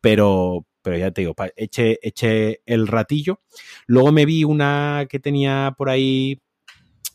Pero, 0.00 0.66
pero 0.82 0.96
ya 0.96 1.10
te 1.10 1.22
digo, 1.22 1.34
eché, 1.56 1.98
eché 2.02 2.62
el 2.66 2.86
ratillo. 2.86 3.40
Luego 3.86 4.12
me 4.12 4.26
vi 4.26 4.44
una 4.44 5.06
que 5.08 5.18
tenía 5.18 5.74
por 5.76 5.90
ahí 5.90 6.40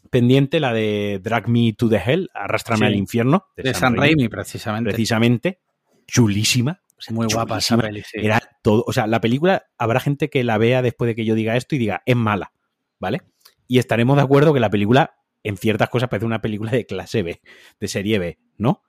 pendiente, 0.09 0.59
la 0.59 0.71
de 0.71 1.19
Drag 1.21 1.49
Me 1.49 1.73
to 1.73 1.89
the 1.89 1.97
Hell, 1.97 2.29
Arrastrame 2.33 2.85
al 2.85 2.95
infierno. 2.95 3.47
De, 3.57 3.73
San, 3.73 3.95
Raimi, 3.95 4.29
precisamente. 4.29 4.91
Precisamente. 4.91 5.59
Chulísima. 6.07 6.79
Muy 7.09 7.27
guapa 7.31 7.57
esa 7.57 7.77
peli, 7.77 8.03
Era 8.13 8.41
todo, 8.61 8.83
o 8.87 8.93
sea, 8.93 9.07
la 9.07 9.21
película, 9.21 9.65
habrá 9.77 9.99
gente 9.99 10.29
que 10.29 10.43
la 10.43 10.57
vea 10.57 10.81
después 10.81 11.07
de 11.07 11.15
que 11.15 11.25
yo 11.25 11.35
diga 11.35 11.55
esto 11.55 11.75
y 11.75 11.77
diga, 11.77 12.01
es 12.05 12.15
mala, 12.15 12.53
¿vale? 12.99 13.21
Y 13.67 13.79
estaremos 13.79 14.15
de 14.15 14.23
acuerdo 14.23 14.53
que 14.53 14.59
la 14.59 14.69
película, 14.69 15.17
en 15.43 15.57
ciertas 15.57 15.89
cosas, 15.89 16.09
parece 16.09 16.25
una 16.25 16.41
película 16.41 16.71
de 16.71 16.85
clase 16.85 17.23
B, 17.23 17.41
de 17.79 17.87
serie 17.87 18.19
B, 18.19 18.39
¿no? 18.57 18.81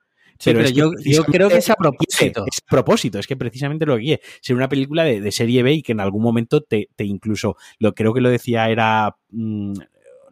pero, 0.44 0.68
yo, 0.68 0.90
creo 1.24 1.48
que 1.48 1.56
es 1.56 1.70
a 1.70 1.76
propósito. 1.76 2.44
Es 2.46 2.60
propósito, 2.60 3.18
es 3.18 3.26
que 3.26 3.36
precisamente 3.36 3.86
lo 3.86 3.96
que 3.96 4.02
quiere. 4.02 4.22
Ser 4.40 4.56
una 4.56 4.68
película 4.68 5.04
de, 5.04 5.32
serie 5.32 5.62
B 5.62 5.72
y 5.72 5.82
que 5.82 5.92
en 5.92 6.00
algún 6.00 6.22
momento 6.22 6.62
te, 6.62 6.90
te 6.94 7.04
incluso, 7.04 7.56
lo 7.78 7.94
creo 7.94 8.12
que 8.12 8.20
lo 8.20 8.30
decía 8.30 8.68
era. 8.68 9.16
Mm, 9.30 9.74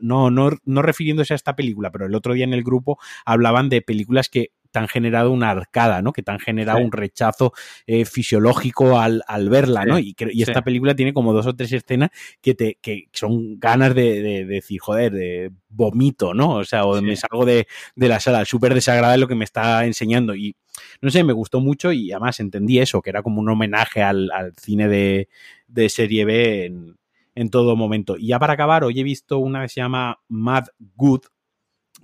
no, 0.01 0.31
no, 0.31 0.51
no 0.65 0.83
refiriéndose 0.83 1.33
a 1.33 1.37
esta 1.37 1.57
película, 1.57 1.91
pero 1.91 2.07
el 2.07 2.15
otro 2.15 2.35
día 2.35 2.45
en 2.45 2.53
el 2.53 2.63
grupo 2.63 2.99
hablaban 3.25 3.71
de 3.71 3.81
películas 3.81 4.29
que 4.29 4.51
te 4.75 4.81
han 4.81 4.89
generado 4.89 5.31
una 5.31 5.51
arcada, 5.51 6.03
¿no? 6.03 6.13
Que 6.13 6.25
te 6.25 6.33
han 6.33 6.41
generado 6.41 6.81
un 6.81 6.91
rechazo 6.91 7.53
eh, 7.87 8.05
fisiológico 8.05 8.99
al, 8.99 9.23
verla, 9.49 9.85
¿no? 9.85 10.01
Y, 10.01 10.17
y 10.19 10.43
esta 10.43 10.63
película 10.63 10.97
tiene 10.97 11.15
como 11.15 11.33
dos 11.33 11.47
o 11.47 11.55
tres 11.55 11.71
escenas 11.73 12.11
que 12.43 12.57
te 12.57 12.75
que 12.83 13.05
son 13.13 13.61
ganas 13.61 13.95
de, 13.95 14.45
decir, 14.45 14.81
joder, 14.81 15.13
de 15.13 15.53
vomito, 15.69 16.35
¿no? 16.35 16.57
O 16.57 16.65
sea, 16.65 16.87
o 16.87 17.01
me 17.01 17.15
salgo 17.15 17.45
de, 17.45 17.69
la 17.95 18.19
sala, 18.19 18.45
súper 18.45 18.75
desagradable 18.75 19.21
lo 19.21 19.29
que 19.29 19.37
me 19.37 19.45
está 19.45 19.87
enseñando. 19.87 20.35
Y 20.35 20.57
no 21.01 21.09
sé, 21.09 21.23
me 21.23 21.33
gustó 21.33 21.61
mucho 21.61 21.93
y 21.93 22.11
además 22.11 22.41
entendí 22.41 22.81
eso, 22.81 23.01
que 23.01 23.11
era 23.11 23.23
como 23.23 23.41
un 23.41 23.49
homenaje 23.49 24.03
al, 24.03 24.29
cine 24.61 24.89
de, 24.89 25.89
serie 25.89 26.25
B 26.25 26.65
en, 26.65 26.97
en 27.37 27.49
todo 27.49 27.77
momento. 27.77 28.17
Y 28.19 28.29
ya 28.29 28.41
para 28.41 28.55
acabar, 28.55 28.83
hoy 28.83 28.99
he 28.99 29.05
visto 29.05 29.39
una 29.39 29.63
que 29.63 29.69
se 29.69 29.81
llama 29.81 30.19
Mad 30.27 30.65
Good, 30.97 31.27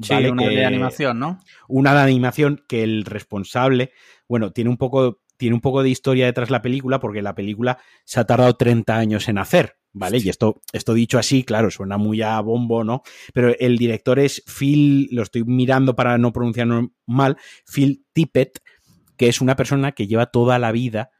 Sí, 0.02 0.14
una 0.14 0.48
de 0.48 0.64
animación, 0.64 1.18
¿no? 1.18 1.40
Una 1.68 1.94
de 1.94 2.00
animación 2.00 2.62
que 2.68 2.82
el 2.82 3.04
responsable, 3.04 3.92
bueno, 4.28 4.52
tiene 4.52 4.70
un 4.70 4.76
poco 4.76 5.20
tiene 5.40 5.54
un 5.54 5.62
poco 5.62 5.82
de 5.82 5.88
historia 5.88 6.26
detrás 6.26 6.48
de 6.48 6.52
la 6.52 6.60
película 6.60 7.00
porque 7.00 7.22
la 7.22 7.34
película 7.34 7.78
se 8.04 8.20
ha 8.20 8.24
tardado 8.24 8.56
30 8.56 8.94
años 8.94 9.26
en 9.26 9.38
hacer, 9.38 9.78
¿vale? 9.90 10.18
Y 10.18 10.28
esto, 10.28 10.60
esto 10.70 10.92
dicho 10.92 11.18
así, 11.18 11.44
claro, 11.44 11.70
suena 11.70 11.96
muy 11.96 12.20
a 12.20 12.38
bombo, 12.40 12.84
¿no? 12.84 13.00
Pero 13.32 13.54
el 13.58 13.78
director 13.78 14.18
es 14.18 14.44
Phil, 14.46 15.08
lo 15.12 15.22
estoy 15.22 15.44
mirando 15.44 15.96
para 15.96 16.18
no 16.18 16.34
pronunciarlo 16.34 16.90
mal, 17.06 17.38
Phil 17.64 18.04
Tippett, 18.12 18.58
que 19.16 19.28
es 19.28 19.40
una 19.40 19.56
persona 19.56 19.92
que 19.92 20.06
lleva 20.06 20.26
toda 20.26 20.58
la 20.58 20.72
vida, 20.72 21.10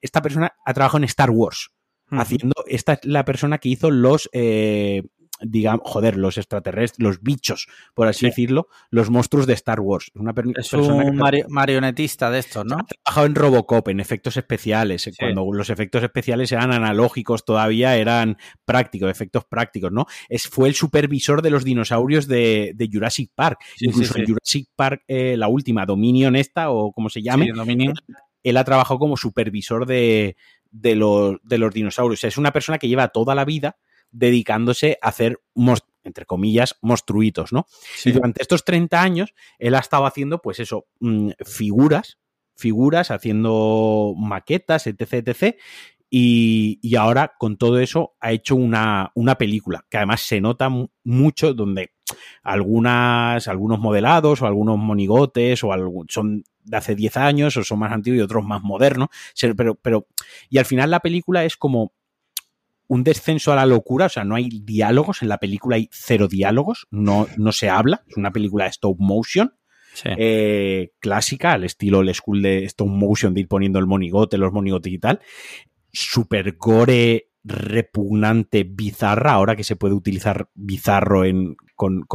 esta 0.00 0.22
persona 0.22 0.54
ha 0.64 0.72
trabajado 0.72 0.98
en 0.98 1.04
Star 1.04 1.30
Wars, 1.30 1.72
haciendo, 2.10 2.54
esta 2.68 2.92
es 2.92 3.04
la 3.04 3.24
persona 3.24 3.58
que 3.58 3.70
hizo 3.70 3.90
los... 3.90 4.30
Eh, 4.32 5.02
digamos, 5.40 5.82
joder, 5.84 6.16
los 6.16 6.38
extraterrestres, 6.38 7.02
los 7.02 7.22
bichos, 7.22 7.68
por 7.94 8.08
así 8.08 8.26
decirlo, 8.26 8.68
los 8.90 9.10
monstruos 9.10 9.46
de 9.46 9.54
Star 9.54 9.80
Wars. 9.80 10.10
Una 10.14 10.34
es 10.56 10.72
un 10.72 11.20
marionetista 11.48 12.30
de 12.30 12.38
estos, 12.38 12.64
¿no? 12.64 12.76
Ha 12.76 12.84
trabajado 12.84 13.26
en 13.26 13.34
Robocop, 13.34 13.88
en 13.88 14.00
efectos 14.00 14.36
especiales. 14.36 15.10
Cuando 15.18 15.50
los 15.52 15.70
efectos 15.70 16.02
especiales 16.02 16.52
eran 16.52 16.72
analógicos 16.72 17.44
todavía, 17.44 17.96
eran 17.96 18.36
prácticos, 18.64 19.10
efectos 19.10 19.44
prácticos, 19.44 19.92
¿no? 19.92 20.06
Es, 20.28 20.48
fue 20.48 20.68
el 20.68 20.74
supervisor 20.74 21.42
de 21.42 21.50
los 21.50 21.64
dinosaurios 21.64 22.26
de, 22.26 22.74
Jurassic 22.90 23.30
Park. 23.34 23.58
Incluso 23.80 24.18
en 24.18 24.26
Jurassic 24.26 24.68
Park, 24.74 25.02
eh, 25.08 25.36
la 25.36 25.48
última, 25.48 25.86
Dominion 25.86 26.36
esta, 26.36 26.70
o 26.70 26.92
como 26.92 27.08
se 27.08 27.22
llame, 27.22 27.50
Dominion. 27.54 27.94
Él, 28.42 28.56
ha 28.56 28.64
trabajado 28.64 28.98
como 28.98 29.16
supervisor 29.16 29.84
de, 29.84 30.36
de, 30.70 30.94
los, 30.94 31.36
de 31.42 31.58
los 31.58 31.72
dinosaurios. 31.72 32.24
es 32.24 32.38
una 32.38 32.52
persona 32.52 32.78
que 32.78 32.88
lleva 32.88 33.08
toda 33.08 33.34
la 33.34 33.44
vida 33.44 33.76
dedicándose 34.10 34.98
a 35.02 35.08
hacer, 35.08 35.40
entre 36.04 36.26
comillas, 36.26 36.76
monstruitos, 36.80 37.52
¿no? 37.52 37.66
Y 38.04 38.12
durante 38.12 38.42
estos 38.42 38.64
30 38.64 39.00
años, 39.00 39.34
él 39.58 39.74
ha 39.74 39.80
estado 39.80 40.06
haciendo, 40.06 40.40
pues 40.40 40.60
eso, 40.60 40.86
mm, 41.00 41.30
figuras, 41.44 42.18
figuras, 42.56 43.10
haciendo 43.10 44.14
maquetas, 44.16 44.86
etc., 44.86 45.14
etc., 45.14 45.56
y, 46.10 46.96
ahora 46.96 47.34
con 47.38 47.58
todo 47.58 47.78
eso 47.78 48.14
ha 48.20 48.32
hecho 48.32 48.56
una, 48.56 49.12
una, 49.14 49.36
película 49.36 49.84
que 49.90 49.98
además 49.98 50.22
se 50.22 50.40
nota 50.40 50.70
mucho 51.04 51.52
donde 51.52 51.92
algunas, 52.42 53.46
algunos 53.46 53.78
modelados 53.78 54.40
o 54.40 54.46
algunos 54.46 54.78
monigotes 54.78 55.62
o 55.64 55.70
son 56.08 56.44
de 56.64 56.76
hace 56.76 56.94
10 56.94 57.16
años 57.18 57.56
o 57.56 57.64
son 57.64 57.80
más 57.80 57.92
antiguos 57.92 58.18
y 58.18 58.22
otros 58.22 58.44
más 58.44 58.62
modernos, 58.62 59.08
pero, 59.56 59.74
pero 59.74 60.06
y 60.48 60.58
al 60.58 60.64
final 60.64 60.90
la 60.90 61.00
película 61.00 61.44
es 61.44 61.56
como 61.56 61.92
un 62.88 63.04
descenso 63.04 63.52
a 63.52 63.56
la 63.56 63.66
locura, 63.66 64.06
o 64.06 64.08
sea, 64.08 64.24
no 64.24 64.34
hay 64.34 64.48
diálogos, 64.48 65.22
en 65.22 65.28
la 65.28 65.38
película 65.38 65.76
hay 65.76 65.88
cero 65.92 66.26
diálogos, 66.26 66.86
no, 66.90 67.26
no 67.36 67.52
se 67.52 67.68
habla, 67.68 68.02
es 68.08 68.16
una 68.16 68.32
película 68.32 68.64
de 68.64 68.70
stop 68.70 68.96
motion, 68.98 69.54
eh, 70.04 70.92
clásica, 71.00 71.52
al 71.52 71.64
estilo 71.64 72.00
el 72.00 72.14
school 72.14 72.42
de 72.42 72.64
stop 72.64 72.88
motion, 72.88 73.34
de 73.34 73.40
ir 73.40 73.48
poniendo 73.48 73.78
el 73.78 73.86
monigote, 73.86 74.38
los 74.38 74.52
monigotes 74.52 74.92
y 74.92 74.98
tal, 74.98 75.20
super 75.92 76.56
gore, 76.56 77.28
repugnante, 77.44 78.64
bizarra, 78.64 79.32
ahora 79.32 79.54
que 79.54 79.64
se 79.64 79.76
puede 79.76 79.94
utilizar 79.94 80.48
bizarro 80.54 81.24
en, 81.24 81.56
con, 81.74 82.06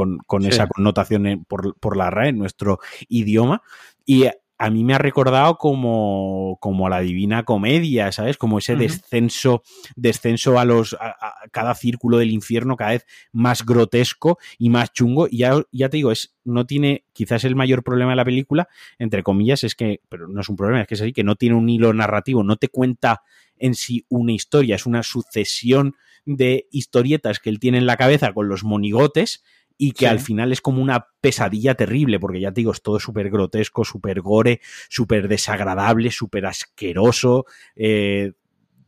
esa 0.45 0.67
connotación 0.67 1.45
por, 1.47 1.79
por, 1.79 1.97
la 1.97 2.09
RAE 2.09 2.29
en 2.29 2.39
nuestro 2.39 2.79
idioma, 3.07 3.61
y 4.05 4.25
a 4.63 4.69
mí 4.69 4.85
me 4.85 4.93
ha 4.93 4.97
recordado 4.97 5.57
como, 5.57 6.57
como 6.61 6.87
a 6.87 6.89
la 6.89 7.01
divina 7.01 7.43
comedia, 7.43 8.13
¿sabes? 8.13 8.37
Como 8.37 8.59
ese 8.59 8.77
descenso, 8.77 9.61
descenso 9.97 10.57
a 10.57 10.63
los 10.63 10.93
a, 11.01 11.35
cada 11.51 11.75
círculo 11.75 12.17
del 12.17 12.31
infierno 12.31 12.77
cada 12.77 12.91
vez 12.91 13.05
más 13.33 13.65
grotesco 13.65 14.37
y 14.57 14.69
más 14.69 14.93
chungo. 14.93 15.27
Y 15.29 15.39
ya, 15.39 15.61
ya 15.73 15.89
te 15.89 15.97
digo, 15.97 16.13
es, 16.13 16.37
no 16.45 16.65
tiene, 16.65 17.03
quizás 17.11 17.43
el 17.43 17.57
mayor 17.57 17.83
problema 17.83 18.11
de 18.11 18.15
la 18.15 18.23
película, 18.23 18.69
entre 18.99 19.21
comillas, 19.21 19.65
es 19.65 19.75
que, 19.75 19.99
pero 20.07 20.29
no 20.29 20.39
es 20.39 20.47
un 20.47 20.55
problema, 20.55 20.79
es 20.79 20.87
que 20.87 20.93
es 20.93 21.01
así, 21.01 21.11
que 21.11 21.25
no 21.25 21.35
tiene 21.35 21.57
un 21.57 21.67
hilo 21.67 21.93
narrativo, 21.93 22.41
no 22.41 22.55
te 22.55 22.69
cuenta 22.69 23.21
en 23.57 23.75
sí 23.75 24.05
una 24.07 24.31
historia, 24.31 24.77
es 24.77 24.85
una 24.85 25.03
sucesión 25.03 25.97
de 26.25 26.69
historietas 26.71 27.39
que 27.39 27.49
él 27.49 27.59
tiene 27.59 27.79
en 27.79 27.85
la 27.85 27.97
cabeza 27.97 28.31
con 28.31 28.47
los 28.47 28.63
monigotes 28.63 29.43
y 29.77 29.91
que 29.91 30.07
al 30.07 30.19
final 30.19 30.51
es 30.51 30.61
como 30.61 30.81
una 30.81 31.07
pesadilla 31.19 31.75
terrible, 31.75 32.19
porque 32.19 32.39
ya 32.39 32.51
te 32.51 32.61
digo, 32.61 32.71
es 32.71 32.81
todo 32.81 32.99
súper 32.99 33.29
grotesco, 33.29 33.83
súper 33.83 34.21
gore, 34.21 34.61
súper 34.89 35.27
desagradable, 35.27 36.11
súper 36.11 36.45
asqueroso, 36.45 37.45
eh, 37.75 38.33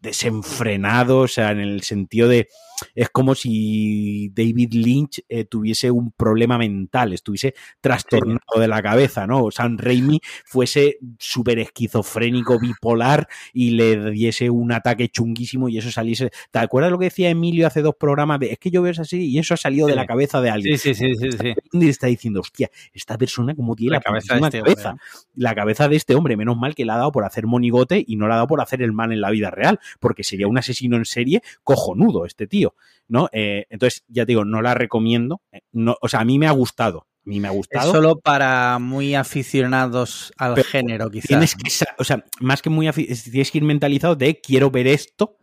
desenfrenado, 0.06 1.20
o 1.20 1.28
sea, 1.28 1.52
en 1.52 1.60
el 1.60 1.82
sentido 1.84 2.28
de 2.28 2.48
es 2.94 3.10
como 3.10 3.36
si 3.36 4.30
David 4.34 4.74
Lynch 4.74 5.24
eh, 5.30 5.46
tuviese 5.46 5.92
un 5.92 6.12
problema 6.12 6.58
mental, 6.58 7.14
estuviese 7.14 7.54
trastornado 7.82 8.60
de 8.60 8.68
la 8.68 8.82
cabeza, 8.82 9.28
¿no? 9.28 9.46
O 9.46 9.52
San 9.52 9.78
Raimi 9.78 10.20
fuese 10.46 10.98
súper 11.20 11.60
esquizofrénico, 11.60 12.60
bipolar 12.60 13.28
y 13.54 13.72
le 13.72 14.12
diese 14.12 14.50
un 14.50 14.72
ataque 14.72 15.10
chunguísimo 15.10 15.70
y 15.70 15.78
eso 15.78 15.92
saliese. 15.92 16.32
¿Te 16.52 16.60
acuerdas 16.60 16.92
lo 16.92 17.00
que 17.00 17.06
decía 17.06 17.30
Emilio 17.30 17.68
hace 17.68 17.82
dos 17.82 17.96
programas? 18.00 18.40
De, 18.40 18.52
es 18.52 18.60
que 18.60 18.72
yo 18.72 18.82
veo 18.82 18.94
así 18.98 19.30
y 19.30 19.40
eso 19.40 19.54
ha 19.54 19.58
salido 19.58 19.88
de 19.88 19.96
la 19.96 20.06
cabeza 20.06 20.42
de 20.42 20.50
alguien. 20.50 20.78
Sí, 20.78 20.94
sí, 20.94 21.16
sí, 21.16 21.32
sí. 21.32 21.54
Y 21.74 21.90
está 21.90 22.08
diciendo, 22.08 22.42
hostia, 22.42 22.70
esta 22.94 23.18
persona 23.18 23.56
como 23.56 23.76
tiene 23.76 23.94
la, 23.94 24.02
cabeza, 24.02 24.36
de 24.36 24.46
este 24.46 24.62
cabeza. 24.62 24.96
La 25.36 25.56
cabeza 25.56 25.88
de 25.88 25.96
este 25.96 26.16
hombre, 26.16 26.38
menos 26.38 26.58
mal 26.58 26.76
que 26.76 26.86
le 26.86 26.92
ha 26.92 26.98
dado 26.98 27.12
por 27.12 27.26
hacer 27.26 27.46
monigote 27.46 28.04
y 28.06 28.16
no 28.16 28.28
le 28.28 28.34
ha 28.34 28.38
dado 28.38 28.48
por 28.48 28.62
hacer 28.62 28.82
el 28.82 28.94
mal 28.94 29.12
en 29.12 29.22
la 29.22 29.30
vida 29.32 29.52
real, 29.52 29.80
porque 30.00 30.24
sería 30.24 30.48
un 30.48 30.58
asesino 30.58 30.98
en 30.98 31.06
serie 31.06 31.42
cojonudo 31.64 32.26
este 32.26 32.48
tío. 32.48 32.76
¿no? 33.08 33.30
Eh, 33.32 33.66
entonces, 33.70 34.04
ya 34.08 34.24
te 34.26 34.32
digo, 34.32 34.46
no 34.46 34.62
la 34.62 34.74
recomiendo. 34.74 35.42
Eh, 35.52 35.62
no, 35.72 35.98
o 36.02 36.08
sea, 36.08 36.22
a 36.22 36.26
mí 36.26 36.40
me 36.40 36.48
ha 36.48 36.52
gustado. 36.52 37.08
A 37.26 37.30
mí 37.30 37.40
me 37.40 37.48
ha 37.48 37.52
gustado. 37.52 37.88
Es 37.88 37.92
solo 37.92 38.20
para 38.20 38.78
muy 38.80 39.16
aficionados 39.16 40.32
al 40.38 40.64
género, 40.64 41.10
quizás. 41.10 41.28
Tienes 41.28 41.56
que, 41.56 41.70
o 41.98 42.04
sea, 42.04 42.24
más 42.40 42.62
que 42.62 42.70
muy 42.70 42.90
tienes 42.92 43.52
que 43.52 43.58
ir 43.58 43.64
mentalizado 43.64 44.16
de 44.16 44.40
quiero 44.40 44.70
ver 44.70 44.88
esto 44.88 45.38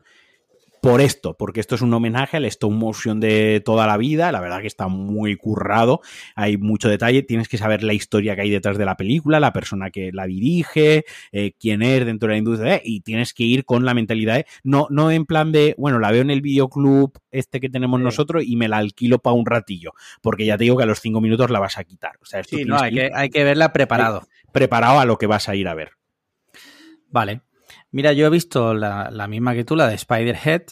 por 0.83 1.01
esto, 1.01 1.37
porque 1.37 1.61
esto 1.61 1.77
es 1.77 1.81
un 1.81 1.95
homenaje 1.95 2.39
al 2.39 2.45
stop 2.47 2.73
motion 2.73 3.21
de 3.21 3.63
toda 3.65 3.87
la 3.87 3.97
vida, 3.97 4.33
la 4.33 4.41
verdad 4.41 4.61
que 4.61 4.67
está 4.67 4.89
muy 4.89 5.37
currado, 5.37 6.01
hay 6.35 6.57
mucho 6.57 6.89
detalle, 6.89 7.23
tienes 7.23 7.49
que 7.49 7.57
saber 7.57 7.85
la 7.85 7.93
historia 7.93 8.35
que 8.35 8.43
hay 8.43 8.51
detrás 8.51 8.79
de 8.79 8.85
la 8.85 8.97
película, 8.97 9.39
la 9.39 9.53
persona 9.53 9.91
que 9.91 10.11
la 10.13 10.27
dirige, 10.27 11.05
eh, 11.31 11.53
quién 11.57 11.83
es 11.83 12.05
dentro 12.05 12.27
de 12.27 12.35
la 12.35 12.39
industria, 12.39 12.81
y 12.83 13.03
tienes 13.03 13.33
que 13.33 13.45
ir 13.45 13.65
con 13.65 13.85
la 13.85 13.95
mentalidad 13.95 14.35
de, 14.35 14.47
no, 14.65 14.89
no 14.91 15.13
en 15.13 15.25
plan 15.25 15.53
de, 15.53 15.77
bueno, 15.79 16.01
la 16.01 16.11
veo 16.11 16.23
en 16.23 16.31
el 16.31 16.41
videoclub 16.41 17.17
este 17.31 17.61
que 17.61 17.71
tenemos 17.71 18.01
nosotros 18.01 18.43
y 18.45 18.57
me 18.57 18.67
la 18.67 18.79
alquilo 18.79 19.21
para 19.21 19.35
un 19.35 19.47
ratillo, 19.47 19.93
porque 20.21 20.47
ya 20.47 20.59
te 20.59 20.65
digo 20.65 20.77
que 20.77 20.83
a 20.83 20.87
los 20.87 21.01
cinco 21.01 21.21
minutos 21.21 21.49
la 21.51 21.61
vas 21.61 21.79
a 21.79 21.85
quitar. 21.85 22.17
O 22.21 22.25
sea, 22.25 22.43
hay, 22.81 22.93
que, 22.93 23.11
hay 23.15 23.31
que 23.31 23.45
verla 23.45 23.73
preparado. 23.73 24.27
Preparado 24.51 24.99
a 24.99 25.05
lo 25.05 25.17
que 25.17 25.29
vas 25.29 25.49
a 25.49 25.55
ir 25.55 25.69
a 25.69 25.75
ver. 25.75 25.93
Vale. 27.09 27.43
Mira, 27.93 28.13
yo 28.13 28.27
he 28.27 28.31
visto 28.31 28.75
la, 28.75 29.11
la 29.11 29.29
misma 29.29 29.55
que 29.55 29.65
tú, 29.65 29.77
la 29.77 29.89
de 29.89 29.95
Spider-Head. 29.95 30.63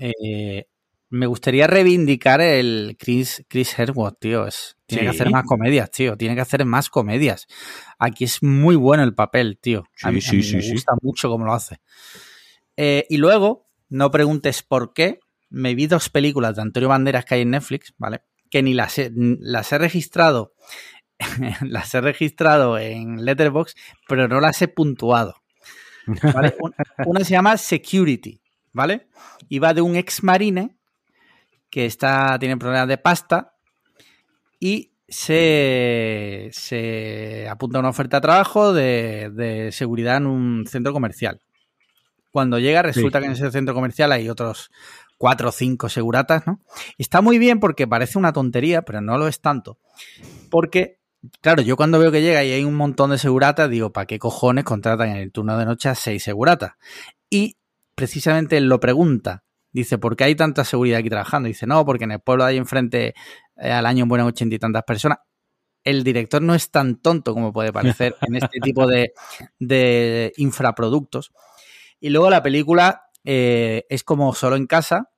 Eh, 0.00 0.66
me 1.08 1.26
gustaría 1.26 1.66
reivindicar 1.66 2.40
el 2.42 2.96
Chris, 2.98 3.44
Chris 3.48 3.76
Hemsworth, 3.78 4.18
tío. 4.20 4.46
Es, 4.46 4.76
tiene 4.86 5.04
que 5.04 5.10
hacer 5.10 5.30
más 5.30 5.44
comedias, 5.44 5.90
tío. 5.90 6.16
Tiene 6.16 6.34
que 6.34 6.40
hacer 6.42 6.64
más 6.64 6.90
comedias. 6.90 7.46
Aquí 7.98 8.24
es 8.24 8.42
muy 8.42 8.76
bueno 8.76 9.02
el 9.04 9.14
papel, 9.14 9.58
tío. 9.60 9.84
A 10.02 10.10
Sí, 10.10 10.12
mí, 10.12 10.18
a 10.18 10.22
sí, 10.22 10.36
mí 10.36 10.42
sí, 10.42 10.56
me 10.56 10.68
gusta 10.72 10.92
mucho 11.02 11.28
cómo 11.30 11.44
lo 11.46 11.52
hace. 11.54 11.78
Eh, 12.76 13.06
y 13.08 13.16
luego, 13.16 13.68
no 13.88 14.10
preguntes 14.10 14.62
por 14.62 14.92
qué, 14.92 15.20
me 15.48 15.74
vi 15.74 15.86
dos 15.86 16.08
películas 16.10 16.56
de 16.56 16.62
Antonio 16.62 16.88
Banderas 16.88 17.24
que 17.24 17.34
hay 17.36 17.40
en 17.42 17.50
Netflix, 17.50 17.94
¿vale? 17.98 18.22
Que 18.50 18.62
ni 18.62 18.74
las 18.74 18.98
he, 18.98 19.10
las 19.14 19.72
he 19.72 19.78
registrado, 19.78 20.54
las 21.62 21.94
he 21.94 22.00
registrado 22.00 22.78
en 22.78 23.24
Letterboxd, 23.24 23.76
pero 24.08 24.28
no 24.28 24.40
las 24.40 24.60
he 24.62 24.68
puntuado. 24.68 25.39
Una 27.06 27.24
se 27.24 27.30
llama 27.32 27.56
Security, 27.56 28.40
¿vale? 28.72 29.08
Y 29.48 29.58
va 29.58 29.74
de 29.74 29.80
un 29.80 29.96
ex 29.96 30.22
marine 30.22 30.76
que 31.70 31.86
está, 31.86 32.38
tiene 32.38 32.56
problemas 32.56 32.88
de 32.88 32.98
pasta 32.98 33.54
y 34.58 34.92
se, 35.08 36.48
se 36.52 37.48
apunta 37.48 37.78
a 37.78 37.80
una 37.80 37.88
oferta 37.90 38.18
de 38.18 38.20
trabajo 38.22 38.72
de, 38.72 39.30
de 39.30 39.72
seguridad 39.72 40.18
en 40.18 40.26
un 40.26 40.66
centro 40.66 40.92
comercial. 40.92 41.40
Cuando 42.30 42.58
llega, 42.60 42.82
resulta 42.82 43.18
Sí. 43.18 43.22
que 43.22 43.26
en 43.26 43.32
ese 43.32 43.50
centro 43.50 43.74
comercial 43.74 44.12
hay 44.12 44.28
otros 44.28 44.70
cuatro 45.18 45.48
o 45.48 45.52
cinco 45.52 45.88
seguratas, 45.88 46.46
¿no? 46.46 46.60
Y 46.96 47.02
está 47.02 47.20
muy 47.20 47.38
bien 47.38 47.58
porque 47.60 47.88
parece 47.88 48.18
una 48.18 48.32
tontería, 48.32 48.82
pero 48.82 49.00
no 49.00 49.18
lo 49.18 49.26
es 49.26 49.40
tanto. 49.40 49.78
Porque, 50.48 50.99
claro, 51.40 51.62
yo 51.62 51.76
cuando 51.76 51.98
veo 51.98 52.10
que 52.10 52.22
llega 52.22 52.44
y 52.44 52.52
hay 52.52 52.64
un 52.64 52.74
montón 52.74 53.10
de 53.10 53.18
seguratas, 53.18 53.70
digo, 53.70 53.92
¿para 53.92 54.06
qué 54.06 54.18
cojones 54.18 54.64
contratan 54.64 55.10
en 55.10 55.16
el 55.16 55.32
turno 55.32 55.56
de 55.58 55.64
noche 55.64 55.88
a 55.88 55.94
seis 55.94 56.22
seguratas? 56.22 56.72
Y 57.28 57.56
precisamente 57.94 58.56
él 58.56 58.68
lo 58.68 58.80
pregunta. 58.80 59.44
Dice, 59.72 59.98
¿por 59.98 60.16
qué 60.16 60.24
hay 60.24 60.34
tanta 60.34 60.64
seguridad 60.64 60.98
aquí 60.98 61.10
trabajando? 61.10 61.46
Dice, 61.46 61.66
no, 61.66 61.84
porque 61.84 62.04
en 62.04 62.12
el 62.12 62.20
pueblo 62.20 62.44
hay 62.44 62.56
enfrente 62.56 63.14
eh, 63.56 63.70
al 63.70 63.86
año 63.86 64.06
mueren 64.06 64.26
ochenta 64.26 64.56
y 64.56 64.58
tantas 64.58 64.82
personas. 64.82 65.18
El 65.84 66.02
director 66.02 66.42
no 66.42 66.54
es 66.54 66.70
tan 66.70 66.96
tonto 66.96 67.32
como 67.34 67.52
puede 67.52 67.72
parecer 67.72 68.16
en 68.22 68.36
este 68.36 68.58
tipo 68.62 68.86
de, 68.86 69.12
de 69.58 70.32
infraproductos. 70.36 71.32
Y 72.00 72.10
luego 72.10 72.30
la 72.30 72.42
película 72.42 73.04
eh, 73.24 73.86
es 73.88 74.02
como 74.02 74.34
solo 74.34 74.56
en 74.56 74.66
casa, 74.66 75.10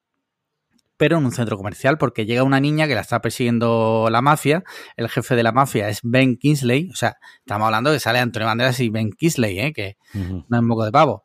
pero 1.02 1.18
en 1.18 1.24
un 1.24 1.32
centro 1.32 1.56
comercial, 1.56 1.98
porque 1.98 2.26
llega 2.26 2.44
una 2.44 2.60
niña 2.60 2.86
que 2.86 2.94
la 2.94 3.00
está 3.00 3.20
persiguiendo 3.20 4.06
la 4.08 4.22
mafia. 4.22 4.62
El 4.96 5.08
jefe 5.08 5.34
de 5.34 5.42
la 5.42 5.50
mafia 5.50 5.88
es 5.88 5.98
Ben 6.04 6.36
Kingsley. 6.36 6.90
O 6.92 6.94
sea, 6.94 7.16
estamos 7.40 7.66
hablando 7.66 7.90
que 7.90 7.98
sale 7.98 8.20
Antonio 8.20 8.46
Banderas 8.46 8.78
y 8.78 8.88
Ben 8.88 9.10
Kingsley, 9.10 9.58
¿eh? 9.58 9.72
que 9.72 9.96
no 10.14 10.56
es 10.56 10.62
moco 10.62 10.84
de 10.84 10.92
pavo. 10.92 11.24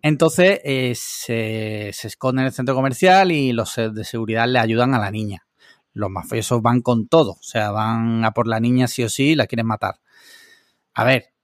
Entonces 0.00 0.60
eh, 0.64 0.94
se, 0.96 1.90
se 1.92 2.08
esconde 2.08 2.40
en 2.40 2.46
el 2.46 2.54
centro 2.54 2.74
comercial 2.74 3.30
y 3.30 3.52
los 3.52 3.76
de 3.76 4.02
seguridad 4.02 4.48
le 4.48 4.60
ayudan 4.60 4.94
a 4.94 4.98
la 4.98 5.10
niña. 5.10 5.46
Los 5.92 6.08
mafiosos 6.08 6.62
van 6.62 6.80
con 6.80 7.06
todo, 7.06 7.32
o 7.32 7.42
sea, 7.42 7.70
van 7.70 8.24
a 8.24 8.30
por 8.30 8.48
la 8.48 8.60
niña 8.60 8.88
sí 8.88 9.04
o 9.04 9.10
sí 9.10 9.32
y 9.32 9.34
la 9.34 9.46
quieren 9.46 9.66
matar. 9.66 9.96
A 10.94 11.04
ver, 11.04 11.34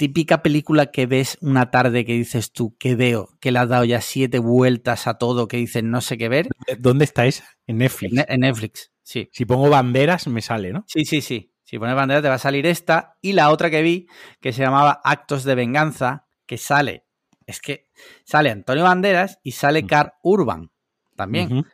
típica 0.00 0.42
película 0.42 0.86
que 0.86 1.04
ves 1.04 1.36
una 1.42 1.70
tarde 1.70 2.06
que 2.06 2.14
dices 2.14 2.52
tú, 2.52 2.74
¿qué 2.78 2.94
veo? 2.96 3.28
Que 3.38 3.52
le 3.52 3.58
has 3.58 3.68
dado 3.68 3.84
ya 3.84 4.00
siete 4.00 4.38
vueltas 4.38 5.06
a 5.06 5.18
todo, 5.18 5.46
que 5.46 5.58
dices 5.58 5.84
no 5.84 6.00
sé 6.00 6.16
qué 6.16 6.30
ver. 6.30 6.48
¿Dónde 6.78 7.04
está 7.04 7.26
esa? 7.26 7.44
En 7.66 7.76
Netflix. 7.76 8.10
En, 8.12 8.16
Ne- 8.16 8.26
en 8.26 8.40
Netflix, 8.40 8.92
sí. 9.02 9.28
Si 9.30 9.44
pongo 9.44 9.68
banderas, 9.68 10.26
me 10.26 10.40
sale, 10.40 10.72
¿no? 10.72 10.84
Sí, 10.86 11.04
sí, 11.04 11.20
sí. 11.20 11.52
Si 11.64 11.78
pones 11.78 11.94
bandera 11.94 12.22
te 12.22 12.28
va 12.30 12.36
a 12.36 12.38
salir 12.38 12.64
esta. 12.64 13.18
Y 13.20 13.34
la 13.34 13.50
otra 13.50 13.68
que 13.68 13.82
vi, 13.82 14.06
que 14.40 14.54
se 14.54 14.62
llamaba 14.62 15.02
Actos 15.04 15.44
de 15.44 15.54
Venganza, 15.54 16.26
que 16.46 16.56
sale. 16.56 17.04
Es 17.46 17.60
que 17.60 17.88
sale 18.24 18.48
Antonio 18.50 18.84
Banderas 18.84 19.38
y 19.42 19.52
sale 19.52 19.82
Mm. 19.82 19.86
Carl 19.86 20.12
Urban 20.22 20.70
también. 21.14 21.64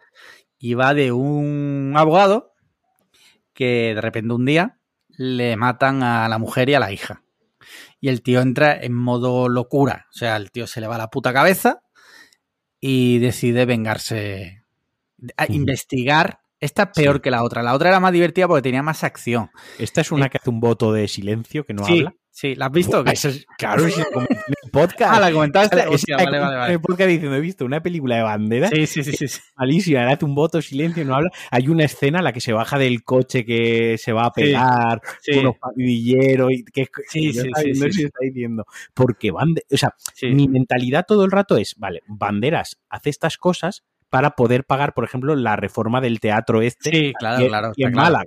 Y 0.58 0.74
va 0.74 0.94
de 0.94 1.12
un 1.12 1.92
abogado 1.96 2.54
que 3.54 3.92
de 3.94 4.00
repente 4.00 4.34
un 4.34 4.44
día 4.44 4.80
le 5.08 5.56
matan 5.56 6.02
a 6.02 6.28
la 6.28 6.38
mujer 6.38 6.68
y 6.70 6.74
a 6.74 6.80
la 6.80 6.90
hija. 6.92 7.22
Y 8.00 8.08
el 8.08 8.22
tío 8.22 8.40
entra 8.40 8.76
en 8.80 8.92
modo 8.92 9.48
locura. 9.48 10.06
O 10.10 10.16
sea, 10.16 10.36
el 10.36 10.50
tío 10.50 10.66
se 10.66 10.80
le 10.80 10.86
va 10.86 10.98
la 10.98 11.08
puta 11.08 11.32
cabeza 11.32 11.80
y 12.80 13.18
decide 13.18 13.64
vengarse. 13.66 14.62
A 15.38 15.50
investigar. 15.50 16.40
Esta 16.60 16.84
es 16.84 16.88
peor 16.94 17.16
Sí. 17.16 17.22
que 17.22 17.30
la 17.30 17.42
otra. 17.42 17.62
La 17.62 17.74
otra 17.74 17.88
era 17.88 18.00
más 18.00 18.12
divertida 18.12 18.46
porque 18.48 18.62
tenía 18.62 18.82
más 18.82 19.02
acción. 19.04 19.50
Esta 19.78 20.00
es 20.02 20.12
una 20.12 20.28
que 20.28 20.38
hace 20.38 20.50
un 20.50 20.60
voto 20.60 20.92
de 20.92 21.08
silencio 21.08 21.64
que 21.64 21.72
no 21.74 21.84
sí, 21.84 21.98
habla. 21.98 22.14
sí, 22.30 22.54
¿la 22.54 22.66
has 22.66 22.72
visto? 22.72 23.04
es- 23.06 23.46
claro, 23.58 23.82
en 23.84 23.88
el 23.88 23.94
podcast. 24.82 25.12
Ah, 25.14 25.20
la 25.20 25.32
comentaste. 25.32 25.78
Esa- 25.80 25.90
Hostia, 25.90 26.16
esa 26.16 26.24
vale, 26.24 26.38
vale, 26.38 26.66
En 26.66 26.72
el 26.72 26.80
podcast 26.80 27.08
diciendo, 27.10 27.36
he 27.36 27.40
visto 27.40 27.64
una 27.64 27.82
película 27.82 28.16
de 28.16 28.22
banderas 28.22 28.70
Sí, 28.70 28.86
sí, 28.86 29.02
sí, 29.04 29.12
sí, 29.12 29.28
sí. 29.28 29.40
malísima, 29.56 30.04
le 30.04 30.12
hace 30.12 30.24
un 30.24 30.34
voto, 30.34 30.60
silencio, 30.62 31.04
no 31.04 31.14
habla. 31.14 31.30
Hay 31.50 31.68
una 31.68 31.84
escena 31.84 32.18
en 32.18 32.24
la 32.24 32.32
que 32.32 32.40
se 32.40 32.52
baja 32.52 32.78
del 32.78 33.02
coche 33.04 33.44
que 33.44 33.96
se 33.98 34.12
va 34.12 34.26
a 34.26 34.32
pegar, 34.32 35.00
Sí, 35.22 35.34
con 35.34 35.44
los 35.44 35.56
pandilleros 35.58 36.52
y 36.52 36.64
que 36.64 36.86
Sí, 37.08 37.32
sí, 37.32 37.40
sí, 37.54 37.90
sí. 37.92 38.04
está 38.04 38.18
diciendo, 38.22 38.64
porque 38.94 39.30
bande 39.30 39.64
o 39.72 39.76
sea, 39.76 39.94
mi 40.22 40.48
mentalidad 40.48 41.04
todo 41.06 41.24
el 41.24 41.30
rato 41.30 41.56
es, 41.56 41.74
vale, 41.78 42.02
banderas 42.06 42.78
hace 42.88 43.10
estas 43.10 43.36
cosas 43.36 43.84
para 44.08 44.30
poder 44.30 44.64
pagar, 44.64 44.94
por 44.94 45.04
ejemplo, 45.04 45.34
la 45.34 45.56
reforma 45.56 46.00
del 46.00 46.20
teatro 46.20 46.62
este 46.62 46.90
Sí, 46.90 47.12
claro, 47.18 47.46
claro. 47.48 47.72
en 47.76 47.92
claro. 47.92 47.96
Málaga, 47.96 48.24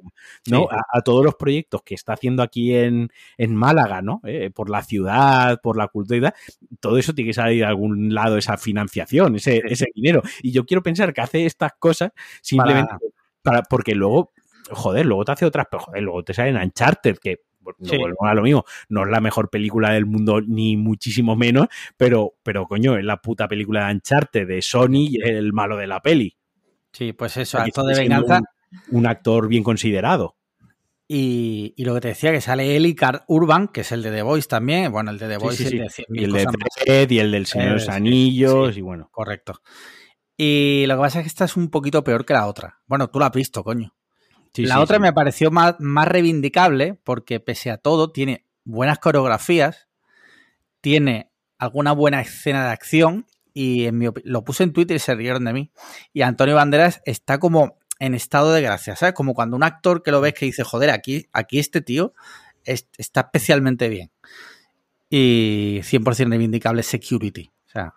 ¿no? 0.49 0.59
Sí. 0.59 0.67
A, 0.71 0.97
a 0.97 1.01
todos 1.01 1.23
los 1.23 1.35
proyectos 1.35 1.81
que 1.83 1.95
está 1.95 2.13
haciendo 2.13 2.43
aquí 2.43 2.75
en, 2.75 3.09
en 3.37 3.55
Málaga, 3.55 4.01
¿no? 4.01 4.21
Eh, 4.25 4.51
por 4.53 4.69
la 4.69 4.83
ciudad, 4.83 5.59
por 5.61 5.77
la 5.77 5.87
cultura 5.87 6.33
todo 6.79 6.97
eso 6.97 7.13
tiene 7.13 7.29
que 7.29 7.33
salir 7.33 7.59
de 7.61 7.65
algún 7.65 8.13
lado, 8.13 8.37
esa 8.37 8.57
financiación, 8.57 9.35
ese, 9.35 9.53
Sí. 9.55 9.61
ese 9.65 9.85
dinero. 9.95 10.21
Y 10.43 10.51
yo 10.51 10.65
quiero 10.65 10.83
pensar 10.83 11.13
que 11.13 11.21
hace 11.21 11.45
estas 11.45 11.71
cosas 11.79 12.11
simplemente 12.41 12.93
para, 13.41 13.63
porque 13.63 13.95
luego, 13.95 14.33
joder, 14.71 15.05
luego 15.05 15.25
te 15.25 15.31
hace 15.31 15.45
otras, 15.45 15.67
pero 15.71 15.81
joder, 15.83 16.03
luego 16.03 16.23
te 16.23 16.33
salen 16.33 16.57
Uncharted, 16.57 17.17
que 17.17 17.37
no 17.65 17.73
Sí. 17.87 17.97
a 18.21 18.33
lo 18.33 18.41
mismo, 18.41 18.65
no 18.89 19.03
es 19.03 19.09
la 19.09 19.21
mejor 19.21 19.49
película 19.49 19.91
del 19.91 20.05
mundo, 20.05 20.41
ni 20.41 20.77
muchísimo 20.77 21.35
menos, 21.35 21.67
pero, 21.97 22.35
pero 22.43 22.65
coño, 22.65 22.97
es 22.97 23.03
la 23.05 23.21
puta 23.21 23.47
película 23.47 23.87
de 23.87 23.93
Uncharted 23.93 24.47
de 24.47 24.61
Sony 24.61 25.07
y 25.09 25.21
es 25.21 25.29
el 25.29 25.53
malo 25.53 25.77
de 25.77 25.87
la 25.87 26.01
peli. 26.01 26.35
Sí, 26.91 27.13
pues 27.13 27.37
eso, 27.37 27.59
Aquí 27.59 27.69
acto 27.69 27.83
de 27.85 27.99
venganza. 27.99 28.41
Un, 28.91 28.99
un 28.99 29.07
actor 29.07 29.47
bien 29.47 29.63
considerado. 29.63 30.35
Y, 31.11 31.73
y 31.75 31.85
lo 31.85 31.95
que 31.95 32.01
te 32.01 32.07
decía, 32.09 32.31
que 32.31 32.39
sale 32.39 32.75
él 32.75 32.85
y 32.85 32.93
Carl 32.93 33.23
Urban, 33.27 33.69
que 33.69 33.81
es 33.81 33.91
el 33.91 34.03
de 34.03 34.11
The 34.11 34.21
Voice 34.21 34.47
también. 34.47 34.91
Bueno, 34.91 35.09
el 35.09 35.17
de 35.17 35.27
The 35.27 35.37
Voice 35.37 35.63
sí, 35.63 35.69
sí. 35.69 35.75
el 35.75 35.81
de 35.81 35.87
100.000 35.89 36.05
Y 36.09 36.23
el 36.23 36.31
de. 36.33 36.45
Fred 36.83 37.11
y 37.11 37.19
el 37.19 37.31
del 37.31 37.45
Señor 37.47 37.67
de 37.69 37.73
los 37.73 37.89
Anillos, 37.89 38.77
y 38.77 38.81
bueno. 38.81 39.09
Correcto. 39.11 39.59
Y 40.37 40.85
lo 40.87 40.95
que 40.95 41.01
pasa 41.01 41.19
es 41.19 41.23
que 41.23 41.29
esta 41.29 41.45
es 41.45 41.57
un 41.57 41.69
poquito 41.69 42.03
peor 42.03 42.25
que 42.25 42.33
la 42.33 42.45
otra. 42.45 42.79
Bueno, 42.85 43.09
tú 43.09 43.19
la 43.19 43.25
has 43.25 43.31
visto, 43.31 43.63
coño. 43.63 43.93
Sí, 44.53 44.65
la 44.65 44.75
sí, 44.75 44.81
otra 44.81 44.97
sí. 44.97 45.01
me 45.01 45.13
pareció 45.13 45.51
más, 45.51 45.75
más 45.79 46.07
reivindicable 46.07 46.95
porque 47.03 47.39
pese 47.39 47.71
a 47.71 47.77
todo 47.77 48.11
tiene 48.11 48.45
buenas 48.63 48.99
coreografías, 48.99 49.87
tiene 50.81 51.31
alguna 51.57 51.91
buena 51.91 52.21
escena 52.21 52.65
de 52.65 52.71
acción 52.71 53.25
y 53.53 53.85
en 53.85 53.97
mi 53.97 54.07
lo 54.23 54.43
puse 54.43 54.63
en 54.63 54.73
Twitter 54.73 54.95
y 54.97 54.99
se 54.99 55.15
rieron 55.15 55.45
de 55.45 55.53
mí. 55.53 55.71
Y 56.13 56.21
Antonio 56.21 56.55
Banderas 56.55 57.01
está 57.05 57.39
como 57.39 57.77
en 57.99 58.13
estado 58.15 58.53
de 58.53 58.61
gracia, 58.61 58.95
¿sabes? 58.95 59.13
Como 59.13 59.33
cuando 59.33 59.57
un 59.57 59.63
actor 59.63 60.03
que 60.03 60.11
lo 60.11 60.21
ves 60.21 60.33
que 60.33 60.45
dice, 60.45 60.63
joder, 60.63 60.89
aquí, 60.91 61.27
aquí 61.33 61.59
este 61.59 61.81
tío 61.81 62.13
es- 62.63 62.87
está 62.97 63.21
especialmente 63.21 63.89
bien. 63.89 64.11
Y 65.09 65.81
100% 65.83 66.29
reivindicable 66.29 66.83
Security. 66.83 67.51
O 67.67 67.69
sea, 67.69 67.95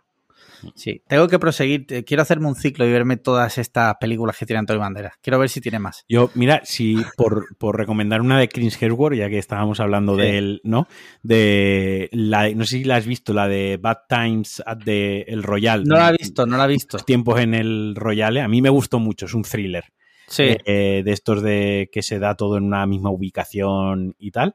sí. 0.74 1.02
Tengo 1.08 1.28
que 1.28 1.38
proseguir. 1.38 1.86
te- 1.86 2.04
Quiero 2.04 2.22
hacerme 2.22 2.46
un 2.48 2.54
ciclo 2.54 2.86
y 2.86 2.92
verme 2.92 3.16
todas 3.16 3.58
estas 3.58 3.94
películas 4.00 4.36
que 4.36 4.46
tiene 4.46 4.58
Antonio 4.60 4.80
Banderas. 4.80 5.14
Quiero 5.22 5.38
ver 5.38 5.48
si 5.48 5.60
tiene 5.60 5.78
más. 5.78 6.04
Yo, 6.08 6.30
mira, 6.34 6.60
si 6.64 6.96
por, 7.16 7.56
por 7.58 7.76
recomendar 7.76 8.20
una 8.20 8.38
de 8.38 8.48
Chris 8.48 8.80
Hemsworth, 8.82 9.16
ya 9.16 9.28
que 9.28 9.38
estábamos 9.38 9.80
hablando 9.80 10.14
Sí. 10.16 10.22
de 10.22 10.38
él, 10.38 10.60
¿no? 10.64 10.86
De 11.22 12.08
la, 12.12 12.50
no 12.50 12.64
sé 12.64 12.78
si 12.78 12.84
la 12.84 12.96
has 12.96 13.06
visto, 13.06 13.32
la 13.32 13.48
de 13.48 13.78
Bad 13.80 13.98
Times 14.08 14.62
at 14.66 14.78
the 14.84 15.22
el 15.22 15.42
Royal. 15.42 15.84
No 15.84 15.96
la 15.96 16.10
he 16.10 16.16
visto, 16.18 16.46
no 16.46 16.56
la 16.56 16.64
he 16.64 16.68
visto. 16.68 16.96
Los 16.96 17.06
tiempos 17.06 17.40
en 17.40 17.54
el 17.54 17.94
Royale. 17.96 18.40
A 18.40 18.48
mí 18.48 18.60
me 18.62 18.68
gustó 18.70 18.98
mucho, 18.98 19.26
es 19.26 19.34
un 19.34 19.42
thriller. 19.42 19.84
Sí, 20.28 20.44
eh, 20.64 21.02
de 21.04 21.12
estos 21.12 21.42
de 21.42 21.90
que 21.92 22.00
se 22.02 22.18
da 22.18 22.36
todo 22.36 22.56
en 22.56 22.64
una 22.64 22.86
misma 22.86 23.10
ubicación 23.10 24.14
y 24.18 24.30
tal. 24.30 24.54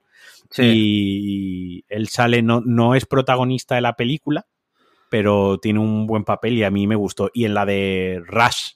sí. 0.49 0.63
Y 0.63 1.85
él 1.89 2.07
sale, 2.07 2.41
no, 2.41 2.61
no 2.65 2.95
es 2.95 3.05
protagonista 3.05 3.75
de 3.75 3.81
la 3.81 3.95
película, 3.95 4.47
pero 5.09 5.57
tiene 5.59 5.79
un 5.79 6.05
buen 6.07 6.23
papel 6.23 6.53
y 6.53 6.63
a 6.63 6.71
mí 6.71 6.87
me 6.87 6.95
gustó. 6.95 7.29
Y 7.33 7.45
en 7.45 7.53
la 7.53 7.65
de 7.65 8.21
Rush, 8.25 8.71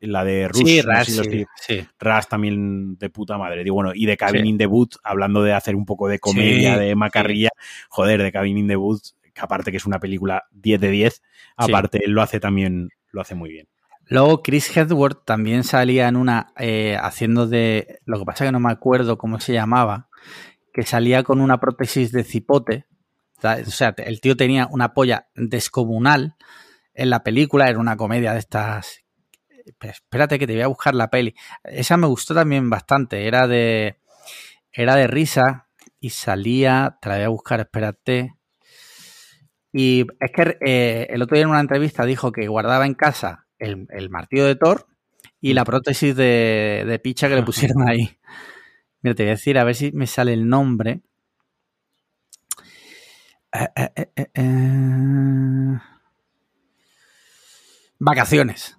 en 0.00 0.12
la 0.12 0.24
de 0.24 0.48
Rush, 0.48 0.64
Sí, 0.66 0.80
no 0.84 0.92
Rush, 0.92 1.04
si 1.06 1.16
lo 1.16 1.24
sí, 1.24 1.28
estoy- 1.30 1.46
sí. 1.80 1.88
Rush 1.98 2.24
también 2.28 2.96
de 2.98 3.10
puta 3.10 3.36
madre. 3.38 3.64
Digo, 3.64 3.74
bueno, 3.76 3.92
y 3.94 4.06
de 4.06 4.16
Cabin 4.16 4.46
in 4.46 4.58
the 4.58 4.66
Boot, 4.66 4.96
hablando 5.02 5.42
de 5.42 5.52
hacer 5.52 5.74
un 5.76 5.84
poco 5.86 6.08
de 6.08 6.18
comedia, 6.18 6.78
de 6.78 6.94
macarrilla, 6.94 7.50
joder, 7.88 8.22
de 8.22 8.32
Cabin 8.32 8.58
in 8.58 8.68
the 8.68 8.76
Boot, 8.76 9.00
que 9.34 9.40
aparte 9.40 9.70
que 9.70 9.76
es 9.76 9.86
una 9.86 9.98
película 10.00 10.44
10 10.52 10.80
de 10.80 10.90
10, 10.90 11.22
aparte 11.56 12.00
él 12.04 12.12
lo 12.12 12.22
hace 12.22 12.40
también, 12.40 12.88
lo 13.10 13.20
hace 13.20 13.34
muy 13.34 13.50
bien. 13.50 13.68
Luego 14.10 14.42
Chris 14.42 14.74
Hemsworth 14.74 15.24
también 15.26 15.64
salía 15.64 16.08
en 16.08 16.16
una 16.16 16.52
eh, 16.58 16.96
haciendo 17.00 17.46
de. 17.46 17.98
Lo 18.06 18.18
que 18.18 18.24
pasa 18.24 18.44
es 18.44 18.48
que 18.48 18.52
no 18.52 18.60
me 18.60 18.72
acuerdo 18.72 19.18
cómo 19.18 19.38
se 19.38 19.52
llamaba. 19.52 20.08
Que 20.72 20.82
salía 20.82 21.22
con 21.24 21.40
una 21.42 21.60
prótesis 21.60 22.10
de 22.12 22.24
cipote. 22.24 22.86
O 23.42 23.70
sea, 23.70 23.94
el 23.98 24.20
tío 24.20 24.36
tenía 24.36 24.66
una 24.70 24.92
polla 24.94 25.28
descomunal 25.34 26.36
en 26.94 27.10
la 27.10 27.22
película, 27.22 27.68
era 27.68 27.78
una 27.78 27.96
comedia 27.96 28.32
de 28.32 28.40
estas. 28.40 29.04
Espérate 29.80 30.38
que 30.38 30.46
te 30.46 30.54
voy 30.54 30.62
a 30.62 30.66
buscar 30.68 30.94
la 30.94 31.10
peli. 31.10 31.34
Esa 31.62 31.96
me 31.96 32.06
gustó 32.06 32.34
también 32.34 32.68
bastante. 32.70 33.26
Era 33.26 33.46
de. 33.46 34.00
Era 34.72 34.96
de 34.96 35.06
risa 35.06 35.68
y 36.00 36.10
salía. 36.10 36.98
Te 37.00 37.08
la 37.08 37.16
voy 37.16 37.24
a 37.24 37.28
buscar, 37.28 37.60
espérate. 37.60 38.34
Y 39.72 40.06
es 40.20 40.32
que 40.32 40.58
eh, 40.64 41.06
el 41.10 41.22
otro 41.22 41.36
día 41.36 41.44
en 41.44 41.50
una 41.50 41.60
entrevista 41.60 42.04
dijo 42.04 42.32
que 42.32 42.48
guardaba 42.48 42.86
en 42.86 42.94
casa 42.94 43.46
el, 43.58 43.86
el 43.90 44.10
martillo 44.10 44.46
de 44.46 44.56
Thor 44.56 44.86
y 45.40 45.52
la 45.54 45.64
prótesis 45.64 46.16
de, 46.16 46.84
de 46.86 46.98
picha 46.98 47.28
que 47.28 47.36
le 47.36 47.42
pusieron 47.42 47.88
ahí. 47.88 48.18
Mira, 49.02 49.14
te 49.14 49.22
voy 49.22 49.30
a 49.30 49.34
decir, 49.34 49.58
a 49.58 49.64
ver 49.64 49.76
si 49.76 49.92
me 49.92 50.06
sale 50.06 50.32
el 50.32 50.48
nombre. 50.48 51.02
Eh, 53.52 53.68
eh, 53.96 54.30
eh, 54.34 55.78
Vacaciones. 57.98 58.78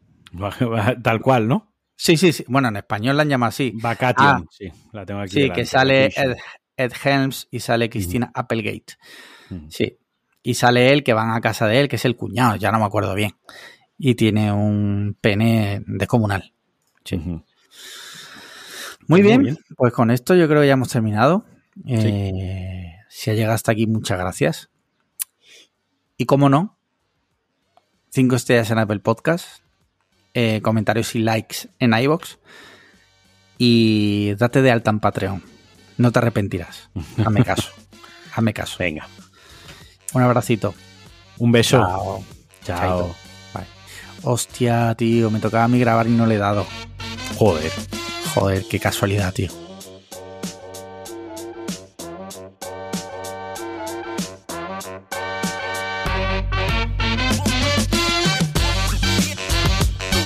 Tal 1.03 1.21
cual, 1.21 1.47
¿no? 1.47 1.73
Sí, 1.95 2.15
sí, 2.15 2.31
sí. 2.31 2.45
Bueno, 2.47 2.69
en 2.69 2.77
español 2.77 3.17
la 3.17 3.23
han 3.23 3.29
llamado 3.29 3.49
así. 3.49 3.71
Vacation, 3.75 4.15
ah, 4.27 4.43
sí. 4.49 4.71
La 4.93 5.05
tengo 5.05 5.21
aquí. 5.21 5.31
Sí, 5.31 5.49
que 5.49 5.65
sale 5.65 6.09
Ed, 6.77 6.91
Helms 7.03 7.47
y 7.51 7.59
sale 7.59 7.89
Christina 7.89 8.31
Applegate. 8.33 8.93
Sí. 9.67 9.97
Y 10.41 10.53
sale 10.53 10.93
él, 10.93 11.03
que 11.03 11.13
van 11.13 11.31
a 11.31 11.41
casa 11.41 11.67
de 11.67 11.81
él, 11.81 11.89
que 11.89 11.97
es 11.97 12.05
el 12.05 12.15
cuñado, 12.15 12.55
ya 12.55 12.71
no 12.71 12.79
me 12.79 12.85
acuerdo 12.85 13.13
bien. 13.15 13.31
Y 13.97 14.15
tiene 14.15 14.51
un 14.53 15.17
pene 15.19 15.83
descomunal. 15.85 16.53
Sí. 17.03 17.17
Muy, 19.07 19.21
bien. 19.21 19.57
pues 19.75 19.91
con 19.91 20.11
esto 20.11 20.35
yo 20.35 20.47
creo 20.47 20.61
que 20.61 20.67
ya 20.67 20.73
hemos 20.73 20.89
terminado. 20.89 21.43
Eh, 21.85 22.98
si 23.09 23.31
ha 23.31 23.33
llegado 23.33 23.55
hasta 23.55 23.71
aquí, 23.71 23.87
muchas 23.87 24.19
gracias. 24.19 24.69
Y 26.15 26.25
como 26.25 26.47
no, 26.47 26.77
cinco 28.11 28.35
estrellas 28.35 28.69
en 28.71 28.77
Apple 28.77 28.99
Podcast, 28.99 29.63
eh, 30.33 30.61
comentarios 30.61 31.15
y 31.15 31.19
likes 31.19 31.69
en 31.79 31.93
iBox 31.93 32.39
y 33.57 34.35
date 34.35 34.61
de 34.61 34.71
alta 34.71 34.91
en 34.91 34.99
Patreon. 34.99 35.43
No 35.97 36.11
te 36.11 36.19
arrepentirás. 36.19 36.91
Hazme 37.17 37.43
caso. 37.43 37.71
Hazme 38.33 38.53
caso. 38.53 38.77
Venga. 38.79 39.07
Un 40.13 40.21
abracito. 40.21 40.75
Un 41.39 41.51
beso. 41.51 41.77
Chao. 41.77 42.23
Chao. 42.63 43.15
Bye. 43.53 43.65
Hostia, 44.23 44.93
tío, 44.95 45.31
me 45.31 45.39
tocaba 45.39 45.65
a 45.65 45.67
mí 45.67 45.79
grabar 45.79 46.07
y 46.07 46.11
no 46.11 46.25
le 46.25 46.35
he 46.35 46.39
dado. 46.39 46.65
Joder. 47.37 47.71
Joder, 48.33 48.65
qué 48.69 48.79
casualidad, 48.79 49.33
tío. 49.33 49.68